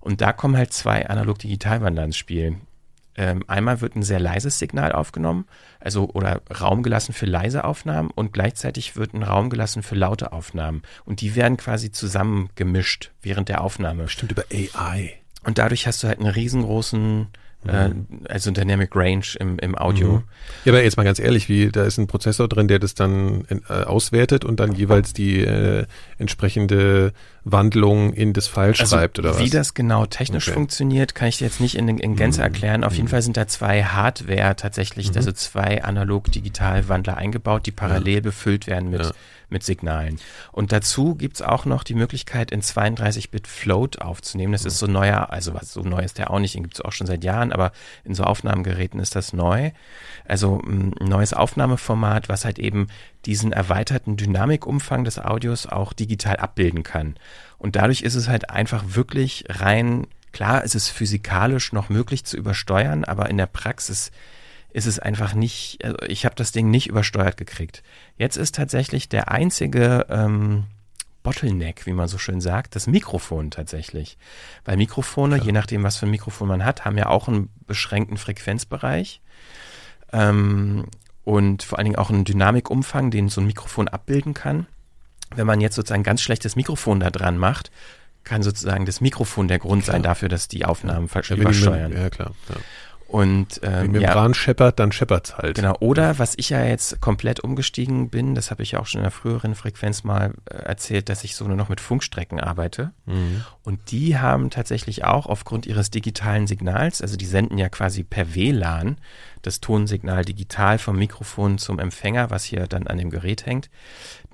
Und 0.00 0.20
da 0.20 0.32
kommen 0.32 0.56
halt 0.56 0.72
zwei 0.72 1.08
Analog-Digital-Wandler 1.08 2.04
ins 2.04 2.16
Spiel. 2.16 2.56
Ähm, 3.16 3.44
einmal 3.46 3.80
wird 3.80 3.94
ein 3.96 4.02
sehr 4.02 4.20
leises 4.20 4.58
Signal 4.58 4.92
aufgenommen, 4.92 5.46
also 5.80 6.08
oder 6.10 6.42
Raum 6.60 6.82
gelassen 6.82 7.12
für 7.12 7.26
leise 7.26 7.64
Aufnahmen 7.64 8.10
und 8.10 8.32
gleichzeitig 8.32 8.96
wird 8.96 9.14
ein 9.14 9.22
Raum 9.22 9.50
gelassen 9.50 9.82
für 9.82 9.94
laute 9.94 10.32
Aufnahmen. 10.32 10.82
Und 11.04 11.20
die 11.20 11.36
werden 11.36 11.56
quasi 11.56 11.92
zusammen 11.92 12.50
gemischt 12.56 13.12
während 13.22 13.48
der 13.48 13.60
Aufnahme. 13.60 14.08
Stimmt 14.08 14.32
über 14.32 14.44
AI. 14.52 15.14
Und 15.44 15.58
dadurch 15.58 15.86
hast 15.86 16.02
du 16.02 16.08
halt 16.08 16.18
einen 16.18 16.30
riesengroßen, 16.30 17.28
äh, 17.68 17.90
also 18.28 18.50
Dynamic 18.50 18.90
Range 18.94 19.24
im, 19.40 19.58
im 19.58 19.76
Audio. 19.76 20.22
Ja, 20.64 20.72
aber 20.72 20.82
jetzt 20.82 20.96
mal 20.96 21.04
ganz 21.04 21.18
ehrlich, 21.18 21.48
wie 21.48 21.68
da 21.70 21.84
ist 21.84 21.98
ein 21.98 22.06
Prozessor 22.06 22.48
drin, 22.48 22.68
der 22.68 22.78
das 22.78 22.94
dann 22.94 23.44
äh, 23.68 23.72
auswertet 23.84 24.44
und 24.44 24.60
dann 24.60 24.72
jeweils 24.72 25.12
die 25.12 25.40
äh, 25.40 25.86
entsprechende 26.18 27.12
Wandlung 27.44 28.12
in 28.14 28.32
das 28.32 28.46
File 28.46 28.74
schreibt 28.74 29.18
oder 29.18 29.28
Also, 29.30 29.40
wie 29.40 29.44
was? 29.44 29.50
das 29.50 29.74
genau 29.74 30.06
technisch 30.06 30.48
Okay. 30.48 30.54
funktioniert, 30.54 31.14
kann 31.14 31.28
ich 31.28 31.38
dir 31.38 31.44
jetzt 31.44 31.60
nicht 31.60 31.76
in, 31.76 31.88
in 31.98 32.16
Gänze 32.16 32.40
Mhm. 32.40 32.44
erklären. 32.44 32.84
Auf 32.84 32.94
jeden 32.94 33.08
Fall 33.08 33.20
sind 33.22 33.36
da 33.36 33.46
zwei 33.46 33.84
Hardware 33.84 34.56
tatsächlich, 34.56 35.14
also 35.14 35.30
zwei 35.32 35.82
Analog-Digital-Wandler 35.84 37.16
eingebaut, 37.16 37.66
die 37.66 37.70
parallel 37.72 38.22
befüllt 38.22 38.66
werden 38.66 38.90
mit, 38.90 39.02
Ja. 39.02 39.12
Mit 39.48 39.62
Signalen. 39.62 40.18
Und 40.52 40.72
dazu 40.72 41.14
gibt's 41.14 41.42
auch 41.42 41.64
noch 41.64 41.84
die 41.84 41.94
Möglichkeit, 41.94 42.50
in 42.50 42.62
32-Bit 42.62 43.46
Float 43.46 44.00
aufzunehmen. 44.00 44.52
Das 44.52 44.64
ist 44.64 44.78
so 44.78 44.86
neuer, 44.86 45.30
also 45.30 45.54
was 45.54 45.72
so 45.72 45.82
neu 45.82 46.02
ist 46.02 46.18
der 46.18 46.30
auch 46.30 46.38
nicht, 46.38 46.54
den 46.54 46.62
gibt's 46.62 46.80
auch 46.80 46.92
schon 46.92 47.06
seit 47.06 47.24
Jahren, 47.24 47.52
aber 47.52 47.72
in 48.04 48.14
so 48.14 48.24
Aufnahmegeräten 48.24 49.00
ist 49.00 49.16
das 49.16 49.32
neu. 49.32 49.70
Also 50.24 50.60
ein 50.60 50.94
neues 51.00 51.32
Aufnahmeformat, 51.32 52.28
was 52.28 52.44
halt 52.44 52.58
eben 52.58 52.88
diesen 53.26 53.52
erweiterten 53.52 54.16
Dynamikumfang 54.16 55.04
des 55.04 55.18
Audios 55.18 55.66
auch 55.66 55.92
digital 55.92 56.36
abbilden 56.36 56.82
kann. 56.82 57.16
Und 57.58 57.76
dadurch 57.76 58.02
ist 58.02 58.14
es 58.14 58.28
halt 58.28 58.50
einfach 58.50 58.84
wirklich 58.88 59.44
rein, 59.48 60.06
klar, 60.32 60.64
es 60.64 60.74
ist 60.74 60.90
physikalisch 60.90 61.72
noch 61.72 61.88
möglich 61.88 62.24
zu 62.24 62.36
übersteuern, 62.36 63.04
aber 63.04 63.30
in 63.30 63.38
der 63.38 63.46
Praxis 63.46 64.10
ist 64.74 64.86
es 64.86 64.98
einfach 64.98 65.34
nicht, 65.34 65.82
also 65.84 65.96
ich 66.06 66.26
habe 66.26 66.34
das 66.34 66.50
Ding 66.50 66.68
nicht 66.68 66.88
übersteuert 66.88 67.36
gekriegt. 67.36 67.84
Jetzt 68.18 68.36
ist 68.36 68.56
tatsächlich 68.56 69.08
der 69.08 69.30
einzige 69.30 70.04
ähm, 70.10 70.64
Bottleneck, 71.22 71.86
wie 71.86 71.92
man 71.92 72.08
so 72.08 72.18
schön 72.18 72.40
sagt, 72.40 72.74
das 72.74 72.88
Mikrofon 72.88 73.52
tatsächlich. 73.52 74.18
Weil 74.64 74.76
Mikrofone, 74.76 75.40
je 75.40 75.52
nachdem, 75.52 75.84
was 75.84 75.96
für 75.96 76.06
ein 76.06 76.10
Mikrofon 76.10 76.48
man 76.48 76.64
hat, 76.64 76.84
haben 76.84 76.98
ja 76.98 77.06
auch 77.06 77.28
einen 77.28 77.50
beschränkten 77.68 78.16
Frequenzbereich. 78.16 79.22
Ähm, 80.12 80.86
und 81.22 81.62
vor 81.62 81.78
allen 81.78 81.86
Dingen 81.86 81.96
auch 81.96 82.10
einen 82.10 82.24
Dynamikumfang, 82.24 83.12
den 83.12 83.28
so 83.28 83.40
ein 83.40 83.46
Mikrofon 83.46 83.86
abbilden 83.86 84.34
kann. 84.34 84.66
Wenn 85.36 85.46
man 85.46 85.60
jetzt 85.60 85.76
sozusagen 85.76 86.00
ein 86.00 86.04
ganz 86.04 86.20
schlechtes 86.20 86.56
Mikrofon 86.56 86.98
da 86.98 87.10
dran 87.10 87.38
macht, 87.38 87.70
kann 88.24 88.42
sozusagen 88.42 88.86
das 88.86 89.00
Mikrofon 89.00 89.46
der 89.46 89.60
Grund 89.60 89.84
sein 89.84 90.02
dafür, 90.02 90.28
dass 90.28 90.48
die 90.48 90.64
Aufnahmen 90.64 91.08
ja, 91.12 91.36
übersteuern. 91.36 91.92
Ja, 91.92 92.10
klar. 92.10 92.32
Ja. 92.48 92.56
Und 93.14 93.60
Wenn 93.62 93.94
ähm, 93.94 93.94
ja, 93.94 94.00
Membran 94.00 94.34
scheppert, 94.34 94.80
dann 94.80 94.90
scheppert's 94.90 95.38
halt. 95.38 95.54
Genau, 95.54 95.76
oder 95.78 96.18
was 96.18 96.34
ich 96.36 96.50
ja 96.50 96.64
jetzt 96.64 97.00
komplett 97.00 97.38
umgestiegen 97.38 98.10
bin, 98.10 98.34
das 98.34 98.50
habe 98.50 98.64
ich 98.64 98.72
ja 98.72 98.80
auch 98.80 98.86
schon 98.86 98.98
in 98.98 99.04
der 99.04 99.12
früheren 99.12 99.54
Frequenz 99.54 100.02
mal 100.02 100.32
äh, 100.50 100.56
erzählt, 100.56 101.08
dass 101.08 101.22
ich 101.22 101.36
so 101.36 101.46
nur 101.46 101.56
noch 101.56 101.68
mit 101.68 101.80
Funkstrecken 101.80 102.40
arbeite. 102.40 102.90
Mhm. 103.06 103.44
Und 103.62 103.92
die 103.92 104.18
haben 104.18 104.50
tatsächlich 104.50 105.04
auch 105.04 105.26
aufgrund 105.26 105.64
ihres 105.64 105.92
digitalen 105.92 106.48
Signals, 106.48 107.02
also 107.02 107.16
die 107.16 107.26
senden 107.26 107.56
ja 107.56 107.68
quasi 107.68 108.02
per 108.02 108.34
WLAN 108.34 108.96
das 109.46 109.60
Tonsignal 109.60 110.24
digital 110.24 110.78
vom 110.78 110.96
Mikrofon 110.96 111.58
zum 111.58 111.78
Empfänger, 111.78 112.30
was 112.30 112.44
hier 112.44 112.66
dann 112.66 112.86
an 112.86 112.98
dem 112.98 113.10
Gerät 113.10 113.46
hängt. 113.46 113.70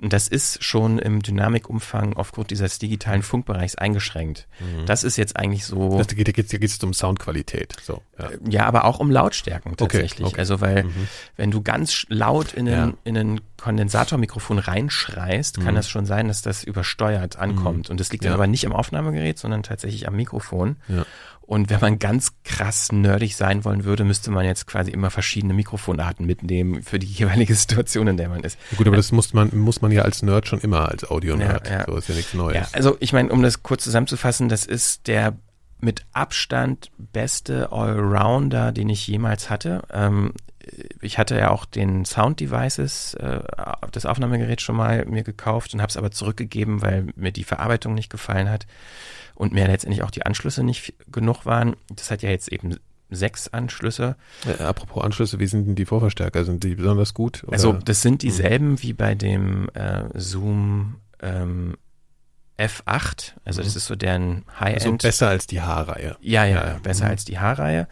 Und 0.01 0.13
das 0.13 0.27
ist 0.27 0.63
schon 0.63 0.97
im 0.99 1.21
Dynamikumfang 1.21 2.13
aufgrund 2.13 2.49
dieses 2.49 2.79
digitalen 2.79 3.21
Funkbereichs 3.21 3.75
eingeschränkt. 3.75 4.47
Das 4.85 5.03
ist 5.03 5.17
jetzt 5.17 5.35
eigentlich 5.37 5.65
so. 5.65 5.97
Das, 5.97 6.07
da 6.07 6.15
geht 6.15 6.27
es 6.37 6.47
da 6.47 6.57
geht's 6.57 6.83
um 6.83 6.93
Soundqualität. 6.93 7.75
So, 7.83 8.01
ja. 8.17 8.29
Ja, 8.49 8.65
aber 8.65 8.85
auch 8.85 8.99
um 8.99 9.11
Lautstärken 9.11 9.73
Okay, 9.73 9.85
tatsächlich. 9.85 10.27
okay. 10.27 10.39
Also 10.39 10.59
weil 10.61 10.85
wenn 11.37 11.51
du 11.51 11.61
ganz 11.61 12.05
laut 12.09 12.53
in 12.53 12.67
ein, 12.67 12.73
Ja. 12.73 12.93
in 13.03 13.17
ein 13.17 13.41
Kondensatormikrofon 13.61 14.59
reinschreist, 14.59 15.61
kann 15.61 15.75
das 15.75 15.87
schon 15.89 16.05
sein, 16.05 16.27
dass 16.27 16.41
das 16.41 16.63
übersteuert 16.63 17.37
ankommt. 17.37 17.89
Und 17.89 17.99
das 17.99 18.11
liegt 18.11 18.23
dann 18.25 18.31
Ja. 18.31 18.35
aber 18.35 18.47
nicht 18.47 18.65
am 18.65 18.73
Aufnahmegerät, 18.73 19.37
sondern 19.39 19.63
tatsächlich 19.63 20.07
am 20.07 20.15
Mikrofon. 20.15 20.77
Ja. 20.87 21.05
Und 21.41 21.69
wenn 21.69 21.79
man 21.81 21.99
ganz 21.99 22.31
krass 22.43 22.91
nerdig 22.91 23.35
sein 23.35 23.65
wollen 23.65 23.83
würde, 23.83 24.03
müsste 24.05 24.31
man 24.31 24.45
jetzt 24.45 24.67
quasi 24.67 24.89
immer 24.91 25.09
verschiedene 25.09 25.53
Mikrofonarten 25.53 26.25
mitnehmen 26.25 26.81
für 26.81 26.97
die 26.97 27.07
jeweilige 27.07 27.53
Situation, 27.63 28.07
in 28.07 28.17
der 28.17 28.29
man 28.29 28.41
ist. 28.43 28.57
Gut, 28.77 28.87
aber 28.87 28.95
das 28.95 29.11
muss 29.11 29.33
man, 29.33 29.49
muss 29.57 29.81
man 29.81 29.91
ja 29.91 30.03
als 30.03 30.21
Nerd 30.23 30.47
schon 30.47 30.59
immer, 30.59 30.89
als 30.89 31.09
Audio-Nerd. 31.09 31.67
Ja, 31.69 31.79
ja. 31.79 31.85
So 31.87 31.97
ist 31.97 32.07
ja 32.09 32.15
nichts 32.15 32.33
Neues. 32.33 32.55
Ja, 32.55 32.67
also 32.73 32.97
ich 32.99 33.13
meine, 33.13 33.31
um 33.31 33.41
das 33.43 33.63
kurz 33.63 33.83
zusammenzufassen, 33.83 34.49
das 34.49 34.65
ist 34.65 35.07
der 35.07 35.33
mit 35.81 36.05
Abstand 36.13 36.89
beste 36.97 37.71
Allrounder, 37.71 38.71
den 38.71 38.87
ich 38.89 39.05
jemals 39.07 39.49
hatte. 39.49 39.81
Ähm, 39.91 40.31
ich 41.01 41.17
hatte 41.17 41.37
ja 41.37 41.49
auch 41.51 41.65
den 41.65 42.05
Sound 42.05 42.39
Devices, 42.39 43.13
äh, 43.15 43.39
das 43.91 44.05
Aufnahmegerät 44.05 44.61
schon 44.61 44.75
mal 44.75 45.05
mir 45.05 45.23
gekauft 45.23 45.73
und 45.73 45.81
habe 45.81 45.89
es 45.89 45.97
aber 45.97 46.11
zurückgegeben, 46.11 46.81
weil 46.81 47.07
mir 47.15 47.31
die 47.31 47.43
Verarbeitung 47.43 47.93
nicht 47.93 48.09
gefallen 48.09 48.49
hat 48.49 48.65
und 49.35 49.53
mir 49.53 49.67
letztendlich 49.67 50.03
auch 50.03 50.11
die 50.11 50.25
Anschlüsse 50.25 50.63
nicht 50.63 50.93
genug 51.11 51.45
waren. 51.45 51.75
Das 51.89 52.11
hat 52.11 52.21
ja 52.21 52.29
jetzt 52.29 52.51
eben 52.51 52.77
sechs 53.09 53.49
Anschlüsse. 53.49 54.15
Äh, 54.47 54.63
apropos 54.63 55.03
Anschlüsse, 55.03 55.39
wie 55.39 55.47
sind 55.47 55.65
denn 55.67 55.75
die 55.75 55.85
Vorverstärker? 55.85 56.45
Sind 56.45 56.63
die 56.63 56.75
besonders 56.75 57.13
gut? 57.13 57.43
Oder? 57.43 57.53
Also 57.53 57.73
das 57.73 58.01
sind 58.01 58.21
dieselben 58.21 58.81
wie 58.81 58.93
bei 58.93 59.15
dem 59.15 59.69
äh, 59.73 60.03
Zoom 60.17 60.95
ähm, 61.21 61.75
F8. 62.57 63.33
Also 63.43 63.61
das 63.63 63.75
ist 63.75 63.87
so 63.87 63.95
deren 63.95 64.45
High-End. 64.59 64.83
also 64.85 64.97
besser 64.97 65.29
als 65.29 65.47
die 65.47 65.61
H-Reihe. 65.61 66.15
Ja, 66.21 66.45
ja, 66.45 66.67
Ja, 66.67 66.79
besser 66.83 67.05
Mhm. 67.05 67.11
als 67.11 67.25
die 67.25 67.39
Haarreihe. 67.39 67.87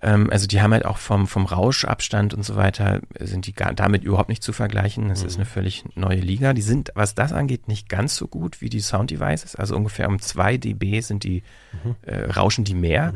Ähm, 0.00 0.30
also 0.30 0.46
die 0.46 0.60
haben 0.62 0.72
halt 0.72 0.84
auch 0.84 0.98
vom, 0.98 1.26
vom 1.26 1.46
Rauschabstand 1.46 2.32
und 2.34 2.44
so 2.44 2.54
weiter, 2.56 3.00
sind 3.18 3.46
die 3.46 3.52
gar, 3.52 3.74
damit 3.74 4.04
überhaupt 4.04 4.28
nicht 4.28 4.42
zu 4.42 4.52
vergleichen. 4.52 5.08
Das 5.08 5.22
ist 5.22 5.36
Mhm. 5.36 5.42
eine 5.42 5.46
völlig 5.46 5.84
neue 5.96 6.20
Liga. 6.20 6.52
Die 6.52 6.62
sind, 6.62 6.90
was 6.94 7.14
das 7.14 7.32
angeht, 7.32 7.66
nicht 7.68 7.88
ganz 7.88 8.14
so 8.16 8.28
gut 8.28 8.60
wie 8.60 8.68
die 8.70 8.80
Sound 8.80 9.10
Devices. 9.10 9.56
Also 9.56 9.76
ungefähr 9.76 10.08
um 10.08 10.20
2 10.20 10.56
dB 10.56 11.00
sind 11.00 11.24
die, 11.24 11.42
Mhm. 11.84 11.96
äh, 12.02 12.24
rauschen 12.30 12.64
die 12.64 12.74
mehr. 12.74 13.12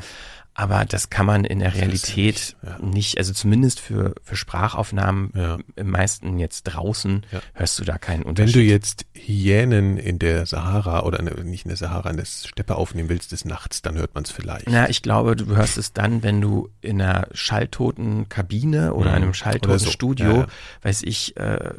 Aber 0.55 0.85
das 0.85 1.09
kann 1.09 1.25
man 1.25 1.45
in 1.47 1.61
der 1.61 1.71
Das 1.71 1.79
Realität 1.81 2.57
ja. 2.63 2.79
nicht, 2.79 3.17
also 3.17 3.33
zumindest 3.33 3.81
für, 3.81 4.15
für 4.23 4.37
Sprachaufnahmen, 4.37 5.31
Ja. 5.35 5.57
im 5.77 5.91
meisten 5.91 6.39
jetzt 6.39 6.65
draußen, 6.65 7.25
Ja. 7.33 7.41
hörst 7.55 7.79
du 7.79 7.85
da 7.85 7.97
keinen 7.97 8.21
Wenn 8.21 8.29
Unterschied. 8.29 8.55
du 8.57 8.61
jetzt 8.61 9.07
Hyänen 9.15 9.97
in 9.97 10.19
der 10.19 10.45
Sahara 10.45 11.05
oder 11.05 11.21
in 11.21 11.49
nicht 11.49 11.65
in 11.65 11.71
der 11.71 11.79
Sahara, 11.79 12.11
in 12.11 12.19
der 12.19 12.27
Steppe 12.27 12.77
aufnehmen 12.77 13.09
willst 13.09 13.33
des 13.33 13.47
Nachts, 13.47 13.81
dann 13.81 13.97
hört 13.97 14.15
man 14.15 14.25
es 14.25 14.31
vielleicht. 14.31 14.69
Na, 14.69 14.91
ich 14.91 15.01
glaube, 15.01 15.37
du 15.37 15.47
hörst 15.57 15.79
es 15.79 15.95
dann, 15.95 16.23
wenn 16.23 16.43
du 16.43 16.69
in 16.83 17.01
einer 17.01 17.29
schalltoten 17.33 18.29
Kabine 18.29 18.93
oder 18.93 19.11
Mhm. 19.11 19.17
einem 19.17 19.35
schalltoten 19.35 19.79
so. 19.79 19.91
Studio, 19.91 20.27
Ja, 20.31 20.37
ja. 20.41 20.47
weiß 20.83 21.03
ich, 21.05 21.35
äh, 21.39 21.71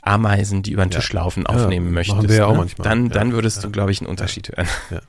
Ameisen, 0.00 0.62
die 0.62 0.72
über 0.72 0.84
den 0.84 0.92
Ja. 0.92 0.98
Tisch 1.00 1.12
laufen, 1.12 1.44
Ja, 1.48 1.54
aufnehmen 1.54 1.86
machen 1.86 1.94
möchtest. 1.94 2.28
wir 2.28 2.36
ja 2.36 2.46
auch 2.46 2.52
ne? 2.52 2.58
manchmal. 2.58 2.88
Dann, 2.88 3.06
Ja, 3.06 3.12
dann 3.14 3.32
würdest 3.32 3.58
ja. 3.58 3.62
du, 3.64 3.70
glaube 3.70 3.90
ich, 3.90 4.00
einen 4.00 4.08
Unterschied 4.10 4.48
hören. 4.50 4.66
Ja. 4.90 5.00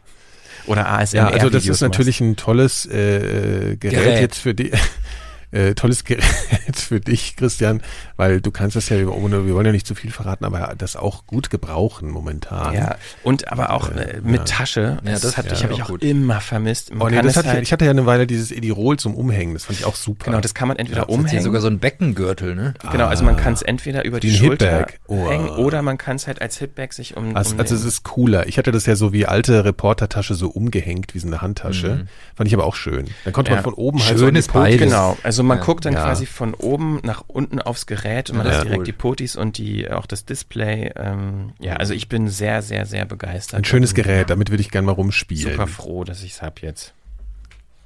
Oder 0.68 0.90
ASMR. 0.90 1.18
Ja, 1.18 1.28
also 1.28 1.50
das 1.50 1.68
ist 1.68 1.82
natürlich 1.82 2.22
ein 2.22 2.36
tolles 2.36 2.86
äh, 2.86 3.76
Gerät, 3.78 3.80
Gerät. 3.80 4.22
jetzt 4.22 4.40
für 4.40 4.54
die. 4.54 4.72
Äh, 5.52 5.74
tolles 5.76 6.04
Gerät 6.04 6.24
für 6.76 7.00
dich, 7.00 7.36
Christian, 7.36 7.82
weil 8.18 8.42
du 8.42 8.52
kannst 8.52 8.76
das 8.76 8.90
ja, 8.90 8.98
ohne, 9.08 9.46
wir 9.46 9.54
wollen 9.56 9.66
ja 9.66 9.72
nicht 9.72 9.88
zu 9.88 9.96
viel 9.96 10.12
verraten, 10.12 10.44
aber 10.46 10.74
das 10.78 10.96
auch 10.96 11.26
gut 11.28 11.50
gebrauchen 11.50 12.10
momentan. 12.10 12.74
Ja, 12.74 12.96
und 13.24 13.52
aber 13.52 13.72
auch 13.72 13.90
äh, 13.92 14.20
mit 14.24 14.36
Ja. 14.40 14.44
Tasche. 14.46 14.82
Ja, 15.04 15.12
das, 15.12 15.22
das- 15.22 15.38
hatte 15.38 15.54
ich, 15.54 15.60
ja, 15.60 15.64
habe 15.66 15.74
ich 15.74 15.84
auch 15.84 15.88
gut. 15.90 16.04
immer 16.04 16.42
vermisst. 16.42 16.94
Man 16.94 17.02
Oh, 17.02 17.10
nee, 17.10 17.22
das 17.22 17.38
hatte, 17.38 17.50
halt, 17.50 17.64
ich 17.64 17.72
hatte 17.72 17.86
ja 17.86 17.92
eine 17.92 18.06
Weile 18.06 18.28
dieses 18.28 18.52
Edirol 18.52 18.98
zum 18.98 19.16
Umhängen, 19.16 19.54
das 19.54 19.66
fand 19.66 19.80
ich 19.80 19.86
auch 19.86 19.96
super. 19.96 20.26
genau, 20.26 20.42
das 20.42 20.54
kann 20.54 20.68
man 20.68 20.78
entweder 20.78 21.02
Ja, 21.02 21.06
das 21.06 21.14
hat 21.14 21.18
Hat 21.18 21.24
umhängen. 21.26 21.44
sogar 21.44 21.62
so 21.62 21.68
ein 21.68 21.80
Beckengürtel, 21.80 22.56
ne? 22.56 22.74
Genau, 22.92 23.06
also 23.08 23.24
man 23.24 23.38
kann 23.38 23.54
es 23.54 23.62
entweder 23.62 24.04
über 24.06 24.20
die 24.20 24.30
ein 24.32 24.36
Schulter. 24.36 24.88
Oh. 25.08 25.30
hängen 25.30 25.50
oder 25.50 25.82
man 25.82 25.98
kann 25.98 26.16
es 26.18 26.28
halt 26.28 26.42
als 26.42 26.58
Hipbag 26.58 26.94
sich 26.94 27.16
um, 27.16 27.36
Also, 27.36 27.56
also 27.58 27.76
es 27.76 27.84
ist 27.86 28.04
cooler. 28.04 28.48
Ich 28.48 28.58
hatte 28.58 28.72
das 28.72 28.86
ja 28.86 28.96
so 28.96 29.14
wie 29.14 29.26
alte 29.26 29.64
Reportertasche 29.66 30.34
so 30.36 30.50
umgehängt, 30.50 31.14
wie 31.14 31.20
so 31.20 31.28
eine 31.28 31.42
Handtasche. 31.42 32.08
Fand 32.36 32.48
ich 32.48 32.54
aber 32.54 32.66
auch 32.66 32.76
schön. 32.76 33.08
Dann 33.24 33.34
konnte 33.34 33.52
Ja. 33.52 33.56
man 33.58 33.64
von 33.64 33.74
oben 33.74 34.00
halt 34.00 34.10
Schön 34.10 34.18
so 34.18 34.32
die 34.32 34.52
beides. 34.52 34.80
Genau, 34.80 35.18
also 35.24 35.35
man 35.44 35.58
Ja. 35.60 35.64
guckt 35.64 35.86
dann 35.86 35.94
Ja. 35.94 36.04
quasi 36.04 36.26
von 36.26 36.54
oben 36.54 37.00
nach 37.04 37.24
unten 37.28 37.60
aufs 37.62 37.86
Gerät 37.86 38.30
und 38.30 38.38
man 38.38 38.48
Ja, 38.48 38.54
hat 38.54 38.64
direkt 38.66 38.80
cool. 38.80 38.86
die 38.86 38.92
Potis 38.94 39.36
und 39.36 39.58
die 39.58 39.90
auch 39.90 40.06
das 40.06 40.26
Display. 40.26 40.92
Ähm, 40.96 41.54
ja, 41.60 41.74
also 41.78 41.94
ich 41.94 42.10
bin 42.10 42.28
sehr, 42.30 42.62
sehr, 42.62 42.86
sehr 42.86 43.06
begeistert. 43.06 43.60
Ein 43.60 43.66
schönes 43.66 43.94
Gerät, 43.94 44.30
damit 44.30 44.50
würde 44.52 44.62
ich 44.62 44.72
gerne 44.72 44.86
mal 44.88 44.92
rumspielen. 44.94 45.52
Super 45.54 45.68
froh, 45.68 46.04
dass 46.04 46.24
ich 46.24 46.34
es 46.34 46.42
hab 46.42 46.62
jetzt. 46.62 46.94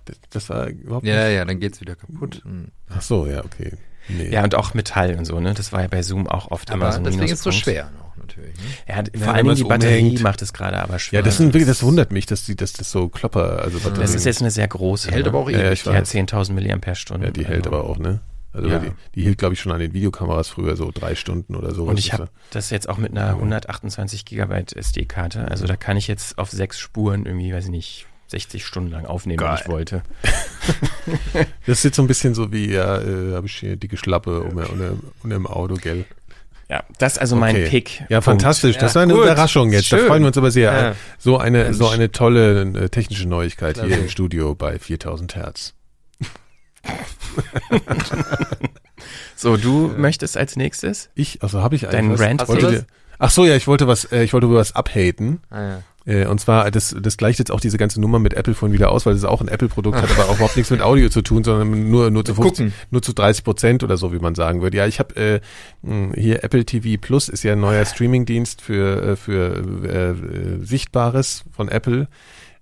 Das, 0.05 0.17
das 0.31 0.49
war 0.49 0.67
überhaupt 0.67 1.05
Ja, 1.05 1.25
nicht. 1.25 1.35
ja, 1.35 1.45
dann 1.45 1.59
geht's 1.59 1.81
wieder 1.81 1.95
kaputt. 1.95 2.41
Hm. 2.43 2.69
Ach 2.89 3.01
so, 3.01 3.27
ja, 3.27 3.43
okay. 3.45 3.73
Nee. 4.07 4.29
Ja, 4.29 4.43
und 4.43 4.55
auch 4.55 4.73
Metall 4.73 5.15
und 5.15 5.25
so, 5.25 5.39
ne? 5.39 5.53
Das 5.53 5.71
war 5.71 5.81
ja 5.81 5.87
bei 5.87 6.01
Zoom 6.01 6.25
auch 6.27 6.49
oft 6.49 6.69
immer 6.71 6.85
Aber 6.85 6.91
so 6.93 6.97
ein 6.99 7.03
deswegen 7.03 7.25
ist 7.25 7.33
es 7.33 7.43
so 7.43 7.51
schwer 7.51 7.91
noch. 7.97 8.08
Natürlich. 8.19 8.53
Ne? 8.55 8.61
Ja, 8.87 8.95
Ja, 8.97 9.33
vor 9.33 9.43
man's 9.43 9.57
die 9.59 9.63
Batterie 9.65 9.99
umhängt. 10.01 10.21
macht 10.21 10.41
es 10.41 10.53
gerade 10.53 10.81
aber 10.81 10.99
schwer. 10.99 11.19
Ja, 11.19 11.25
das, 11.25 11.37
sind 11.37 11.53
das 11.55 11.83
wundert 11.83 12.11
mich, 12.11 12.25
dass 12.25 12.45
die, 12.45 12.55
dass 12.55 12.73
das 12.73 12.91
so 12.91 13.09
Klopper, 13.09 13.59
also 13.63 13.77
Das 13.79 13.87
Batterien- 13.89 14.15
ist 14.15 14.25
jetzt 14.25 14.41
eine 14.41 14.51
sehr 14.51 14.67
große. 14.67 15.07
Die 15.07 15.13
hält 15.13 15.25
ne? 15.25 15.29
aber 15.29 15.39
auch 15.39 15.49
Ja, 15.49 15.57
ja, 15.59 15.63
ewig. 15.65 15.73
ich 15.79 15.83
Die 15.83 15.89
hat 15.89 16.01
weiß. 16.01 16.11
10.000 16.11 16.53
Milliampere-Stunden. 16.53 17.23
Ja, 17.25 17.31
die 17.31 17.45
hält 17.45 17.65
Also- 17.67 17.77
aber 17.77 17.89
auch, 17.89 17.97
ne? 17.97 18.19
Also 18.51 18.67
Ja. 18.67 18.79
die, 18.79 18.91
die 19.13 19.21
hielt, 19.23 19.37
glaube 19.37 19.53
ich, 19.53 19.59
schon 19.61 19.71
an 19.71 19.79
den 19.79 19.93
Videokameras 19.93 20.49
früher 20.49 20.75
so 20.75 20.89
drei 20.91 21.13
Stunden 21.13 21.55
oder 21.55 21.73
so. 21.75 21.83
Und 21.85 21.99
ich 21.99 22.13
habe 22.13 22.29
das 22.49 22.71
jetzt 22.71 22.89
auch 22.89 22.97
mit 22.97 23.11
einer 23.11 23.35
128 23.35 24.25
Gigabyte 24.25 24.73
SD-Karte. 24.75 25.47
Also 25.49 25.67
da 25.67 25.75
kann 25.75 25.97
ich 25.97 26.07
jetzt 26.07 26.39
auf 26.39 26.49
sechs 26.49 26.79
Spuren 26.79 27.27
irgendwie, 27.27 27.53
weiß 27.53 27.65
ich 27.65 27.69
nicht, 27.71 28.07
60 28.27 28.65
Stunden 28.65 28.89
lang 28.91 29.05
aufnehmen, 29.05 29.39
wenn 29.39 29.53
ich 29.55 29.67
wollte. 29.67 30.01
Das 31.65 31.79
ist 31.79 31.83
jetzt 31.83 31.95
so 31.95 32.01
ein 32.03 32.07
bisschen 32.07 32.33
so 32.35 32.51
wie, 32.51 32.71
ja, 32.71 32.99
äh, 33.01 33.33
habe 33.33 33.47
ich 33.47 33.55
hier 33.55 33.75
dicke 33.75 33.97
Schlappe 33.97 34.41
um, 34.41 34.57
um, 34.57 34.99
um 35.23 35.31
im 35.31 35.47
Auto, 35.47 35.75
gell? 35.75 36.05
Ja, 36.69 36.83
das 36.99 37.13
ist 37.13 37.19
also 37.19 37.35
mein 37.35 37.55
Okay. 37.55 37.69
Pick. 37.69 37.99
Ja, 38.09 38.21
Punkt. 38.21 38.25
fantastisch. 38.25 38.77
Das 38.77 38.93
Ja, 38.93 38.95
war 38.95 39.03
eine 39.03 39.13
gut. 39.13 39.23
Überraschung 39.23 39.71
jetzt. 39.71 39.91
Da 39.91 39.97
Schön. 39.97 40.07
freuen 40.07 40.21
wir 40.21 40.27
uns 40.27 40.37
aber 40.37 40.51
sehr. 40.51 40.71
Ja. 40.71 40.95
So 41.17 41.37
eine, 41.39 41.63
Mensch. 41.63 41.77
so 41.77 41.89
eine 41.89 42.11
tolle 42.11 42.61
äh, 42.61 42.89
technische 42.89 43.27
Neuigkeit 43.27 43.77
hier 43.79 43.87
Klasse. 43.87 44.01
im 44.03 44.09
Studio 44.09 44.53
bei 44.55 44.77
4000 44.77 45.35
Hertz. 45.35 45.73
So, 49.35 49.55
du 49.57 49.93
möchtest 49.97 50.35
als 50.37 50.55
nächstes? 50.57 51.09
Ich, 51.15 51.41
also 51.41 51.61
habe 51.61 51.75
ich 51.75 51.81
Deinen 51.83 52.11
eigentlich 52.11 52.19
was? 52.19 52.49
Rant 52.49 52.85
Ach 53.19 53.29
so, 53.29 53.45
ja, 53.45 53.55
ich 53.55 53.67
wollte 53.67 53.87
was, 53.87 54.05
äh, 54.11 54.23
ich 54.23 54.33
wollte 54.33 54.47
über 54.47 54.55
was 54.57 54.75
abhaten. 54.75 55.41
Ah, 55.49 55.61
ja. 55.61 55.83
Äh, 56.05 56.25
und 56.25 56.39
zwar, 56.39 56.71
das, 56.71 56.95
das 56.99 57.17
gleicht 57.17 57.39
jetzt 57.39 57.51
auch 57.51 57.59
diese 57.59 57.77
ganze 57.77 57.99
Nummer 58.01 58.19
mit 58.19 58.33
Apple 58.33 58.53
vorhin 58.53 58.73
wieder 58.73 58.91
aus, 58.91 59.05
weil 59.05 59.13
das 59.13 59.23
ist 59.23 59.29
auch 59.29 59.41
ein 59.41 59.47
Apple-Produkt, 59.47 60.01
hat 60.01 60.09
aber 60.11 60.29
auch 60.29 60.35
überhaupt 60.35 60.55
nichts 60.55 60.71
mit 60.71 60.81
Audio 60.81 61.09
zu 61.09 61.21
tun, 61.21 61.43
sondern 61.43 61.89
nur, 61.89 62.09
nur 62.09 62.23
zu 62.25 62.31
Mit 62.33 62.41
50, 62.43 62.65
Gucken. 62.67 62.73
nur 62.91 63.01
zu 63.01 63.13
30 63.13 63.43
Prozent 63.43 63.83
oder 63.83 63.97
so, 63.97 64.13
wie 64.13 64.19
man 64.19 64.35
sagen 64.35 64.61
würde. 64.61 64.77
Ja, 64.77 64.87
ich 64.87 64.99
habe 64.99 65.15
äh, 65.15 65.39
mh, 65.81 66.15
hier 66.15 66.43
Apple 66.43 66.65
TV 66.65 66.99
Plus 66.99 67.29
ist 67.29 67.43
ja 67.43 67.53
ein 67.53 67.59
neuer 67.59 67.85
Streaming-Dienst 67.85 68.61
für, 68.61 69.01
äh, 69.11 69.15
für 69.15 69.63
äh, 69.83 70.09
äh, 70.11 70.65
Sichtbares 70.65 71.43
von 71.51 71.67
Apple. 71.69 72.07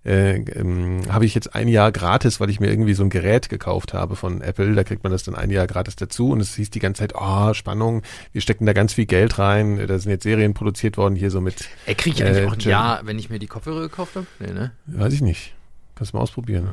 Äh, 0.07 0.37
ähm, 0.37 1.01
habe 1.09 1.25
ich 1.25 1.35
jetzt 1.35 1.53
ein 1.53 1.67
Jahr 1.67 1.91
gratis, 1.91 2.39
weil 2.39 2.49
ich 2.49 2.59
mir 2.61 2.69
irgendwie 2.69 2.93
so 2.93 3.03
ein 3.03 3.09
Gerät 3.09 3.49
gekauft 3.49 3.93
habe 3.93 4.15
von 4.15 4.41
Apple. 4.41 4.73
Da 4.73 4.83
kriegt 4.85 5.03
man 5.03 5.11
das 5.11 5.23
dann 5.23 5.35
ein 5.35 5.49
Jahr 5.51 5.67
gratis 5.67 5.95
dazu 5.97 6.29
und 6.31 6.39
es 6.39 6.55
hieß 6.55 6.69
die 6.69 6.79
ganze 6.79 6.99
Zeit, 7.01 7.13
oh, 7.15 7.53
Spannung, 7.53 8.03
wir 8.31 8.41
stecken 8.41 8.65
da 8.65 8.71
ganz 8.73 8.93
viel 8.93 9.05
Geld 9.05 9.37
rein. 9.37 9.85
Da 9.85 9.99
sind 9.99 10.09
jetzt 10.11 10.23
Serien 10.23 10.53
produziert 10.53 10.95
worden, 10.97 11.15
hier 11.15 11.29
so 11.29 11.41
mit, 11.41 11.67
Ey, 11.85 11.95
krieg 11.95 12.13
ich 12.15 12.23
eigentlich 12.23 12.43
Äh, 12.43 12.47
auch 12.47 12.53
ein 12.53 12.59
Jen- 12.59 12.69
Ja, 12.71 13.01
wenn 13.03 13.19
ich 13.19 13.29
mir 13.29 13.39
die 13.39 13.47
Kopfhörer 13.47 13.81
gekauft 13.81 14.15
habe? 14.15 14.25
Nee, 14.39 14.53
ne? 14.53 14.71
weiß 14.85 15.11
ich 15.13 15.21
nicht. 15.21 15.53
Kannst 15.95 16.13
du 16.13 16.17
mal 16.17 16.23
ausprobieren. 16.23 16.69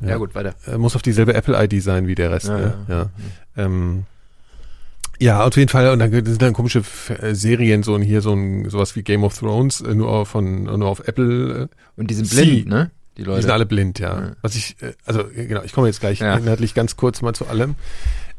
Ja, 0.00 0.08
Ja. 0.08 0.16
gut, 0.16 0.34
weiter. 0.34 0.54
Äh, 0.66 0.76
muss 0.76 0.96
auf 0.96 1.02
dieselbe 1.02 1.34
Apple-ID 1.34 1.82
sein 1.82 2.06
wie 2.08 2.14
der 2.14 2.30
Rest. 2.32 2.48
Ja, 2.48 2.58
ne? 2.58 2.74
ja. 2.88 2.94
ja. 2.96 3.10
Ähm, 3.64 4.04
ja, 5.22 5.44
auf 5.44 5.56
jeden 5.56 5.68
Fall. 5.68 5.90
Und 5.90 5.98
dann 6.00 6.10
sind 6.12 6.42
dann 6.42 6.52
komische 6.52 6.82
äh, 7.20 7.34
Serien, 7.34 7.82
so 7.82 7.94
ein 7.94 8.02
hier 8.02 8.20
so 8.20 8.32
ein 8.32 8.68
sowas 8.68 8.96
wie 8.96 9.02
Game 9.02 9.24
of 9.24 9.38
Thrones, 9.38 9.80
äh, 9.80 9.94
nur 9.94 10.08
auf, 10.08 10.28
von 10.28 10.64
nur 10.64 10.86
auf 10.86 11.06
Apple. 11.06 11.68
Äh, 11.70 12.00
Und 12.00 12.10
die 12.10 12.14
sind 12.14 12.26
Sie. 12.26 12.36
blind, 12.44 12.68
ne? 12.68 12.90
Die 13.16 13.22
die 13.22 13.28
Leute. 13.28 13.42
sind 13.42 13.50
alle 13.50 13.66
blind, 13.66 13.98
ja. 13.98 14.20
Ja. 14.20 14.32
Was 14.40 14.54
ich, 14.56 14.76
also 15.04 15.24
genau, 15.34 15.62
ich 15.64 15.72
komme 15.74 15.86
jetzt 15.86 16.00
gleich 16.00 16.20
Ja. 16.20 16.36
inhaltlich 16.38 16.72
ganz 16.74 16.96
kurz 16.96 17.20
mal 17.20 17.34
zu 17.34 17.46
allem. 17.46 17.74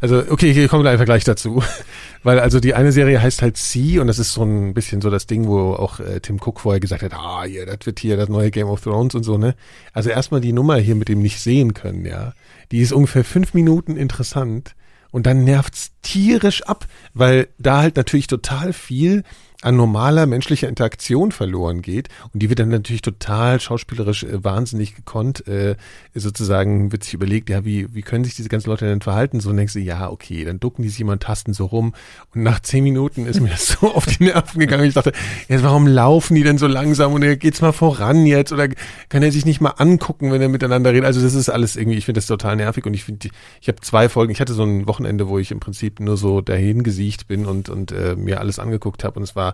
Also 0.02 0.24
okay, 0.30 0.50
ich 0.52 0.68
komme 0.68 0.90
einfach 0.90 1.06
gleich 1.06 1.24
dazu, 1.24 1.64
weil 2.24 2.40
also 2.40 2.60
die 2.60 2.74
eine 2.74 2.92
Serie 2.92 3.22
heißt 3.22 3.42
halt 3.42 3.56
C 3.56 4.00
und 4.00 4.08
das 4.08 4.20
ist 4.20 4.34
so 4.34 4.44
ein 4.44 4.74
bisschen 4.74 5.00
so 5.00 5.10
das 5.10 5.28
Ding, 5.28 5.48
wo 5.48 5.74
auch 5.76 6.00
äh, 6.00 6.20
Tim 6.20 6.38
Cook 6.44 6.60
vorher 6.60 6.80
gesagt 6.82 7.04
hat, 7.04 7.14
ah, 7.14 7.44
hier, 7.46 7.66
das 7.68 7.86
wird 7.86 8.00
hier 8.00 8.18
das 8.18 8.28
neue 8.30 8.52
Game 8.52 8.68
of 8.68 8.82
Thrones 8.82 9.16
und 9.16 9.24
so, 9.24 9.38
ne? 9.38 9.56
Also 9.94 10.10
erstmal 10.10 10.42
die 10.42 10.52
Nummer 10.54 10.76
hier 10.78 10.96
mit 10.96 11.08
dem 11.08 11.22
nicht 11.22 11.40
sehen 11.40 11.74
können, 11.74 12.06
ja. 12.06 12.34
Die 12.72 12.80
ist 12.80 12.92
ungefähr 12.92 13.24
fünf 13.24 13.54
Minuten 13.54 13.96
interessant 13.96 14.74
und 15.14 15.28
dann 15.28 15.44
nervt's 15.44 15.92
tierisch 16.02 16.64
ab, 16.64 16.88
weil 17.14 17.48
da 17.60 17.78
halt 17.78 17.96
natürlich 17.96 18.28
total 18.28 18.74
viel 18.74 19.24
an 19.64 19.76
normaler 19.76 20.26
menschlicher 20.26 20.68
Interaktion 20.68 21.32
verloren 21.32 21.82
geht. 21.82 22.10
Und 22.34 22.42
die 22.42 22.50
wird 22.50 22.60
dann 22.60 22.70
natürlich 22.70 23.02
total 23.02 23.60
schauspielerisch 23.60 24.24
äh, 24.24 24.44
wahnsinnig 24.44 24.96
gekonnt. 24.96 25.48
Äh, 25.48 25.76
sozusagen 26.14 26.92
wird 26.92 27.04
sich 27.04 27.14
überlegt, 27.14 27.50
ja, 27.50 27.66
wie, 27.66 27.94
wie 27.94 28.02
können 28.02 28.24
sich 28.24 28.36
diese 28.36 28.50
ganzen 28.50 28.70
Leute 28.70 28.86
denn 28.86 29.02
verhalten? 29.02 29.40
So 29.40 29.50
und 29.50 29.58
denkst 29.58 29.74
du, 29.74 29.80
ja, 29.80 30.10
okay, 30.10 30.44
dann 30.46 30.60
ducken 30.60 30.84
die 30.84 30.90
sich 30.90 31.04
und 31.04 31.24
tasten 31.24 31.54
so 31.54 31.66
rum. 31.66 31.94
Und 32.34 32.44
nach 32.44 32.60
zehn 32.62 32.84
Minuten 32.84 33.26
ist 33.26 33.40
mir 33.40 33.50
das 33.50 33.68
so 33.68 33.92
auf 33.96 34.06
die 34.06 34.24
Nerven 34.26 34.60
gegangen. 34.60 34.86
Ich 34.86 34.94
dachte, 34.94 35.14
jetzt 35.48 35.64
warum 35.64 35.88
laufen 35.88 36.36
die 36.36 36.44
denn 36.44 36.58
so 36.58 36.68
langsam? 36.68 37.14
Und 37.14 37.40
geht's 37.40 37.62
mal 37.62 37.72
voran 37.72 38.26
jetzt. 38.26 38.52
Oder 38.52 38.70
kann 39.10 39.24
er 39.24 39.32
sich 39.32 39.46
nicht 39.46 39.62
mal 39.62 39.72
angucken, 39.72 40.32
wenn 40.32 40.42
er 40.42 40.50
miteinander 40.50 40.92
redet? 40.92 41.06
Also 41.06 41.22
das 41.22 41.34
ist 41.34 41.50
alles 41.50 41.76
irgendwie, 41.76 41.98
ich 41.98 42.06
finde 42.06 42.20
das 42.20 42.28
total 42.28 42.56
nervig. 42.56 42.86
Und 42.86 42.94
ich 42.94 43.04
finde, 43.04 43.30
ich 43.62 43.68
habe 43.68 43.80
zwei 43.82 44.10
Folgen, 44.10 44.32
ich 44.32 44.42
hatte 44.42 44.54
so 44.54 44.64
ein 44.64 44.88
Wochenende, 44.88 45.28
wo 45.28 45.40
ich 45.40 45.52
im 45.52 45.60
Prinzip 45.60 46.00
nur 46.00 46.18
so 46.18 46.42
dahin 46.42 46.84
gesiegt 46.84 47.28
bin 47.28 47.46
und, 47.46 47.70
und 47.70 47.92
äh, 47.92 48.16
mir 48.16 48.40
alles 48.40 48.60
angeguckt 48.60 49.04
habe. 49.04 49.18
Und 49.18 49.24
es 49.24 49.36
war 49.36 49.53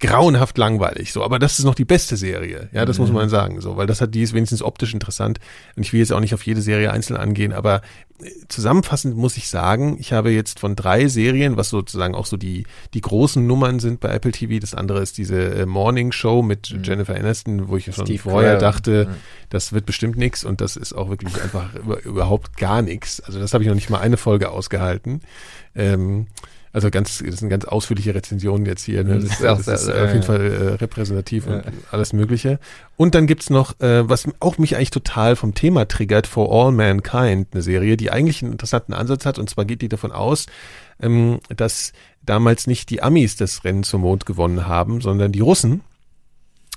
grauenhaft 0.00 0.56
langweilig, 0.58 1.12
so, 1.12 1.24
aber 1.24 1.40
das 1.40 1.58
ist 1.58 1.64
noch 1.64 1.74
die 1.74 1.84
beste 1.84 2.16
Serie, 2.16 2.68
ja, 2.72 2.84
das 2.84 3.00
muss 3.00 3.10
man 3.10 3.28
sagen, 3.28 3.60
so, 3.60 3.76
weil 3.76 3.88
das 3.88 4.00
hat, 4.00 4.14
die 4.14 4.22
ist 4.22 4.32
wenigstens 4.32 4.62
optisch 4.62 4.94
interessant 4.94 5.40
und 5.74 5.82
ich 5.82 5.92
will 5.92 5.98
jetzt 5.98 6.12
auch 6.12 6.20
nicht 6.20 6.34
auf 6.34 6.46
jede 6.46 6.62
Serie 6.62 6.92
einzeln 6.92 7.16
angehen, 7.16 7.52
aber 7.52 7.82
äh, 8.22 8.30
zusammenfassend 8.46 9.16
muss 9.16 9.36
ich 9.36 9.48
sagen, 9.48 9.96
ich 9.98 10.12
habe 10.12 10.30
jetzt 10.30 10.60
von 10.60 10.76
drei 10.76 11.08
Serien, 11.08 11.56
was 11.56 11.70
sozusagen 11.70 12.14
auch 12.14 12.26
so 12.26 12.36
die, 12.36 12.64
die 12.94 13.00
großen 13.00 13.44
Nummern 13.44 13.80
sind 13.80 13.98
bei 13.98 14.10
Apple 14.10 14.30
TV, 14.30 14.60
das 14.60 14.72
andere 14.72 15.00
ist 15.00 15.18
diese 15.18 15.36
äh, 15.62 15.66
Morning 15.66 16.12
Show 16.12 16.42
mit 16.42 16.68
Jennifer 16.84 17.16
Aniston, 17.16 17.66
wo 17.66 17.76
ich 17.76 17.86
schon 17.86 18.06
Steve 18.06 18.20
vorher 18.22 18.50
Carell. 18.56 18.60
dachte, 18.60 19.06
Ja. 19.10 19.16
das 19.50 19.72
wird 19.72 19.84
bestimmt 19.84 20.16
nix 20.16 20.44
und 20.44 20.60
das 20.60 20.76
ist 20.76 20.92
auch 20.92 21.10
wirklich 21.10 21.34
einfach 21.42 21.74
über, 21.82 22.00
überhaupt 22.04 22.56
gar 22.56 22.82
nichts. 22.82 23.18
Also 23.20 23.40
das 23.40 23.52
habe 23.52 23.64
ich 23.64 23.68
noch 23.68 23.74
nicht 23.74 23.90
mal 23.90 23.98
eine 23.98 24.16
Folge 24.16 24.50
ausgehalten. 24.50 25.22
Ähm, 25.74 26.28
also 26.72 26.90
ganz, 26.90 27.22
das 27.24 27.36
sind 27.40 27.48
ganz 27.48 27.64
ausführliche 27.64 28.14
Rezensionen 28.14 28.66
jetzt 28.66 28.84
hier. 28.84 29.04
Ne? 29.04 29.20
Das, 29.20 29.28
Das 29.28 29.40
ist 29.40 29.46
auch 29.46 29.56
das 29.56 29.64
sehr- 29.64 29.74
ist 29.74 29.88
äh, 29.88 30.04
auf 30.04 30.12
jeden 30.12 30.22
Fall 30.22 30.40
äh, 30.40 30.74
repräsentativ 30.74 31.46
und 31.46 31.54
Ja. 31.56 31.62
alles 31.90 32.12
Mögliche. 32.12 32.58
Und 32.96 33.14
dann 33.14 33.26
gibt's 33.26 33.50
noch, 33.50 33.78
äh, 33.80 34.08
was 34.08 34.28
auch 34.40 34.58
mich 34.58 34.76
eigentlich 34.76 34.90
total 34.90 35.36
vom 35.36 35.54
Thema 35.54 35.86
triggert, 35.88 36.26
For 36.26 36.50
All 36.52 36.72
Mankind, 36.72 37.48
eine 37.52 37.62
Serie, 37.62 37.96
die 37.96 38.10
eigentlich 38.10 38.42
einen 38.42 38.52
interessanten 38.52 38.92
Ansatz 38.92 39.24
hat. 39.26 39.38
Und 39.38 39.48
zwar 39.48 39.64
geht 39.64 39.82
die 39.82 39.88
davon 39.88 40.12
aus, 40.12 40.46
ähm, 41.00 41.40
dass 41.56 41.92
damals 42.22 42.66
nicht 42.66 42.90
die 42.90 43.02
Amis 43.02 43.36
das 43.36 43.64
Rennen 43.64 43.82
zum 43.84 44.02
Mond 44.02 44.26
gewonnen 44.26 44.66
haben, 44.66 45.00
sondern 45.00 45.32
die 45.32 45.40
Russen. 45.40 45.80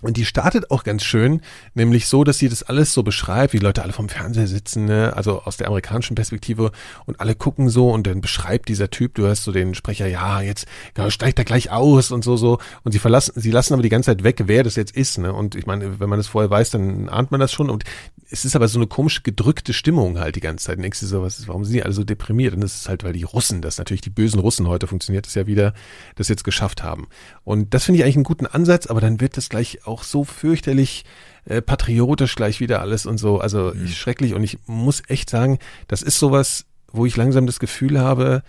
Und 0.02 0.18
die 0.18 0.26
startet 0.26 0.72
auch 0.72 0.84
ganz 0.84 1.04
schön, 1.04 1.42
nämlich 1.74 2.08
so, 2.08 2.24
dass 2.24 2.38
sie 2.38 2.50
das 2.50 2.64
alles 2.64 2.94
so 2.94 3.04
beschreibt, 3.04 3.54
wie 3.54 3.60
Leute 3.60 3.84
alle 3.84 3.94
vom 3.94 4.10
Fernseher 4.10 4.48
sitzen, 4.48 4.86
ne? 4.86 5.14
also 5.16 5.44
aus 5.44 5.58
der 5.58 5.68
amerikanischen 5.68 6.16
Perspektive 6.16 6.72
und 7.06 7.20
alle 7.20 7.36
gucken 7.36 7.70
so 7.70 7.92
und 7.92 8.08
dann 8.08 8.22
beschreibt 8.22 8.70
dieser 8.70 8.90
Typ, 8.90 9.16
du 9.16 9.24
hörst 9.24 9.44
so 9.44 9.52
den 9.52 9.76
Sprecher, 9.76 10.08
ja, 10.08 10.42
jetzt 10.42 10.66
steigt 11.10 11.40
er 11.40 11.46
gleich 11.46 11.72
aus 11.72 12.12
und 12.12 12.24
so, 12.24 12.38
so. 12.38 12.58
Und 12.84 12.92
sie 12.92 13.00
verlassen, 13.00 13.34
sie 13.36 13.52
lassen 13.52 13.74
aber 13.74 13.84
die 13.84 13.90
ganze 13.90 14.08
Zeit 14.12 14.24
weg, 14.24 14.42
wer 14.46 14.64
das 14.64 14.76
jetzt 14.76 14.96
ist, 14.96 15.18
ne? 15.18 15.34
Und 15.34 15.56
ich 15.56 15.66
meine, 15.66 16.00
wenn 16.00 16.10
man 16.10 16.20
das 16.20 16.28
vorher 16.28 16.50
weiß, 16.50 16.72
dann 16.72 17.10
ahnt 17.10 17.32
man 17.32 17.40
das 17.40 17.52
schon. 17.52 17.70
Und 17.70 17.84
es 18.32 18.46
ist 18.46 18.56
aber 18.56 18.70
so 18.70 18.80
eine 18.80 18.88
komische 18.88 19.22
gedrückte 19.22 19.74
Stimmung 19.74 20.18
halt 20.18 20.38
die 20.38 20.40
ganze 20.40 20.66
Zeit. 20.66 20.82
Denkst 20.82 21.02
du 21.02 21.06
so, 21.06 21.22
was 21.22 21.40
ist, 21.40 21.50
warum 21.50 21.66
sind 21.66 21.74
die 21.74 21.84
alle 21.84 21.94
so 21.94 22.06
deprimiert? 22.06 22.54
Und 22.54 22.62
das 22.62 22.76
ist 22.76 22.90
halt, 22.90 23.04
weil 23.04 23.12
die 23.12 23.24
Russen, 23.24 23.62
das 23.62 23.78
natürlich 23.78 24.00
die 24.00 24.10
bösen 24.10 24.40
Russen 24.40 24.68
heute 24.68 24.88
funktioniert 24.88 25.28
es 25.28 25.36
ja 25.36 25.48
wieder, 25.48 25.74
das 26.16 26.30
jetzt 26.30 26.46
geschafft 26.46 26.82
haben. 26.82 27.08
Und 27.44 27.74
das 27.74 27.84
finde 27.84 28.00
ich 28.00 28.06
eigentlich 28.06 28.16
einen 28.16 28.24
guten 28.24 28.48
Ansatz, 28.48 28.88
aber 28.88 29.02
dann 29.02 29.20
wird 29.20 29.36
das 29.36 29.50
gleich 29.50 29.86
auch 29.86 29.91
so 30.04 30.24
fürchterlich 30.24 31.06
äh, 31.46 31.62
patriotisch 31.62 32.36
gleich 32.36 32.60
wieder 32.60 32.82
alles 32.82 33.06
und 33.06 33.18
so. 33.18 33.40
Also 33.40 33.72
Mhm. 33.74 33.88
schrecklich. 33.88 34.34
Und 34.34 34.44
ich 34.44 34.58
muss 34.68 35.02
echt 35.08 35.30
sagen, 35.30 35.58
das 35.88 36.02
ist 36.04 36.20
sowas, 36.20 36.66
wo 36.92 37.06
ich 37.06 37.18
langsam 37.18 37.46
das 37.48 37.60
Gefühl 37.60 38.00
habe, 38.00 38.44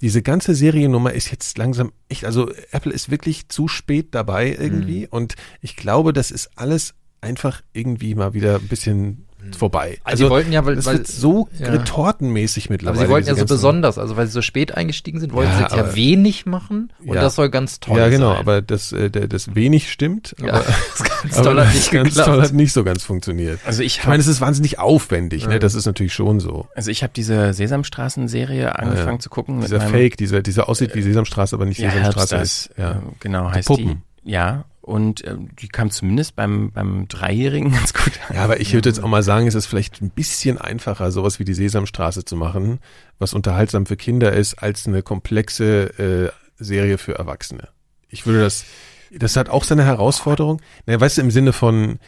diese 0.00 0.22
ganze 0.22 0.54
Seriennummer 0.54 1.12
ist 1.12 1.30
jetzt 1.32 1.58
langsam 1.58 1.90
echt, 2.08 2.24
also 2.24 2.50
Apple 2.70 2.92
ist 2.92 3.10
wirklich 3.10 3.48
zu 3.48 3.66
spät 3.66 4.14
dabei 4.14 4.50
irgendwie 4.58 5.00
Mhm. 5.00 5.08
und 5.10 5.34
ich 5.60 5.74
glaube, 5.74 6.12
das 6.12 6.30
ist 6.30 6.50
alles 6.56 6.94
einfach 7.20 7.62
irgendwie 7.72 8.14
mal 8.14 8.32
wieder 8.34 8.56
ein 8.56 8.68
bisschen 8.68 9.26
vorbei. 9.56 9.98
Also 10.04 10.24
sie 10.24 10.30
wollten 10.30 10.52
ja, 10.52 10.64
weil- 10.66 10.76
das 10.76 10.86
weil- 10.86 10.98
wird 10.98 11.06
so 11.06 11.48
ja. 11.58 11.68
retortenmäßig 11.70 12.66
Aber 12.66 12.72
mittlerweile. 12.74 12.98
sie 13.06 13.08
wollten 13.08 13.28
ja 13.28 13.34
so 13.36 13.46
besonders, 13.46 13.96
also 13.98 14.16
weil 14.16 14.26
sie 14.26 14.32
so 14.32 14.42
spät 14.42 14.76
eingestiegen 14.76 15.20
sind, 15.20 15.32
wollten 15.32 15.50
Ja, 15.52 15.56
sie 15.56 15.62
jetzt 15.64 15.76
ja 15.76 15.82
aber- 15.84 15.94
wenig 15.96 16.44
machen 16.46 16.92
und 17.04 17.14
Ja. 17.14 17.22
das 17.22 17.34
soll 17.36 17.48
ganz 17.48 17.80
toll 17.80 17.96
Ja, 17.96 18.04
sein. 18.04 18.12
genau, 18.12 18.32
aber 18.34 18.60
das, 18.62 18.92
äh, 18.92 19.10
das 19.10 19.54
wenig 19.54 19.90
stimmt, 19.90 20.34
ja, 20.42 20.52
aber, 20.54 20.64
das 20.98 21.04
ganz 21.22 21.34
aber 21.36 21.44
toll 21.44 21.60
hat 21.60 21.66
das 21.68 21.74
nicht 21.74 21.90
ganz 21.92 22.08
geklappt. 22.10 22.28
toll 22.28 22.42
hat 22.42 22.52
nicht 22.52 22.72
so 22.72 22.84
ganz 22.84 23.02
funktioniert. 23.04 23.60
Also 23.64 23.82
ich 23.82 23.98
Ich 23.98 24.06
meine, 24.06 24.20
es 24.20 24.26
ist 24.26 24.40
wahnsinnig 24.40 24.78
aufwendig, 24.78 25.42
Ja. 25.44 25.48
ne? 25.48 25.58
Das 25.58 25.74
ist 25.74 25.86
natürlich 25.86 26.12
schon 26.14 26.40
so. 26.40 26.66
also 26.74 26.90
ich 26.90 27.02
habe 27.02 27.12
diese 27.14 27.52
Sesamstraßen-Serie 27.52 28.78
angefangen 28.78 29.16
ja. 29.16 29.18
zu 29.20 29.30
gucken. 29.30 29.60
Dieser 29.60 29.80
Fake, 29.80 30.16
dieser, 30.16 30.42
dieser 30.42 30.68
aussieht 30.68 30.94
wie 30.94 31.02
Sesamstraße, 31.02 31.54
aber 31.56 31.64
nicht 31.64 31.78
ja, 31.80 31.90
Sesamstraße 31.90 32.36
ist. 32.36 32.70
Ja. 32.76 32.92
äh, 32.92 32.94
genau 33.20 33.50
heißt 33.50 33.66
Puppen. 33.68 34.02
die. 34.24 34.30
Ja, 34.32 34.64
und 34.88 35.22
äh, 35.24 35.36
die 35.60 35.68
kam 35.68 35.90
zumindest 35.90 36.34
beim, 36.34 36.72
beim 36.72 37.06
Dreijährigen 37.08 37.72
ganz 37.72 37.92
gut 37.92 38.12
an. 38.28 38.36
Ja, 38.36 38.44
aber 38.44 38.60
ich 38.60 38.72
würde 38.72 38.88
jetzt 38.88 39.02
auch 39.02 39.08
mal 39.08 39.22
sagen, 39.22 39.46
es 39.46 39.54
ist 39.54 39.66
vielleicht 39.66 40.00
ein 40.00 40.10
bisschen 40.10 40.58
einfacher, 40.58 41.12
sowas 41.12 41.38
wie 41.38 41.44
die 41.44 41.54
Sesamstraße 41.54 42.24
zu 42.24 42.36
machen, 42.36 42.80
was 43.18 43.34
unterhaltsam 43.34 43.86
für 43.86 43.96
Kinder 43.96 44.32
ist, 44.32 44.54
als 44.54 44.86
eine 44.86 45.02
komplexe 45.02 46.32
äh, 46.58 46.62
Serie 46.62 46.98
für 46.98 47.16
Erwachsene. 47.16 47.68
Ich 48.08 48.26
würde 48.26 48.40
das, 48.40 48.64
das 49.12 49.36
hat 49.36 49.48
auch 49.48 49.64
seine 49.64 49.84
Herausforderung. 49.84 50.60
Naja, 50.86 51.00
weißt 51.00 51.18
du, 51.18 51.22
im 51.22 51.30
Sinne 51.30 51.52
von, 51.52 51.98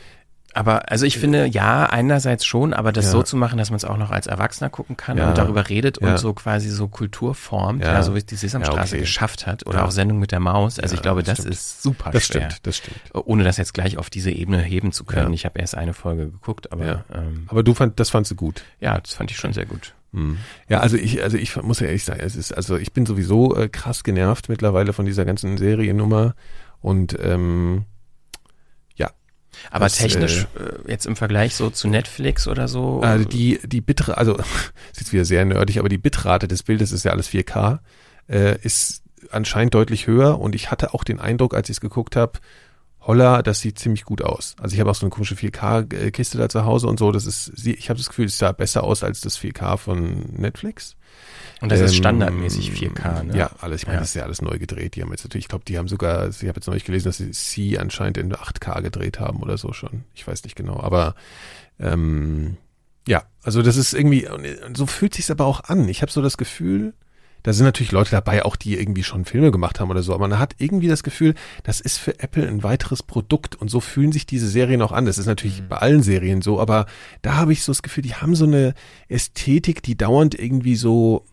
Aber 0.52 0.90
also 0.90 1.06
ich 1.06 1.16
finde, 1.18 1.46
ja, 1.46 1.86
einerseits 1.86 2.44
schon, 2.44 2.72
aber 2.74 2.90
das 2.92 3.04
Ja. 3.06 3.10
so 3.12 3.22
zu 3.22 3.36
machen, 3.36 3.56
dass 3.58 3.70
man 3.70 3.76
es 3.76 3.84
auch 3.84 3.96
noch 3.96 4.10
als 4.10 4.26
Erwachsener 4.26 4.68
gucken 4.68 4.96
kann 4.96 5.16
Ja. 5.16 5.28
und 5.28 5.38
darüber 5.38 5.68
redet 5.68 6.00
Ja. 6.00 6.10
und 6.10 6.18
so 6.18 6.32
quasi 6.34 6.68
so 6.70 6.88
Kultur 6.88 7.34
formt, 7.36 7.84
Ja. 7.84 8.02
so 8.02 8.14
wie 8.14 8.18
es 8.18 8.26
die 8.26 8.34
Sesamstraße 8.36 8.96
okay. 8.96 9.00
geschafft 9.02 9.46
hat 9.46 9.66
oder 9.66 9.84
auch 9.84 9.90
Sendung 9.92 10.18
mit 10.18 10.32
der 10.32 10.40
Maus. 10.40 10.78
Also 10.80 10.94
ich 10.96 11.02
glaube, 11.02 11.22
das 11.22 11.38
das, 11.38 11.46
ist 11.46 11.82
super 11.82 12.10
Das 12.10 12.24
schwer. 12.26 12.42
stimmt, 12.50 12.66
das 12.66 12.76
stimmt. 12.78 12.96
Ohne 13.14 13.44
das 13.44 13.58
jetzt 13.58 13.74
gleich 13.74 13.96
auf 13.98 14.10
diese 14.10 14.30
Ebene 14.32 14.60
heben 14.60 14.90
zu 14.92 15.04
können. 15.04 15.32
Ich 15.32 15.44
habe 15.44 15.58
erst 15.60 15.76
eine 15.76 15.94
Folge 15.94 16.26
geguckt, 16.26 16.72
aber 16.72 17.04
ähm, 17.14 17.44
Aber 17.48 17.62
du 17.62 17.72
fand, 17.74 18.00
das 18.00 18.10
fandst 18.10 18.30
du 18.32 18.34
gut. 18.34 18.62
ja 18.80 18.98
das 19.00 19.14
fand 19.14 19.30
ich 19.30 19.36
schon 19.36 19.52
sehr 19.52 19.66
gut. 19.66 19.94
Ja, 20.68 20.80
also 20.80 20.96
ich, 20.96 21.22
also 21.22 21.36
ich 21.36 21.54
muss 21.62 21.78
ja 21.78 21.86
ehrlich 21.86 22.02
sagen, 22.04 22.18
es 22.20 22.34
ist, 22.34 22.50
also 22.52 22.76
ich 22.76 22.92
bin 22.92 23.06
sowieso 23.06 23.54
äh, 23.56 23.68
krass 23.68 24.02
genervt 24.02 24.48
mittlerweile 24.48 24.92
von 24.92 25.04
dieser 25.06 25.24
ganzen 25.24 25.56
Seriennummer 25.56 26.34
und 26.80 27.16
ähm, 27.22 27.84
Aber 29.70 29.86
Das, 29.86 29.96
technisch 29.96 30.46
äh, 30.56 30.90
jetzt 30.90 31.06
im 31.06 31.16
Vergleich 31.16 31.54
so 31.54 31.70
zu 31.70 31.88
Netflix 31.88 32.48
oder 32.48 32.68
so. 32.68 33.00
Also 33.00 33.24
die, 33.24 33.60
die 33.64 33.80
Bitrate, 33.80 34.18
also 34.18 34.36
ist 34.92 35.00
jetzt 35.00 35.12
wieder 35.12 35.24
sehr 35.24 35.44
nerdig, 35.44 35.78
aber 35.78 35.88
die 35.88 35.98
Bitrate 35.98 36.48
des 36.48 36.62
Bildes 36.62 36.92
ist 36.92 37.04
ja 37.04 37.12
alles 37.12 37.28
4K, 37.28 37.80
äh, 38.28 38.58
ist 38.62 39.02
anscheinend 39.30 39.74
deutlich 39.74 40.06
höher 40.06 40.38
und 40.38 40.54
ich 40.54 40.70
hatte 40.70 40.94
auch 40.94 41.04
den 41.04 41.20
Eindruck, 41.20 41.54
als 41.54 41.68
ich 41.68 41.76
es 41.76 41.80
geguckt 41.80 42.16
habe, 42.16 42.38
holla, 43.00 43.42
das 43.42 43.60
sieht 43.60 43.78
ziemlich 43.78 44.04
gut 44.04 44.22
aus. 44.22 44.56
Also 44.60 44.74
ich 44.74 44.80
habe 44.80 44.90
auch 44.90 44.94
so 44.94 45.06
eine 45.06 45.10
komische 45.10 45.34
4K-Kiste 45.34 46.38
da 46.38 46.48
zu 46.48 46.64
Hause 46.64 46.86
und 46.86 46.98
so, 46.98 47.12
das 47.12 47.26
ist, 47.26 47.66
ich 47.66 47.88
habe 47.88 47.98
das 47.98 48.08
Gefühl, 48.08 48.26
es 48.26 48.38
sah 48.38 48.52
besser 48.52 48.84
aus 48.84 49.02
als 49.02 49.20
das 49.20 49.38
4K 49.38 49.76
von 49.76 50.34
Netflix. 50.36 50.96
Und 51.60 51.70
das 51.70 51.80
ist 51.80 51.92
Ähm, 51.92 51.98
standardmäßig 51.98 52.70
4K, 52.70 53.24
ne? 53.24 53.36
Ja, 53.36 53.50
alles, 53.60 53.82
ich 53.82 53.86
meine, 53.86 53.96
Ja. 53.96 54.00
das 54.00 54.10
ist 54.10 54.14
ja 54.14 54.22
alles 54.22 54.40
neu 54.40 54.58
gedreht. 54.58 54.96
Die 54.96 55.02
haben 55.02 55.10
jetzt 55.10 55.24
natürlich, 55.24 55.44
ich 55.44 55.48
glaube, 55.48 55.64
die 55.66 55.76
haben 55.76 55.88
sogar, 55.88 56.28
ich 56.28 56.38
habe 56.42 56.56
jetzt 56.56 56.66
neulich 56.66 56.84
gelesen, 56.84 57.08
dass 57.08 57.18
sie 57.18 57.30
C 57.32 57.76
anscheinend 57.78 58.16
in 58.16 58.32
8K 58.34 58.80
gedreht 58.80 59.20
haben 59.20 59.40
oder 59.42 59.58
so 59.58 59.72
schon. 59.72 60.04
Ich 60.14 60.26
weiß 60.26 60.42
nicht 60.44 60.56
genau, 60.56 60.80
aber 60.80 61.14
ähm, 61.78 62.56
ja, 63.06 63.24
also 63.42 63.62
das 63.62 63.76
ist 63.76 63.92
irgendwie, 63.92 64.26
so 64.74 64.86
fühlt 64.86 65.14
sich's 65.14 65.30
aber 65.30 65.44
auch 65.46 65.64
an. 65.64 65.88
Ich 65.88 66.02
habe 66.02 66.10
so 66.12 66.22
das 66.22 66.36
Gefühl, 66.36 66.94
da 67.42 67.52
sind 67.52 67.64
natürlich 67.64 67.92
Leute 67.92 68.10
dabei, 68.10 68.44
auch 68.44 68.56
die 68.56 68.78
irgendwie 68.78 69.02
schon 69.02 69.24
Filme 69.24 69.50
gemacht 69.50 69.80
haben 69.80 69.90
oder 69.90 70.02
so, 70.02 70.14
aber 70.14 70.28
man 70.28 70.38
hat 70.38 70.56
irgendwie 70.58 70.88
das 70.88 71.02
Gefühl, 71.02 71.34
das 71.62 71.80
ist 71.80 71.98
für 71.98 72.18
Apple 72.20 72.46
ein 72.46 72.62
weiteres 72.62 73.02
Produkt 73.02 73.56
und 73.56 73.68
so 73.68 73.80
fühlen 73.80 74.12
sich 74.12 74.26
diese 74.26 74.48
Serien 74.48 74.82
auch 74.82 74.92
an. 74.92 75.06
Das 75.06 75.18
ist 75.18 75.26
natürlich 75.26 75.62
bei 75.68 75.76
allen 75.76 76.02
Serien 76.02 76.42
so, 76.42 76.60
aber 76.60 76.86
da 77.22 77.34
habe 77.34 77.52
ich 77.52 77.62
so 77.62 77.72
das 77.72 77.82
Gefühl, 77.82 78.02
die 78.02 78.14
haben 78.14 78.34
so 78.34 78.44
eine 78.44 78.74
Ästhetik, 79.08 79.82
die 79.82 79.96
dauernd 79.96 80.38
irgendwie 80.38 80.76
so 80.76 81.24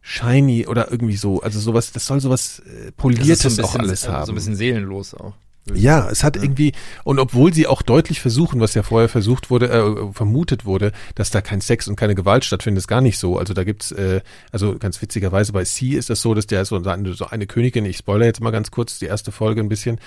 shiny 0.00 0.66
oder 0.66 0.90
irgendwie 0.90 1.16
so, 1.16 1.40
also 1.42 1.60
sowas, 1.60 1.92
das 1.92 2.06
soll 2.06 2.20
sowas 2.20 2.62
poliertes 2.96 3.60
auch 3.60 3.76
alles 3.76 4.08
haben. 4.08 4.26
So 4.26 4.32
ein 4.32 4.34
bisschen 4.34 4.56
seelenlos 4.56 5.14
auch. 5.14 5.34
Ja, 5.72 6.10
es 6.10 6.24
hat 6.24 6.36
irgendwie, 6.36 6.72
und 7.04 7.20
obwohl 7.20 7.54
sie 7.54 7.68
auch 7.68 7.82
deutlich 7.82 8.20
versuchen, 8.20 8.60
was 8.60 8.74
ja 8.74 8.82
vorher 8.82 9.08
versucht 9.08 9.48
wurde, 9.48 9.70
äh, 9.70 10.12
vermutet 10.12 10.64
wurde, 10.64 10.90
dass 11.14 11.30
da 11.30 11.40
kein 11.40 11.60
Sex 11.60 11.86
und 11.86 11.94
keine 11.94 12.16
Gewalt 12.16 12.44
stattfindet, 12.44 12.80
ist 12.80 12.88
gar 12.88 13.00
nicht 13.00 13.16
so. 13.16 13.38
Also 13.38 13.54
da 13.54 13.62
gibt's, 13.62 13.92
äh, 13.92 14.22
also 14.50 14.76
ganz 14.76 15.00
witzigerweise 15.00 15.52
bei 15.52 15.62
C 15.64 15.90
ist 15.90 16.10
das 16.10 16.20
so, 16.20 16.34
dass 16.34 16.48
der 16.48 16.64
so 16.64 16.82
eine, 16.82 17.14
so 17.14 17.26
eine 17.26 17.46
Königin, 17.46 17.84
ich 17.84 17.98
spoilere 17.98 18.26
jetzt 18.26 18.40
mal 18.40 18.50
ganz 18.50 18.72
kurz 18.72 18.98
die 18.98 19.06
erste 19.06 19.30
Folge 19.30 19.60
ein 19.60 19.68
bisschen, 19.68 20.00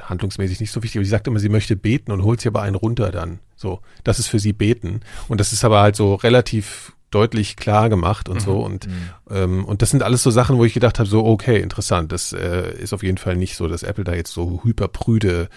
handlungsmäßig 0.00 0.60
nicht 0.60 0.72
so 0.72 0.82
wichtig, 0.82 0.98
aber 0.98 1.04
sie 1.04 1.10
sagt 1.10 1.26
immer, 1.26 1.40
sie 1.40 1.50
möchte 1.50 1.76
beten 1.76 2.10
und 2.10 2.22
holt 2.22 2.40
sie 2.40 2.48
aber 2.48 2.62
einen 2.62 2.76
runter 2.76 3.10
dann. 3.10 3.40
So, 3.56 3.80
das 4.04 4.18
ist 4.18 4.28
für 4.28 4.38
sie 4.38 4.52
beten. 4.52 5.00
Und 5.28 5.40
das 5.40 5.52
ist 5.52 5.64
aber 5.64 5.80
halt 5.80 5.96
so 5.96 6.14
relativ 6.14 6.92
deutlich 7.10 7.56
klar 7.56 7.88
gemacht 7.88 8.28
und 8.28 8.42
so 8.42 8.58
und 8.58 8.88
ähm, 9.30 9.64
und 9.64 9.80
das 9.80 9.90
sind 9.90 10.02
alles 10.02 10.22
so 10.22 10.30
Sachen, 10.30 10.58
wo 10.58 10.64
ich 10.64 10.74
gedacht 10.74 10.98
habe, 10.98 11.08
so 11.08 11.24
okay, 11.24 11.60
interessant, 11.60 12.10
das 12.12 12.32
äh, 12.32 12.76
ist 12.78 12.92
auf 12.92 13.02
jeden 13.02 13.16
Fall 13.16 13.36
nicht 13.36 13.56
so, 13.56 13.68
dass 13.68 13.84
Apple 13.84 14.04
da 14.04 14.12
jetzt 14.12 14.32
so 14.32 14.60
hyperprüde 14.64 15.48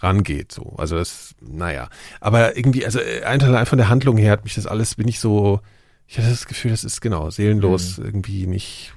rangeht, 0.00 0.52
so. 0.52 0.74
Also 0.76 0.96
das, 0.96 1.34
naja, 1.40 1.88
aber 2.20 2.56
irgendwie, 2.56 2.84
also 2.84 3.00
äh, 3.00 3.22
einfach 3.22 3.48
allein 3.48 3.66
von 3.66 3.78
der 3.78 3.88
Handlung 3.88 4.16
her 4.16 4.32
hat 4.32 4.44
mich 4.44 4.54
das 4.54 4.66
alles, 4.66 4.94
bin 4.94 5.08
ich 5.08 5.18
so, 5.18 5.60
ich 6.06 6.18
hatte 6.18 6.28
das 6.28 6.46
Gefühl, 6.46 6.70
das 6.70 6.84
ist 6.84 7.00
genau 7.00 7.30
seelenlos, 7.30 7.98
irgendwie 7.98 8.46
nicht 8.46 8.92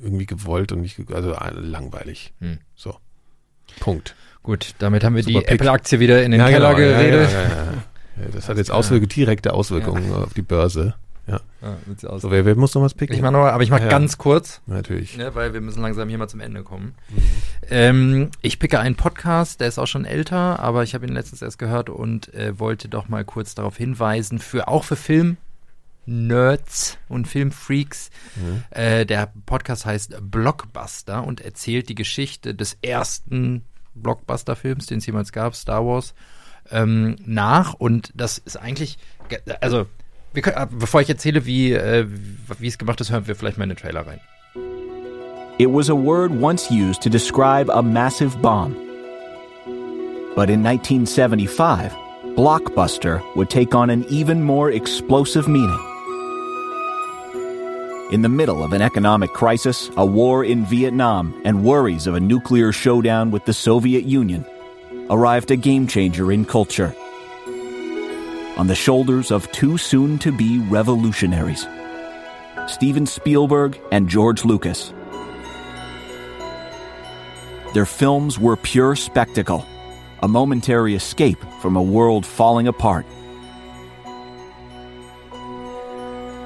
irgendwie 0.00 0.26
gewollt 0.26 0.72
und 0.72 0.80
nicht, 0.80 1.00
also 1.12 1.32
äh, 1.32 1.50
langweilig. 1.50 2.32
Hm. 2.40 2.58
So. 2.74 2.96
Punkt. 3.80 4.14
Gut, 4.46 4.74
damit 4.78 5.02
haben 5.04 5.16
wir 5.16 5.24
Super 5.24 5.40
die. 5.40 5.46
Apple-Aktie 5.48 5.98
wieder 6.00 6.22
in 6.22 6.30
den 6.30 6.40
Ja, 6.40 6.46
Keller 6.48 6.74
genau, 6.74 6.92
geredet. 6.94 7.30
Ja, 7.32 7.42
ja. 7.42 8.28
Das 8.32 8.48
hat 8.48 8.56
jetzt 8.56 8.70
Auswirkungen, 8.70 9.08
direkte 9.10 9.52
Auswirkungen 9.52 10.10
auf 10.14 10.32
die 10.34 10.42
Börse. 10.42 10.94
Ja. 11.26 11.40
Ja. 11.60 12.18
So, 12.20 12.30
wer, 12.30 12.44
wer 12.44 12.54
muss 12.54 12.72
noch 12.76 12.82
was 12.82 12.94
picken? 12.94 13.16
ich 13.16 13.20
mach 13.22 13.32
noch, 13.32 13.44
aber 13.46 13.64
ich 13.64 13.70
mach 13.70 13.80
Ja. 13.80 13.88
ganz 13.88 14.16
kurz, 14.18 14.60
Natürlich. 14.66 15.16
ne, 15.16 15.34
weil 15.34 15.52
wir 15.52 15.60
müssen 15.60 15.82
langsam 15.82 16.08
hier 16.08 16.16
mal 16.16 16.28
zum 16.28 16.38
Ende 16.38 16.62
kommen. 16.62 16.94
Ähm, 17.68 18.30
ich 18.40 18.60
picke 18.60 18.78
einen 18.78 18.94
Podcast, 18.94 19.60
der 19.60 19.66
ist 19.66 19.80
auch 19.80 19.88
schon 19.88 20.04
älter, 20.04 20.60
aber 20.60 20.84
ich 20.84 20.94
habe 20.94 21.04
ihn 21.04 21.12
letztens 21.12 21.42
erst 21.42 21.58
gehört 21.58 21.90
und 21.90 22.32
äh, 22.32 22.56
wollte 22.60 22.88
doch 22.88 23.08
mal 23.08 23.24
kurz 23.24 23.56
darauf 23.56 23.76
hinweisen, 23.76 24.38
für 24.38 24.68
auch 24.68 24.84
für 24.84 24.94
Film 24.96 25.36
Nerds 26.06 26.98
und 27.08 27.26
Filmfreaks. 27.26 28.10
Äh, 28.70 29.04
der 29.04 29.32
Podcast 29.44 29.84
heißt 29.84 30.16
Blockbuster 30.30 31.24
und 31.26 31.40
erzählt 31.40 31.88
die 31.88 31.96
Geschichte 31.96 32.54
des 32.54 32.78
ersten 32.80 33.62
Blockbuster-Films, 34.02 34.86
den 34.86 34.98
es 34.98 35.06
jemals 35.06 35.32
gab, 35.32 35.54
Star 35.54 35.84
Wars, 35.86 36.14
ähm, 36.70 37.16
nach. 37.24 37.74
Und 37.74 38.12
das 38.14 38.38
ist 38.38 38.56
eigentlich, 38.56 38.98
ge- 39.28 39.40
also, 39.60 39.86
können, 40.42 40.56
äh, 40.56 40.66
bevor 40.70 41.00
ich 41.00 41.08
erzähle, 41.08 41.46
wie, 41.46 41.72
äh, 41.72 42.06
es 42.68 42.78
gemacht 42.78 43.00
ist, 43.00 43.10
hören 43.10 43.26
wir 43.26 43.36
vielleicht 43.36 43.58
mal 43.58 43.64
in 43.64 43.70
den 43.70 43.78
Trailer 43.78 44.06
rein. 44.06 44.20
It 45.58 45.68
was 45.68 45.88
a 45.88 45.94
word 45.94 46.30
once 46.32 46.70
used 46.70 47.02
to 47.02 47.08
describe 47.08 47.72
a 47.72 47.80
massive 47.80 48.36
bomb. 48.42 48.76
But 50.34 50.50
in 50.50 50.62
1975, 50.62 51.90
blockbuster 52.36 53.22
would 53.34 53.48
take 53.48 53.74
on 53.74 53.88
an 53.88 54.04
even 54.10 54.42
more 54.42 54.70
explosive 54.70 55.48
meaning. 55.48 55.78
In 58.12 58.22
the 58.22 58.28
middle 58.28 58.62
of 58.62 58.72
an 58.72 58.82
economic 58.82 59.32
crisis, 59.32 59.90
a 59.96 60.06
war 60.06 60.44
in 60.44 60.64
Vietnam, 60.64 61.34
and 61.44 61.64
worries 61.64 62.06
of 62.06 62.14
a 62.14 62.20
nuclear 62.20 62.70
showdown 62.70 63.32
with 63.32 63.44
the 63.46 63.52
Soviet 63.52 64.04
Union, 64.04 64.46
arrived 65.10 65.50
a 65.50 65.56
game 65.56 65.88
changer 65.88 66.30
in 66.30 66.44
culture. 66.44 66.94
On 68.56 68.68
the 68.68 68.76
shoulders 68.76 69.32
of 69.32 69.50
two 69.50 69.76
soon 69.76 70.18
to 70.20 70.30
be 70.30 70.60
revolutionaries 70.70 71.66
Steven 72.68 73.06
Spielberg 73.06 73.80
and 73.90 74.08
George 74.08 74.44
Lucas. 74.44 74.94
Their 77.74 77.86
films 77.86 78.38
were 78.38 78.56
pure 78.56 78.94
spectacle, 78.94 79.66
a 80.22 80.28
momentary 80.28 80.94
escape 80.94 81.44
from 81.60 81.74
a 81.74 81.82
world 81.82 82.24
falling 82.24 82.68
apart. 82.68 83.04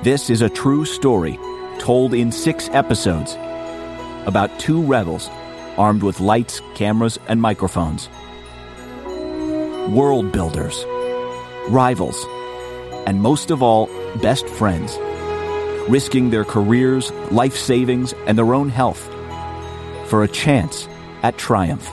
This 0.03 0.31
is 0.31 0.41
a 0.41 0.49
true 0.49 0.87
story 0.87 1.39
told 1.79 2.15
in 2.15 2.33
six 2.33 2.71
episodes 2.71 3.35
about 4.25 4.59
two 4.59 4.83
rebels 4.83 5.29
armed 5.77 6.03
with 6.03 6.21
lights, 6.21 6.63
cameras, 6.75 7.19
and 7.29 7.43
microphones. 7.43 8.09
World 9.91 10.33
builders, 10.33 10.87
rivals, 11.69 12.17
and 13.07 13.21
most 13.21 13.51
of 13.51 13.63
all, 13.63 13.91
best 14.23 14.49
friends, 14.49 14.97
risking 15.87 16.31
their 16.31 16.45
careers, 16.47 17.13
life 17.31 17.55
savings, 17.55 18.15
and 18.27 18.39
their 18.39 18.55
own 18.55 18.71
health 18.71 19.07
for 20.07 20.23
a 20.23 20.29
chance 20.29 20.89
at 21.23 21.37
triumph. 21.37 21.87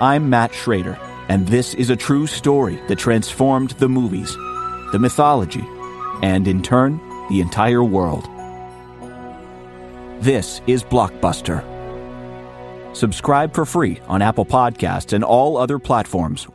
I'm 0.00 0.30
Matt 0.30 0.54
Schrader, 0.54 0.98
and 1.30 1.46
this 1.46 1.74
is 1.74 1.90
a 1.90 1.96
true 1.96 2.26
story 2.26 2.82
that 2.88 2.98
transformed 2.98 3.70
the 3.78 3.88
movies, 3.88 4.34
the 4.90 4.98
mythology, 4.98 5.64
and 6.22 6.48
in 6.48 6.60
turn, 6.60 7.00
the 7.28 7.40
entire 7.40 7.84
world. 7.84 8.28
This 10.20 10.60
is 10.66 10.82
Blockbuster. 10.82 11.64
Subscribe 12.96 13.54
for 13.54 13.64
free 13.64 14.00
on 14.08 14.22
Apple 14.22 14.44
Podcasts 14.44 15.12
and 15.12 15.22
all 15.22 15.56
other 15.56 15.78
platforms 15.78 16.48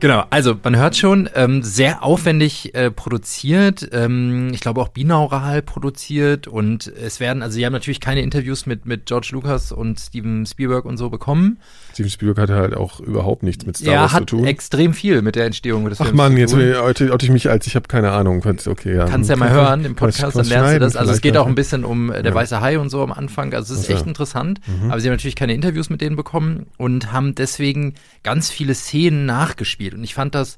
Genau, 0.00 0.24
also 0.30 0.54
man 0.62 0.76
hört 0.76 0.96
schon, 0.96 1.28
ähm, 1.34 1.62
sehr 1.62 2.02
aufwendig 2.02 2.74
äh, 2.74 2.90
produziert, 2.90 3.88
ähm, 3.92 4.50
ich 4.52 4.60
glaube 4.60 4.80
auch 4.80 4.88
binaural 4.88 5.62
produziert 5.62 6.46
und 6.48 6.86
es 6.88 7.20
werden, 7.20 7.42
also 7.42 7.54
sie 7.54 7.66
haben 7.66 7.72
natürlich 7.72 8.00
keine 8.00 8.22
Interviews 8.22 8.66
mit, 8.66 8.86
mit 8.86 9.06
George 9.06 9.28
Lucas 9.32 9.72
und 9.72 10.00
Steven 10.00 10.46
Spielberg 10.46 10.84
und 10.86 10.96
so 10.96 11.10
bekommen. 11.10 11.58
Steven 11.92 12.10
Spielberg 12.10 12.38
hatte 12.38 12.54
halt 12.54 12.74
auch 12.74 13.00
überhaupt 13.00 13.42
nichts 13.42 13.66
mit 13.66 13.76
Star 13.76 13.94
er 13.94 14.00
Wars 14.00 14.10
zu 14.12 14.16
hat 14.16 14.26
tun. 14.28 14.46
extrem 14.46 14.94
viel 14.94 15.22
mit 15.22 15.36
der 15.36 15.44
Entstehung 15.44 15.84
des 15.88 16.00
Ach 16.00 16.06
Films 16.06 16.16
man, 16.16 16.32
zu 16.32 16.38
jetzt 16.38 16.54
oute 16.80 17.12
oute 17.12 17.26
ich 17.26 17.32
mich 17.32 17.50
als, 17.50 17.66
ich 17.66 17.76
habe 17.76 17.88
keine 17.88 18.12
Ahnung. 18.12 18.42
Okay, 18.44 18.96
ja. 18.96 19.04
Kannst 19.06 19.28
ja 19.28 19.36
mal 19.36 19.50
hören 19.50 19.84
im 19.84 19.96
Podcast, 19.96 20.36
dann 20.36 20.46
lernst 20.46 20.74
du 20.74 20.78
das. 20.78 20.96
Also 20.96 21.12
es 21.12 21.20
geht 21.20 21.36
auch 21.36 21.46
ein 21.46 21.54
bisschen 21.54 21.84
um 21.84 22.10
äh, 22.10 22.22
der 22.22 22.32
Ja. 22.32 22.34
weiße 22.34 22.60
Hai 22.60 22.78
und 22.78 22.88
so 22.88 23.02
am 23.02 23.12
Anfang. 23.12 23.52
Also 23.52 23.74
es 23.74 23.80
ist 23.80 23.86
Ach 23.86 23.94
echt 23.94 24.02
ja. 24.02 24.08
interessant. 24.08 24.60
Mhm. 24.66 24.90
Aber 24.90 25.00
sie 25.00 25.08
haben 25.08 25.14
natürlich 25.14 25.36
keine 25.36 25.52
Interviews 25.52 25.90
mit 25.90 26.00
denen 26.00 26.16
bekommen 26.16 26.66
und 26.78 27.12
haben 27.12 27.34
deswegen 27.34 27.94
ganz 28.22 28.50
viele 28.50 28.74
Szenen 28.74 29.26
nachgespielt. 29.26 29.89
Und 29.94 30.04
ich 30.04 30.14
fand 30.14 30.34
das 30.34 30.56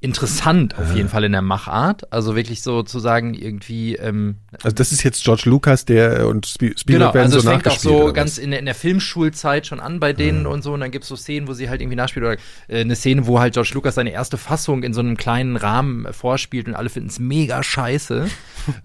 interessant 0.00 0.78
auf 0.78 0.94
jeden 0.94 1.08
Fall 1.08 1.24
in 1.24 1.32
der 1.32 1.42
Machart. 1.42 2.12
Also 2.12 2.36
wirklich 2.36 2.62
sozusagen 2.62 3.34
irgendwie 3.34 3.96
ähm, 3.96 4.36
Also 4.62 4.74
das 4.74 4.92
ist 4.92 5.02
jetzt 5.02 5.24
George 5.24 5.42
Lucas, 5.46 5.84
der 5.84 6.28
und 6.28 6.46
Spie- 6.46 6.74
Spielberg 6.78 7.12
Genau, 7.12 7.14
werden 7.14 7.24
also 7.32 7.40
so 7.40 7.48
es 7.48 7.52
fängt 7.52 7.66
auch 7.66 7.72
nachgespielt. 7.72 7.98
so 8.06 8.12
ganz 8.12 8.38
in 8.38 8.50
der, 8.50 8.60
in 8.60 8.66
der 8.66 8.74
Filmschulzeit 8.76 9.66
schon 9.66 9.80
an 9.80 9.98
bei 9.98 10.12
denen 10.12 10.46
und 10.46 10.62
so. 10.62 10.72
Und 10.72 10.80
dann 10.80 10.90
gibt's 10.92 11.08
so 11.08 11.16
Szenen, 11.16 11.48
wo 11.48 11.52
sie 11.52 11.68
halt 11.68 11.80
irgendwie 11.80 11.96
nachspielt 11.96 12.24
oder 12.24 12.36
äh, 12.68 12.80
eine 12.82 12.94
Szene, 12.94 13.26
wo 13.26 13.40
halt 13.40 13.54
George 13.54 13.72
Lucas 13.74 13.96
seine 13.96 14.10
erste 14.12 14.36
Fassung 14.38 14.82
in 14.84 14.94
so 14.94 15.00
einem 15.00 15.16
kleinen 15.16 15.56
Rahmen 15.56 16.06
äh, 16.06 16.12
vorspielt 16.12 16.68
und 16.68 16.74
alle 16.74 16.90
finden 16.90 17.08
es 17.08 17.18
mega 17.18 17.62
scheiße. 17.62 18.26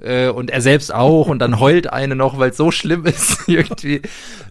Äh, 0.01 0.29
und 0.29 0.49
er 0.49 0.61
selbst 0.61 0.93
auch. 0.93 1.27
Und 1.27 1.39
dann 1.39 1.59
heult 1.59 1.91
eine 1.91 2.15
noch, 2.15 2.39
weil 2.39 2.51
es 2.51 2.57
so 2.57 2.71
schlimm 2.71 3.05
ist 3.05 3.39
irgendwie. 3.47 4.01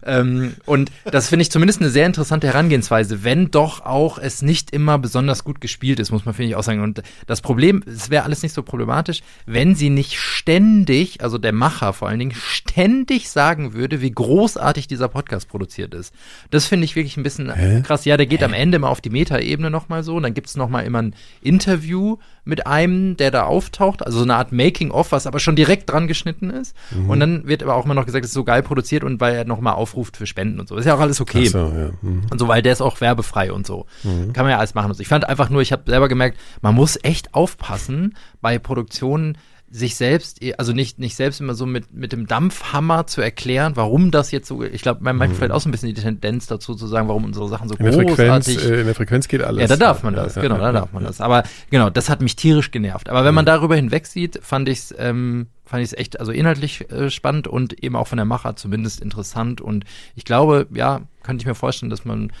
Ähm, 0.05 0.53
und 0.67 0.91
das 1.05 1.29
finde 1.29 1.41
ich 1.41 1.49
zumindest 1.49 1.81
eine 1.81 1.89
sehr 1.89 2.05
interessante 2.05 2.45
Herangehensweise, 2.45 3.23
wenn 3.23 3.49
doch 3.49 3.83
auch 3.83 4.19
es 4.19 4.43
nicht 4.43 4.69
immer 4.69 4.99
besonders 4.99 5.43
gut 5.43 5.59
gespielt 5.59 5.99
ist, 5.99 6.11
muss 6.11 6.25
man 6.25 6.35
finde 6.35 6.49
ich 6.49 6.52
auch 6.55 6.63
sagen 6.63 6.81
und 6.81 7.01
das 7.27 7.41
Problem, 7.41 7.83
es 7.85 8.09
wäre 8.09 8.23
alles 8.23 8.43
nicht 8.43 8.53
so 8.53 8.63
problematisch, 8.63 9.21
wenn 9.45 9.75
sie 9.75 9.89
nicht 9.89 10.17
ständig, 10.19 11.21
also 11.21 11.37
der 11.37 11.53
Macher 11.53 11.93
vor 11.93 12.07
allen 12.07 12.19
Dingen, 12.19 12.33
ständig 12.35 13.29
sagen 13.29 13.73
würde, 13.73 14.01
wie 14.01 14.11
großartig 14.11 14.87
dieser 14.87 15.07
Podcast 15.07 15.49
produziert 15.49 15.93
ist. 15.93 16.13
Das 16.49 16.65
finde 16.65 16.85
ich 16.85 16.95
wirklich 16.95 17.17
ein 17.17 17.23
bisschen 17.23 17.51
krass. 17.83 18.05
Ja, 18.05 18.17
der 18.17 18.25
geht 18.25 18.43
am 18.43 18.53
Ende 18.53 18.79
mal 18.79 18.89
auf 18.89 19.01
die 19.01 19.09
Meta-Ebene 19.09 19.69
nochmal 19.69 20.03
so. 20.03 20.15
Und 20.15 20.23
dann 20.23 20.33
gibt's 20.33 20.55
noch 20.55 20.69
mal 20.69 20.81
immer 20.81 21.01
ein 21.01 21.15
Interview 21.41 22.17
mit 22.45 22.67
einem, 22.67 23.15
der 23.17 23.31
da 23.31 23.43
auftaucht. 23.43 24.05
Also 24.05 24.19
so 24.19 24.23
eine 24.23 24.35
Art 24.35 24.51
Making-of, 24.51 25.11
was 25.11 25.27
aber 25.27 25.39
schon 25.39 25.55
direkt 25.55 25.89
dran 25.89 26.07
geschnitten 26.07 26.49
ist. 26.49 26.75
Mhm. 26.91 27.09
Und 27.09 27.19
dann 27.19 27.47
wird 27.47 27.63
aber 27.63 27.75
auch 27.75 27.85
immer 27.85 27.93
noch 27.93 28.05
gesagt, 28.05 28.25
es 28.25 28.31
ist 28.31 28.35
so 28.35 28.43
geil 28.43 28.63
produziert 28.63 29.03
und 29.03 29.21
weil 29.21 29.35
er 29.35 29.45
noch 29.45 29.61
mal 29.61 29.73
aufruft 29.73 30.17
für 30.17 30.27
Spenden 30.27 30.59
und 30.59 30.67
so. 30.67 30.75
Ist 30.75 30.85
ja 30.85 30.95
auch 30.95 30.99
alles 30.99 31.21
okay. 31.21 31.45
So, 31.45 31.57
ja. 31.57 31.91
Mhm. 32.01 32.23
Und 32.29 32.39
so, 32.39 32.47
weil 32.47 32.61
der 32.61 32.73
ist 32.73 32.81
auch 32.81 32.99
werbefrei 33.01 33.51
und 33.51 33.65
so. 33.65 33.85
Kann 34.33 34.45
man 34.45 34.49
ja 34.49 34.57
alles 34.57 34.73
machen. 34.73 34.91
und 34.91 34.95
so. 34.95 35.01
Ich 35.01 35.07
fand 35.07 35.27
einfach 35.27 35.49
nur, 35.49 35.61
ich 35.61 35.71
habe 35.71 35.83
selber 35.85 36.07
gemerkt, 36.07 36.37
man 36.61 36.75
muss 36.75 36.99
echt 37.03 37.33
aufpassen 37.33 38.15
bei 38.41 38.59
Produktionen, 38.59 39.37
sich 39.73 39.95
selbst, 39.95 40.39
also 40.59 40.71
nicht, 40.71 40.99
nicht 40.99 41.15
selbst 41.15 41.41
immer 41.41 41.55
so 41.55 41.65
mit, 41.65 41.91
mit 41.91 42.11
dem 42.11 42.27
Dampfhammer 42.27 43.07
zu 43.07 43.21
erklären, 43.21 43.75
warum 43.75 44.11
das 44.11 44.29
jetzt 44.29 44.47
so, 44.47 44.61
ich 44.61 44.83
glaube, 44.83 45.03
man 45.03 45.17
manchmal 45.17 45.35
vielleicht 45.35 45.51
auch 45.51 45.61
so 45.61 45.67
ein 45.67 45.71
bisschen 45.71 45.89
die 45.93 45.99
Tendenz 45.99 46.45
dazu 46.45 46.75
zu 46.75 46.85
sagen, 46.85 47.07
warum 47.07 47.25
unsere 47.25 47.49
Sachen 47.49 47.67
so 47.67 47.75
In 47.75 47.85
der 47.85 47.93
Frequenz, 47.93 48.45
großartig 48.45 48.69
äh, 48.69 48.81
in 48.81 48.85
der 48.85 48.93
Frequenz 48.93 49.27
geht 49.27 49.41
alles. 49.41 49.61
ja, 49.61 49.67
da 49.67 49.75
darf 49.75 50.03
man 50.03 50.13
das, 50.13 50.35
Ja, 50.35 50.43
genau, 50.43 50.57
ja, 50.57 50.61
da 50.61 50.71
darf 50.73 50.93
man 50.93 51.01
ja. 51.01 51.07
das. 51.07 51.21
Aber 51.21 51.41
genau, 51.71 51.89
das 51.89 52.07
hat 52.07 52.21
mich 52.21 52.35
tierisch 52.35 52.69
genervt. 52.69 53.09
Aber 53.09 53.25
wenn 53.25 53.33
man 53.33 53.47
darüber 53.47 53.75
hinweg 53.75 54.05
sieht, 54.05 54.39
fand 54.43 54.69
ich 54.69 54.77
es 54.77 54.95
ähm, 54.95 55.47
fand 55.65 55.81
ich 55.81 55.91
es 55.91 55.97
echt, 55.97 56.19
also 56.19 56.31
inhaltlich 56.31 56.91
äh, 56.91 57.09
spannend 57.09 57.47
und 57.47 57.83
eben 57.83 57.95
auch 57.95 58.07
von 58.07 58.17
der 58.17 58.25
Macher 58.25 58.55
zumindest 58.55 59.01
interessant. 59.01 59.59
Und 59.59 59.85
ich 60.15 60.23
glaube, 60.23 60.67
ja, 60.71 61.01
könnte 61.23 61.41
ich 61.41 61.47
mir 61.47 61.55
vorstellen, 61.55 61.89
dass 61.89 62.05
man 62.05 62.31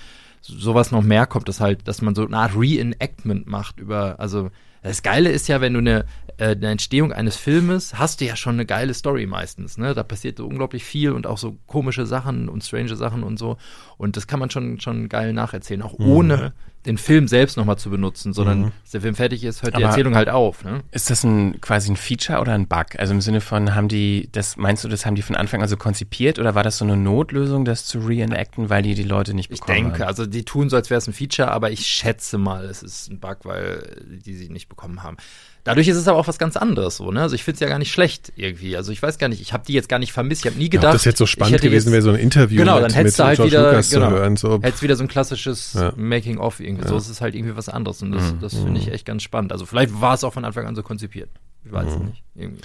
sowas 0.43 0.91
noch 0.91 1.01
mehr 1.01 1.25
kommt, 1.25 1.47
dass 1.47 1.59
halt, 1.59 1.87
dass 1.87 2.01
man 2.01 2.15
so 2.15 2.25
eine 2.25 2.37
Art 2.37 2.55
Reenactment 2.55 3.47
macht 3.47 3.79
über, 3.79 4.19
also 4.19 4.51
das 4.81 5.01
Geile 5.01 5.31
ist 5.31 5.47
ja, 5.47 5.61
wenn 5.61 5.73
du 5.73 5.79
eine, 5.79 6.05
äh, 6.37 6.49
eine 6.49 6.71
Entstehung 6.71 7.13
eines 7.13 7.37
Filmes 7.37 7.97
hast 7.97 8.19
du 8.19 8.25
ja 8.25 8.35
schon 8.35 8.55
eine 8.55 8.65
geile 8.65 8.93
Story 8.93 9.25
meistens, 9.25 9.77
ne? 9.77 9.93
Da 9.93 10.03
passiert 10.03 10.37
so 10.37 10.45
unglaublich 10.45 10.83
viel 10.83 11.11
und 11.11 11.25
auch 11.25 11.37
so 11.37 11.57
komische 11.67 12.05
Sachen 12.05 12.49
und 12.49 12.63
strange 12.63 12.95
Sachen 12.97 13.23
und 13.23 13.39
so. 13.39 13.57
Und 13.97 14.17
das 14.17 14.27
kann 14.27 14.41
man 14.41 14.49
schon, 14.49 14.81
schon 14.81 15.07
geil 15.07 15.31
nacherzählen, 15.31 15.81
auch 15.81 15.93
ohne 15.99 16.53
den 16.85 16.97
Film 16.97 17.27
selbst 17.29 17.55
nochmal 17.55 17.77
zu 17.77 17.89
benutzen, 17.89 18.33
sondern 18.33 18.71
bis 18.81 18.91
der 18.91 19.01
Film 19.01 19.15
fertig 19.15 19.43
ist, 19.43 19.63
hört 19.63 19.73
die 19.73 19.77
Aber- 19.77 19.85
Erzählung 19.91 20.15
halt 20.15 20.27
auf, 20.29 20.63
ne? 20.65 20.81
Ist 20.91 21.09
das 21.09 21.23
ein 21.23 21.61
quasi 21.61 21.91
ein 21.91 21.95
Feature 21.95 22.41
oder 22.41 22.53
ein 22.53 22.67
Bug? 22.67 22.97
Also 22.97 23.13
im 23.13 23.21
Sinne 23.21 23.39
von, 23.39 23.73
haben 23.73 23.87
die, 23.87 24.27
das 24.33 24.57
meinst 24.57 24.83
du, 24.83 24.89
das 24.89 25.05
haben 25.05 25.15
die 25.15 25.21
von 25.21 25.35
Anfang 25.37 25.61
an 25.61 25.67
so 25.69 25.77
konzipiert 25.77 26.39
oder 26.39 26.55
war 26.55 26.63
das 26.63 26.77
so 26.77 26.85
eine 26.85 26.97
Notlösung, 26.97 27.63
das 27.63 27.85
zu 27.85 27.99
reenacten, 27.99 28.69
weil 28.69 28.81
die 28.83 28.95
die 28.95 29.03
Leute 29.03 29.33
nicht 29.33 29.49
Ich 29.51 29.61
bekommen 29.61 29.77
denke, 29.77 29.99
haben? 29.99 30.07
also 30.07 30.25
die 30.25 30.43
tun 30.43 30.69
so, 30.69 30.75
als 30.75 30.89
wäre 30.89 30.97
es 30.97 31.07
ein 31.07 31.13
Feature, 31.13 31.51
aber 31.51 31.71
ich 31.71 31.85
schätze 31.87 32.37
mal, 32.37 32.65
es 32.65 32.83
ist 32.83 33.09
ein 33.09 33.19
Bug, 33.19 33.37
weil 33.43 34.19
die 34.25 34.35
sie 34.35 34.49
nicht 34.49 34.67
bekommen 34.67 35.03
haben. 35.03 35.17
Dadurch 35.65 35.87
ist 35.87 35.95
es 35.95 36.07
aber 36.09 36.19
auch 36.19 36.27
was 36.27 36.37
ganz 36.37 36.57
anderes 36.57 36.97
so, 36.97 37.09
ne? 37.11 37.21
Also 37.21 37.35
ich 37.35 37.43
finde 37.45 37.55
es 37.55 37.59
ja 37.61 37.67
gar 37.69 37.79
nicht 37.79 37.91
schlecht 37.91 38.33
irgendwie. 38.35 38.75
Also 38.75 38.91
ich 38.91 39.01
weiß 39.01 39.17
gar 39.17 39.29
nicht, 39.29 39.41
ich 39.41 39.53
habe 39.53 39.63
die 39.65 39.71
jetzt 39.73 39.87
gar 39.87 39.97
nicht 39.99 40.11
vermisst, 40.11 40.43
ich 40.43 40.51
habe 40.51 40.57
nie 40.57 40.65
Ja, 40.65 40.69
gedacht. 40.71 40.87
ob 40.87 40.93
das 40.93 41.05
jetzt 41.05 41.17
so 41.19 41.23
ich 41.23 41.29
spannend 41.29 41.53
hätte 41.55 41.69
gewesen 41.69 41.93
wäre, 41.93 42.01
so 42.01 42.09
ein 42.09 42.17
Interview 42.17 42.57
Genau, 42.59 42.75
mit, 42.75 42.83
dann 42.85 42.93
hättest 42.93 43.17
mit 43.17 43.19
du 43.19 43.27
halt 43.27 43.37
George 43.37 43.51
wieder, 43.51 43.69
Lucas 43.71 43.89
genau, 43.89 44.09
zu 44.09 44.15
hören. 44.15 44.35
So. 44.35 44.59
hättest 44.61 44.83
wieder 44.83 44.95
so 44.97 45.03
ein 45.03 45.07
klassisches 45.07 45.73
Ja. 45.73 45.93
Making-of 45.95 46.59
irgendwie. 46.59 46.87
So 46.87 46.97
ist 46.97 47.07
es 47.07 47.21
halt 47.21 47.33
irgendwie 47.35 47.55
was 47.55 47.69
anderes 47.69 48.01
und 48.01 48.11
das, 48.11 48.33
das 48.41 48.53
finde 48.55 48.79
ich 48.81 48.91
echt 48.91 49.05
ganz 49.05 49.23
spannend. 49.23 49.53
Also 49.53 49.65
vielleicht 49.65 49.99
war 50.01 50.15
es 50.15 50.23
auch 50.25 50.33
von 50.33 50.43
Anfang 50.43 50.65
an 50.67 50.75
so 50.75 50.83
konzipiert. 50.83 51.29
Ich 51.65 51.71
weiß 51.71 51.91
es 51.93 51.97
nicht. 51.99 52.23
Irgendwie. 52.35 52.61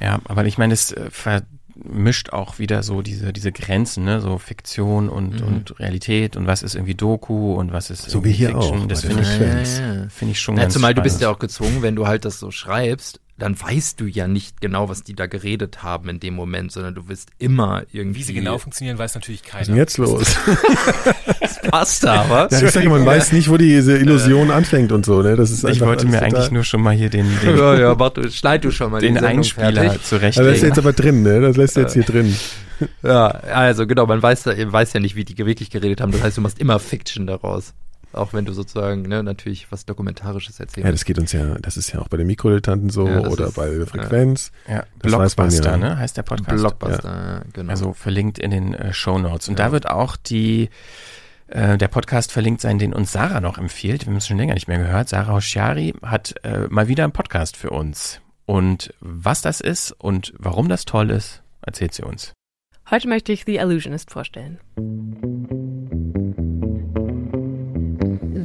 Ja, 0.00 0.20
aber 0.24 0.44
ich 0.46 0.56
meine, 0.56 0.72
es 0.72 0.92
äh, 0.92 1.10
vermischt 1.82 2.30
auch 2.30 2.58
wieder 2.58 2.82
so 2.82 3.02
diese, 3.02 3.32
diese 3.32 3.52
Grenzen, 3.52 4.04
ne? 4.04 4.20
So 4.20 4.38
Fiktion 4.38 5.04
Mhm. 5.06 5.10
und, 5.12 5.42
und 5.42 5.78
Realität 5.80 6.36
und 6.36 6.46
was 6.46 6.62
ist 6.62 6.74
irgendwie 6.74 6.94
Doku 6.94 7.54
und 7.54 7.72
was 7.72 7.90
ist 7.90 8.02
So 8.10 8.18
irgendwie 8.18 8.30
wie 8.30 8.34
hier 8.34 8.48
Fiction. 8.50 8.82
auch 8.82 8.86
Das 8.86 9.04
finde 9.04 9.22
ich. 9.22 9.38
Ja, 9.78 9.94
ja. 10.02 10.08
finde 10.08 10.32
ich 10.32 10.40
schon 10.40 10.56
Ja, 10.56 10.62
ganz 10.62 10.74
zumal 10.74 10.94
du 10.94 11.02
bist 11.02 11.20
ja 11.20 11.26
spannend. 11.26 11.36
auch 11.36 11.40
gezwungen, 11.40 11.82
wenn 11.82 11.96
du 11.96 12.06
halt 12.06 12.24
das 12.24 12.38
so 12.38 12.50
schreibst, 12.50 13.20
dann 13.38 13.60
weißt 13.60 14.00
du 14.00 14.06
ja 14.06 14.26
nicht 14.28 14.60
genau, 14.60 14.88
was 14.88 15.04
die 15.04 15.14
da 15.14 15.26
geredet 15.26 15.82
haben 15.82 16.08
in 16.08 16.20
dem 16.20 16.34
Moment, 16.34 16.72
sondern 16.72 16.94
du 16.94 17.08
wirst 17.08 17.30
immer 17.38 17.84
irgendwie. 17.92 18.18
Wie 18.20 18.22
sie 18.24 18.34
genau 18.34 18.58
funktionieren, 18.58 18.98
weiß 18.98 19.14
natürlich 19.14 19.42
Was 19.52 19.60
ist 19.62 19.68
denn 19.68 19.74
keiner. 19.74 19.78
jetzt 19.78 19.98
los? 19.98 20.36
passt 21.70 22.06
aber. 22.06 22.48
Ja, 22.50 22.62
ich 22.62 22.70
sage, 22.70 22.88
man 22.88 23.04
weiß 23.06 23.32
nicht, 23.32 23.48
wo 23.48 23.56
diese 23.56 23.96
Illusion 23.96 24.50
anfängt 24.50 24.92
und 24.92 25.04
so. 25.04 25.22
Ne? 25.22 25.36
Das 25.36 25.50
ist 25.50 25.64
Ich 25.64 25.80
wollte 25.80 26.06
mir 26.06 26.20
eigentlich 26.22 26.50
nur 26.50 26.64
schon 26.64 26.82
mal 26.82 26.94
hier 26.94 27.10
den, 27.10 27.26
den, 27.40 27.56
Ja, 27.56 27.74
ja, 27.78 27.98
warte, 27.98 28.30
schneid 28.30 28.64
du 28.64 28.70
schon 28.70 28.90
mal 28.90 29.00
den 29.00 29.18
Einspieler 29.18 29.72
fertig. 29.72 29.80
Also 29.80 29.92
das 29.92 30.02
ist 30.02 30.08
zurechtlegen. 30.08 30.64
jetzt 30.68 30.78
aber 30.78 30.92
drin, 30.92 31.22
ne? 31.22 31.40
Das 31.40 31.56
lässt 31.56 31.76
du 31.76 31.80
jetzt 31.80 31.94
hier 31.94 32.04
drin. 32.04 32.34
Ja, 33.02 33.26
also 33.28 33.86
genau, 33.86 34.06
man 34.06 34.22
weiß, 34.22 34.44
ja- 34.46 34.72
weiß 34.72 34.92
ja 34.92 35.00
nicht, 35.00 35.16
wie 35.16 35.24
die 35.24 35.36
wirklich 35.36 35.70
geredet 35.70 36.00
haben. 36.00 36.12
Das 36.12 36.22
heißt, 36.22 36.36
du 36.36 36.40
machst 36.40 36.58
immer 36.60 36.78
Fiction 36.78 37.26
daraus. 37.26 37.74
Auch 38.12 38.32
wenn 38.32 38.44
du 38.46 38.52
sozusagen, 38.52 39.02
ne, 39.02 39.22
natürlich 39.22 39.70
was 39.70 39.84
Dokumentarisches 39.84 40.58
erzählst. 40.58 40.84
Ja, 40.84 40.90
das 40.90 41.04
geht 41.04 41.18
uns 41.18 41.32
ja, 41.32 41.56
das 41.60 41.76
ist 41.76 41.92
ja 41.92 42.00
auch 42.00 42.08
bei 42.08 42.16
den 42.16 42.26
Mikrodilettanten 42.26 42.88
so 42.90 43.06
Ja, 43.06 43.20
oder 43.26 43.48
ist- 43.48 43.54
bei 43.54 43.84
Frequenz. 43.86 44.50
ja, 44.66 44.76
man 44.76 44.84
Blockbuster, 45.00 45.70
ja. 45.72 45.76
ne? 45.76 45.98
Heißt 45.98 46.16
der 46.16 46.22
Podcast. 46.22 46.56
Blockbuster, 46.58 47.08
ja. 47.08 47.42
genau. 47.52 47.70
Also 47.70 47.92
verlinkt 47.92 48.38
in 48.38 48.50
den 48.50 48.74
äh, 48.74 48.92
Show 48.94 49.18
Notes. 49.18 49.48
Und 49.48 49.58
da 49.58 49.72
wird 49.72 49.88
auch 49.90 50.16
die, 50.16 50.70
äh, 51.48 51.76
der 51.76 51.88
Podcast 51.88 52.32
verlinkt 52.32 52.60
sein, 52.62 52.78
den 52.78 52.94
uns 52.94 53.12
Sarah 53.12 53.40
noch 53.40 53.58
empfiehlt. 53.58 54.06
Wir 54.06 54.10
haben 54.12 54.16
es 54.16 54.26
schon 54.26 54.38
länger 54.38 54.54
nicht 54.54 54.68
mehr 54.68 54.78
gehört. 54.78 55.10
Sarah 55.10 55.34
Hoschiari 55.34 55.94
hat 56.02 56.34
äh, 56.44 56.66
mal 56.68 56.88
wieder 56.88 57.04
einen 57.04 57.12
Podcast 57.12 57.56
für 57.56 57.70
uns. 57.70 58.20
Und 58.46 58.94
was 59.00 59.42
das 59.42 59.60
ist 59.60 59.92
und 59.92 60.32
warum 60.38 60.70
das 60.70 60.86
toll 60.86 61.10
ist, 61.10 61.42
erzählt 61.60 61.92
sie 61.92 62.02
uns. 62.02 62.32
Heute 62.90 63.06
möchte 63.06 63.32
ich 63.32 63.44
The 63.44 63.56
Illusionist 63.56 64.10
vorstellen. 64.10 64.58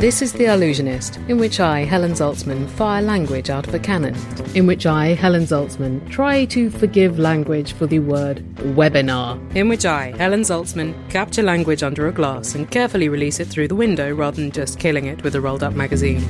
This 0.04 0.22
is 0.22 0.34
The 0.34 0.48
Illusionist, 0.54 1.18
in 1.30 1.38
which 1.38 1.62
I, 1.62 1.86
Helen 1.86 2.12
Zaltzman, 2.12 2.70
fire 2.72 3.02
language 3.02 3.50
out 3.50 3.66
of 3.66 3.74
a 3.74 3.80
cannon. 3.80 4.14
In 4.54 4.68
which 4.68 4.86
I, 4.86 5.14
Helen 5.14 5.44
Zaltzman, 5.44 6.06
try 6.10 6.44
to 6.44 6.70
forgive 6.70 7.18
language 7.18 7.72
for 7.72 7.88
the 7.88 8.00
word 8.00 8.44
webinar. 8.76 9.40
In 9.56 9.70
which 9.70 9.86
I, 9.86 10.14
Helen 10.18 10.42
Zaltzman, 10.42 10.94
capture 11.10 11.42
language 11.42 11.84
under 11.84 12.10
a 12.10 12.12
glass 12.12 12.54
and 12.54 12.70
carefully 12.70 13.08
release 13.08 13.40
it 13.40 13.48
through 13.48 13.70
the 13.70 13.76
window 13.76 14.14
rather 14.14 14.42
than 14.42 14.52
just 14.52 14.78
killing 14.78 15.06
it 15.06 15.24
with 15.24 15.36
a 15.36 15.40
rolled 15.40 15.64
up 15.64 15.74
magazine. 15.74 16.22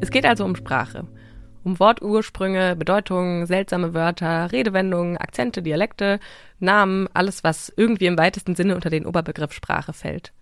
Es 0.00 0.08
geht 0.08 0.24
also 0.24 0.46
um 0.46 0.56
Sprache. 0.56 1.06
Um 1.64 1.78
Wortursprünge, 1.78 2.74
Bedeutungen, 2.76 3.46
seltsame 3.46 3.94
Wörter, 3.94 4.50
Redewendungen, 4.50 5.16
Akzente, 5.16 5.62
Dialekte, 5.62 6.18
Namen, 6.58 7.08
alles, 7.14 7.44
was 7.44 7.72
irgendwie 7.76 8.06
im 8.06 8.18
weitesten 8.18 8.56
Sinne 8.56 8.74
unter 8.74 8.90
den 8.90 9.06
Oberbegriff 9.06 9.52
Sprache 9.52 9.92
fällt. 9.92 10.32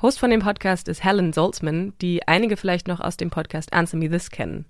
Host 0.00 0.18
von 0.18 0.30
dem 0.30 0.40
Podcast 0.40 0.88
ist 0.88 1.04
Helen 1.04 1.32
Zoltzman, 1.32 1.92
die 2.00 2.26
einige 2.26 2.56
vielleicht 2.56 2.88
noch 2.88 3.00
aus 3.00 3.16
dem 3.16 3.30
Podcast 3.30 3.72
Answer 3.72 3.98
Me 3.98 4.08
This 4.08 4.30
kennen. 4.30 4.64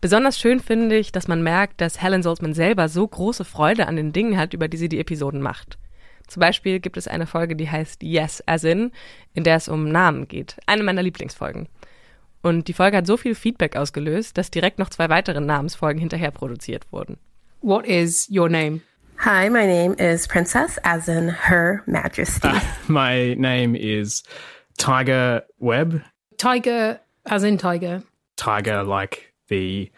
Besonders 0.00 0.38
schön 0.38 0.60
finde 0.60 0.96
ich, 0.96 1.12
dass 1.12 1.28
man 1.28 1.42
merkt, 1.42 1.80
dass 1.80 2.00
Helen 2.00 2.22
Zoltzman 2.22 2.54
selber 2.54 2.88
so 2.88 3.06
große 3.06 3.44
Freude 3.44 3.86
an 3.86 3.96
den 3.96 4.12
Dingen 4.12 4.38
hat, 4.38 4.54
über 4.54 4.66
die 4.66 4.78
sie 4.78 4.88
die 4.88 4.98
Episoden 4.98 5.42
macht. 5.42 5.78
Zum 6.26 6.40
Beispiel 6.40 6.80
gibt 6.80 6.96
es 6.96 7.08
eine 7.08 7.26
Folge, 7.26 7.56
die 7.56 7.68
heißt 7.68 8.02
Yes 8.02 8.42
as 8.46 8.64
in, 8.64 8.92
in 9.34 9.44
der 9.44 9.56
es 9.56 9.68
um 9.68 9.90
Namen 9.90 10.28
geht. 10.28 10.56
Eine 10.64 10.82
meiner 10.82 11.02
Lieblingsfolgen. 11.02 11.68
Und 12.42 12.68
die 12.68 12.72
Folge 12.72 12.96
hat 12.96 13.06
so 13.06 13.16
viel 13.16 13.34
Feedback 13.34 13.76
ausgelöst, 13.76 14.38
dass 14.38 14.50
direkt 14.50 14.78
noch 14.78 14.88
zwei 14.90 15.08
weitere 15.08 15.40
Namensfolgen 15.40 16.00
hinterher 16.00 16.30
produziert 16.30 16.90
wurden. 16.90 17.18
What 17.60 17.86
is 17.86 18.28
your 18.30 18.48
name? 18.48 18.80
Hi, 19.18 19.50
my 19.50 19.66
name 19.66 19.94
is 19.98 20.26
Princess, 20.26 20.78
as 20.82 21.06
in 21.08 21.28
Her 21.28 21.82
Majesty. 21.86 22.48
My 22.88 23.34
name 23.36 23.74
is 23.76 24.22
Tiger 24.78 25.44
Webb. 25.58 26.00
Tiger, 26.38 27.00
as 27.24 27.42
in 27.44 27.58
tiger. 27.58 28.02
Tiger, 28.36 28.82
like 28.82 29.34
the 29.48 29.90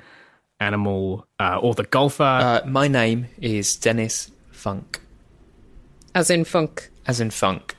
animal 0.59 1.25
uh, 1.39 1.59
or 1.63 1.75
the 1.77 1.85
golfer. 1.85 2.25
Uh, 2.25 2.61
my 2.67 2.89
name 2.89 3.27
is 3.41 3.77
Dennis 3.77 4.33
Funk, 4.51 5.01
As 6.17 6.31
in 6.31 6.45
funk. 6.45 6.91
as 7.07 7.21
in 7.21 7.31
funk. 7.31 7.77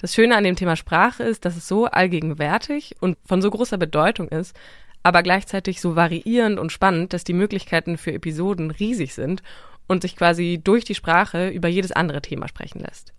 Das 0.00 0.14
Schöne 0.14 0.34
an 0.34 0.44
dem 0.44 0.56
Thema 0.56 0.76
Sprache 0.76 1.24
ist, 1.24 1.44
dass 1.44 1.58
es 1.58 1.68
so 1.68 1.84
allgegenwärtig 1.84 2.96
und 3.00 3.18
von 3.26 3.42
so 3.42 3.50
großer 3.50 3.76
Bedeutung 3.76 4.28
ist, 4.28 4.58
aber 5.02 5.22
gleichzeitig 5.22 5.82
so 5.82 5.94
variierend 5.94 6.58
und 6.58 6.72
spannend, 6.72 7.12
dass 7.12 7.22
die 7.22 7.34
Möglichkeiten 7.34 7.98
für 7.98 8.14
Episoden 8.14 8.70
riesig 8.70 9.14
sind 9.14 9.42
und 9.88 10.00
sich 10.00 10.16
quasi 10.16 10.58
durch 10.64 10.84
die 10.84 10.94
Sprache 10.94 11.50
über 11.50 11.68
jedes 11.68 11.92
andere 11.92 12.22
Thema 12.22 12.48
sprechen 12.48 12.80
lässt. 12.80 13.12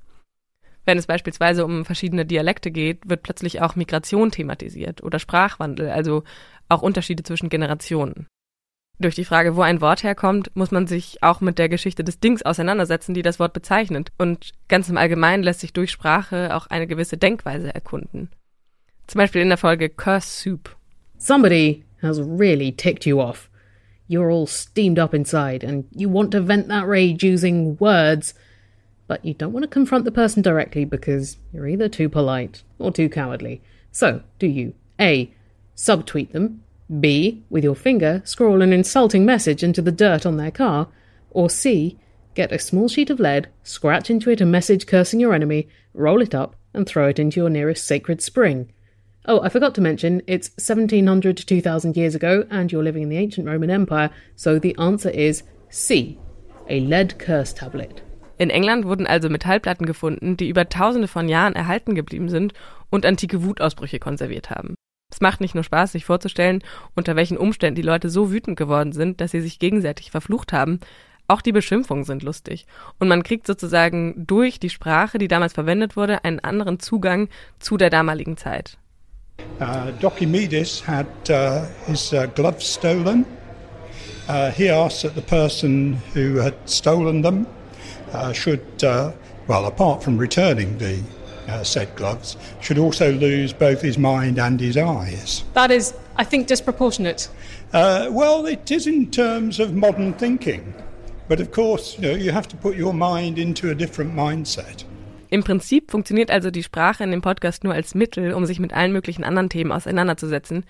Wenn 0.84 0.98
es 0.98 1.06
beispielsweise 1.06 1.66
um 1.66 1.86
verschiedene 1.86 2.26
Dialekte 2.26 2.72
geht, 2.72 3.08
wird 3.08 3.22
plötzlich 3.22 3.62
auch 3.62 3.76
Migration 3.76 4.32
thematisiert 4.32 5.04
oder 5.04 5.20
Sprachwandel, 5.20 5.90
also 5.90 6.24
auch 6.68 6.82
Unterschiede 6.82 7.22
zwischen 7.22 7.50
Generationen. 7.50 8.26
Durch 9.00 9.16
die 9.16 9.26
Frage, 9.26 9.56
wo 9.56 9.62
ein 9.62 9.82
Wort 9.82 10.04
herkommt, 10.04 10.52
muss 10.56 10.70
man 10.70 10.86
sich 10.86 11.24
auch 11.24 11.42
mit 11.42 11.58
der 11.58 11.70
Geschichte 11.70 12.04
des 12.04 12.20
Dings 12.20 12.44
auseinandersetzen, 12.44 13.16
die 13.16 13.24
das 13.24 13.40
Wort 13.40 13.54
bezeichnet. 13.54 14.12
Und 14.20 14.52
ganz 14.68 14.90
im 14.90 14.98
Allgemeinen 14.98 15.42
lässt 15.42 15.62
sich 15.62 15.74
durch 15.74 15.90
Sprache 15.90 16.56
auch 16.56 16.68
eine 16.68 16.86
gewisse 16.86 17.18
Denkweise 17.18 17.74
erkunden. 17.74 18.30
Zum 19.08 19.20
Beispiel 19.20 19.42
in 19.42 19.50
der 19.50 19.58
Folge 19.58 19.90
Curse 19.90 20.28
Soup. 20.28 20.76
Somebody 21.18 21.84
has 22.02 22.20
really 22.20 22.72
ticked 22.72 23.06
you 23.06 23.20
off. 23.20 23.50
You're 24.08 24.32
all 24.32 24.46
steamed 24.46 25.00
up 25.00 25.14
inside 25.14 25.64
and 25.64 25.86
you 25.92 26.10
want 26.10 26.32
to 26.32 26.42
vent 26.42 26.68
that 26.68 26.88
rage 26.88 27.24
using 27.24 27.78
words, 27.80 28.36
but 29.08 29.24
you 29.24 29.34
don't 29.34 29.54
want 29.54 29.64
to 29.64 29.70
confront 29.70 30.06
the 30.06 30.12
person 30.12 30.44
directly 30.44 30.86
because 30.86 31.38
you're 31.54 31.68
either 31.68 31.90
too 31.90 32.10
polite 32.10 32.64
or 32.78 32.92
too 32.92 33.10
cowardly. 33.10 33.62
So, 33.92 34.22
do 34.38 34.48
you 34.48 34.74
A. 35.00 35.34
Subtweet 35.76 36.32
them, 36.34 36.64
B. 37.00 37.44
With 37.50 37.64
your 37.64 37.76
finger, 37.76 38.22
scrawl 38.26 38.62
an 38.62 38.74
insulting 38.74 39.26
message 39.26 39.64
into 39.64 39.82
the 39.82 39.92
dirt 39.92 40.26
on 40.26 40.38
their 40.38 40.52
car, 40.52 40.90
or 41.30 41.50
C. 41.50 41.98
Get 42.34 42.52
a 42.52 42.60
small 42.60 42.88
sheet 42.88 43.10
of 43.10 43.20
lead, 43.20 43.50
scratch 43.64 44.10
into 44.10 44.30
it 44.30 44.42
a 44.42 44.46
message 44.46 44.88
cursing 44.88 45.20
your 45.20 45.34
enemy, 45.34 45.68
roll 45.94 46.22
it 46.22 46.36
up, 46.36 46.56
and 46.74 46.88
throw 46.88 47.10
it 47.10 47.20
into 47.20 47.40
your 47.40 47.50
nearest 47.50 47.86
sacred 47.86 48.22
spring? 48.22 48.72
Oh, 49.26 49.42
I 49.42 49.50
forgot 49.50 49.76
to 49.76 49.82
mention, 49.82 50.22
it's 50.28 50.50
1700 50.52 51.38
to 51.38 51.46
2000 51.46 51.96
years 51.96 52.16
ago, 52.16 52.46
and 52.50 52.72
you're 52.72 52.84
living 52.84 53.04
in 53.04 53.10
the 53.10 53.18
ancient 53.18 53.48
Roman 53.48 53.70
Empire, 53.70 54.10
so 54.36 54.58
the 54.58 54.76
answer 54.78 55.10
is 55.10 55.44
C. 55.70 56.18
A 56.70 56.80
lead 56.80 57.20
curse 57.20 57.54
tablet. 57.54 58.02
In 58.40 58.50
England 58.50 58.86
wurden 58.86 59.06
also 59.06 59.30
Metallplatten 59.30 59.86
gefunden, 59.86 60.36
die 60.36 60.50
über 60.50 60.68
tausende 60.68 61.08
von 61.08 61.30
Jahren 61.30 61.54
erhalten 61.54 61.94
geblieben 61.94 62.30
sind 62.30 62.54
und 62.90 63.06
antike 63.06 63.44
Wutausbrüche 63.44 64.00
konserviert 64.00 64.50
haben. 64.50 64.74
Es 65.12 65.22
macht 65.22 65.42
nicht 65.42 65.56
nur 65.56 65.64
Spaß, 65.64 65.92
sich 65.92 66.06
vorzustellen, 66.06 66.64
unter 66.96 67.16
welchen 67.16 67.38
Umständen 67.38 67.76
die 67.76 67.82
Leute 67.82 68.10
so 68.10 68.32
wütend 68.32 68.58
geworden 68.58 68.94
sind, 68.94 69.22
dass 69.22 69.32
sie 69.32 69.42
sich 69.42 69.60
gegenseitig 69.60 70.10
verflucht 70.10 70.54
haben. 70.54 70.80
Auch 71.28 71.42
die 71.42 71.52
Beschimpfungen 71.52 72.04
sind 72.04 72.24
lustig. 72.24 72.66
Und 73.00 73.08
man 73.08 73.24
kriegt 73.24 73.48
sozusagen 73.48 74.26
durch 74.26 74.60
die 74.60 74.70
Sprache, 74.70 75.18
die 75.18 75.28
damals 75.28 75.54
verwendet 75.54 75.96
wurde, 75.96 76.24
einen 76.24 76.40
anderen 76.40 76.80
Zugang 76.80 77.30
zu 77.60 77.78
der 77.78 77.90
damaligen 77.90 78.38
Zeit. 78.38 78.78
Uh, 79.60 79.92
Documedis 80.00 80.86
had 80.86 81.08
uh, 81.30 81.66
his 81.88 82.14
uh, 82.14 82.28
gloves 82.36 82.74
stolen. 82.76 83.26
Uh, 84.28 84.52
he 84.52 84.70
asked 84.70 85.02
that 85.02 85.16
the 85.16 85.22
person 85.22 85.98
who 86.14 86.40
had 86.42 86.54
stolen 86.66 87.22
them 87.22 87.46
uh, 88.14 88.32
should, 88.34 88.62
uh, 88.84 89.12
well, 89.48 89.66
apart 89.66 90.04
from 90.04 90.18
returning 90.18 90.78
the 90.78 91.02
said 91.64 91.96
gloves, 91.96 92.38
should 92.62 92.78
also 92.78 93.12
lose 93.12 93.54
both 93.54 93.82
his 93.82 93.98
mind 93.98 94.40
and 94.40 94.60
his 94.60 94.78
eyes. 94.78 95.44
That 95.54 95.72
is, 95.72 95.94
I 96.18 96.24
think, 96.24 96.48
disproportionate. 96.48 97.30
well, 97.74 98.46
it 98.46 98.72
is 98.72 98.88
in 98.88 99.12
terms 99.12 99.60
of 99.60 99.74
modern 99.74 100.14
thinking. 100.14 100.74
But 101.28 101.40
of 101.40 101.52
course, 101.52 101.98
you, 101.98 102.02
know, 102.02 102.16
you 102.16 102.34
have 102.34 102.48
to 102.50 102.58
put 102.58 102.76
your 102.76 102.94
mind 102.94 103.38
into 103.38 103.70
a 103.70 103.76
different 103.76 104.14
mindset. 104.14 104.86
Im 105.30 105.44
Prinzip 105.44 105.90
funktioniert 105.90 106.30
also 106.30 106.52
die 106.52 106.62
Sprache 106.62 107.06
in 107.06 107.12
dem 107.12 107.22
Podcast 107.22 107.64
nur 107.64 107.74
als 107.74 107.96
Mittel, 107.96 108.34
um 108.34 108.46
sich 108.46 108.60
mit 108.60 108.74
allen 108.74 108.92
möglichen 108.92 109.24
anderen 109.24 109.48
Themen 109.48 109.72
auseinanderzusetzen. 109.72 110.66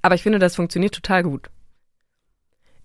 Aber 0.00 0.14
ich 0.14 0.22
finde, 0.22 0.38
das 0.38 0.56
funktioniert 0.56 0.94
total 0.94 1.22
gut. 1.22 1.50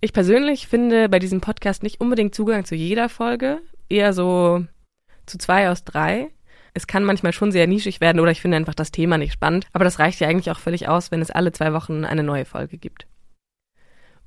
Ich 0.01 0.11
persönlich 0.11 0.67
finde 0.67 1.07
bei 1.07 1.19
diesem 1.19 1.39
Podcast 1.39 1.83
nicht 1.83 2.01
unbedingt 2.01 2.35
Zugang 2.35 2.65
zu 2.65 2.75
jeder 2.75 3.07
Folge, 3.07 3.61
eher 3.87 4.11
so 4.11 4.65
zu 5.25 5.37
zwei 5.37 5.69
aus 5.69 5.85
drei. 5.85 6.31
Es 6.73 6.87
kann 6.87 7.03
manchmal 7.03 7.33
schon 7.33 7.51
sehr 7.51 7.67
nischig 7.67 8.01
werden 8.01 8.19
oder 8.19 8.31
ich 8.31 8.41
finde 8.41 8.57
einfach 8.57 8.75
das 8.75 8.91
Thema 8.91 9.17
nicht 9.17 9.33
spannend, 9.33 9.67
aber 9.73 9.83
das 9.83 9.99
reicht 9.99 10.19
ja 10.19 10.27
eigentlich 10.27 10.51
auch 10.51 10.59
völlig 10.59 10.87
aus, 10.87 11.11
wenn 11.11 11.21
es 11.21 11.31
alle 11.31 11.51
zwei 11.51 11.73
Wochen 11.73 12.05
eine 12.05 12.23
neue 12.23 12.45
Folge 12.45 12.77
gibt. 12.77 13.07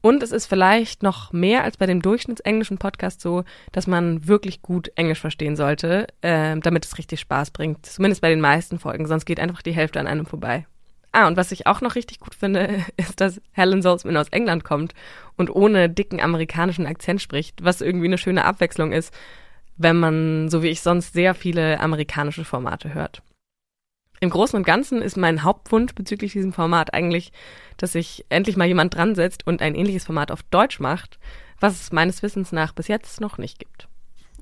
Und 0.04 0.22
es 0.22 0.32
ist 0.32 0.44
vielleicht 0.44 1.02
noch 1.02 1.32
mehr 1.32 1.64
als 1.64 1.78
bei 1.78 1.86
dem 1.86 2.02
durchschnittsenglischen 2.02 2.76
Podcast 2.76 3.22
so, 3.22 3.42
dass 3.72 3.86
man 3.86 4.28
wirklich 4.28 4.60
gut 4.60 4.92
Englisch 4.96 5.20
verstehen 5.20 5.56
sollte, 5.56 6.08
äh, 6.20 6.58
damit 6.60 6.84
es 6.84 6.98
richtig 6.98 7.20
Spaß 7.20 7.52
bringt. 7.52 7.86
Zumindest 7.86 8.20
bei 8.20 8.28
den 8.28 8.42
meisten 8.42 8.78
Folgen, 8.78 9.06
sonst 9.06 9.24
geht 9.24 9.40
einfach 9.40 9.62
die 9.62 9.72
Hälfte 9.72 9.98
an 9.98 10.06
einem 10.06 10.26
vorbei. 10.26 10.66
Ah, 11.12 11.26
und 11.26 11.38
was 11.38 11.52
ich 11.52 11.66
auch 11.66 11.80
noch 11.80 11.94
richtig 11.94 12.20
gut 12.20 12.34
finde, 12.34 12.84
ist, 12.98 13.18
dass 13.22 13.40
Helen 13.52 13.80
Salzman 13.80 14.18
aus 14.18 14.28
England 14.28 14.62
kommt 14.62 14.92
und 15.36 15.48
ohne 15.48 15.88
dicken 15.88 16.20
amerikanischen 16.20 16.86
Akzent 16.86 17.22
spricht, 17.22 17.64
was 17.64 17.80
irgendwie 17.80 18.08
eine 18.08 18.18
schöne 18.18 18.44
Abwechslung 18.44 18.92
ist, 18.92 19.14
wenn 19.76 19.96
man, 19.96 20.48
so 20.48 20.62
wie 20.62 20.68
ich 20.68 20.80
sonst, 20.80 21.12
sehr 21.12 21.34
viele 21.34 21.80
amerikanische 21.80 22.44
Formate 22.44 22.94
hört. 22.94 23.22
Im 24.20 24.30
Großen 24.30 24.56
und 24.56 24.64
Ganzen 24.64 25.02
ist 25.02 25.16
mein 25.16 25.42
Hauptwunsch 25.42 25.94
bezüglich 25.94 26.32
diesem 26.32 26.52
Format 26.52 26.94
eigentlich, 26.94 27.32
dass 27.76 27.92
sich 27.92 28.24
endlich 28.28 28.56
mal 28.56 28.66
jemand 28.66 28.94
dran 28.94 29.14
setzt 29.14 29.46
und 29.46 29.60
ein 29.60 29.74
ähnliches 29.74 30.05
Format 30.05 30.30
auf 30.30 30.42
Deutsch 30.44 30.80
macht, 30.80 31.18
was 31.60 31.80
es 31.80 31.92
meines 31.92 32.22
Wissens 32.22 32.52
nach 32.52 32.72
bis 32.72 32.88
jetzt 32.88 33.20
noch 33.20 33.38
nicht 33.38 33.59
gibt. 33.59 33.88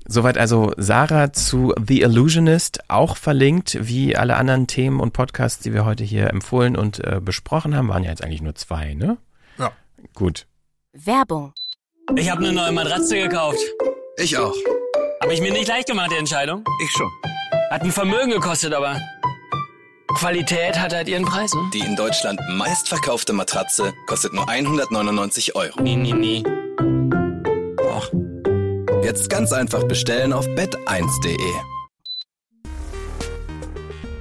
Soweit 0.05 0.37
also 0.37 0.73
Sarah 0.77 1.31
zu 1.31 1.73
The 1.85 2.01
Illusionist, 2.01 2.89
auch 2.89 3.15
verlinkt, 3.15 3.77
wie 3.81 4.17
alle 4.17 4.35
anderen 4.35 4.67
Themen 4.67 4.99
und 4.99 5.13
Podcasts, 5.13 5.63
die 5.63 5.73
wir 5.73 5.85
heute 5.85 6.03
hier 6.03 6.29
empfohlen 6.29 6.75
und 6.75 6.99
äh, 6.99 7.21
besprochen 7.23 7.75
haben, 7.75 7.87
waren 7.87 8.03
ja 8.03 8.09
jetzt 8.09 8.23
eigentlich 8.23 8.41
nur 8.41 8.55
zwei, 8.55 8.93
ne? 8.95 9.17
Ja. 9.57 9.71
Gut. 10.13 10.45
Werbung. 10.91 11.53
Ich 12.17 12.29
habe 12.29 12.43
eine 12.43 12.53
neue 12.53 12.73
Matratze 12.73 13.15
gekauft. 13.15 13.59
Ich 14.17 14.37
auch. 14.37 14.53
Habe 15.23 15.33
ich 15.33 15.39
mir 15.39 15.53
nicht 15.53 15.69
leicht 15.69 15.87
gemacht, 15.87 16.11
die 16.11 16.17
Entscheidung? 16.17 16.65
Ich 16.83 16.91
schon. 16.91 17.09
Hat 17.71 17.81
ein 17.81 17.93
Vermögen 17.93 18.31
gekostet, 18.31 18.73
aber 18.73 18.99
Qualität 20.15 20.77
hat 20.77 20.93
halt 20.93 21.07
ihren 21.07 21.23
Preis, 21.23 21.53
ne? 21.53 21.61
Die 21.73 21.79
in 21.79 21.95
Deutschland 21.95 22.41
meistverkaufte 22.49 23.31
Matratze 23.31 23.93
kostet 24.05 24.33
nur 24.33 24.49
199 24.49 25.55
Euro. 25.55 25.81
Nee, 25.81 25.95
nee, 25.95 26.11
nee. 26.11 26.43
Och. 27.79 28.11
Jetzt 29.01 29.29
ganz 29.29 29.53
einfach 29.53 29.85
bestellen 29.85 30.33
auf 30.33 30.45
bett1.de. 30.45 31.37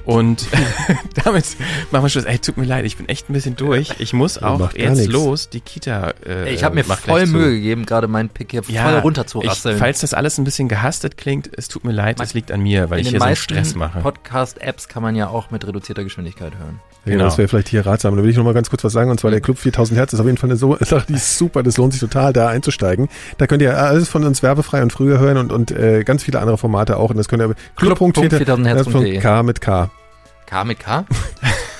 Und 0.05 0.47
damit 1.24 1.45
machen 1.91 2.05
wir 2.05 2.09
Schluss. 2.09 2.24
Ey, 2.24 2.39
tut 2.39 2.57
mir 2.57 2.65
leid, 2.65 2.85
ich 2.85 2.97
bin 2.97 3.09
echt 3.09 3.31
ein 3.31 3.33
bisschen 3.33 3.57
durch. 3.57 3.95
Ich 3.99 4.12
muss 4.12 4.43
auch 4.43 4.73
jetzt 4.74 4.99
nix. 4.99 5.12
los, 5.12 5.49
die 5.49 5.61
Kita. 5.61 6.15
Äh, 6.27 6.53
ich 6.53 6.65
habe 6.65 6.74
mir 6.74 6.85
voll 6.85 7.27
Mühe 7.27 7.53
gegeben, 7.53 7.87
gerade 7.87 8.09
meinen 8.09 8.29
Pick 8.29 8.51
hier 8.51 8.62
ja, 8.69 8.85
voll 8.85 8.99
runterzurasseln. 8.99 9.79
falls 9.79 10.01
das 10.01 10.15
alles 10.15 10.39
ein 10.39 10.45
bisschen 10.45 10.69
gehastet 10.69 11.16
klingt, 11.16 11.51
es 11.57 11.69
tut 11.69 11.85
mir 11.85 11.93
leid, 11.93 12.20
es 12.20 12.35
liegt 12.35 12.51
an 12.51 12.62
mir, 12.62 12.91
weil 12.91 13.01
ich 13.01 13.09
hier 13.09 13.20
so 13.20 13.24
einen 13.24 13.37
Stress 13.37 13.74
mache. 13.74 14.01
Podcast-Apps 14.01 14.89
kann 14.89 15.03
man 15.03 15.15
ja 15.15 15.29
auch 15.29 15.51
mit 15.51 15.66
reduzierter 15.66 16.05
Geschwindigkeit 16.05 16.53
hören. 16.59 16.81
Ja, 17.05 17.12
genau. 17.12 17.24
Das 17.24 17.39
wäre 17.39 17.49
vielleicht 17.49 17.69
hier 17.69 17.85
ratsam. 17.85 18.16
Da 18.16 18.23
will 18.23 18.31
ich 18.31 18.37
noch 18.37 18.45
mal 18.45 18.55
ganz 18.55 18.70
kurz 18.70 18.85
was 18.85 18.93
sagen. 18.93 19.11
Und 19.11 19.19
zwar 19.19 19.31
der 19.31 19.41
Club 19.41 19.59
4000 19.59 19.99
Hertz 19.99 20.12
ist 20.12 20.20
auf 20.20 20.27
jeden 20.27 20.39
Fall 20.39 20.51
eine 20.51 20.57
so 20.57 20.77
Sache, 20.81 21.07
die 21.09 21.15
ist 21.15 21.37
super. 21.37 21.62
Das 21.62 21.77
lohnt 21.77 21.93
sich 21.93 22.01
total, 22.01 22.33
da 22.33 22.49
einzusteigen. 22.49 23.09
Da 23.39 23.47
könnt 23.47 23.62
ihr 23.62 23.77
alles 23.77 24.09
von 24.09 24.24
uns 24.24 24.43
werbefrei 24.43 24.83
und 24.83 24.93
früher 24.93 25.19
hören 25.19 25.37
und, 25.37 25.53
und 25.53 25.73
äh, 25.73 26.05
ganz 26.05 26.23
viele 26.23 26.41
andere4000 26.41 26.95
auch. 26.95 27.11
Und 27.11 27.16
das 27.16 27.29
könnt 27.29 27.43
ihr 27.43 27.55
club.4000herz.de 27.77 29.19
K 29.19 29.43
mit 29.43 29.61
K. 29.61 29.91
K 30.53 30.65
mit 30.65 30.81
K? 30.81 31.07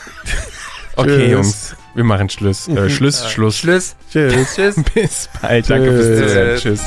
okay, 0.97 1.31
Jungs. 1.31 1.77
Wir 1.95 2.05
machen 2.05 2.31
Schluss. 2.31 2.69
Äh, 2.69 2.89
Schluss, 2.91 3.31
Schluss. 3.31 3.59
Schluss. 3.59 3.97
Tschüss. 4.11 4.55
Tschüss. 4.55 4.77
Bis 4.95 5.29
bald. 5.43 5.69
Danke 5.69 5.91
fürs 5.93 6.19
Zuhören. 6.19 6.59
Tschüss. 6.59 6.83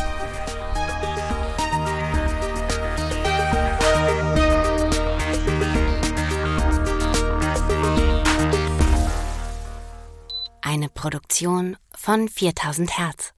Eine 10.64 10.90
Produktion 10.90 11.78
von 11.96 12.28
4000 12.30 12.98
Hertz. 12.98 13.35